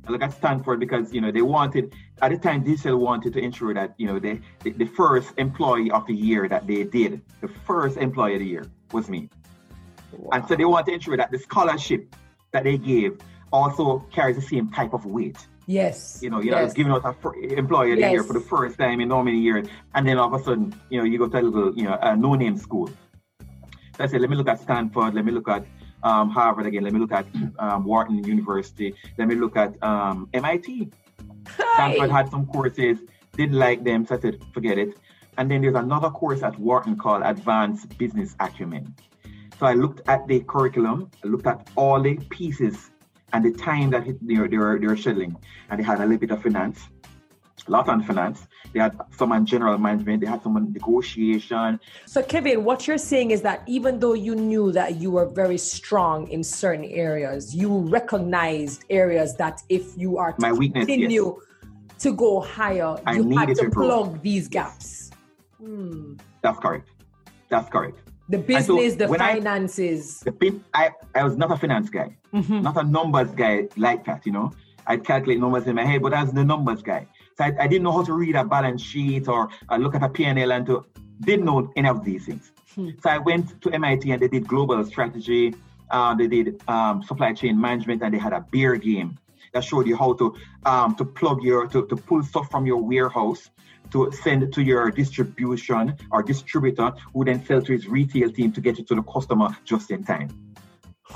I 0.07 0.11
looked 0.11 0.23
at 0.23 0.33
Stanford 0.33 0.79
because 0.79 1.13
you 1.13 1.21
know 1.21 1.31
they 1.31 1.43
wanted 1.43 1.93
at 2.21 2.31
the 2.31 2.37
time 2.37 2.63
Digicel 2.63 2.97
wanted 2.97 3.33
to 3.33 3.39
ensure 3.39 3.73
that 3.73 3.93
you 3.97 4.07
know 4.07 4.19
they, 4.19 4.41
the, 4.63 4.71
the 4.71 4.85
first 4.85 5.33
employee 5.37 5.91
of 5.91 6.07
the 6.07 6.13
year 6.13 6.49
that 6.49 6.65
they 6.65 6.83
did, 6.83 7.21
the 7.39 7.47
first 7.47 7.97
employee 7.97 8.33
of 8.33 8.39
the 8.39 8.47
year 8.47 8.65
was 8.91 9.09
me. 9.09 9.29
Wow. 10.13 10.29
And 10.33 10.47
so 10.47 10.55
they 10.55 10.65
want 10.65 10.85
to 10.87 10.93
ensure 10.93 11.17
that 11.17 11.31
the 11.31 11.39
scholarship 11.39 12.15
that 12.51 12.63
they 12.63 12.77
gave 12.77 13.17
also 13.51 13.99
carries 14.11 14.35
the 14.35 14.41
same 14.41 14.69
type 14.69 14.93
of 14.93 15.05
weight. 15.05 15.37
Yes. 15.67 16.19
You 16.21 16.29
know, 16.29 16.41
you 16.41 16.51
yes. 16.51 16.69
know, 16.69 16.73
giving 16.73 16.91
out 16.91 17.05
a 17.05 17.31
employee 17.57 17.93
of 17.93 17.99
the 17.99 18.09
year 18.09 18.23
for 18.23 18.33
the 18.33 18.39
first 18.41 18.77
time 18.77 18.99
in 18.99 19.09
how 19.09 19.21
many 19.21 19.39
years, 19.39 19.67
and 19.93 20.07
then 20.07 20.17
all 20.17 20.33
of 20.33 20.41
a 20.41 20.43
sudden, 20.43 20.73
you 20.89 20.97
know, 20.97 21.05
you 21.05 21.17
go 21.17 21.27
to 21.27 21.39
a 21.39 21.41
little, 21.41 21.77
you 21.77 21.83
know, 21.83 21.97
a 22.01 22.15
no-name 22.15 22.57
school. 22.57 22.89
So 23.97 24.03
I 24.03 24.07
said, 24.07 24.21
let 24.21 24.29
me 24.29 24.35
look 24.35 24.47
at 24.47 24.59
Stanford, 24.59 25.13
let 25.13 25.23
me 25.23 25.31
look 25.31 25.47
at 25.47 25.65
um, 26.03 26.29
Harvard 26.29 26.65
again, 26.65 26.83
let 26.83 26.93
me 26.93 26.99
look 26.99 27.11
at 27.11 27.25
um, 27.59 27.85
Wharton 27.85 28.23
University, 28.23 28.95
let 29.17 29.27
me 29.27 29.35
look 29.35 29.55
at 29.55 29.81
um, 29.83 30.29
MIT. 30.33 30.89
Hi. 31.47 31.73
Stanford 31.75 32.11
had 32.11 32.29
some 32.29 32.47
courses, 32.47 32.99
didn't 33.37 33.55
like 33.55 33.83
them, 33.83 34.05
so 34.05 34.15
I 34.15 34.19
said, 34.19 34.43
forget 34.53 34.77
it. 34.77 34.97
And 35.37 35.49
then 35.49 35.61
there's 35.61 35.75
another 35.75 36.09
course 36.09 36.43
at 36.43 36.57
Wharton 36.59 36.97
called 36.97 37.23
Advanced 37.23 37.97
Business 37.97 38.35
Acumen. 38.39 38.93
So 39.61 39.67
I 39.67 39.73
looked 39.73 40.01
at 40.07 40.27
the 40.27 40.39
curriculum, 40.39 41.11
I 41.23 41.27
looked 41.27 41.45
at 41.45 41.69
all 41.75 42.01
the 42.01 42.15
pieces 42.31 42.89
and 43.31 43.45
the 43.45 43.51
time 43.51 43.91
that 43.91 44.07
they 44.19 44.39
were, 44.39 44.47
they 44.47 44.57
were, 44.57 44.79
they 44.79 44.87
were 44.87 44.95
scheduling. 44.95 45.35
And 45.69 45.79
they 45.79 45.83
had 45.83 45.99
a 45.99 46.01
little 46.01 46.17
bit 46.17 46.31
of 46.31 46.41
finance, 46.41 46.79
a 47.67 47.69
lot 47.69 47.87
on 47.87 48.01
finance. 48.01 48.47
They 48.73 48.79
had 48.79 48.99
some 49.15 49.31
on 49.31 49.45
general 49.45 49.77
management, 49.77 50.21
they 50.21 50.25
had 50.25 50.41
some 50.41 50.55
on 50.55 50.73
negotiation. 50.73 51.79
So, 52.07 52.23
Kevin, 52.23 52.63
what 52.63 52.87
you're 52.87 52.97
saying 52.97 53.29
is 53.29 53.43
that 53.43 53.61
even 53.67 53.99
though 53.99 54.13
you 54.13 54.33
knew 54.33 54.71
that 54.71 54.95
you 54.95 55.11
were 55.11 55.27
very 55.27 55.59
strong 55.59 56.27
in 56.29 56.43
certain 56.43 56.85
areas, 56.85 57.53
you 57.53 57.81
recognized 57.81 58.85
areas 58.89 59.35
that 59.35 59.61
if 59.69 59.95
you 59.95 60.17
are 60.17 60.31
to 60.31 60.41
My 60.41 60.53
weakness, 60.53 60.87
continue 60.87 61.37
yes. 61.37 61.99
to 61.99 62.13
go 62.13 62.41
higher, 62.41 62.97
I 63.05 63.13
you 63.13 63.37
had 63.37 63.49
to, 63.49 63.53
to 63.53 63.69
plug 63.69 64.23
these 64.23 64.47
gaps. 64.47 65.11
Hmm. 65.59 66.15
That's 66.41 66.57
correct. 66.57 66.89
That's 67.49 67.69
correct. 67.69 67.99
The 68.31 68.37
business, 68.37 68.93
so 68.93 68.97
the 68.97 69.07
finances. 69.09 70.23
I, 70.25 70.29
the, 70.31 70.59
I, 70.73 70.89
I 71.15 71.23
was 71.23 71.35
not 71.35 71.51
a 71.51 71.57
finance 71.57 71.89
guy, 71.89 72.15
mm-hmm. 72.33 72.61
not 72.61 72.77
a 72.77 72.83
numbers 72.83 73.31
guy 73.31 73.67
like 73.75 74.05
that, 74.05 74.25
you 74.25 74.31
know. 74.31 74.53
I 74.87 74.97
calculate 74.97 75.39
numbers 75.39 75.67
in 75.67 75.75
my 75.75 75.85
head, 75.85 76.01
but 76.01 76.13
I 76.13 76.23
was 76.23 76.31
the 76.31 76.45
numbers 76.45 76.81
guy. 76.81 77.07
So 77.37 77.43
So 77.43 77.43
I, 77.43 77.63
I 77.63 77.67
didn't 77.67 77.83
know 77.83 77.91
how 77.91 78.03
to 78.03 78.13
read 78.13 78.35
a 78.35 78.45
balance 78.45 78.81
sheet 78.81 79.27
or 79.27 79.49
uh, 79.69 79.75
look 79.75 79.95
at 79.95 80.03
a 80.03 80.09
P&L 80.09 80.51
and 80.51 80.65
to 80.65 80.85
didn't 81.19 81.45
know 81.45 81.71
any 81.75 81.89
of 81.89 82.03
these 82.03 82.25
things. 82.25 82.51
Hmm. 82.75 82.89
So 83.03 83.09
I 83.09 83.17
went 83.17 83.61
to 83.61 83.69
MIT 83.71 84.11
and 84.11 84.21
they 84.21 84.27
did 84.27 84.47
global 84.47 84.83
strategy. 84.85 85.53
Uh, 85.89 86.15
they 86.15 86.27
did 86.27 86.61
um, 86.69 87.03
supply 87.03 87.33
chain 87.33 87.59
management 87.59 88.01
and 88.01 88.13
they 88.13 88.17
had 88.17 88.33
a 88.33 88.45
beer 88.51 88.75
game 88.77 89.19
that 89.53 89.63
showed 89.63 89.87
you 89.87 89.97
how 89.97 90.13
to 90.13 90.35
um, 90.65 90.95
to 90.95 91.03
plug 91.03 91.43
your 91.43 91.67
to, 91.67 91.85
to 91.87 91.95
pull 91.95 92.23
stuff 92.23 92.49
from 92.49 92.65
your 92.65 92.77
warehouse 92.77 93.49
to 93.91 94.11
send 94.23 94.53
to 94.53 94.61
your 94.61 94.91
distribution 94.91 95.95
or 96.11 96.23
distributor 96.23 96.93
who 97.13 97.25
then 97.25 97.43
sell 97.45 97.61
to 97.61 97.71
his 97.71 97.87
retail 97.87 98.31
team 98.31 98.51
to 98.51 98.61
get 98.61 98.79
it 98.79 98.87
to 98.87 98.95
the 98.95 99.03
customer 99.03 99.49
just 99.65 99.91
in 99.91 100.03
time. 100.03 100.29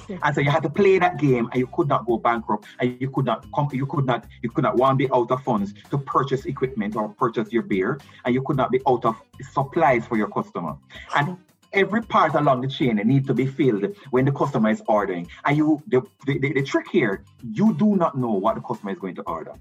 And 0.09 0.35
so 0.35 0.41
you 0.41 0.51
had 0.51 0.63
to 0.63 0.69
play 0.69 0.99
that 0.99 1.17
game 1.17 1.47
and 1.51 1.59
you 1.59 1.67
could 1.67 1.87
not 1.87 2.05
go 2.05 2.17
bankrupt 2.17 2.65
and 2.79 2.99
you 2.99 3.09
could 3.09 3.25
not 3.25 3.45
come 3.53 3.69
you 3.71 3.85
could 3.85 4.05
not 4.05 4.25
you 4.41 4.49
could 4.49 4.63
not 4.63 4.75
one 4.75 4.97
be 4.97 5.09
out 5.11 5.31
of 5.31 5.41
funds 5.43 5.73
to 5.89 5.97
purchase 5.97 6.45
equipment 6.45 6.95
or 6.95 7.09
purchase 7.09 7.51
your 7.51 7.63
beer 7.63 7.99
and 8.25 8.33
you 8.33 8.41
could 8.41 8.57
not 8.57 8.71
be 8.71 8.81
out 8.87 9.05
of 9.05 9.15
supplies 9.53 10.05
for 10.05 10.17
your 10.17 10.27
customer. 10.27 10.75
And 11.15 11.37
every 11.73 12.01
part 12.01 12.35
along 12.35 12.61
the 12.61 12.67
chain 12.67 12.95
need 12.97 13.27
to 13.27 13.33
be 13.33 13.45
filled 13.45 13.95
when 14.11 14.25
the 14.25 14.31
customer 14.31 14.69
is 14.69 14.81
ordering. 14.87 15.27
And 15.45 15.57
you 15.57 15.83
the, 15.87 16.01
the, 16.25 16.39
the, 16.39 16.53
the 16.53 16.63
trick 16.63 16.87
here, 16.91 17.23
you 17.51 17.73
do 17.73 17.95
not 17.95 18.17
know 18.17 18.31
what 18.31 18.55
the 18.55 18.61
customer 18.61 18.91
is 18.91 18.99
going 18.99 19.15
to 19.15 19.23
order. 19.23 19.53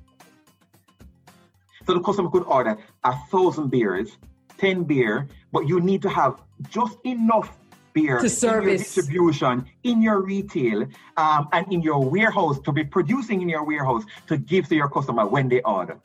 So 1.86 1.94
the 1.94 2.00
customer 2.00 2.30
could 2.30 2.44
order 2.44 2.78
a 3.04 3.16
thousand 3.30 3.70
beers, 3.70 4.16
10 4.58 4.84
beer, 4.84 5.28
but 5.52 5.68
you 5.68 5.80
need 5.80 6.02
to 6.02 6.08
have 6.08 6.40
just 6.68 6.96
enough 7.04 7.56
beer 7.92 8.20
to 8.20 8.28
service 8.28 8.94
distribution 8.94 9.64
in 9.84 10.02
your 10.02 10.20
retail 10.20 10.86
um, 11.16 11.48
and 11.52 11.72
in 11.72 11.80
your 11.80 12.04
warehouse 12.04 12.58
to 12.60 12.72
be 12.72 12.84
producing 12.84 13.40
in 13.40 13.48
your 13.48 13.64
warehouse 13.64 14.04
to 14.26 14.36
give 14.36 14.68
to 14.68 14.74
your 14.74 14.88
customer 14.88 15.26
when 15.26 15.48
they 15.48 15.62
order. 15.62 15.98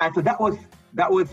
And 0.00 0.14
so 0.14 0.20
that 0.22 0.40
was 0.40 0.56
that 0.94 1.10
was 1.10 1.28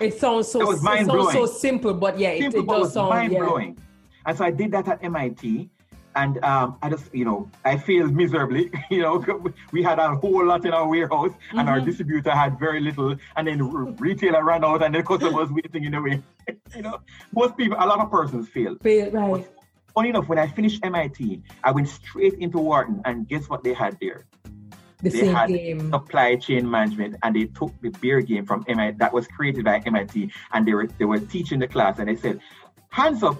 it 0.00 0.18
sounds 0.18 0.48
so 0.48 0.70
it 0.70 0.78
sounds 0.78 1.32
so 1.32 1.46
simple, 1.46 1.94
but 1.94 2.18
yeah, 2.18 2.38
simple, 2.38 2.60
it, 2.60 2.62
it 2.62 2.68
does 2.68 2.92
sound 2.94 3.10
mind 3.10 3.32
blowing. 3.32 3.74
Yeah. 3.76 3.82
And 4.26 4.38
so 4.38 4.44
I 4.44 4.50
did 4.50 4.70
that 4.72 4.88
at 4.88 5.02
MIT 5.02 5.70
and 6.14 6.42
um, 6.44 6.78
I 6.82 6.90
just, 6.90 7.14
you 7.14 7.24
know, 7.24 7.50
I 7.64 7.76
failed 7.76 8.14
miserably. 8.14 8.70
you 8.90 9.02
know, 9.02 9.24
we 9.72 9.82
had 9.82 9.98
a 9.98 10.14
whole 10.16 10.44
lot 10.46 10.64
in 10.64 10.72
our 10.72 10.88
warehouse, 10.88 11.30
mm-hmm. 11.30 11.58
and 11.58 11.68
our 11.68 11.76
mm-hmm. 11.76 11.86
distributor 11.86 12.30
had 12.30 12.58
very 12.58 12.80
little, 12.80 13.16
and 13.36 13.46
then 13.46 13.96
retailer 13.96 14.44
ran 14.44 14.64
out, 14.64 14.82
and 14.82 14.94
the 14.94 15.02
customer 15.02 15.32
was 15.32 15.50
waiting 15.50 15.84
in 15.84 15.92
the 15.92 16.00
way. 16.00 16.22
you 16.76 16.82
know, 16.82 16.98
most 17.34 17.56
people, 17.56 17.76
a 17.78 17.86
lot 17.86 18.00
of 18.00 18.10
persons 18.10 18.48
fail. 18.48 18.76
Fail, 18.82 19.10
right. 19.10 19.30
But 19.30 19.64
funny 19.94 20.10
enough, 20.10 20.28
when 20.28 20.38
I 20.38 20.48
finished 20.48 20.84
MIT, 20.84 21.42
I 21.64 21.70
went 21.70 21.88
straight 21.88 22.34
into 22.34 22.58
Wharton, 22.58 23.00
and 23.04 23.28
guess 23.28 23.48
what 23.48 23.64
they 23.64 23.72
had 23.72 23.98
there? 24.00 24.24
The 25.02 25.10
they 25.10 25.26
had 25.26 25.48
game. 25.48 25.90
supply 25.90 26.36
chain 26.36 26.70
management, 26.70 27.16
and 27.22 27.34
they 27.34 27.46
took 27.46 27.72
the 27.80 27.90
beer 27.90 28.20
game 28.20 28.46
from 28.46 28.64
MIT 28.68 28.98
that 28.98 29.12
was 29.12 29.26
created 29.26 29.64
by 29.64 29.78
MIT, 29.84 30.30
and 30.52 30.66
they 30.66 30.74
were 30.74 30.86
they 30.86 31.04
were 31.04 31.18
teaching 31.18 31.58
the 31.58 31.66
class, 31.66 31.98
and 31.98 32.08
they 32.08 32.16
said, 32.16 32.40
"Hands 32.90 33.20
up 33.22 33.36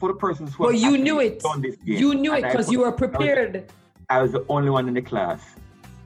for 0.00 0.08
the 0.08 0.14
persons 0.14 0.54
who 0.54 0.64
well, 0.64 0.72
you 0.72 0.96
knew 0.96 1.20
it. 1.20 1.42
You 1.84 2.14
knew 2.14 2.34
it 2.34 2.42
because 2.42 2.72
you 2.72 2.80
were 2.80 2.90
prepared. 2.90 3.70
I 4.08 4.22
was, 4.22 4.32
the 4.32 4.44
only 4.48 4.70
one 4.70 4.88
in 4.88 4.94
the 4.94 5.02
class 5.02 5.40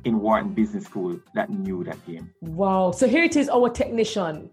in 0.04 0.20
Wharton 0.20 0.52
Business 0.52 0.84
School 0.84 1.18
that 1.34 1.48
knew 1.48 1.84
that 1.84 2.04
game. 2.04 2.30
Wow. 2.42 2.90
So 2.90 3.08
here 3.08 3.22
it 3.22 3.36
is, 3.36 3.48
our 3.48 3.70
technician. 3.70 4.50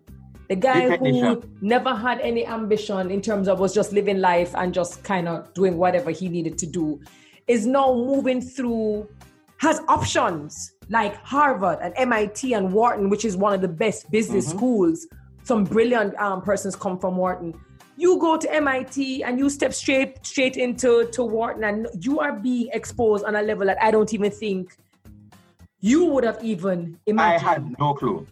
The 0.48 0.56
guy 0.56 0.86
the 0.86 0.92
technician. 0.92 1.26
who 1.26 1.44
never 1.62 1.94
had 1.94 2.22
any 2.22 2.46
ambition 2.46 3.10
in 3.10 3.22
terms 3.22 3.48
of 3.48 3.60
was 3.60 3.74
just 3.74 3.92
living 3.92 4.20
life 4.20 4.54
and 4.56 4.74
just 4.74 5.04
kind 5.04 5.28
of 5.28 5.54
doing 5.54 5.76
whatever 5.78 6.12
he 6.12 6.30
needed 6.30 6.58
to 6.60 6.66
do 6.66 7.02
is 7.48 7.66
now 7.66 7.94
moving 7.94 8.42
through, 8.42 9.10
has 9.58 9.82
options 9.88 10.74
like 10.90 11.16
Harvard 11.26 11.80
and 11.82 11.94
MIT 11.98 12.54
and 12.54 12.72
Wharton, 12.72 13.10
which 13.10 13.26
is 13.26 13.36
one 13.36 13.54
of 13.54 13.62
the 13.62 13.68
best 13.68 14.10
business 14.12 14.48
mm-hmm. 14.48 14.58
schools. 14.58 15.08
Some 15.44 15.64
brilliant 15.64 16.16
um, 16.16 16.42
persons 16.42 16.76
come 16.76 17.00
from 17.00 17.18
Wharton 17.18 17.54
you 18.02 18.18
go 18.18 18.36
to 18.36 18.52
MIT 18.52 19.24
and 19.24 19.38
you 19.38 19.48
step 19.48 19.74
straight 19.74 20.26
straight 20.26 20.58
into 20.58 21.08
to 21.12 21.24
Wharton 21.24 21.64
and 21.64 21.88
you 22.00 22.20
are 22.20 22.34
being 22.34 22.70
exposed 22.74 23.24
on 23.26 23.36
a 23.36 23.44
level 23.44 23.68
that 23.68 23.78
I 23.82 23.92
don't 23.92 24.12
even 24.14 24.32
think 24.32 24.76
you 25.82 26.06
would 26.06 26.24
have 26.24 26.44
even 26.44 26.98
imagined. 27.06 27.48
I 27.48 27.52
had 27.54 27.80
no 27.80 27.94
clue. 27.94 28.26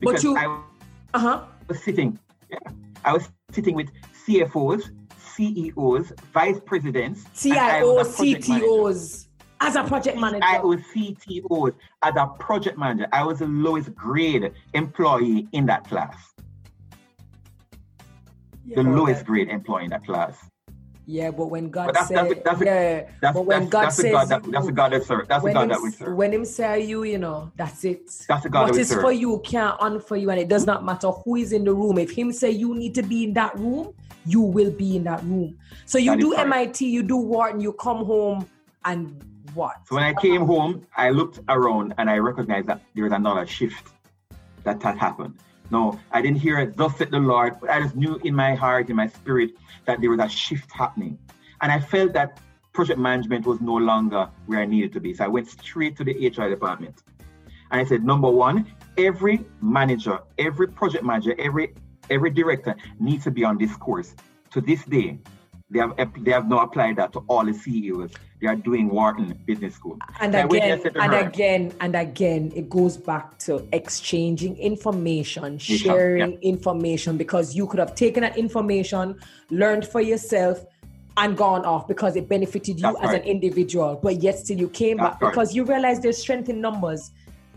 But 0.00 0.22
you 0.22 0.36
I 0.36 0.46
uh-huh. 1.12 1.44
was 1.68 1.82
sitting, 1.82 2.18
yeah, 2.50 2.58
I 3.04 3.12
was 3.12 3.28
sitting 3.52 3.74
with 3.74 3.90
CFOs, 4.26 4.90
CEOs, 5.18 6.12
vice 6.32 6.60
presidents, 6.64 7.24
CIOs, 7.34 8.16
CTOs. 8.16 9.26
As 9.62 9.76
a 9.76 9.84
project 9.84 10.16
manager. 10.16 10.42
I 10.42 10.58
was 10.60 10.80
CTOs 10.94 11.74
as 12.02 12.16
a 12.16 12.26
project 12.38 12.78
manager. 12.78 13.06
I 13.12 13.22
was 13.22 13.40
the 13.40 13.46
lowest 13.46 13.94
grade 13.94 14.50
employee 14.72 15.48
in 15.52 15.66
that 15.66 15.84
class 15.86 16.16
the 18.74 18.82
lowest 18.82 19.24
grade 19.24 19.48
employee 19.48 19.84
in 19.84 19.90
that 19.90 20.04
class. 20.04 20.36
Yeah, 21.06 21.32
but 21.32 21.46
when 21.46 21.70
God 21.70 21.96
says, 21.96 22.36
yeah, 22.62 23.04
that's, 23.20 23.34
but 23.34 23.42
when 23.42 23.60
that's, 23.60 23.70
God 23.70 23.82
that's 23.82 23.96
says, 23.96 24.12
God 24.12 24.28
that, 24.28 24.52
that's 24.52 24.68
a 24.68 24.72
God 24.72 24.92
that 24.92 25.04
serve. 25.04 25.26
That's 25.26 25.44
a 25.44 25.52
God 25.52 25.62
him, 25.62 25.68
that 25.70 25.82
we 25.82 25.90
serve. 25.90 26.16
When 26.16 26.32
Him 26.32 26.44
say 26.44 26.84
you, 26.84 27.02
you 27.02 27.18
know, 27.18 27.50
that's 27.56 27.84
it. 27.84 28.24
That's 28.28 28.44
a 28.44 28.48
God 28.48 28.62
what 28.62 28.74
that 28.74 28.80
is 28.80 28.88
serve. 28.88 29.00
for 29.00 29.12
you 29.12 29.40
can't 29.44 29.78
on 29.80 29.98
for 30.00 30.16
you, 30.16 30.30
and 30.30 30.38
it 30.38 30.48
does 30.48 30.66
not 30.66 30.84
matter 30.84 31.10
who 31.10 31.34
is 31.36 31.52
in 31.52 31.64
the 31.64 31.74
room. 31.74 31.98
If 31.98 32.12
Him 32.12 32.32
say 32.32 32.50
you 32.50 32.76
need 32.76 32.94
to 32.94 33.02
be 33.02 33.24
in 33.24 33.32
that 33.34 33.58
room, 33.58 33.92
you 34.24 34.40
will 34.40 34.70
be 34.70 34.96
in 34.96 35.04
that 35.04 35.22
room. 35.24 35.58
So 35.84 35.98
you 35.98 36.12
that 36.12 36.20
do 36.20 36.34
MIT, 36.34 36.86
you 36.86 37.02
do 37.02 37.16
Wharton, 37.16 37.60
you 37.60 37.72
come 37.72 38.04
home, 38.04 38.48
and 38.84 39.20
what? 39.54 39.76
So 39.88 39.96
when 39.96 40.04
I 40.04 40.14
came 40.14 40.46
home, 40.46 40.86
I 40.96 41.10
looked 41.10 41.40
around 41.48 41.94
and 41.98 42.08
I 42.08 42.18
recognized 42.18 42.68
that 42.68 42.82
there 42.94 43.04
was 43.04 43.12
another 43.12 43.46
shift 43.46 43.88
that 44.62 44.80
had 44.80 44.96
happened. 44.96 45.34
No, 45.70 45.98
I 46.10 46.20
didn't 46.20 46.38
hear 46.38 46.58
it, 46.58 46.76
thus 46.76 46.96
said 46.96 47.10
the 47.10 47.20
Lord, 47.20 47.60
but 47.60 47.70
I 47.70 47.80
just 47.80 47.94
knew 47.94 48.16
in 48.24 48.34
my 48.34 48.54
heart, 48.54 48.90
in 48.90 48.96
my 48.96 49.06
spirit, 49.06 49.52
that 49.84 50.00
there 50.00 50.10
was 50.10 50.20
a 50.20 50.28
shift 50.28 50.70
happening. 50.72 51.18
And 51.62 51.70
I 51.70 51.78
felt 51.78 52.12
that 52.14 52.40
project 52.72 52.98
management 52.98 53.46
was 53.46 53.60
no 53.60 53.74
longer 53.74 54.28
where 54.46 54.60
I 54.60 54.66
needed 54.66 54.92
to 54.94 55.00
be. 55.00 55.14
So 55.14 55.24
I 55.24 55.28
went 55.28 55.48
straight 55.48 55.96
to 55.98 56.04
the 56.04 56.28
HR 56.28 56.48
department. 56.48 57.02
And 57.70 57.80
I 57.80 57.84
said, 57.84 58.04
number 58.04 58.28
one, 58.28 58.66
every 58.98 59.44
manager, 59.60 60.20
every 60.38 60.68
project 60.68 61.04
manager, 61.04 61.34
every 61.38 61.74
every 62.08 62.30
director 62.30 62.74
needs 62.98 63.22
to 63.22 63.30
be 63.30 63.44
on 63.44 63.56
this 63.56 63.76
course. 63.76 64.14
To 64.50 64.60
this 64.60 64.84
day, 64.84 65.18
they 65.70 65.78
have 65.78 65.94
they 66.24 66.32
have 66.32 66.48
not 66.48 66.64
applied 66.64 66.96
that 66.96 67.12
to 67.12 67.20
all 67.28 67.44
the 67.44 67.54
CEOs. 67.54 68.10
They 68.40 68.48
are 68.48 68.56
doing 68.56 68.88
Wharton 68.88 69.38
Business 69.46 69.74
School. 69.74 69.98
And 70.20 70.34
again, 70.34 70.80
and 70.96 71.12
her, 71.12 71.18
again, 71.18 71.72
and 71.80 71.94
again, 71.94 72.52
it 72.56 72.68
goes 72.68 72.96
back 72.96 73.38
to 73.40 73.66
exchanging 73.72 74.56
information, 74.56 75.58
sharing 75.58 76.32
yeah. 76.32 76.38
information, 76.38 77.16
because 77.16 77.54
you 77.54 77.66
could 77.66 77.78
have 77.78 77.94
taken 77.94 78.22
that 78.22 78.36
information, 78.36 79.20
learned 79.50 79.86
for 79.86 80.00
yourself, 80.00 80.64
and 81.18 81.36
gone 81.36 81.64
off 81.64 81.86
because 81.86 82.16
it 82.16 82.28
benefited 82.28 82.78
you 82.78 82.82
That's 82.82 83.00
as 83.00 83.10
right. 83.10 83.22
an 83.22 83.28
individual. 83.28 84.00
But 84.02 84.22
yet 84.22 84.38
still 84.38 84.58
you 84.58 84.70
came 84.70 84.96
That's 84.96 85.14
back 85.14 85.22
right. 85.22 85.30
because 85.30 85.54
you 85.54 85.64
realize 85.64 86.00
there's 86.00 86.18
strength 86.18 86.48
in 86.48 86.60
numbers. 86.60 87.12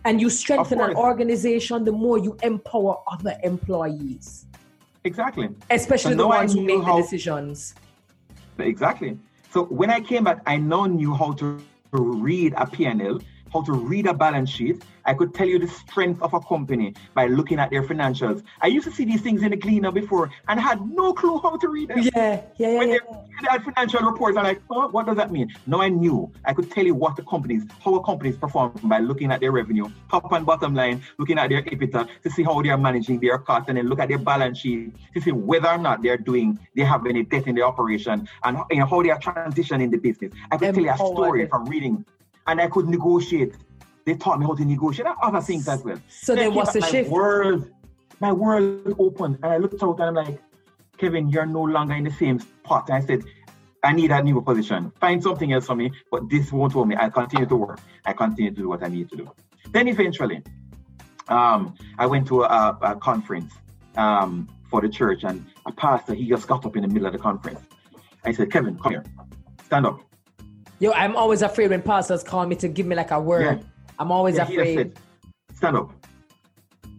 And 0.06 0.20
you 0.20 0.30
strengthen 0.30 0.82
an 0.82 0.98
organization, 0.98 1.86
the 1.86 1.94
more 1.94 2.18
you 2.18 2.36
empower 2.44 2.98
other 3.08 3.38
employees. 3.42 4.46
Exactly. 5.06 5.48
Especially 5.70 6.12
so 6.12 6.18
the 6.18 6.28
ones 6.28 6.54
who 6.54 6.62
make 6.62 6.84
how, 6.84 6.98
the 6.98 7.04
decisions 7.04 7.74
Exactly. 8.60 9.18
So 9.52 9.66
when 9.66 9.90
I 9.90 10.00
came 10.00 10.24
back, 10.24 10.42
I 10.46 10.58
now 10.58 10.86
knew 10.86 11.14
how 11.14 11.34
to 11.34 11.62
read 11.92 12.54
a 12.58 12.66
P&L 12.66 13.20
how 13.54 13.62
to 13.62 13.72
read 13.72 14.08
a 14.08 14.14
balance 14.14 14.50
sheet. 14.50 14.84
I 15.06 15.14
could 15.14 15.34
tell 15.34 15.48
you 15.48 15.60
the 15.60 15.68
strength 15.68 16.22
of 16.22 16.34
a 16.34 16.40
company 16.40 16.94
by 17.14 17.28
looking 17.28 17.60
at 17.60 17.70
their 17.70 17.84
financials. 17.84 18.44
I 18.62 18.68
used 18.68 18.86
to 18.88 18.92
see 18.92 19.06
these 19.06 19.22
things 19.22 19.44
in 19.44 19.52
the 19.52 19.58
Gleaner 19.58 19.92
before 19.92 20.32
and 20.48 20.60
had 20.60 20.82
no 20.90 21.14
clue 21.14 21.40
how 21.40 21.58
to 21.58 21.68
read 21.68 21.90
them. 21.90 22.00
Yeah, 22.00 22.12
yeah, 22.16 22.42
yeah. 22.58 22.78
When 22.78 22.90
yeah. 22.90 22.98
they 23.42 23.48
had 23.50 23.64
financial 23.64 24.02
reports, 24.02 24.38
I'm 24.38 24.44
like, 24.44 24.62
oh, 24.70 24.88
what 24.90 25.06
does 25.06 25.18
that 25.18 25.32
mean? 25.32 25.54
Now 25.68 25.82
I 25.82 25.90
knew. 25.90 26.32
I 26.46 26.54
could 26.54 26.72
tell 26.72 26.86
you 26.86 26.96
what 26.96 27.16
the 27.16 27.24
companies, 27.24 27.64
how 27.84 27.96
a 27.96 28.04
companies 28.04 28.38
perform 28.38 28.74
by 28.84 29.00
looking 29.00 29.32
at 29.32 29.42
their 29.42 29.52
revenue, 29.52 29.90
top 30.10 30.32
and 30.32 30.46
bottom 30.46 30.74
line, 30.74 31.02
looking 31.18 31.38
at 31.38 31.50
their 31.50 31.62
EBITDA 31.64 32.08
to 32.24 32.30
see 32.30 32.44
how 32.44 32.62
they 32.62 32.70
are 32.70 32.78
managing 32.78 33.20
their 33.20 33.38
costs, 33.38 33.70
and 33.70 33.78
then 33.78 33.88
look 33.88 34.00
at 34.00 34.10
their 34.10 34.18
balance 34.18 34.60
sheet 34.60 34.96
to 35.14 35.22
see 35.22 35.32
whether 35.32 35.68
or 35.68 35.78
not 35.78 36.02
they're 36.02 36.18
doing, 36.18 36.58
they 36.76 36.84
have 36.84 37.06
any 37.06 37.24
debt 37.24 37.48
in 37.48 37.56
the 37.56 37.62
operation, 37.62 38.28
and 38.44 38.58
you 38.72 38.78
know, 38.78 38.86
how 38.86 39.02
they 39.02 39.10
are 39.10 39.20
transitioning 39.20 39.92
the 39.92 39.98
business. 39.98 40.34
I 40.52 40.58
could 40.58 40.74
tell 40.74 40.84
you 40.84 40.92
a 40.92 40.98
story 40.98 41.48
from 41.48 41.66
reading 41.66 42.06
and 42.48 42.62
I 42.62 42.68
could 42.68 42.88
negotiate. 42.88 43.56
They 44.06 44.16
taught 44.16 44.40
me 44.40 44.46
how 44.46 44.56
to 44.56 44.66
negotiate 44.66 45.08
other 45.22 45.42
things 45.42 45.68
as 45.68 45.84
well. 45.84 46.00
So 46.10 46.36
there 46.36 46.52
was 46.52 46.76
a 46.76 46.82
shift. 46.82 47.10
World, 47.10 47.70
my 48.20 48.32
world 48.32 48.96
opened, 49.00 49.40
and 49.44 49.54
I 49.54 49.58
looked 49.58 49.82
out 49.82 50.00
and 50.00 50.18
I'm 50.18 50.26
like, 50.26 50.42
Kevin, 50.98 51.30
you're 51.30 51.46
no 51.46 51.62
longer 51.62 51.96
in 51.96 52.04
the 52.04 52.12
same 52.12 52.40
spot. 52.40 52.90
And 52.90 52.98
I 52.98 53.06
said, 53.06 53.24
I 53.84 53.94
need 53.94 54.12
a 54.12 54.22
new 54.22 54.42
position. 54.42 54.92
Find 55.00 55.22
something 55.22 55.52
else 55.52 55.66
for 55.66 55.76
me, 55.76 55.92
but 56.12 56.30
this 56.30 56.52
won't 56.52 56.74
hold 56.74 56.88
me. 56.88 56.96
I 56.96 57.10
continue 57.10 57.46
to 57.46 57.56
work. 57.56 57.80
I 58.06 58.14
continue 58.14 58.52
to 58.52 58.56
do 58.56 58.70
what 58.70 58.84
I 58.84 58.88
need 58.88 59.10
to 59.10 59.18
do. 59.18 59.32
Then 59.72 59.88
eventually, 59.88 60.42
um, 61.28 61.76
I 61.98 62.06
went 62.06 62.28
to 62.28 62.44
a, 62.44 62.78
a 62.82 62.96
conference 62.96 63.54
um, 63.98 64.48
for 64.70 64.82
the 64.82 64.90
church, 64.90 65.24
and 65.24 65.46
a 65.66 65.72
pastor 65.72 66.14
he 66.14 66.28
just 66.28 66.48
got 66.48 66.66
up 66.66 66.76
in 66.76 66.84
the 66.84 66.88
middle 66.88 67.08
of 67.08 67.14
the 67.14 67.20
conference. 67.20 67.60
I 68.26 68.32
said, 68.32 68.52
Kevin, 68.52 68.78
come 68.78 68.92
here, 68.94 69.04
stand 69.66 69.86
up. 69.86 70.00
Yo, 70.80 70.92
I'm 70.92 71.16
always 71.16 71.42
afraid 71.42 71.70
when 71.70 71.82
pastors 71.82 72.24
call 72.24 72.46
me 72.46 72.56
to 72.58 72.68
give 72.68 72.86
me 72.86 72.96
like 72.96 73.12
a 73.12 73.20
word. 73.20 73.60
Yeah. 73.60 73.64
I'm 74.00 74.12
always 74.12 74.36
yeah, 74.38 74.44
afraid. 74.44 74.76
Said, 74.78 75.00
Stand 75.56 75.78
up. 75.78 75.92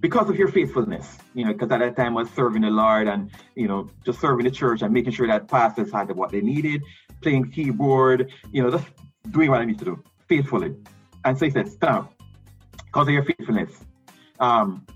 because 0.01 0.29
of 0.31 0.37
your 0.37 0.49
faithfulness, 0.49 1.19
you 1.35 1.45
know, 1.45 1.53
because 1.53 1.71
at 1.73 1.81
that 1.81 1.97
time 1.97 2.17
I 2.17 2.23
was 2.23 2.31
serving 2.33 2.63
the 2.63 2.71
Lord 2.71 3.09
and, 3.09 3.31
you 3.57 3.69
know, 3.69 3.89
just 4.05 4.21
serving 4.21 4.45
the 4.45 4.51
church 4.51 4.83
and 4.83 4.93
making 4.93 5.13
sure 5.13 5.27
that 5.27 5.49
pastors 5.49 5.91
had 5.93 6.11
what 6.15 6.31
they 6.31 6.41
needed, 6.41 6.83
playing 7.23 7.51
keyboard, 7.51 8.31
you 8.53 8.63
know, 8.63 8.71
just 8.71 8.87
doing 9.31 9.51
what 9.51 9.61
I 9.61 9.65
need 9.65 9.79
to 9.81 9.85
do 9.85 10.03
faithfully. 10.29 10.75
And 11.25 11.39
so 11.39 11.47
he 11.47 11.51
said, 11.51 11.69
stop, 11.69 12.13
because 12.87 13.09
of 13.09 13.15
your 13.15 13.25
faithfulness. 13.25 13.73
Um, 14.41 14.87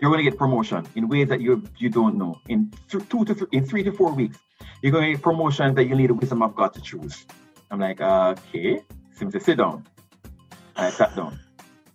you're 0.00 0.10
going 0.10 0.22
to 0.24 0.30
get 0.30 0.38
promotion 0.38 0.86
in 0.94 1.08
ways 1.08 1.28
that 1.28 1.40
you 1.40 1.62
you 1.78 1.88
don't 1.88 2.16
know. 2.16 2.40
In 2.48 2.70
th- 2.90 3.08
two 3.08 3.24
to 3.24 3.34
th- 3.34 3.48
in 3.52 3.64
three 3.64 3.82
to 3.82 3.92
four 3.92 4.12
weeks, 4.12 4.38
you're 4.82 4.92
going 4.92 5.04
to 5.04 5.12
get 5.12 5.22
promotions 5.22 5.74
that 5.76 5.84
you 5.84 5.94
need 5.94 6.10
the 6.10 6.14
wisdom 6.14 6.42
of 6.42 6.54
God 6.54 6.74
to 6.74 6.82
choose. 6.82 7.24
I'm 7.70 7.80
like, 7.80 8.00
uh, 8.00 8.34
okay. 8.48 8.82
Simply 9.14 9.40
sit 9.40 9.56
down. 9.58 9.86
I 10.76 10.90
sat 10.90 11.16
down. 11.16 11.38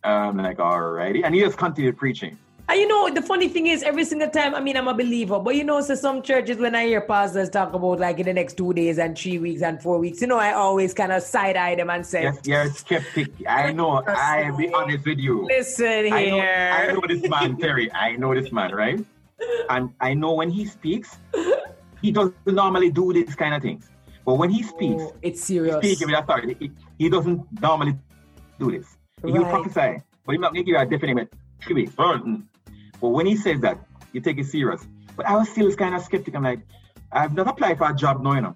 I'm 0.03 0.37
like, 0.37 0.57
alrighty. 0.57 1.23
And 1.23 1.35
he 1.35 1.41
just 1.41 1.57
continued 1.57 1.97
preaching. 1.97 2.37
And 2.69 2.79
you 2.79 2.87
know, 2.87 3.09
the 3.13 3.21
funny 3.21 3.49
thing 3.49 3.67
is, 3.67 3.83
every 3.83 4.05
single 4.05 4.29
time, 4.29 4.55
I 4.55 4.61
mean, 4.61 4.77
I'm 4.77 4.87
a 4.87 4.93
believer, 4.93 5.39
but 5.39 5.55
you 5.55 5.63
know, 5.65 5.81
so 5.81 5.93
some 5.93 6.21
churches, 6.21 6.57
when 6.57 6.73
I 6.73 6.85
hear 6.85 7.01
pastors 7.01 7.49
talk 7.49 7.73
about 7.73 7.99
like 7.99 8.19
in 8.19 8.25
the 8.27 8.33
next 8.33 8.55
two 8.55 8.71
days 8.73 8.97
and 8.97 9.17
three 9.17 9.39
weeks 9.39 9.61
and 9.61 9.81
four 9.81 9.97
weeks, 9.99 10.21
you 10.21 10.27
know, 10.27 10.37
I 10.37 10.53
always 10.53 10.93
kind 10.93 11.11
of 11.11 11.21
side 11.21 11.57
eye 11.57 11.75
them 11.75 11.89
and 11.89 12.05
say, 12.05 12.23
Yes, 12.23 12.39
you're 12.45 12.69
skeptic. 12.71 13.27
I 13.47 13.73
know. 13.73 14.01
I'll 14.07 14.55
be 14.55 14.71
honest 14.73 15.05
with 15.05 15.19
you. 15.19 15.45
Listen 15.47 16.05
here. 16.05 16.13
I 16.13 16.29
know, 16.29 16.39
I 16.39 16.93
know 16.93 17.01
this 17.07 17.29
man, 17.29 17.57
Terry. 17.57 17.91
I 17.91 18.15
know 18.15 18.33
this 18.33 18.51
man, 18.53 18.71
right? 18.73 19.03
And 19.69 19.93
I 19.99 20.13
know 20.13 20.33
when 20.33 20.49
he 20.49 20.65
speaks, 20.65 21.17
he 22.01 22.11
doesn't 22.11 22.35
normally 22.45 22.89
do 22.89 23.11
these 23.11 23.35
kind 23.35 23.53
of 23.53 23.61
things. 23.61 23.89
But 24.23 24.35
when 24.35 24.49
he 24.49 24.63
speaks, 24.63 25.01
Oh, 25.03 25.15
it's 25.21 25.43
serious. 25.43 25.75
speaking 25.77 26.07
with 26.09 26.19
authority, 26.19 26.55
he, 26.59 26.71
he 26.97 27.09
doesn't 27.09 27.41
normally 27.59 27.97
do 28.59 28.71
this. 28.71 28.85
Right. 29.23 29.49
prophesy, 29.49 30.01
but 30.25 30.31
he's 30.31 30.39
not 30.39 30.53
making 30.53 30.69
you 30.69 30.77
a 30.77 30.85
definite 30.85 31.31
three 31.61 31.75
weeks. 31.75 31.93
Mm. 31.95 32.43
But 32.99 33.09
when 33.09 33.25
he 33.25 33.35
says 33.35 33.61
that, 33.61 33.79
you 34.13 34.21
take 34.21 34.37
it 34.39 34.45
serious. 34.45 34.85
But 35.15 35.27
I 35.27 35.35
was 35.35 35.49
still 35.49 35.73
kind 35.75 35.95
of 35.95 36.01
skeptic. 36.01 36.35
I'm 36.35 36.43
like, 36.43 36.61
I've 37.11 37.33
never 37.33 37.49
applied 37.49 37.77
for 37.77 37.89
a 37.89 37.95
job 37.95 38.23
now, 38.23 38.33
you 38.33 38.41
know. 38.41 38.55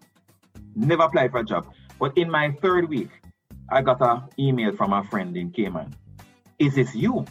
Never 0.75 1.03
applied 1.03 1.31
for 1.31 1.39
a 1.39 1.43
job. 1.43 1.67
But 1.99 2.17
in 2.17 2.29
my 2.29 2.51
third 2.61 2.89
week, 2.89 3.09
I 3.69 3.81
got 3.81 4.01
an 4.01 4.23
email 4.39 4.75
from 4.75 4.93
a 4.93 5.03
friend 5.03 5.35
in 5.37 5.51
Cayman. 5.51 5.93
Is 6.59 6.75
this 6.75 6.95
you? 6.95 7.25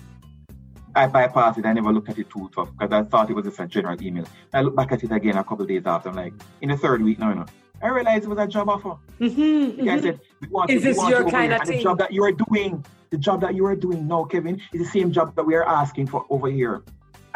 I 0.95 1.09
bypassed 1.09 1.59
it. 1.59 1.67
I 1.67 1.73
never 1.73 1.93
looked 1.93 2.09
at 2.09 2.19
it 2.19 2.31
too 2.31 2.49
tough 2.55 2.71
because 2.79 2.93
I 2.93 3.03
thought 3.03 3.31
it 3.31 3.35
was 3.35 3.45
just 3.47 3.59
a 3.59 3.67
general 3.67 4.01
email. 4.01 4.27
I 4.53 4.63
looked 4.63 4.77
back 4.77 4.93
at 4.93 5.03
it 5.03 5.11
again 5.11 5.37
a 5.37 5.45
couple 5.45 5.63
of 5.63 5.69
days 5.69 5.83
after. 5.87 6.09
I'm 6.11 6.17
like, 6.17 6.35
in 6.61 6.69
the 6.69 6.77
third 6.77 7.03
week, 7.03 7.19
no, 7.19 7.31
you 7.31 7.35
know. 7.37 7.47
I 7.83 7.89
realized 7.89 8.25
it 8.25 8.29
was 8.29 8.39
a 8.39 8.47
job 8.47 8.69
offer. 8.69 8.97
Mhm, 9.21 9.77
The 9.77 9.85
guy 9.85 9.99
mhm. 9.99 10.03
said, 10.03 10.21
we 10.41 10.49
want 10.49 10.71
Is 10.71 10.85
you, 10.85 10.95
this 10.95 11.09
your 11.09 11.25
you 11.25 11.31
kind 11.31 11.53
of 11.53 11.63
thing? 11.63 11.79
The 11.79 11.83
job 11.83 11.99
that 11.99 12.13
you 12.13 12.23
are 12.25 12.33
doing, 12.33 12.85
the 13.15 13.21
job 13.21 13.41
that 13.43 13.55
you 13.55 13.65
are 13.65 13.77
doing 13.77 14.09
now, 14.09 14.25
Kevin, 14.25 14.61
is 14.73 14.81
the 14.81 14.93
same 14.99 15.13
job 15.13 15.37
that 15.37 15.45
we 15.45 15.55
are 15.55 15.65
asking 15.65 16.09
for 16.09 16.27
over 16.31 16.51
here. 16.51 16.83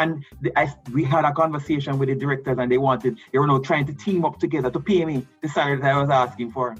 And 0.00 0.24
the, 0.42 0.50
I, 0.58 0.74
we 0.92 1.04
had 1.04 1.24
a 1.24 1.32
conversation 1.32 2.00
with 2.00 2.08
the 2.08 2.16
directors, 2.16 2.58
and 2.58 2.70
they 2.70 2.78
wanted, 2.78 3.16
they 3.32 3.38
were 3.38 3.46
now 3.46 3.58
trying 3.58 3.86
to 3.86 3.94
team 3.94 4.24
up 4.24 4.40
together 4.40 4.72
to 4.72 4.80
pay 4.80 5.04
me 5.04 5.24
the 5.40 5.48
salary 5.48 5.80
that 5.80 5.94
I 5.94 6.00
was 6.00 6.10
asking 6.10 6.50
for. 6.50 6.74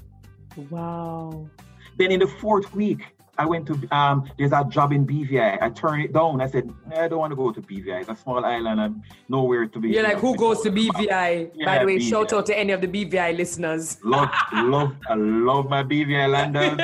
Wow. 0.69 1.49
Then 1.97 2.11
in 2.11 2.19
the 2.19 2.27
fourth 2.27 2.75
week, 2.75 3.01
I 3.39 3.45
went 3.45 3.65
to 3.67 3.87
um, 3.95 4.29
there's 4.37 4.51
a 4.51 4.65
job 4.65 4.91
in 4.91 5.07
BVI. 5.07 5.61
I 5.61 5.69
turned 5.69 6.03
it 6.03 6.11
down. 6.11 6.41
I 6.41 6.47
said, 6.47 6.69
I 6.93 7.07
don't 7.07 7.19
want 7.19 7.31
to 7.31 7.37
go 7.37 7.53
to 7.53 7.61
BVI. 7.61 8.01
It's 8.01 8.09
a 8.09 8.15
small 8.17 8.43
island 8.43 8.81
and 8.81 9.01
nowhere 9.29 9.65
to 9.65 9.79
be. 9.79 9.91
You're 9.91 10.03
like, 10.03 10.17
who 10.17 10.35
goes 10.35 10.61
to 10.63 10.69
BVI? 10.69 11.63
By 11.63 11.79
the 11.79 11.85
way, 11.85 11.99
BVI. 11.99 12.09
shout 12.09 12.33
out 12.33 12.45
to 12.47 12.59
any 12.59 12.73
of 12.73 12.81
the 12.81 12.87
BVI 12.87 13.37
listeners. 13.37 13.97
Love, 14.03 14.29
love, 14.51 14.93
I 15.09 15.15
love 15.15 15.69
my 15.69 15.83
BVI 15.83 16.29
landers. 16.29 16.77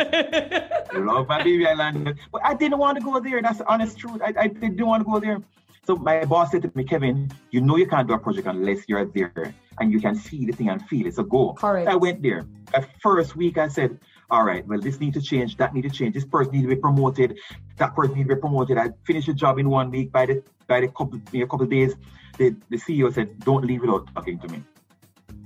love 0.93 1.27
my 1.27 1.41
BVI 1.41 1.77
landers. 1.77 2.17
But 2.31 2.45
I 2.45 2.53
didn't 2.53 2.77
want 2.77 2.97
to 2.99 3.03
go 3.03 3.19
there. 3.19 3.41
That's 3.41 3.57
the 3.57 3.67
honest 3.67 3.97
truth. 3.97 4.21
I, 4.23 4.33
I 4.39 4.47
didn't 4.47 4.87
want 4.87 5.05
to 5.05 5.11
go 5.11 5.19
there. 5.19 5.41
So 5.85 5.97
my 5.97 6.23
boss 6.23 6.51
said 6.51 6.61
to 6.61 6.71
me, 6.73 6.85
Kevin, 6.85 7.29
you 7.51 7.59
know 7.59 7.75
you 7.75 7.85
can't 7.85 8.07
do 8.07 8.13
a 8.13 8.17
project 8.17 8.47
unless 8.47 8.87
you're 8.87 9.03
there 9.05 9.53
and 9.79 9.91
you 9.91 9.99
can 9.99 10.15
see 10.15 10.45
the 10.45 10.53
thing 10.53 10.69
and 10.69 10.81
feel 10.87 11.05
it. 11.05 11.15
So 11.15 11.23
go. 11.23 11.53
Correct. 11.53 11.89
I 11.89 11.95
went 11.95 12.23
there. 12.23 12.47
At 12.73 12.89
first 13.01 13.35
week, 13.35 13.57
I 13.57 13.67
said, 13.67 13.99
all 14.29 14.43
right, 14.43 14.65
well, 14.67 14.79
this 14.79 14.99
need 14.99 15.13
to 15.13 15.21
change, 15.21 15.57
that 15.57 15.73
need 15.73 15.83
to 15.83 15.89
change, 15.89 16.13
this 16.13 16.25
person 16.25 16.53
need 16.53 16.63
to 16.63 16.67
be 16.67 16.75
promoted, 16.75 17.37
that 17.77 17.95
person 17.95 18.15
need 18.15 18.27
to 18.27 18.35
be 18.35 18.41
promoted. 18.41 18.77
I 18.77 18.89
finished 19.05 19.27
the 19.27 19.33
job 19.33 19.59
in 19.59 19.69
one 19.69 19.91
week. 19.91 20.11
By 20.11 20.25
the 20.25 20.43
by 20.67 20.81
the 20.81 20.87
couple 20.87 21.21
in 21.31 21.41
a 21.41 21.47
couple 21.47 21.63
of 21.63 21.69
days, 21.69 21.95
the, 22.37 22.55
the 22.69 22.77
CEO 22.77 23.13
said, 23.13 23.39
Don't 23.39 23.65
leave 23.65 23.81
without 23.81 24.13
talking 24.13 24.39
to 24.39 24.47
me. 24.47 24.63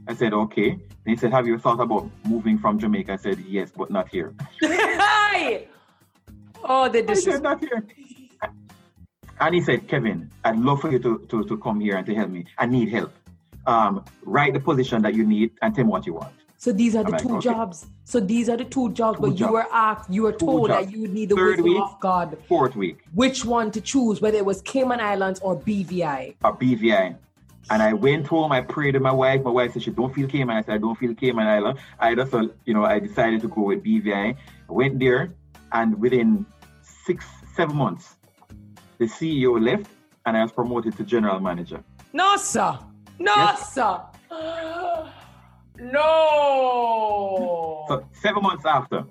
I 0.07 0.15
said, 0.15 0.33
okay. 0.33 0.71
And 0.71 0.81
he 1.05 1.15
said, 1.15 1.31
Have 1.31 1.47
you 1.47 1.57
thought 1.59 1.79
about 1.79 2.09
moving 2.25 2.57
from 2.57 2.79
Jamaica? 2.79 3.13
I 3.13 3.17
said, 3.17 3.39
Yes, 3.39 3.71
but 3.75 3.91
not 3.91 4.09
here. 4.09 4.33
Hi! 4.63 5.67
Oh, 6.63 6.89
the 6.89 7.09
I 7.09 7.13
said, 7.13 7.41
not 7.41 7.59
here. 7.59 7.85
And 9.41 9.55
he 9.55 9.61
said, 9.61 9.87
Kevin, 9.87 10.29
I'd 10.43 10.57
love 10.57 10.81
for 10.81 10.91
you 10.91 10.99
to, 10.99 11.19
to, 11.29 11.43
to 11.45 11.57
come 11.57 11.79
here 11.79 11.95
and 11.95 12.05
to 12.05 12.13
help 12.13 12.29
me. 12.29 12.45
I 12.57 12.65
need 12.65 12.89
help. 12.89 13.13
Um, 13.65 14.03
write 14.23 14.53
the 14.53 14.59
position 14.59 15.01
that 15.03 15.13
you 15.13 15.25
need 15.25 15.51
and 15.61 15.73
tell 15.73 15.85
me 15.85 15.91
what 15.91 16.05
you 16.05 16.15
want. 16.15 16.33
So 16.57 16.73
these 16.73 16.95
are 16.95 17.03
the 17.03 17.07
I'm 17.07 17.11
like, 17.13 17.21
two 17.21 17.37
okay. 17.37 17.49
jobs. 17.49 17.85
So 18.09 18.19
these 18.19 18.49
are 18.49 18.57
the 18.57 18.65
two 18.65 18.91
jobs, 18.93 19.19
but 19.19 19.39
you 19.39 19.51
were 19.51 19.67
asked, 19.71 20.09
you 20.09 20.23
were 20.23 20.31
told 20.31 20.71
that 20.71 20.91
you 20.91 21.01
would 21.01 21.13
need 21.13 21.29
the 21.29 21.35
Third 21.35 21.57
wisdom 21.57 21.65
week. 21.65 21.83
of 21.83 21.99
God, 21.99 22.35
Fourth 22.47 22.75
week, 22.75 23.03
which 23.13 23.45
one 23.45 23.69
to 23.69 23.79
choose, 23.79 24.19
whether 24.19 24.35
it 24.35 24.45
was 24.47 24.63
Cayman 24.63 24.99
Islands 24.99 25.39
or 25.41 25.55
BVI. 25.55 26.33
a 26.43 26.51
BVI. 26.51 27.15
And 27.69 27.83
I 27.83 27.93
went 27.93 28.25
home, 28.25 28.51
I 28.51 28.61
prayed 28.61 28.93
to 28.93 28.99
my 28.99 29.11
wife. 29.11 29.43
My 29.43 29.51
wife 29.51 29.73
said 29.73 29.83
she 29.83 29.91
don't 29.91 30.11
feel 30.11 30.27
Cayman. 30.27 30.57
I 30.57 30.63
said, 30.63 30.73
I 30.73 30.77
don't 30.79 30.97
feel 30.97 31.13
Cayman 31.13 31.45
Island. 31.45 31.77
I 31.99 32.15
just, 32.15 32.33
uh, 32.33 32.47
you 32.65 32.73
know, 32.73 32.83
I 32.83 32.97
decided 32.97 33.41
to 33.41 33.47
go 33.47 33.61
with 33.61 33.83
BVI. 33.83 34.35
I 34.35 34.71
went 34.73 34.97
there, 34.99 35.29
and 35.71 36.01
within 36.01 36.47
six, 37.05 37.27
seven 37.55 37.75
months, 37.75 38.15
the 38.97 39.05
CEO 39.05 39.63
left, 39.63 39.85
and 40.25 40.35
I 40.35 40.41
was 40.41 40.51
promoted 40.51 40.97
to 40.97 41.03
general 41.03 41.39
manager. 41.39 41.83
No, 42.11 42.37
sir. 42.37 42.79
No, 43.19 43.35
Yes. 43.35 43.71
sir. 43.71 44.01
No. 45.79 47.85
So 47.87 48.05
seven 48.21 48.43
months 48.43 48.65
after, 48.65 49.05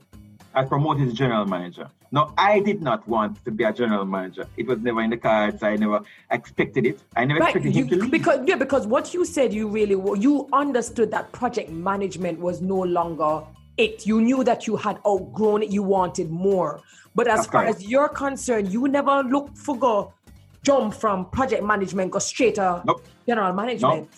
I 0.55 0.65
promoted 0.65 1.09
to 1.09 1.15
general 1.15 1.47
manager. 1.47 1.89
Now, 2.11 2.33
I 2.39 2.61
did 2.61 2.81
not 2.81 3.07
want 3.07 3.45
to 3.45 3.51
be 3.51 3.65
a 3.65 3.73
general 3.73 4.07
manager. 4.07 4.47
It 4.57 4.67
was 4.67 4.79
never 4.79 5.03
in 5.03 5.11
the 5.11 5.19
cards. 5.19 5.63
I 5.63 5.77
never 5.77 6.01
expected 6.31 6.87
it. 6.87 7.01
I 7.15 7.27
never 7.27 7.41
Right, 7.41 7.55
expected 7.55 7.75
him 7.75 7.89
to 7.89 7.97
leave. 7.97 8.11
because 8.11 8.41
yeah, 8.47 8.57
because 8.57 8.87
what 8.87 9.13
you 9.13 9.27
said, 9.27 9.53
you 9.53 9.69
really 9.69 9.95
you 10.21 10.49
understood 10.53 11.11
that 11.11 11.31
project 11.33 11.71
management 11.71 12.39
was 12.41 12.63
no 12.63 12.79
longer 12.81 13.43
it. 13.77 14.07
You 14.07 14.23
knew 14.23 14.43
that 14.45 14.67
you 14.67 14.77
had 14.77 14.99
outgrown 15.07 15.65
it. 15.65 15.71
You 15.71 15.83
wanted 15.83 16.31
more. 16.31 16.81
But 17.15 17.29
as 17.29 17.41
That's 17.41 17.53
far 17.53 17.65
as 17.67 17.83
you're 17.83 18.09
concerned, 18.09 18.73
you 18.73 18.89
never 18.89 19.23
look 19.23 19.55
for 19.57 19.77
go 19.77 20.15
jump 20.63 20.95
from 20.95 21.27
project 21.31 21.63
management 21.63 22.11
go 22.11 22.19
straight 22.19 22.55
to 22.57 22.83
Nope. 22.87 23.05
general 23.27 23.53
management. 23.53 24.09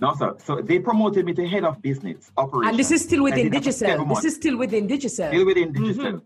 No, 0.00 0.14
sir. 0.14 0.36
So 0.44 0.60
they 0.60 0.78
promoted 0.78 1.24
me 1.24 1.34
to 1.34 1.46
head 1.46 1.64
of 1.64 1.82
business 1.82 2.30
operations. 2.36 2.70
And 2.70 2.78
this 2.78 2.90
is 2.90 3.02
still 3.02 3.24
within 3.24 3.50
did 3.50 3.54
that 3.54 3.64
for 3.64 3.72
seven 3.72 4.06
Digicel. 4.06 4.14
This 4.14 4.24
is 4.24 4.34
still 4.36 4.56
within 4.56 4.88
Digicel. 4.88 5.28
still 5.28 5.46
within 5.46 5.72
mm-hmm. 5.72 5.84
Digicel. 5.84 6.22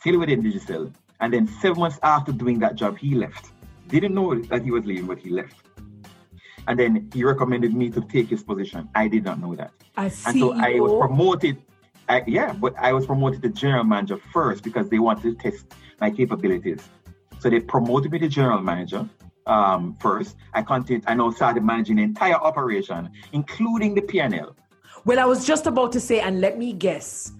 Still 0.00 0.18
within 0.18 0.42
Digicel. 0.42 0.92
And 1.20 1.32
then 1.32 1.46
seven 1.60 1.80
months 1.80 1.98
after 2.02 2.32
doing 2.32 2.58
that 2.60 2.74
job, 2.74 2.98
he 2.98 3.14
left. 3.14 3.52
Didn't 3.88 4.14
know 4.14 4.34
that 4.34 4.62
he 4.62 4.70
was 4.70 4.84
leaving, 4.84 5.06
but 5.06 5.18
he 5.18 5.30
left. 5.30 5.54
And 6.66 6.78
then 6.78 7.10
he 7.12 7.22
recommended 7.24 7.74
me 7.74 7.90
to 7.90 8.00
take 8.00 8.28
his 8.28 8.42
position. 8.42 8.88
I 8.94 9.08
did 9.08 9.24
not 9.24 9.40
know 9.40 9.54
that. 9.54 9.72
As 9.96 10.26
And 10.26 10.38
so 10.38 10.52
I 10.54 10.80
was 10.80 10.92
promoted. 11.06 11.62
I, 12.08 12.24
yeah, 12.26 12.52
but 12.52 12.74
I 12.78 12.92
was 12.92 13.06
promoted 13.06 13.42
to 13.42 13.50
general 13.50 13.84
manager 13.84 14.18
first 14.32 14.64
because 14.64 14.88
they 14.88 14.98
wanted 14.98 15.38
to 15.38 15.50
test 15.50 15.66
my 16.00 16.10
capabilities. 16.10 16.80
So 17.38 17.50
they 17.50 17.60
promoted 17.60 18.10
me 18.10 18.18
to 18.18 18.28
general 18.28 18.60
manager 18.60 19.08
um, 19.46 19.96
first. 20.00 20.36
I 20.52 20.62
continued. 20.62 21.04
I 21.06 21.14
now 21.14 21.30
started 21.30 21.64
managing 21.64 21.96
the 21.96 22.02
entire 22.02 22.34
operation, 22.34 23.10
including 23.32 23.94
the 23.94 24.02
P&L. 24.02 24.56
Well, 25.04 25.18
I 25.18 25.24
was 25.24 25.46
just 25.46 25.66
about 25.66 25.92
to 25.92 26.00
say, 26.00 26.20
and 26.20 26.40
let 26.40 26.58
me 26.58 26.72
guess, 26.72 27.32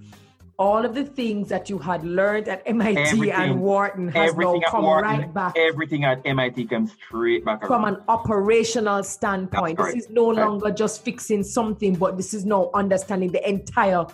all 0.59 0.85
of 0.85 0.95
the 0.95 1.05
things 1.05 1.49
that 1.49 1.69
you 1.69 1.79
had 1.79 2.05
learned 2.05 2.47
at 2.49 2.63
MIT 2.67 3.01
Everything- 3.01 3.31
and 3.33 3.61
Wharton 3.61 4.09
has 4.09 4.37
now 4.37 4.61
come 4.69 4.85
Wharton, 4.85 5.11
right 5.19 5.35
back 5.35 5.55
everything 5.59 6.05
at 6.05 6.21
MIT 6.25 6.67
comes 6.67 6.93
straight 6.93 7.45
back 7.45 7.67
from 7.67 7.85
around. 7.85 7.97
an 7.97 8.03
operational 8.07 9.03
standpoint. 9.03 9.79
This 9.79 9.95
is 9.97 10.11
no 10.11 10.27
longer 10.27 10.71
just 10.71 11.03
fixing 11.03 11.43
something, 11.43 11.97
but 11.97 12.17
this 12.17 12.35
is 12.35 12.45
now 12.45 12.71
understanding 12.73 13.33
the 13.33 13.47
entire 13.49 14.07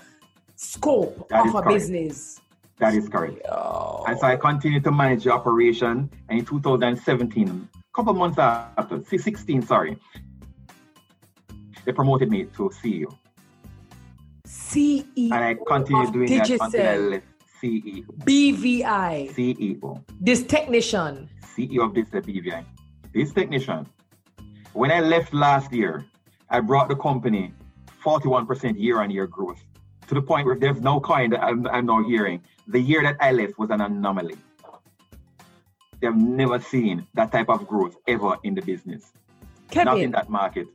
scope 0.57 1.29
That 1.29 1.47
of 1.47 1.55
a 1.55 1.63
correct. 1.63 1.69
business. 1.69 2.41
That 2.79 2.95
is 2.95 3.09
correct. 3.11 3.43
Oh. 3.53 4.05
And 4.09 4.19
so 4.19 4.27
I 4.27 4.37
continued 4.37 4.85
to 4.85 4.93
manage 4.93 5.25
the 5.25 5.33
operation. 5.33 6.09
And 6.31 6.39
in 6.39 6.45
2017, 6.47 7.49
a 7.49 7.80
couple 8.01 8.15
months 8.15 8.39
after, 8.39 9.03
16, 9.05 9.61
sorry, 9.61 9.99
they 11.85 11.93
promoted 11.93 12.31
me 12.31 12.45
to 12.57 12.71
CEO. 12.71 13.15
CEO 14.47 15.05
And 15.17 15.35
I 15.35 15.55
continued 15.67 16.13
doing 16.15 16.39
that 16.39 16.49
until 16.49 16.89
I 16.89 16.97
left 16.97 17.27
CEO. 17.63 18.07
BVI, 18.25 19.35
CEO. 19.35 20.03
this 20.19 20.43
technician. 20.45 21.29
CEO 21.55 21.85
of 21.85 21.95
this 21.95 22.09
BVI. 22.09 22.65
This 23.13 23.33
technician. 23.33 23.87
When 24.73 24.91
I 24.91 25.01
left 25.01 25.35
last 25.35 25.71
year, 25.71 26.07
I 26.49 26.61
brought 26.61 26.89
the 26.89 26.97
company 26.97 27.53
41% 28.03 28.81
year 28.81 29.03
on 29.03 29.11
year 29.11 29.27
growth 29.27 29.63
to 30.07 30.15
the 30.15 30.23
point 30.23 30.47
where 30.47 30.57
there's 30.57 30.81
no 30.81 31.01
coin 31.01 31.29
that 31.31 31.43
I'm, 31.43 31.67
I'm 31.67 31.85
now 31.85 32.03
hearing. 32.03 32.41
The 32.67 32.81
year 32.81 33.03
that 33.03 33.17
I 33.21 33.33
left 33.33 33.59
was 33.59 33.69
an 33.69 33.83
anomaly. 33.83 34.39
They 36.01 36.07
have 36.07 36.17
never 36.17 36.59
seen 36.59 37.07
that 37.15 37.31
type 37.31 37.49
of 37.49 37.67
growth 37.67 37.97
ever 38.07 38.37
in 38.43 38.55
the 38.55 38.63
business. 38.63 39.13
Kevin, 39.71 39.85
Not 39.87 39.99
in 39.99 40.11
that 40.13 40.29
market. 40.31 40.69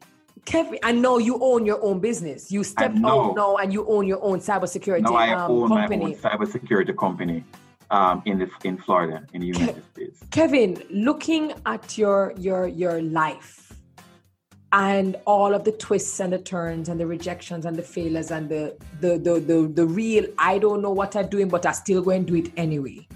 Kevin, 0.45 0.77
I 0.83 0.91
know 0.91 1.17
you 1.17 1.39
own 1.41 1.65
your 1.65 1.83
own 1.83 1.99
business. 1.99 2.51
You 2.51 2.63
stepped 2.63 2.97
out 3.03 3.35
now 3.35 3.55
and 3.57 3.73
you 3.73 3.87
own 3.87 4.05
your 4.07 4.23
own 4.23 4.39
cybersecurity 4.39 5.01
now 5.01 5.15
I 5.15 5.33
um, 5.33 5.51
own 5.51 5.69
company. 5.69 5.97
my 5.97 6.11
own 6.11 6.15
cybersecurity 6.15 6.95
company 6.95 7.43
um, 7.89 8.21
in 8.25 8.39
the 8.39 8.49
in 8.63 8.77
Florida, 8.77 9.25
in 9.33 9.41
the 9.41 9.47
United 9.47 9.83
Ke- 9.83 9.91
States. 9.91 10.19
Kevin, 10.29 10.83
looking 10.91 11.53
at 11.65 11.97
your 11.97 12.33
your 12.37 12.67
your 12.67 13.01
life 13.01 13.73
and 14.71 15.15
all 15.25 15.53
of 15.53 15.63
the 15.63 15.71
twists 15.71 16.19
and 16.19 16.33
the 16.33 16.37
turns 16.37 16.89
and 16.89 16.99
the 16.99 17.07
rejections 17.07 17.65
and 17.65 17.75
the 17.75 17.83
failures 17.83 18.29
and 18.29 18.49
the 18.49 18.75
the 19.01 19.17
the 19.17 19.39
the, 19.39 19.71
the 19.73 19.85
real 19.85 20.25
I 20.37 20.59
don't 20.59 20.81
know 20.81 20.91
what 20.91 21.15
I'm 21.15 21.27
doing, 21.27 21.47
but 21.47 21.65
I 21.65 21.71
still 21.71 22.03
go 22.03 22.11
and 22.11 22.27
do 22.27 22.35
it 22.35 22.51
anyway. 22.55 23.07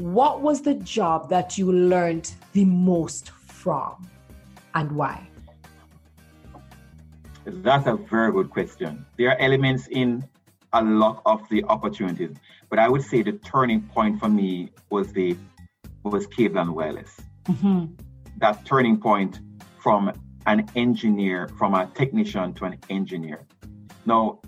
What 0.00 0.40
was 0.40 0.62
the 0.62 0.76
job 0.76 1.28
that 1.28 1.58
you 1.58 1.70
learned 1.70 2.32
the 2.54 2.64
most 2.64 3.32
from 3.32 4.08
and 4.74 4.90
why? 4.92 5.28
That's 7.44 7.86
a 7.86 7.96
very 7.96 8.32
good 8.32 8.48
question. 8.48 9.04
There 9.18 9.28
are 9.28 9.36
elements 9.38 9.88
in 9.88 10.24
a 10.72 10.82
lot 10.82 11.20
of 11.26 11.46
the 11.50 11.64
opportunities, 11.64 12.34
but 12.70 12.78
I 12.78 12.88
would 12.88 13.02
say 13.02 13.20
the 13.20 13.32
turning 13.32 13.82
point 13.82 14.18
for 14.18 14.30
me 14.30 14.70
was 14.88 15.12
the 15.12 15.36
was 16.02 16.26
cable 16.28 16.60
and 16.60 16.74
wireless. 16.74 17.20
Mm-hmm. 17.44 17.92
That 18.38 18.64
turning 18.64 18.98
point 18.98 19.40
from 19.82 20.12
an 20.46 20.66
engineer, 20.76 21.48
from 21.58 21.74
a 21.74 21.84
technician 21.88 22.54
to 22.54 22.64
an 22.64 22.78
engineer. 22.88 23.42
Now, 24.06 24.40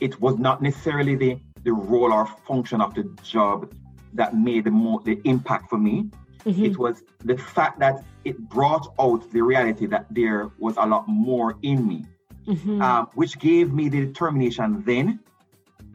it 0.00 0.20
was 0.20 0.38
not 0.38 0.60
necessarily 0.60 1.14
the 1.14 1.38
the 1.62 1.72
role 1.72 2.12
or 2.12 2.26
function 2.48 2.80
of 2.80 2.94
the 2.94 3.04
job 3.22 3.72
that 4.18 4.36
made 4.36 4.64
the 4.64 4.70
more 4.70 5.00
the 5.04 5.18
impact 5.24 5.70
for 5.70 5.78
me. 5.78 6.10
Mm-hmm. 6.44 6.64
It 6.64 6.78
was 6.78 7.02
the 7.24 7.38
fact 7.38 7.78
that 7.78 8.04
it 8.24 8.38
brought 8.50 8.92
out 9.00 9.30
the 9.32 9.42
reality 9.42 9.86
that 9.86 10.06
there 10.10 10.50
was 10.58 10.74
a 10.76 10.86
lot 10.86 11.08
more 11.08 11.56
in 11.62 11.86
me, 11.86 12.04
mm-hmm. 12.46 12.82
um, 12.82 13.08
which 13.14 13.38
gave 13.38 13.72
me 13.72 13.88
the 13.88 14.00
determination 14.06 14.82
then 14.84 15.20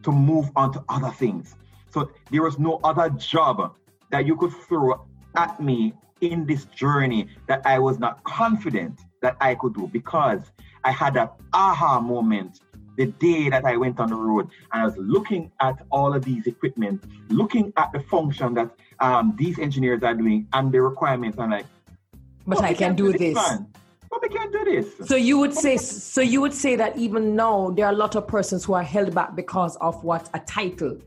to 0.04 0.12
move 0.12 0.50
on 0.56 0.74
to 0.74 0.84
other 0.90 1.12
things. 1.12 1.56
So 1.92 2.12
there 2.32 2.42
was 2.42 2.58
no 2.58 2.80
other 2.84 3.10
job 3.12 3.76
that 4.10 4.26
you 4.26 4.36
could 4.36 4.54
throw 4.68 5.06
at 5.36 5.62
me 5.62 5.94
in 6.22 6.46
this 6.46 6.66
journey 6.66 7.28
that 7.48 7.62
I 7.66 7.80
was 7.80 8.00
not 8.00 8.24
confident 8.24 9.02
that 9.22 9.36
I 9.42 9.56
could 9.56 9.76
do 9.76 9.88
because 9.92 10.42
I 10.84 10.92
had 10.92 11.14
that 11.16 11.36
aha 11.54 12.00
moment 12.00 12.60
the 12.96 13.08
day 13.08 13.50
that 13.50 13.66
I 13.66 13.78
went 13.78 14.00
on 14.00 14.10
the 14.10 14.16
road 14.16 14.50
and 14.72 14.82
I 14.82 14.86
was 14.86 14.98
looking 14.98 15.52
at 15.62 15.82
all 15.92 16.14
of 16.14 16.24
these 16.24 16.48
equipment, 16.48 17.04
looking 17.30 17.74
at 17.78 17.92
the 17.92 18.00
function 18.02 18.54
that 18.56 18.70
um, 19.00 19.34
these 19.38 19.60
engineers 19.60 20.04
are 20.04 20.14
doing 20.14 20.48
and 20.54 20.72
the 20.72 20.82
requirements. 20.82 21.38
I'm 21.40 21.52
like, 21.52 21.66
but 22.46 22.62
I 22.62 22.74
can 22.74 22.96
do, 22.96 23.12
this. 23.12 23.34
this 23.34 23.60
but 24.10 24.22
we 24.22 24.30
can't 24.30 24.52
do 24.52 24.64
this. 24.66 25.08
So 25.08 25.16
you 25.16 25.38
would 25.40 25.54
say, 25.54 25.78
so 25.78 26.22
you 26.22 26.42
would 26.42 26.54
say 26.54 26.76
that 26.76 26.98
even 26.98 27.36
now 27.36 27.72
there 27.72 27.86
are 27.86 27.94
a 27.94 27.96
lot 27.96 28.16
of 28.16 28.28
persons 28.28 28.66
who 28.66 28.74
are 28.74 28.84
held 28.84 29.16
back 29.16 29.36
because 29.36 29.76
of 29.78 30.04
what 30.04 30.30
a 30.34 30.40
title 30.40 31.00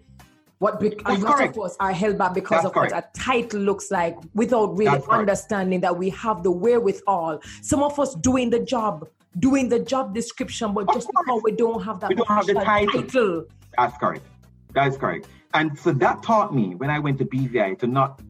what 0.59 0.83
a 0.83 1.19
lot 1.19 1.43
of 1.43 1.59
us 1.59 1.77
are 1.81 1.93
held 1.93 2.17
back 2.17 2.33
because 2.33 2.63
That's 2.63 2.67
of 2.67 2.73
correct. 2.73 2.95
what 2.95 3.11
a 3.15 3.19
title 3.19 3.61
looks 3.61 3.91
like 3.91 4.17
without 4.35 4.77
really 4.77 4.97
That's 4.97 5.09
understanding 5.09 5.81
correct. 5.81 5.95
that 5.95 5.99
we 5.99 6.11
have 6.11 6.43
the 6.43 6.51
wherewithal. 6.51 7.41
Some 7.61 7.83
of 7.83 7.99
us 8.01 8.15
doing 8.15 8.49
the 8.49 8.61
job, 8.61 9.07
doing 9.39 9.69
the 9.69 9.79
job 9.79 10.15
description, 10.15 10.73
but 10.75 10.89
of 10.89 10.95
just 10.95 11.09
course. 11.09 11.25
because 11.27 11.43
we 11.43 11.53
don't 11.53 11.83
have 11.83 12.01
that 12.01 12.09
we 12.09 12.15
don't 12.15 12.29
have 12.29 12.47
the 12.47 12.55
title. 12.55 13.03
title. 13.03 13.45
That's 13.77 13.97
correct. 13.99 14.27
That's 14.73 14.97
correct. 14.97 15.29
And 15.55 15.79
so 15.79 15.93
that 15.93 16.23
taught 16.23 16.55
me 16.55 16.75
when 16.75 16.91
I 16.91 16.99
went 16.99 17.19
to 17.19 17.25
BVI 17.25 17.79
to 17.81 17.87
not 17.87 18.21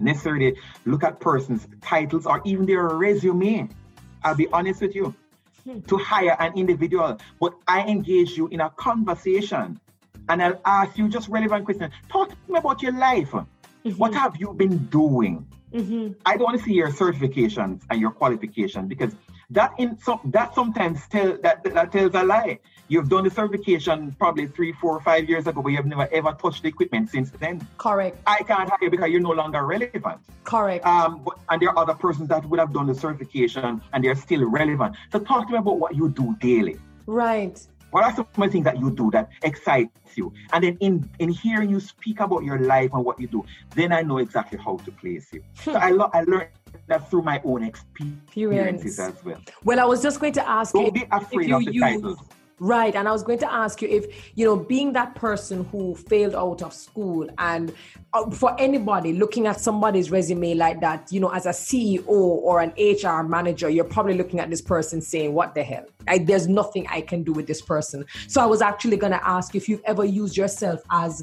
necessarily 0.00 0.56
look 0.84 1.02
at 1.02 1.20
persons' 1.20 1.66
titles 1.80 2.26
or 2.26 2.40
even 2.44 2.66
their 2.66 2.88
resume. 2.88 3.68
I'll 4.22 4.34
be 4.34 4.48
honest 4.52 4.80
with 4.80 4.94
you. 4.94 5.14
Hmm. 5.64 5.80
To 5.80 5.98
hire 5.98 6.36
an 6.38 6.56
individual, 6.56 7.18
but 7.40 7.52
I 7.66 7.82
engage 7.82 8.36
you 8.38 8.46
in 8.48 8.60
a 8.60 8.70
conversation 8.70 9.78
and 10.28 10.42
I'll 10.42 10.60
ask 10.64 10.96
you 10.96 11.08
just 11.08 11.28
relevant 11.28 11.64
questions. 11.64 11.92
Talk 12.08 12.30
to 12.30 12.36
me 12.48 12.58
about 12.58 12.82
your 12.82 12.92
life. 12.92 13.30
Mm-hmm. 13.30 13.90
What 13.90 14.14
have 14.14 14.36
you 14.36 14.52
been 14.54 14.78
doing? 14.86 15.46
Mm-hmm. 15.72 16.12
I 16.24 16.36
don't 16.36 16.44
want 16.44 16.58
to 16.58 16.64
see 16.64 16.74
your 16.74 16.90
certifications 16.90 17.82
and 17.90 18.00
your 18.00 18.10
qualifications 18.10 18.88
because 18.88 19.14
that 19.50 19.72
in 19.78 19.98
some 19.98 20.20
that 20.26 20.54
sometimes 20.54 21.00
tell 21.08 21.38
that, 21.42 21.64
that 21.64 21.92
tells 21.92 22.14
a 22.14 22.22
lie. 22.22 22.58
You've 22.88 23.08
done 23.08 23.24
the 23.24 23.30
certification 23.30 24.14
probably 24.18 24.46
three, 24.46 24.72
four, 24.72 25.00
five 25.00 25.28
years 25.28 25.46
ago, 25.46 25.62
but 25.62 25.70
you've 25.70 25.86
never 25.86 26.08
ever 26.12 26.32
touched 26.32 26.62
the 26.62 26.68
equipment 26.68 27.10
since 27.10 27.30
then. 27.30 27.66
Correct. 27.78 28.18
I 28.26 28.42
can't 28.42 28.68
hire 28.68 28.78
you 28.82 28.90
because 28.90 29.10
you're 29.10 29.20
no 29.20 29.30
longer 29.30 29.64
relevant. 29.64 30.20
Correct. 30.44 30.84
Um, 30.86 31.22
but, 31.24 31.38
and 31.50 31.60
there 31.60 31.70
are 31.70 31.78
other 31.78 31.94
persons 31.94 32.28
that 32.28 32.44
would 32.46 32.58
have 32.58 32.72
done 32.72 32.86
the 32.86 32.94
certification 32.94 33.82
and 33.92 34.04
they're 34.04 34.14
still 34.14 34.44
relevant. 34.48 34.96
So 35.12 35.18
talk 35.18 35.46
to 35.46 35.52
me 35.52 35.58
about 35.58 35.78
what 35.78 35.94
you 35.94 36.08
do 36.10 36.34
daily. 36.40 36.78
Right. 37.06 37.60
What 37.90 38.04
are 38.04 38.14
some 38.14 38.26
of 38.36 38.36
the 38.36 38.48
things 38.48 38.64
that 38.64 38.78
you 38.78 38.90
do 38.90 39.10
that 39.12 39.30
excites 39.42 40.16
you? 40.16 40.32
And 40.52 40.62
then 40.62 40.76
in, 40.80 41.08
in 41.18 41.30
hearing 41.30 41.70
you 41.70 41.80
speak 41.80 42.20
about 42.20 42.44
your 42.44 42.58
life 42.58 42.90
and 42.92 43.02
what 43.02 43.18
you 43.18 43.28
do, 43.28 43.44
then 43.74 43.92
I 43.92 44.02
know 44.02 44.18
exactly 44.18 44.58
how 44.58 44.76
to 44.76 44.92
place 44.92 45.32
you. 45.32 45.42
so 45.62 45.72
I, 45.72 45.90
lo- 45.90 46.10
I 46.12 46.22
learned 46.22 46.50
that 46.86 47.10
through 47.10 47.22
my 47.22 47.40
own 47.44 47.62
experiences 47.62 48.98
as 48.98 49.24
well. 49.24 49.40
Well, 49.64 49.80
I 49.80 49.84
was 49.84 50.02
just 50.02 50.20
going 50.20 50.32
to 50.34 50.48
ask 50.48 50.72
Don't 50.72 50.86
you, 50.86 50.92
be 50.92 51.06
afraid 51.10 51.52
of 51.52 51.64
the 51.64 51.72
use, 51.72 51.82
titles. 51.82 52.18
Right. 52.60 52.94
And 52.96 53.08
I 53.08 53.12
was 53.12 53.22
going 53.22 53.38
to 53.40 53.52
ask 53.52 53.80
you 53.82 53.88
if, 53.88 54.32
you 54.34 54.44
know, 54.44 54.56
being 54.56 54.92
that 54.94 55.14
person 55.14 55.64
who 55.66 55.94
failed 55.94 56.34
out 56.34 56.62
of 56.62 56.72
school 56.72 57.28
and 57.38 57.72
uh, 58.12 58.30
for 58.30 58.58
anybody 58.58 59.12
looking 59.12 59.46
at 59.46 59.60
somebody's 59.60 60.10
resume 60.10 60.54
like 60.54 60.80
that, 60.80 61.12
you 61.12 61.20
know, 61.20 61.28
as 61.28 61.46
a 61.46 61.50
CEO 61.50 62.08
or 62.08 62.60
an 62.60 62.72
HR 62.76 63.22
manager, 63.22 63.68
you're 63.68 63.84
probably 63.84 64.14
looking 64.14 64.40
at 64.40 64.50
this 64.50 64.62
person 64.62 65.00
saying, 65.00 65.34
what 65.34 65.54
the 65.54 65.62
hell? 65.62 65.84
I, 66.08 66.18
there's 66.18 66.48
nothing 66.48 66.86
I 66.88 67.00
can 67.00 67.22
do 67.22 67.32
with 67.32 67.46
this 67.46 67.62
person. 67.62 68.04
So 68.26 68.40
I 68.40 68.46
was 68.46 68.60
actually 68.60 68.96
going 68.96 69.12
to 69.12 69.28
ask 69.28 69.54
if 69.54 69.68
you've 69.68 69.82
ever 69.84 70.04
used 70.04 70.36
yourself 70.36 70.80
as, 70.90 71.22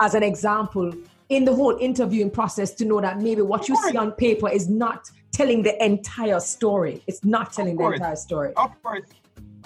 as 0.00 0.14
an 0.14 0.22
example 0.22 0.92
in 1.28 1.44
the 1.44 1.54
whole 1.54 1.76
interviewing 1.80 2.30
process 2.30 2.72
to 2.74 2.84
know 2.84 3.00
that 3.00 3.20
maybe 3.20 3.42
what 3.42 3.68
you 3.68 3.76
see 3.88 3.96
on 3.96 4.12
paper 4.12 4.48
is 4.48 4.68
not 4.68 5.10
telling 5.32 5.62
the 5.62 5.82
entire 5.84 6.40
story. 6.40 7.02
It's 7.06 7.24
not 7.24 7.52
telling 7.52 7.76
the 7.76 7.84
entire 7.84 8.16
story. 8.16 8.52
Of 8.56 8.82
course. 8.82 9.08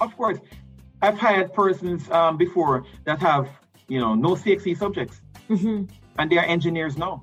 Of 0.00 0.16
course. 0.16 0.38
I've 1.02 1.18
hired 1.18 1.52
persons 1.52 2.08
um, 2.10 2.36
before 2.36 2.84
that 3.04 3.18
have, 3.20 3.48
you 3.88 3.98
know, 4.00 4.14
no 4.14 4.30
CXC 4.30 4.78
subjects, 4.78 5.20
mm-hmm. 5.48 5.84
and 6.18 6.30
they 6.30 6.38
are 6.38 6.44
engineers 6.44 6.96
now. 6.96 7.22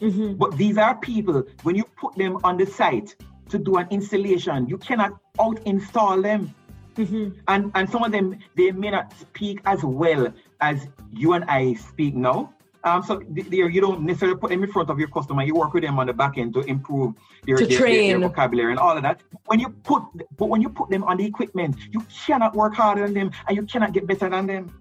Mm-hmm. 0.00 0.34
But 0.34 0.56
these 0.56 0.78
are 0.78 0.96
people, 0.96 1.42
when 1.62 1.76
you 1.76 1.84
put 1.96 2.14
them 2.16 2.38
on 2.44 2.56
the 2.56 2.66
site 2.66 3.16
to 3.48 3.58
do 3.58 3.76
an 3.76 3.86
installation, 3.90 4.66
you 4.66 4.78
cannot 4.78 5.12
out 5.38 5.60
install 5.66 6.20
them. 6.20 6.54
Mm-hmm. 6.96 7.38
And, 7.48 7.70
and 7.74 7.90
some 7.90 8.02
of 8.02 8.12
them, 8.12 8.38
they 8.56 8.72
may 8.72 8.90
not 8.90 9.12
speak 9.18 9.60
as 9.66 9.82
well 9.82 10.32
as 10.60 10.88
you 11.12 11.34
and 11.34 11.44
I 11.44 11.74
speak 11.74 12.14
now. 12.14 12.54
Um, 12.86 13.02
so 13.02 13.20
there, 13.28 13.68
you 13.68 13.80
don't 13.80 14.02
necessarily 14.02 14.38
put 14.38 14.50
them 14.50 14.62
in 14.62 14.70
front 14.70 14.90
of 14.90 14.98
your 15.00 15.08
customer. 15.08 15.42
You 15.42 15.56
work 15.56 15.74
with 15.74 15.82
them 15.82 15.98
on 15.98 16.06
the 16.06 16.12
back 16.12 16.38
end 16.38 16.54
to 16.54 16.60
improve 16.60 17.14
their, 17.44 17.56
to 17.56 17.66
their. 17.66 17.78
Their, 17.80 18.18
their, 18.18 18.28
vocabulary 18.28 18.70
and 18.70 18.78
all 18.78 18.96
of 18.96 19.02
that. 19.02 19.22
When 19.46 19.58
you 19.58 19.70
put, 19.70 20.04
but 20.36 20.48
when 20.48 20.62
you 20.62 20.68
put 20.68 20.88
them 20.88 21.02
on 21.02 21.16
the 21.16 21.26
equipment, 21.26 21.74
you 21.90 22.00
cannot 22.26 22.54
work 22.54 22.74
harder 22.74 23.04
than 23.06 23.14
them, 23.14 23.30
and 23.48 23.56
you 23.56 23.64
cannot 23.64 23.92
get 23.92 24.06
better 24.06 24.30
than 24.30 24.46
them. 24.46 24.80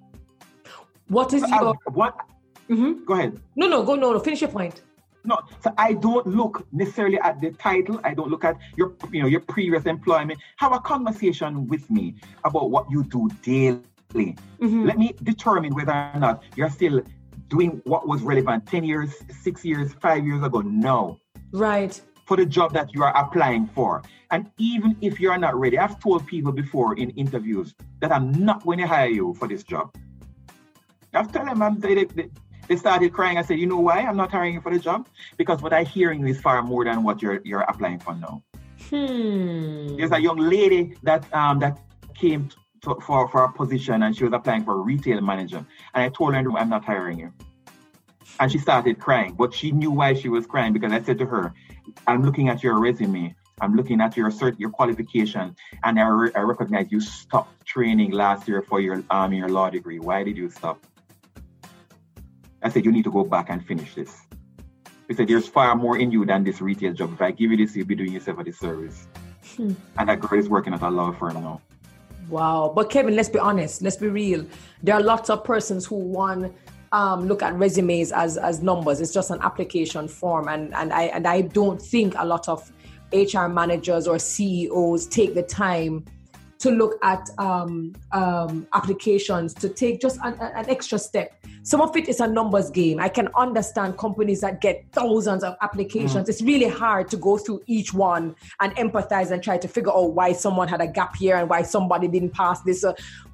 What 1.07 1.33
is 1.33 1.41
so 1.41 1.47
your 1.47 1.69
I, 1.69 1.89
what? 1.91 2.15
Mm-hmm. 2.69 3.05
Go 3.05 3.13
ahead. 3.15 3.41
No, 3.55 3.67
no, 3.67 3.81
go 3.83 3.95
no, 3.95 4.13
no. 4.13 4.19
Finish 4.19 4.41
your 4.41 4.51
point. 4.51 4.83
No, 5.23 5.39
so 5.63 5.73
I 5.75 5.93
don't 5.93 6.27
look 6.27 6.67
necessarily 6.71 7.17
at 7.21 7.41
the 7.41 7.51
title. 7.53 7.99
I 8.03 8.13
don't 8.13 8.29
look 8.29 8.43
at 8.43 8.55
your, 8.77 8.93
you 9.11 9.23
know, 9.23 9.27
your 9.27 9.39
previous 9.39 9.87
employment. 9.87 10.39
Have 10.57 10.73
a 10.73 10.79
conversation 10.79 11.67
with 11.67 11.89
me 11.89 12.13
about 12.43 12.69
what 12.69 12.85
you 12.91 13.03
do 13.03 13.27
daily. 13.41 13.81
Mm-hmm. 14.13 14.85
Let 14.85 14.99
me 14.99 15.15
determine 15.23 15.73
whether 15.73 15.91
or 15.91 16.19
not 16.19 16.43
you're 16.55 16.69
still 16.69 17.01
doing 17.47 17.81
what 17.85 18.07
was 18.07 18.21
relevant 18.21 18.65
10 18.67 18.83
years, 18.83 19.13
six 19.41 19.63
years, 19.63 19.93
five 20.01 20.25
years 20.25 20.43
ago. 20.43 20.61
No. 20.61 21.19
Right. 21.51 21.99
For 22.25 22.37
the 22.37 22.45
job 22.45 22.73
that 22.73 22.93
you 22.93 23.03
are 23.03 23.15
applying 23.15 23.67
for. 23.67 24.01
And 24.31 24.49
even 24.57 24.97
if 25.01 25.19
you're 25.19 25.37
not 25.37 25.55
ready, 25.55 25.77
I've 25.77 25.99
told 25.99 26.25
people 26.25 26.51
before 26.51 26.97
in 26.97 27.11
interviews 27.11 27.75
that 27.99 28.11
I'm 28.11 28.31
not 28.31 28.63
going 28.63 28.79
to 28.79 28.87
hire 28.87 29.09
you 29.09 29.35
for 29.35 29.47
this 29.47 29.63
job. 29.63 29.95
I've 31.13 31.31
told 31.31 31.47
them, 31.47 31.61
I'm, 31.61 31.79
they, 31.79 32.03
they, 32.05 32.29
they 32.67 32.75
started 32.75 33.13
crying. 33.13 33.37
I 33.37 33.41
said, 33.43 33.59
you 33.59 33.67
know 33.67 33.79
why 33.79 33.99
I'm 33.99 34.17
not 34.17 34.31
hiring 34.31 34.55
you 34.55 34.61
for 34.61 34.73
the 34.73 34.79
job? 34.79 35.07
Because 35.37 35.61
what 35.61 35.73
I'm 35.73 35.85
hearing 35.85 36.27
is 36.27 36.41
far 36.41 36.61
more 36.63 36.83
than 36.83 37.03
what 37.03 37.21
you're 37.21 37.41
you're 37.45 37.61
applying 37.61 37.99
for 37.99 38.15
now. 38.15 38.43
Hmm. 38.89 39.95
There's 39.97 40.11
a 40.11 40.19
young 40.19 40.37
lady 40.37 40.95
that 41.03 41.31
um 41.33 41.59
that 41.59 41.79
came 42.15 42.49
to, 42.85 42.95
for, 43.01 43.27
for 43.29 43.43
a 43.43 43.51
position 43.51 44.03
and 44.03 44.15
she 44.15 44.23
was 44.23 44.33
applying 44.33 44.63
for 44.63 44.73
a 44.73 44.77
retail 44.77 45.21
manager. 45.21 45.65
And 45.93 46.03
I 46.03 46.09
told 46.09 46.33
her, 46.33 46.39
I'm 46.39 46.69
not 46.69 46.83
hiring 46.83 47.19
you. 47.19 47.33
And 48.39 48.51
she 48.51 48.57
started 48.57 48.99
crying, 48.99 49.33
but 49.33 49.53
she 49.53 49.71
knew 49.71 49.91
why 49.91 50.13
she 50.13 50.29
was 50.29 50.45
crying 50.45 50.73
because 50.73 50.91
I 50.91 51.01
said 51.01 51.17
to 51.19 51.25
her, 51.25 51.53
I'm 52.07 52.23
looking 52.23 52.49
at 52.49 52.63
your 52.63 52.79
resume. 52.79 53.35
I'm 53.61 53.75
looking 53.75 54.01
at 54.01 54.17
your 54.17 54.29
cert, 54.31 54.59
your 54.59 54.69
qualification, 54.69 55.55
and 55.85 55.97
I, 55.97 56.07
re- 56.09 56.31
I 56.35 56.41
recognize 56.41 56.91
you 56.91 56.99
stopped 56.99 57.65
training 57.65 58.11
last 58.11 58.49
year 58.49 58.61
for 58.61 58.81
your 58.81 59.01
um, 59.09 59.31
your 59.31 59.47
law 59.47 59.69
degree. 59.69 59.97
Why 59.97 60.25
did 60.25 60.35
you 60.35 60.49
stop? 60.49 60.85
I 62.61 62.67
said 62.67 62.83
you 62.83 62.91
need 62.91 63.05
to 63.05 63.11
go 63.11 63.23
back 63.23 63.49
and 63.49 63.65
finish 63.65 63.95
this. 63.95 64.13
He 65.07 65.13
said, 65.13 65.29
there's 65.29 65.47
far 65.47 65.73
more 65.75 65.97
in 65.97 66.11
you 66.11 66.25
than 66.25 66.43
this 66.43 66.59
retail 66.59 66.91
job. 66.91 67.13
If 67.13 67.21
I 67.21 67.31
give 67.31 67.51
you 67.51 67.57
this, 67.57 67.75
you'll 67.77 67.85
be 67.85 67.95
doing 67.95 68.11
yourself 68.11 68.39
a 68.39 68.43
disservice. 68.43 69.07
Hmm. 69.55 69.73
And 69.97 70.09
that 70.09 70.19
girl 70.19 70.37
is 70.37 70.49
working 70.49 70.73
at 70.73 70.81
a 70.81 70.89
law 70.89 71.13
firm 71.13 71.35
now. 71.35 71.61
Wow. 72.29 72.71
But 72.75 72.89
Kevin, 72.89 73.15
let's 73.15 73.29
be 73.29 73.39
honest. 73.39 73.81
Let's 73.81 73.97
be 73.97 74.07
real. 74.07 74.45
There 74.81 74.95
are 74.95 75.01
lots 75.01 75.29
of 75.29 75.43
persons 75.43 75.85
who 75.85 75.95
want 75.95 76.53
um, 76.91 77.27
look 77.27 77.43
at 77.43 77.53
resumes 77.55 78.11
as 78.11 78.37
as 78.37 78.63
numbers. 78.63 79.01
It's 79.01 79.13
just 79.13 79.29
an 79.29 79.39
application 79.41 80.07
form, 80.07 80.47
and 80.47 80.73
and 80.75 80.93
I 80.93 81.03
and 81.03 81.27
I 81.27 81.41
don't 81.41 81.81
think 81.81 82.15
a 82.17 82.25
lot 82.25 82.47
of 82.47 82.71
HR 83.11 83.47
managers 83.47 84.07
or 84.07 84.17
CEOs 84.17 85.07
take 85.07 85.35
the 85.35 85.43
time 85.43 86.05
to 86.59 86.71
look 86.71 86.97
at 87.03 87.29
um, 87.37 87.93
um, 88.11 88.67
applications 88.73 89.53
to 89.53 89.69
take 89.69 89.99
just 89.99 90.19
an, 90.23 90.35
an, 90.39 90.69
extra 90.69 90.97
step. 90.97 91.33
Some 91.63 91.81
of 91.81 91.95
it 91.97 92.07
is 92.07 92.19
a 92.19 92.27
numbers 92.27 92.69
game. 92.69 92.99
I 92.99 93.09
can 93.09 93.27
understand 93.37 93.97
companies 93.97 94.41
that 94.41 94.61
get 94.61 94.85
thousands 94.91 95.43
of 95.43 95.55
applications. 95.61 96.27
Mm. 96.27 96.29
It's 96.29 96.41
really 96.41 96.67
hard 96.67 97.09
to 97.09 97.17
go 97.17 97.37
through 97.37 97.61
each 97.67 97.93
one 97.93 98.35
and 98.61 98.75
empathize 98.77 99.31
and 99.31 99.43
try 99.43 99.57
to 99.57 99.67
figure 99.67 99.91
out 99.91 100.13
why 100.13 100.31
someone 100.31 100.67
had 100.67 100.81
a 100.81 100.87
gap 100.87 101.15
here 101.15 101.37
and 101.37 101.49
why 101.49 101.63
somebody 101.63 102.07
didn't 102.07 102.31
pass 102.31 102.61
this. 102.61 102.85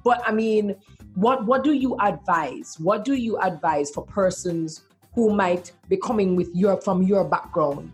But 0.02 0.22
I 0.26 0.32
mean, 0.32 0.74
what 1.14 1.44
what 1.46 1.62
do 1.62 1.72
you 1.72 1.96
advise? 2.00 2.76
What 2.78 3.04
do 3.04 3.14
you 3.14 3.38
advise 3.38 3.90
for 3.90 4.04
persons 4.04 4.82
who 5.14 5.34
might 5.34 5.72
be 5.88 5.96
coming 5.96 6.36
with 6.36 6.50
your 6.54 6.80
from 6.80 7.02
your 7.02 7.24
background? 7.24 7.92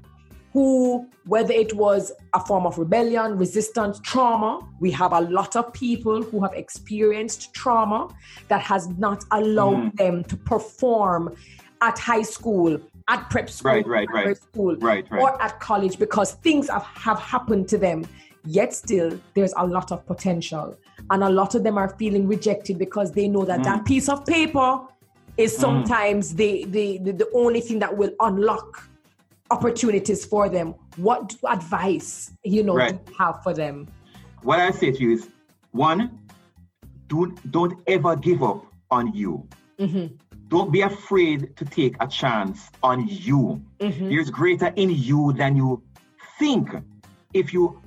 Who, 0.58 1.08
whether 1.26 1.52
it 1.52 1.72
was 1.72 2.10
a 2.34 2.40
form 2.44 2.66
of 2.66 2.78
rebellion, 2.78 3.38
resistance, 3.38 4.00
trauma, 4.00 4.68
we 4.80 4.90
have 4.90 5.12
a 5.12 5.20
lot 5.20 5.54
of 5.54 5.72
people 5.72 6.20
who 6.20 6.42
have 6.42 6.52
experienced 6.54 7.54
trauma 7.54 8.08
that 8.48 8.60
has 8.60 8.88
not 8.98 9.22
allowed 9.30 9.84
mm. 9.84 9.96
them 9.96 10.24
to 10.24 10.36
perform 10.36 11.32
at 11.80 11.96
high 11.96 12.22
school, 12.22 12.76
at 13.06 13.30
prep 13.30 13.48
school, 13.48 13.70
right, 13.70 13.86
right, 13.86 14.08
right. 14.12 14.36
school, 14.36 14.74
right, 14.78 15.06
right. 15.12 15.22
or 15.22 15.40
at 15.40 15.60
college 15.60 15.96
because 15.96 16.32
things 16.46 16.68
have, 16.68 16.82
have 16.82 17.20
happened 17.20 17.68
to 17.68 17.78
them. 17.78 18.04
Yet 18.44 18.74
still, 18.74 19.16
there's 19.34 19.54
a 19.56 19.64
lot 19.64 19.92
of 19.92 20.04
potential. 20.06 20.76
And 21.10 21.22
a 21.22 21.30
lot 21.30 21.54
of 21.54 21.62
them 21.62 21.78
are 21.78 21.90
feeling 21.90 22.26
rejected 22.26 22.78
because 22.78 23.12
they 23.12 23.28
know 23.28 23.44
that 23.44 23.60
mm. 23.60 23.64
that 23.64 23.84
piece 23.84 24.08
of 24.08 24.26
paper 24.26 24.80
is 25.36 25.56
mm. 25.56 25.60
sometimes 25.60 26.32
mm. 26.32 26.36
the, 26.36 26.64
the, 26.64 26.98
the, 26.98 27.12
the 27.12 27.30
only 27.32 27.60
thing 27.60 27.78
that 27.78 27.96
will 27.96 28.10
unlock 28.18 28.87
opportunities 29.50 30.24
for 30.24 30.48
them 30.48 30.74
what 30.96 31.34
advice 31.48 32.32
you 32.44 32.62
know 32.62 32.74
right. 32.74 33.04
do 33.04 33.12
you 33.12 33.18
have 33.18 33.42
for 33.42 33.54
them? 33.54 33.88
What 34.42 34.58
i 34.60 34.70
say 34.70 34.92
to 34.92 35.02
you 35.02 35.12
is 35.12 35.28
one 35.72 36.18
don't 37.06 37.50
don't 37.50 37.80
ever 37.86 38.16
give 38.16 38.42
up 38.42 38.64
on 38.90 39.14
you. 39.14 39.46
Mm-hmm. 39.78 40.06
don't 40.48 40.72
be 40.72 40.80
afraid 40.80 41.56
to 41.56 41.64
take 41.64 41.94
a 42.00 42.06
chance 42.08 42.68
on 42.82 43.06
you. 43.06 43.62
Mm-hmm. 43.78 44.08
there's 44.08 44.30
greater 44.30 44.72
in 44.76 44.90
you 44.90 45.32
than 45.34 45.56
you 45.56 45.82
think. 46.38 46.70
If 47.34 47.52
you 47.52 47.80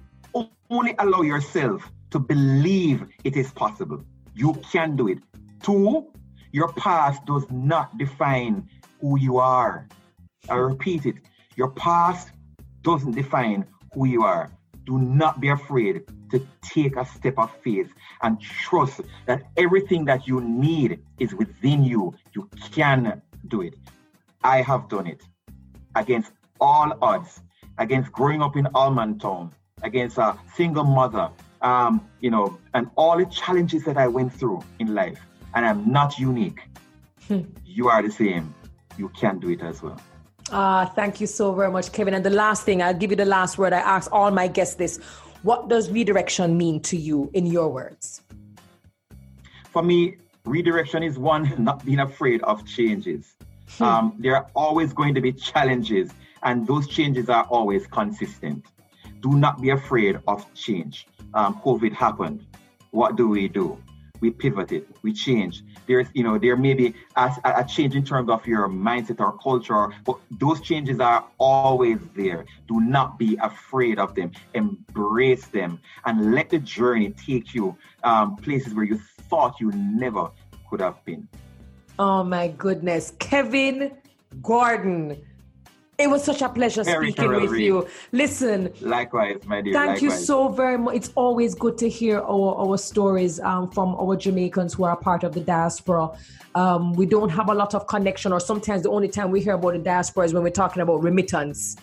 only 0.69 0.95
allow 0.99 1.21
yourself 1.21 1.91
to 2.11 2.19
believe 2.19 3.05
it 3.23 3.35
is 3.35 3.51
possible 3.51 4.03
you 4.35 4.53
can 4.71 4.95
do 4.95 5.07
it. 5.09 5.19
Two 5.61 6.07
your 6.51 6.71
past 6.73 7.25
does 7.25 7.45
not 7.49 7.97
define 7.97 8.67
who 8.99 9.17
you 9.17 9.37
are. 9.37 9.87
I 10.49 10.55
repeat 10.55 11.05
it 11.05 11.15
your 11.55 11.69
past 11.71 12.31
doesn't 12.81 13.11
define 13.11 13.65
who 13.93 14.05
you 14.07 14.23
are. 14.23 14.51
Do 14.85 14.97
not 14.97 15.39
be 15.39 15.49
afraid 15.49 16.03
to 16.31 16.45
take 16.61 16.95
a 16.95 17.05
step 17.05 17.37
of 17.37 17.51
faith 17.63 17.91
and 18.23 18.39
trust 18.41 19.01
that 19.25 19.43
everything 19.57 20.05
that 20.05 20.27
you 20.27 20.41
need 20.41 20.99
is 21.19 21.33
within 21.35 21.83
you. 21.83 22.15
You 22.33 22.49
can 22.71 23.21
do 23.47 23.61
it. 23.61 23.75
I 24.43 24.61
have 24.61 24.89
done 24.89 25.07
it 25.07 25.21
against 25.95 26.31
all 26.59 26.97
odds, 27.01 27.41
against 27.77 28.11
growing 28.11 28.41
up 28.41 28.55
in 28.55 28.67
Allman 28.67 29.19
against 29.83 30.17
a 30.17 30.37
single 30.55 30.83
mother, 30.83 31.29
um, 31.61 32.07
you 32.21 32.29
know, 32.29 32.57
and 32.73 32.89
all 32.95 33.17
the 33.17 33.25
challenges 33.25 33.83
that 33.85 33.97
I 33.97 34.07
went 34.07 34.33
through 34.33 34.63
in 34.79 34.93
life. 34.93 35.19
And 35.53 35.65
I'm 35.65 35.91
not 35.91 36.17
unique. 36.17 36.61
Hmm. 37.27 37.41
you 37.65 37.87
are 37.87 38.01
the 38.01 38.11
same. 38.11 38.53
You 38.97 39.09
can 39.09 39.39
do 39.39 39.49
it 39.49 39.61
as 39.61 39.81
well. 39.81 39.99
Ah, 40.51 40.91
thank 40.95 41.21
you 41.21 41.27
so 41.27 41.53
very 41.53 41.71
much, 41.71 41.91
Kevin. 41.93 42.13
And 42.13 42.25
the 42.25 42.29
last 42.29 42.63
thing, 42.63 42.81
I'll 42.81 42.93
give 42.93 43.09
you 43.09 43.15
the 43.15 43.25
last 43.25 43.57
word. 43.57 43.71
I 43.71 43.79
ask 43.79 44.11
all 44.11 44.31
my 44.31 44.47
guests 44.47 44.75
this. 44.75 44.97
What 45.43 45.69
does 45.69 45.89
redirection 45.89 46.57
mean 46.57 46.81
to 46.81 46.97
you 46.97 47.31
in 47.33 47.45
your 47.45 47.69
words? 47.69 48.21
For 49.71 49.81
me, 49.81 50.17
redirection 50.45 51.03
is 51.03 51.17
one, 51.17 51.53
not 51.63 51.85
being 51.85 51.99
afraid 51.99 52.41
of 52.43 52.65
changes. 52.65 53.33
Hmm. 53.77 53.83
Um, 53.83 54.15
there 54.19 54.35
are 54.35 54.47
always 54.53 54.91
going 54.91 55.15
to 55.15 55.21
be 55.21 55.31
challenges, 55.31 56.11
and 56.43 56.67
those 56.67 56.87
changes 56.87 57.29
are 57.29 57.45
always 57.45 57.87
consistent. 57.87 58.65
Do 59.21 59.31
not 59.31 59.61
be 59.61 59.69
afraid 59.69 60.19
of 60.27 60.51
change. 60.53 61.07
Um, 61.33 61.61
COVID 61.63 61.93
happened. 61.93 62.45
What 62.91 63.15
do 63.15 63.29
we 63.29 63.47
do? 63.47 63.81
We 64.21 64.29
pivoted, 64.29 64.85
we 65.01 65.11
changed. 65.11 65.63
There's, 65.87 66.07
you 66.13 66.23
know, 66.23 66.37
there 66.37 66.55
may 66.55 66.73
be 66.73 66.93
a, 67.15 67.31
a, 67.43 67.65
change 67.65 67.95
in 67.95 68.05
terms 68.05 68.29
of 68.29 68.45
your 68.45 68.69
mindset 68.69 69.19
or 69.19 69.37
culture, 69.39 69.89
but 70.05 70.17
those 70.29 70.61
changes 70.61 70.99
are 70.99 71.25
always 71.39 71.97
there. 72.15 72.45
Do 72.67 72.79
not 72.79 73.19
be 73.19 73.37
afraid 73.41 73.99
of 73.99 74.15
them. 74.15 74.31
Embrace 74.53 75.47
them 75.47 75.79
and 76.05 76.33
let 76.33 76.49
the 76.49 76.59
journey 76.59 77.09
take 77.09 77.53
you 77.53 77.75
um, 78.03 78.37
places 78.37 78.73
where 78.73 78.85
you 78.85 78.97
thought 78.97 79.59
you 79.59 79.71
never 79.71 80.29
could 80.69 80.81
have 80.81 81.03
been. 81.03 81.27
Oh 81.99 82.23
my 82.23 82.47
goodness. 82.49 83.13
Kevin 83.19 83.91
Gordon 84.41 85.21
it 86.01 86.09
was 86.09 86.23
such 86.23 86.41
a 86.41 86.49
pleasure 86.49 86.83
very 86.83 87.11
speaking 87.11 87.29
with 87.29 87.51
read. 87.51 87.65
you. 87.65 87.87
Listen. 88.11 88.73
Likewise, 88.81 89.45
my 89.45 89.61
dear. 89.61 89.73
Thank 89.73 90.01
likewise. 90.01 90.01
you 90.01 90.11
so 90.11 90.47
very 90.49 90.77
much. 90.77 90.95
It's 90.95 91.11
always 91.15 91.55
good 91.55 91.77
to 91.79 91.89
hear 91.89 92.19
our, 92.19 92.55
our 92.55 92.77
stories 92.77 93.39
um, 93.39 93.69
from 93.71 93.95
our 93.95 94.15
Jamaicans 94.15 94.73
who 94.73 94.83
are 94.83 94.95
part 94.95 95.23
of 95.23 95.33
the 95.33 95.41
diaspora. 95.41 96.09
Um, 96.55 96.93
we 96.93 97.05
don't 97.05 97.29
have 97.29 97.49
a 97.49 97.53
lot 97.53 97.73
of 97.73 97.87
connection, 97.87 98.33
or 98.33 98.39
sometimes 98.39 98.83
the 98.83 98.89
only 98.89 99.07
time 99.07 99.31
we 99.31 99.41
hear 99.41 99.53
about 99.53 99.73
the 99.73 99.79
diaspora 99.79 100.25
is 100.25 100.33
when 100.33 100.43
we're 100.43 100.49
talking 100.49 100.81
about 100.81 101.03
remittance. 101.03 101.77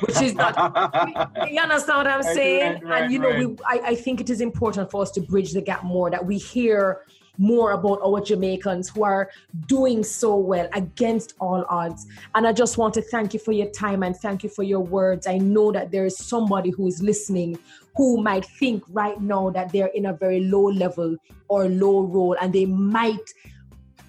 Which 0.00 0.20
is 0.20 0.34
not, 0.34 0.56
you 1.50 1.60
understand 1.60 1.98
what 1.98 2.06
I'm 2.08 2.22
saying? 2.22 2.72
Right, 2.72 2.84
right, 2.84 3.02
and 3.04 3.12
you 3.12 3.18
know, 3.20 3.30
right. 3.30 3.48
we, 3.48 3.56
I, 3.64 3.80
I 3.90 3.94
think 3.94 4.20
it 4.20 4.30
is 4.30 4.40
important 4.40 4.90
for 4.90 5.02
us 5.02 5.12
to 5.12 5.20
bridge 5.20 5.52
the 5.52 5.60
gap 5.60 5.84
more 5.84 6.10
that 6.10 6.24
we 6.24 6.38
hear 6.38 7.02
more 7.38 7.72
about 7.72 8.00
our 8.04 8.20
Jamaicans 8.20 8.90
who 8.90 9.04
are 9.04 9.30
doing 9.66 10.04
so 10.04 10.36
well 10.36 10.68
against 10.74 11.34
all 11.40 11.64
odds. 11.68 12.06
And 12.34 12.46
I 12.46 12.52
just 12.52 12.78
want 12.78 12.94
to 12.94 13.02
thank 13.02 13.32
you 13.32 13.40
for 13.40 13.52
your 13.52 13.70
time 13.70 14.02
and 14.02 14.16
thank 14.16 14.42
you 14.42 14.50
for 14.50 14.62
your 14.62 14.80
words. 14.80 15.26
I 15.26 15.38
know 15.38 15.72
that 15.72 15.90
there 15.90 16.06
is 16.06 16.16
somebody 16.16 16.70
who 16.70 16.86
is 16.86 17.02
listening 17.02 17.58
who 17.96 18.22
might 18.22 18.44
think 18.44 18.82
right 18.88 19.20
now 19.20 19.50
that 19.50 19.72
they're 19.72 19.88
in 19.88 20.06
a 20.06 20.12
very 20.12 20.40
low 20.40 20.64
level 20.64 21.16
or 21.48 21.68
low 21.68 22.02
role 22.02 22.36
and 22.40 22.52
they 22.52 22.66
might 22.66 23.20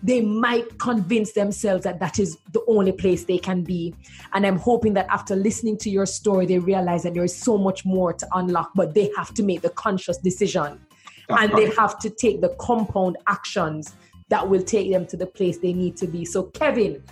they 0.04 0.20
might 0.20 0.80
convince 0.80 1.32
themselves 1.32 1.86
that 1.86 1.98
that 2.02 2.20
is 2.20 2.38
the 2.52 2.62
only 2.68 2.92
place 2.92 3.24
they 3.24 3.38
can 3.38 3.64
be. 3.64 3.96
And 4.34 4.46
I'm 4.46 4.58
hoping 4.58 4.94
that 4.96 5.08
after 5.10 5.34
listening 5.34 5.78
to 5.78 5.90
your 5.90 6.06
story, 6.06 6.46
they 6.46 6.60
realize 6.60 7.04
that 7.04 7.14
there 7.14 7.24
is 7.24 7.34
so 7.34 7.58
much 7.58 7.86
more 7.86 8.12
to 8.12 8.28
unlock, 8.34 8.72
but 8.76 8.94
they 8.94 9.10
have 9.16 9.34
to 9.36 9.44
make 9.44 9.62
the 9.62 9.70
conscious 9.70 10.18
decision 10.18 10.78
and 11.30 11.52
they 11.58 11.70
have 11.72 12.00
to 12.00 12.10
take 12.10 12.42
the 12.42 12.50
compound 12.60 13.18
actions 13.28 13.96
that 14.30 14.48
will 14.48 14.64
take 14.64 14.92
them 14.92 15.06
to 15.08 15.18
the 15.18 15.28
place 15.28 15.58
they 15.58 15.74
need 15.74 15.96
to 15.98 16.08
be. 16.08 16.26
So, 16.26 16.44
Kevin, 16.44 17.04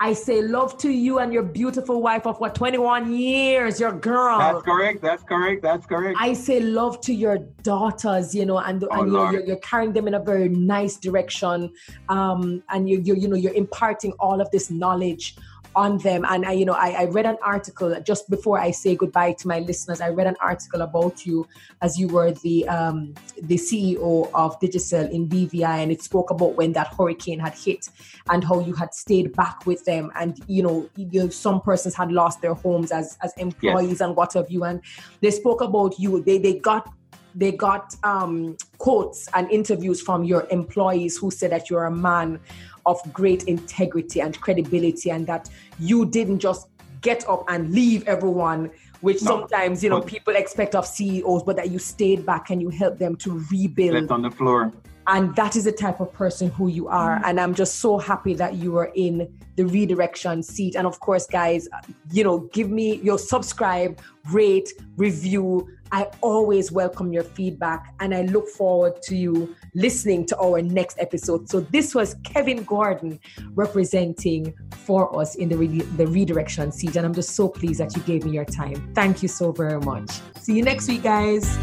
I 0.00 0.12
say 0.12 0.42
love 0.42 0.78
to 0.78 0.90
you 0.90 1.18
and 1.18 1.32
your 1.32 1.42
beautiful 1.42 2.00
wife 2.00 2.24
of 2.24 2.38
what 2.38 2.54
21 2.54 3.12
years, 3.12 3.80
your 3.80 3.92
girl. 3.92 4.38
That's 4.38 4.62
correct. 4.62 5.02
That's 5.02 5.24
correct. 5.24 5.62
That's 5.62 5.86
correct. 5.86 6.16
I 6.20 6.34
say 6.34 6.60
love 6.60 7.00
to 7.00 7.12
your 7.12 7.38
daughters, 7.62 8.32
you 8.32 8.46
know, 8.46 8.58
and, 8.58 8.84
oh, 8.84 9.02
and 9.02 9.12
you're, 9.12 9.32
you're, 9.32 9.44
you're, 9.44 9.56
carrying 9.56 9.92
them 9.92 10.06
in 10.06 10.14
a 10.14 10.20
very 10.20 10.48
nice 10.48 10.96
direction. 10.96 11.72
Um, 12.08 12.62
and 12.68 12.88
you, 12.88 13.00
you, 13.00 13.16
you 13.16 13.26
know, 13.26 13.34
you're 13.34 13.54
imparting 13.54 14.12
all 14.20 14.40
of 14.40 14.48
this 14.52 14.70
knowledge 14.70 15.36
on 15.78 15.98
them. 15.98 16.26
And 16.28 16.44
I, 16.44 16.52
you 16.52 16.64
know, 16.64 16.72
I, 16.72 16.90
I, 16.90 17.04
read 17.04 17.24
an 17.24 17.36
article 17.40 17.94
just 18.00 18.28
before 18.28 18.58
I 18.58 18.72
say 18.72 18.96
goodbye 18.96 19.34
to 19.34 19.46
my 19.46 19.60
listeners. 19.60 20.00
I 20.00 20.08
read 20.08 20.26
an 20.26 20.34
article 20.40 20.82
about 20.82 21.24
you 21.24 21.46
as 21.82 21.96
you 21.96 22.08
were 22.08 22.32
the 22.32 22.68
um, 22.68 23.14
the 23.42 23.54
CEO 23.54 24.28
of 24.34 24.58
Digicel 24.58 25.08
in 25.08 25.28
BVI, 25.28 25.82
and 25.82 25.92
it 25.92 26.02
spoke 26.02 26.30
about 26.30 26.56
when 26.56 26.72
that 26.72 26.88
hurricane 26.98 27.38
had 27.38 27.54
hit 27.54 27.88
and 28.28 28.42
how 28.42 28.58
you 28.58 28.74
had 28.74 28.92
stayed 28.92 29.32
back 29.36 29.66
with 29.66 29.84
them. 29.84 30.10
And 30.16 30.36
you 30.48 30.64
know, 30.64 30.90
you 30.96 31.20
know 31.20 31.28
some 31.28 31.60
persons 31.60 31.94
had 31.94 32.10
lost 32.10 32.42
their 32.42 32.54
homes 32.54 32.90
as 32.90 33.16
as 33.22 33.32
employees 33.36 33.90
yes. 33.90 34.00
and 34.00 34.16
what 34.16 34.32
have 34.34 34.50
you. 34.50 34.64
And 34.64 34.80
they 35.20 35.30
spoke 35.30 35.60
about 35.60 35.96
you. 36.00 36.22
They 36.24 36.38
they 36.38 36.54
got 36.54 36.92
they 37.34 37.52
got 37.52 37.94
um, 38.02 38.56
quotes 38.78 39.28
and 39.34 39.48
interviews 39.50 40.00
from 40.00 40.24
your 40.24 40.48
employees 40.50 41.16
who 41.16 41.30
said 41.30 41.52
that 41.52 41.70
you're 41.70 41.84
a 41.84 41.94
man 41.94 42.40
of 42.88 43.00
great 43.12 43.44
integrity 43.44 44.20
and 44.20 44.40
credibility 44.40 45.10
and 45.10 45.26
that 45.26 45.48
you 45.78 46.06
didn't 46.06 46.40
just 46.40 46.68
get 47.00 47.28
up 47.28 47.44
and 47.48 47.72
leave 47.72 48.06
everyone 48.08 48.70
which 49.00 49.22
no, 49.22 49.30
sometimes 49.30 49.84
you 49.84 49.90
know 49.90 50.00
people 50.00 50.34
expect 50.34 50.74
of 50.74 50.84
CEOs 50.84 51.44
but 51.44 51.54
that 51.54 51.70
you 51.70 51.78
stayed 51.78 52.26
back 52.26 52.50
and 52.50 52.60
you 52.60 52.70
helped 52.70 52.98
them 52.98 53.14
to 53.14 53.44
rebuild 53.52 53.94
left 53.94 54.10
on 54.10 54.22
the 54.22 54.30
floor 54.30 54.72
and 55.06 55.34
that 55.36 55.54
is 55.54 55.64
the 55.64 55.72
type 55.72 56.00
of 56.00 56.12
person 56.12 56.50
who 56.50 56.66
you 56.68 56.88
are 56.88 57.18
mm. 57.18 57.22
and 57.26 57.38
i'm 57.38 57.54
just 57.54 57.76
so 57.76 57.98
happy 57.98 58.34
that 58.34 58.54
you 58.54 58.76
are 58.76 58.90
in 58.96 59.28
the 59.58 59.66
redirection 59.66 60.40
seat. 60.40 60.76
And 60.76 60.86
of 60.86 61.00
course, 61.00 61.26
guys, 61.26 61.68
you 62.12 62.22
know, 62.22 62.38
give 62.52 62.70
me 62.70 63.00
your 63.02 63.18
subscribe, 63.18 64.00
rate, 64.30 64.72
review. 64.96 65.68
I 65.92 66.08
always 66.20 66.70
welcome 66.70 67.12
your 67.12 67.24
feedback 67.24 67.94
and 68.00 68.14
I 68.14 68.22
look 68.22 68.48
forward 68.48 69.02
to 69.02 69.16
you 69.16 69.54
listening 69.74 70.26
to 70.26 70.38
our 70.38 70.60
next 70.62 70.98
episode. 70.98 71.48
So 71.48 71.60
this 71.60 71.94
was 71.94 72.14
Kevin 72.24 72.62
Gordon 72.64 73.18
representing 73.54 74.54
for 74.70 75.18
us 75.18 75.34
in 75.36 75.48
the, 75.48 75.56
re- 75.56 75.80
the 75.96 76.06
redirection 76.06 76.72
seat. 76.72 76.96
And 76.96 77.06
I'm 77.06 77.14
just 77.14 77.34
so 77.34 77.48
pleased 77.48 77.80
that 77.80 77.96
you 77.96 78.02
gave 78.02 78.24
me 78.24 78.32
your 78.32 78.44
time. 78.44 78.92
Thank 78.94 79.22
you 79.22 79.28
so 79.28 79.52
very 79.52 79.80
much. 79.80 80.10
See 80.40 80.54
you 80.54 80.62
next 80.62 80.88
week, 80.88 81.02
guys. 81.02 81.58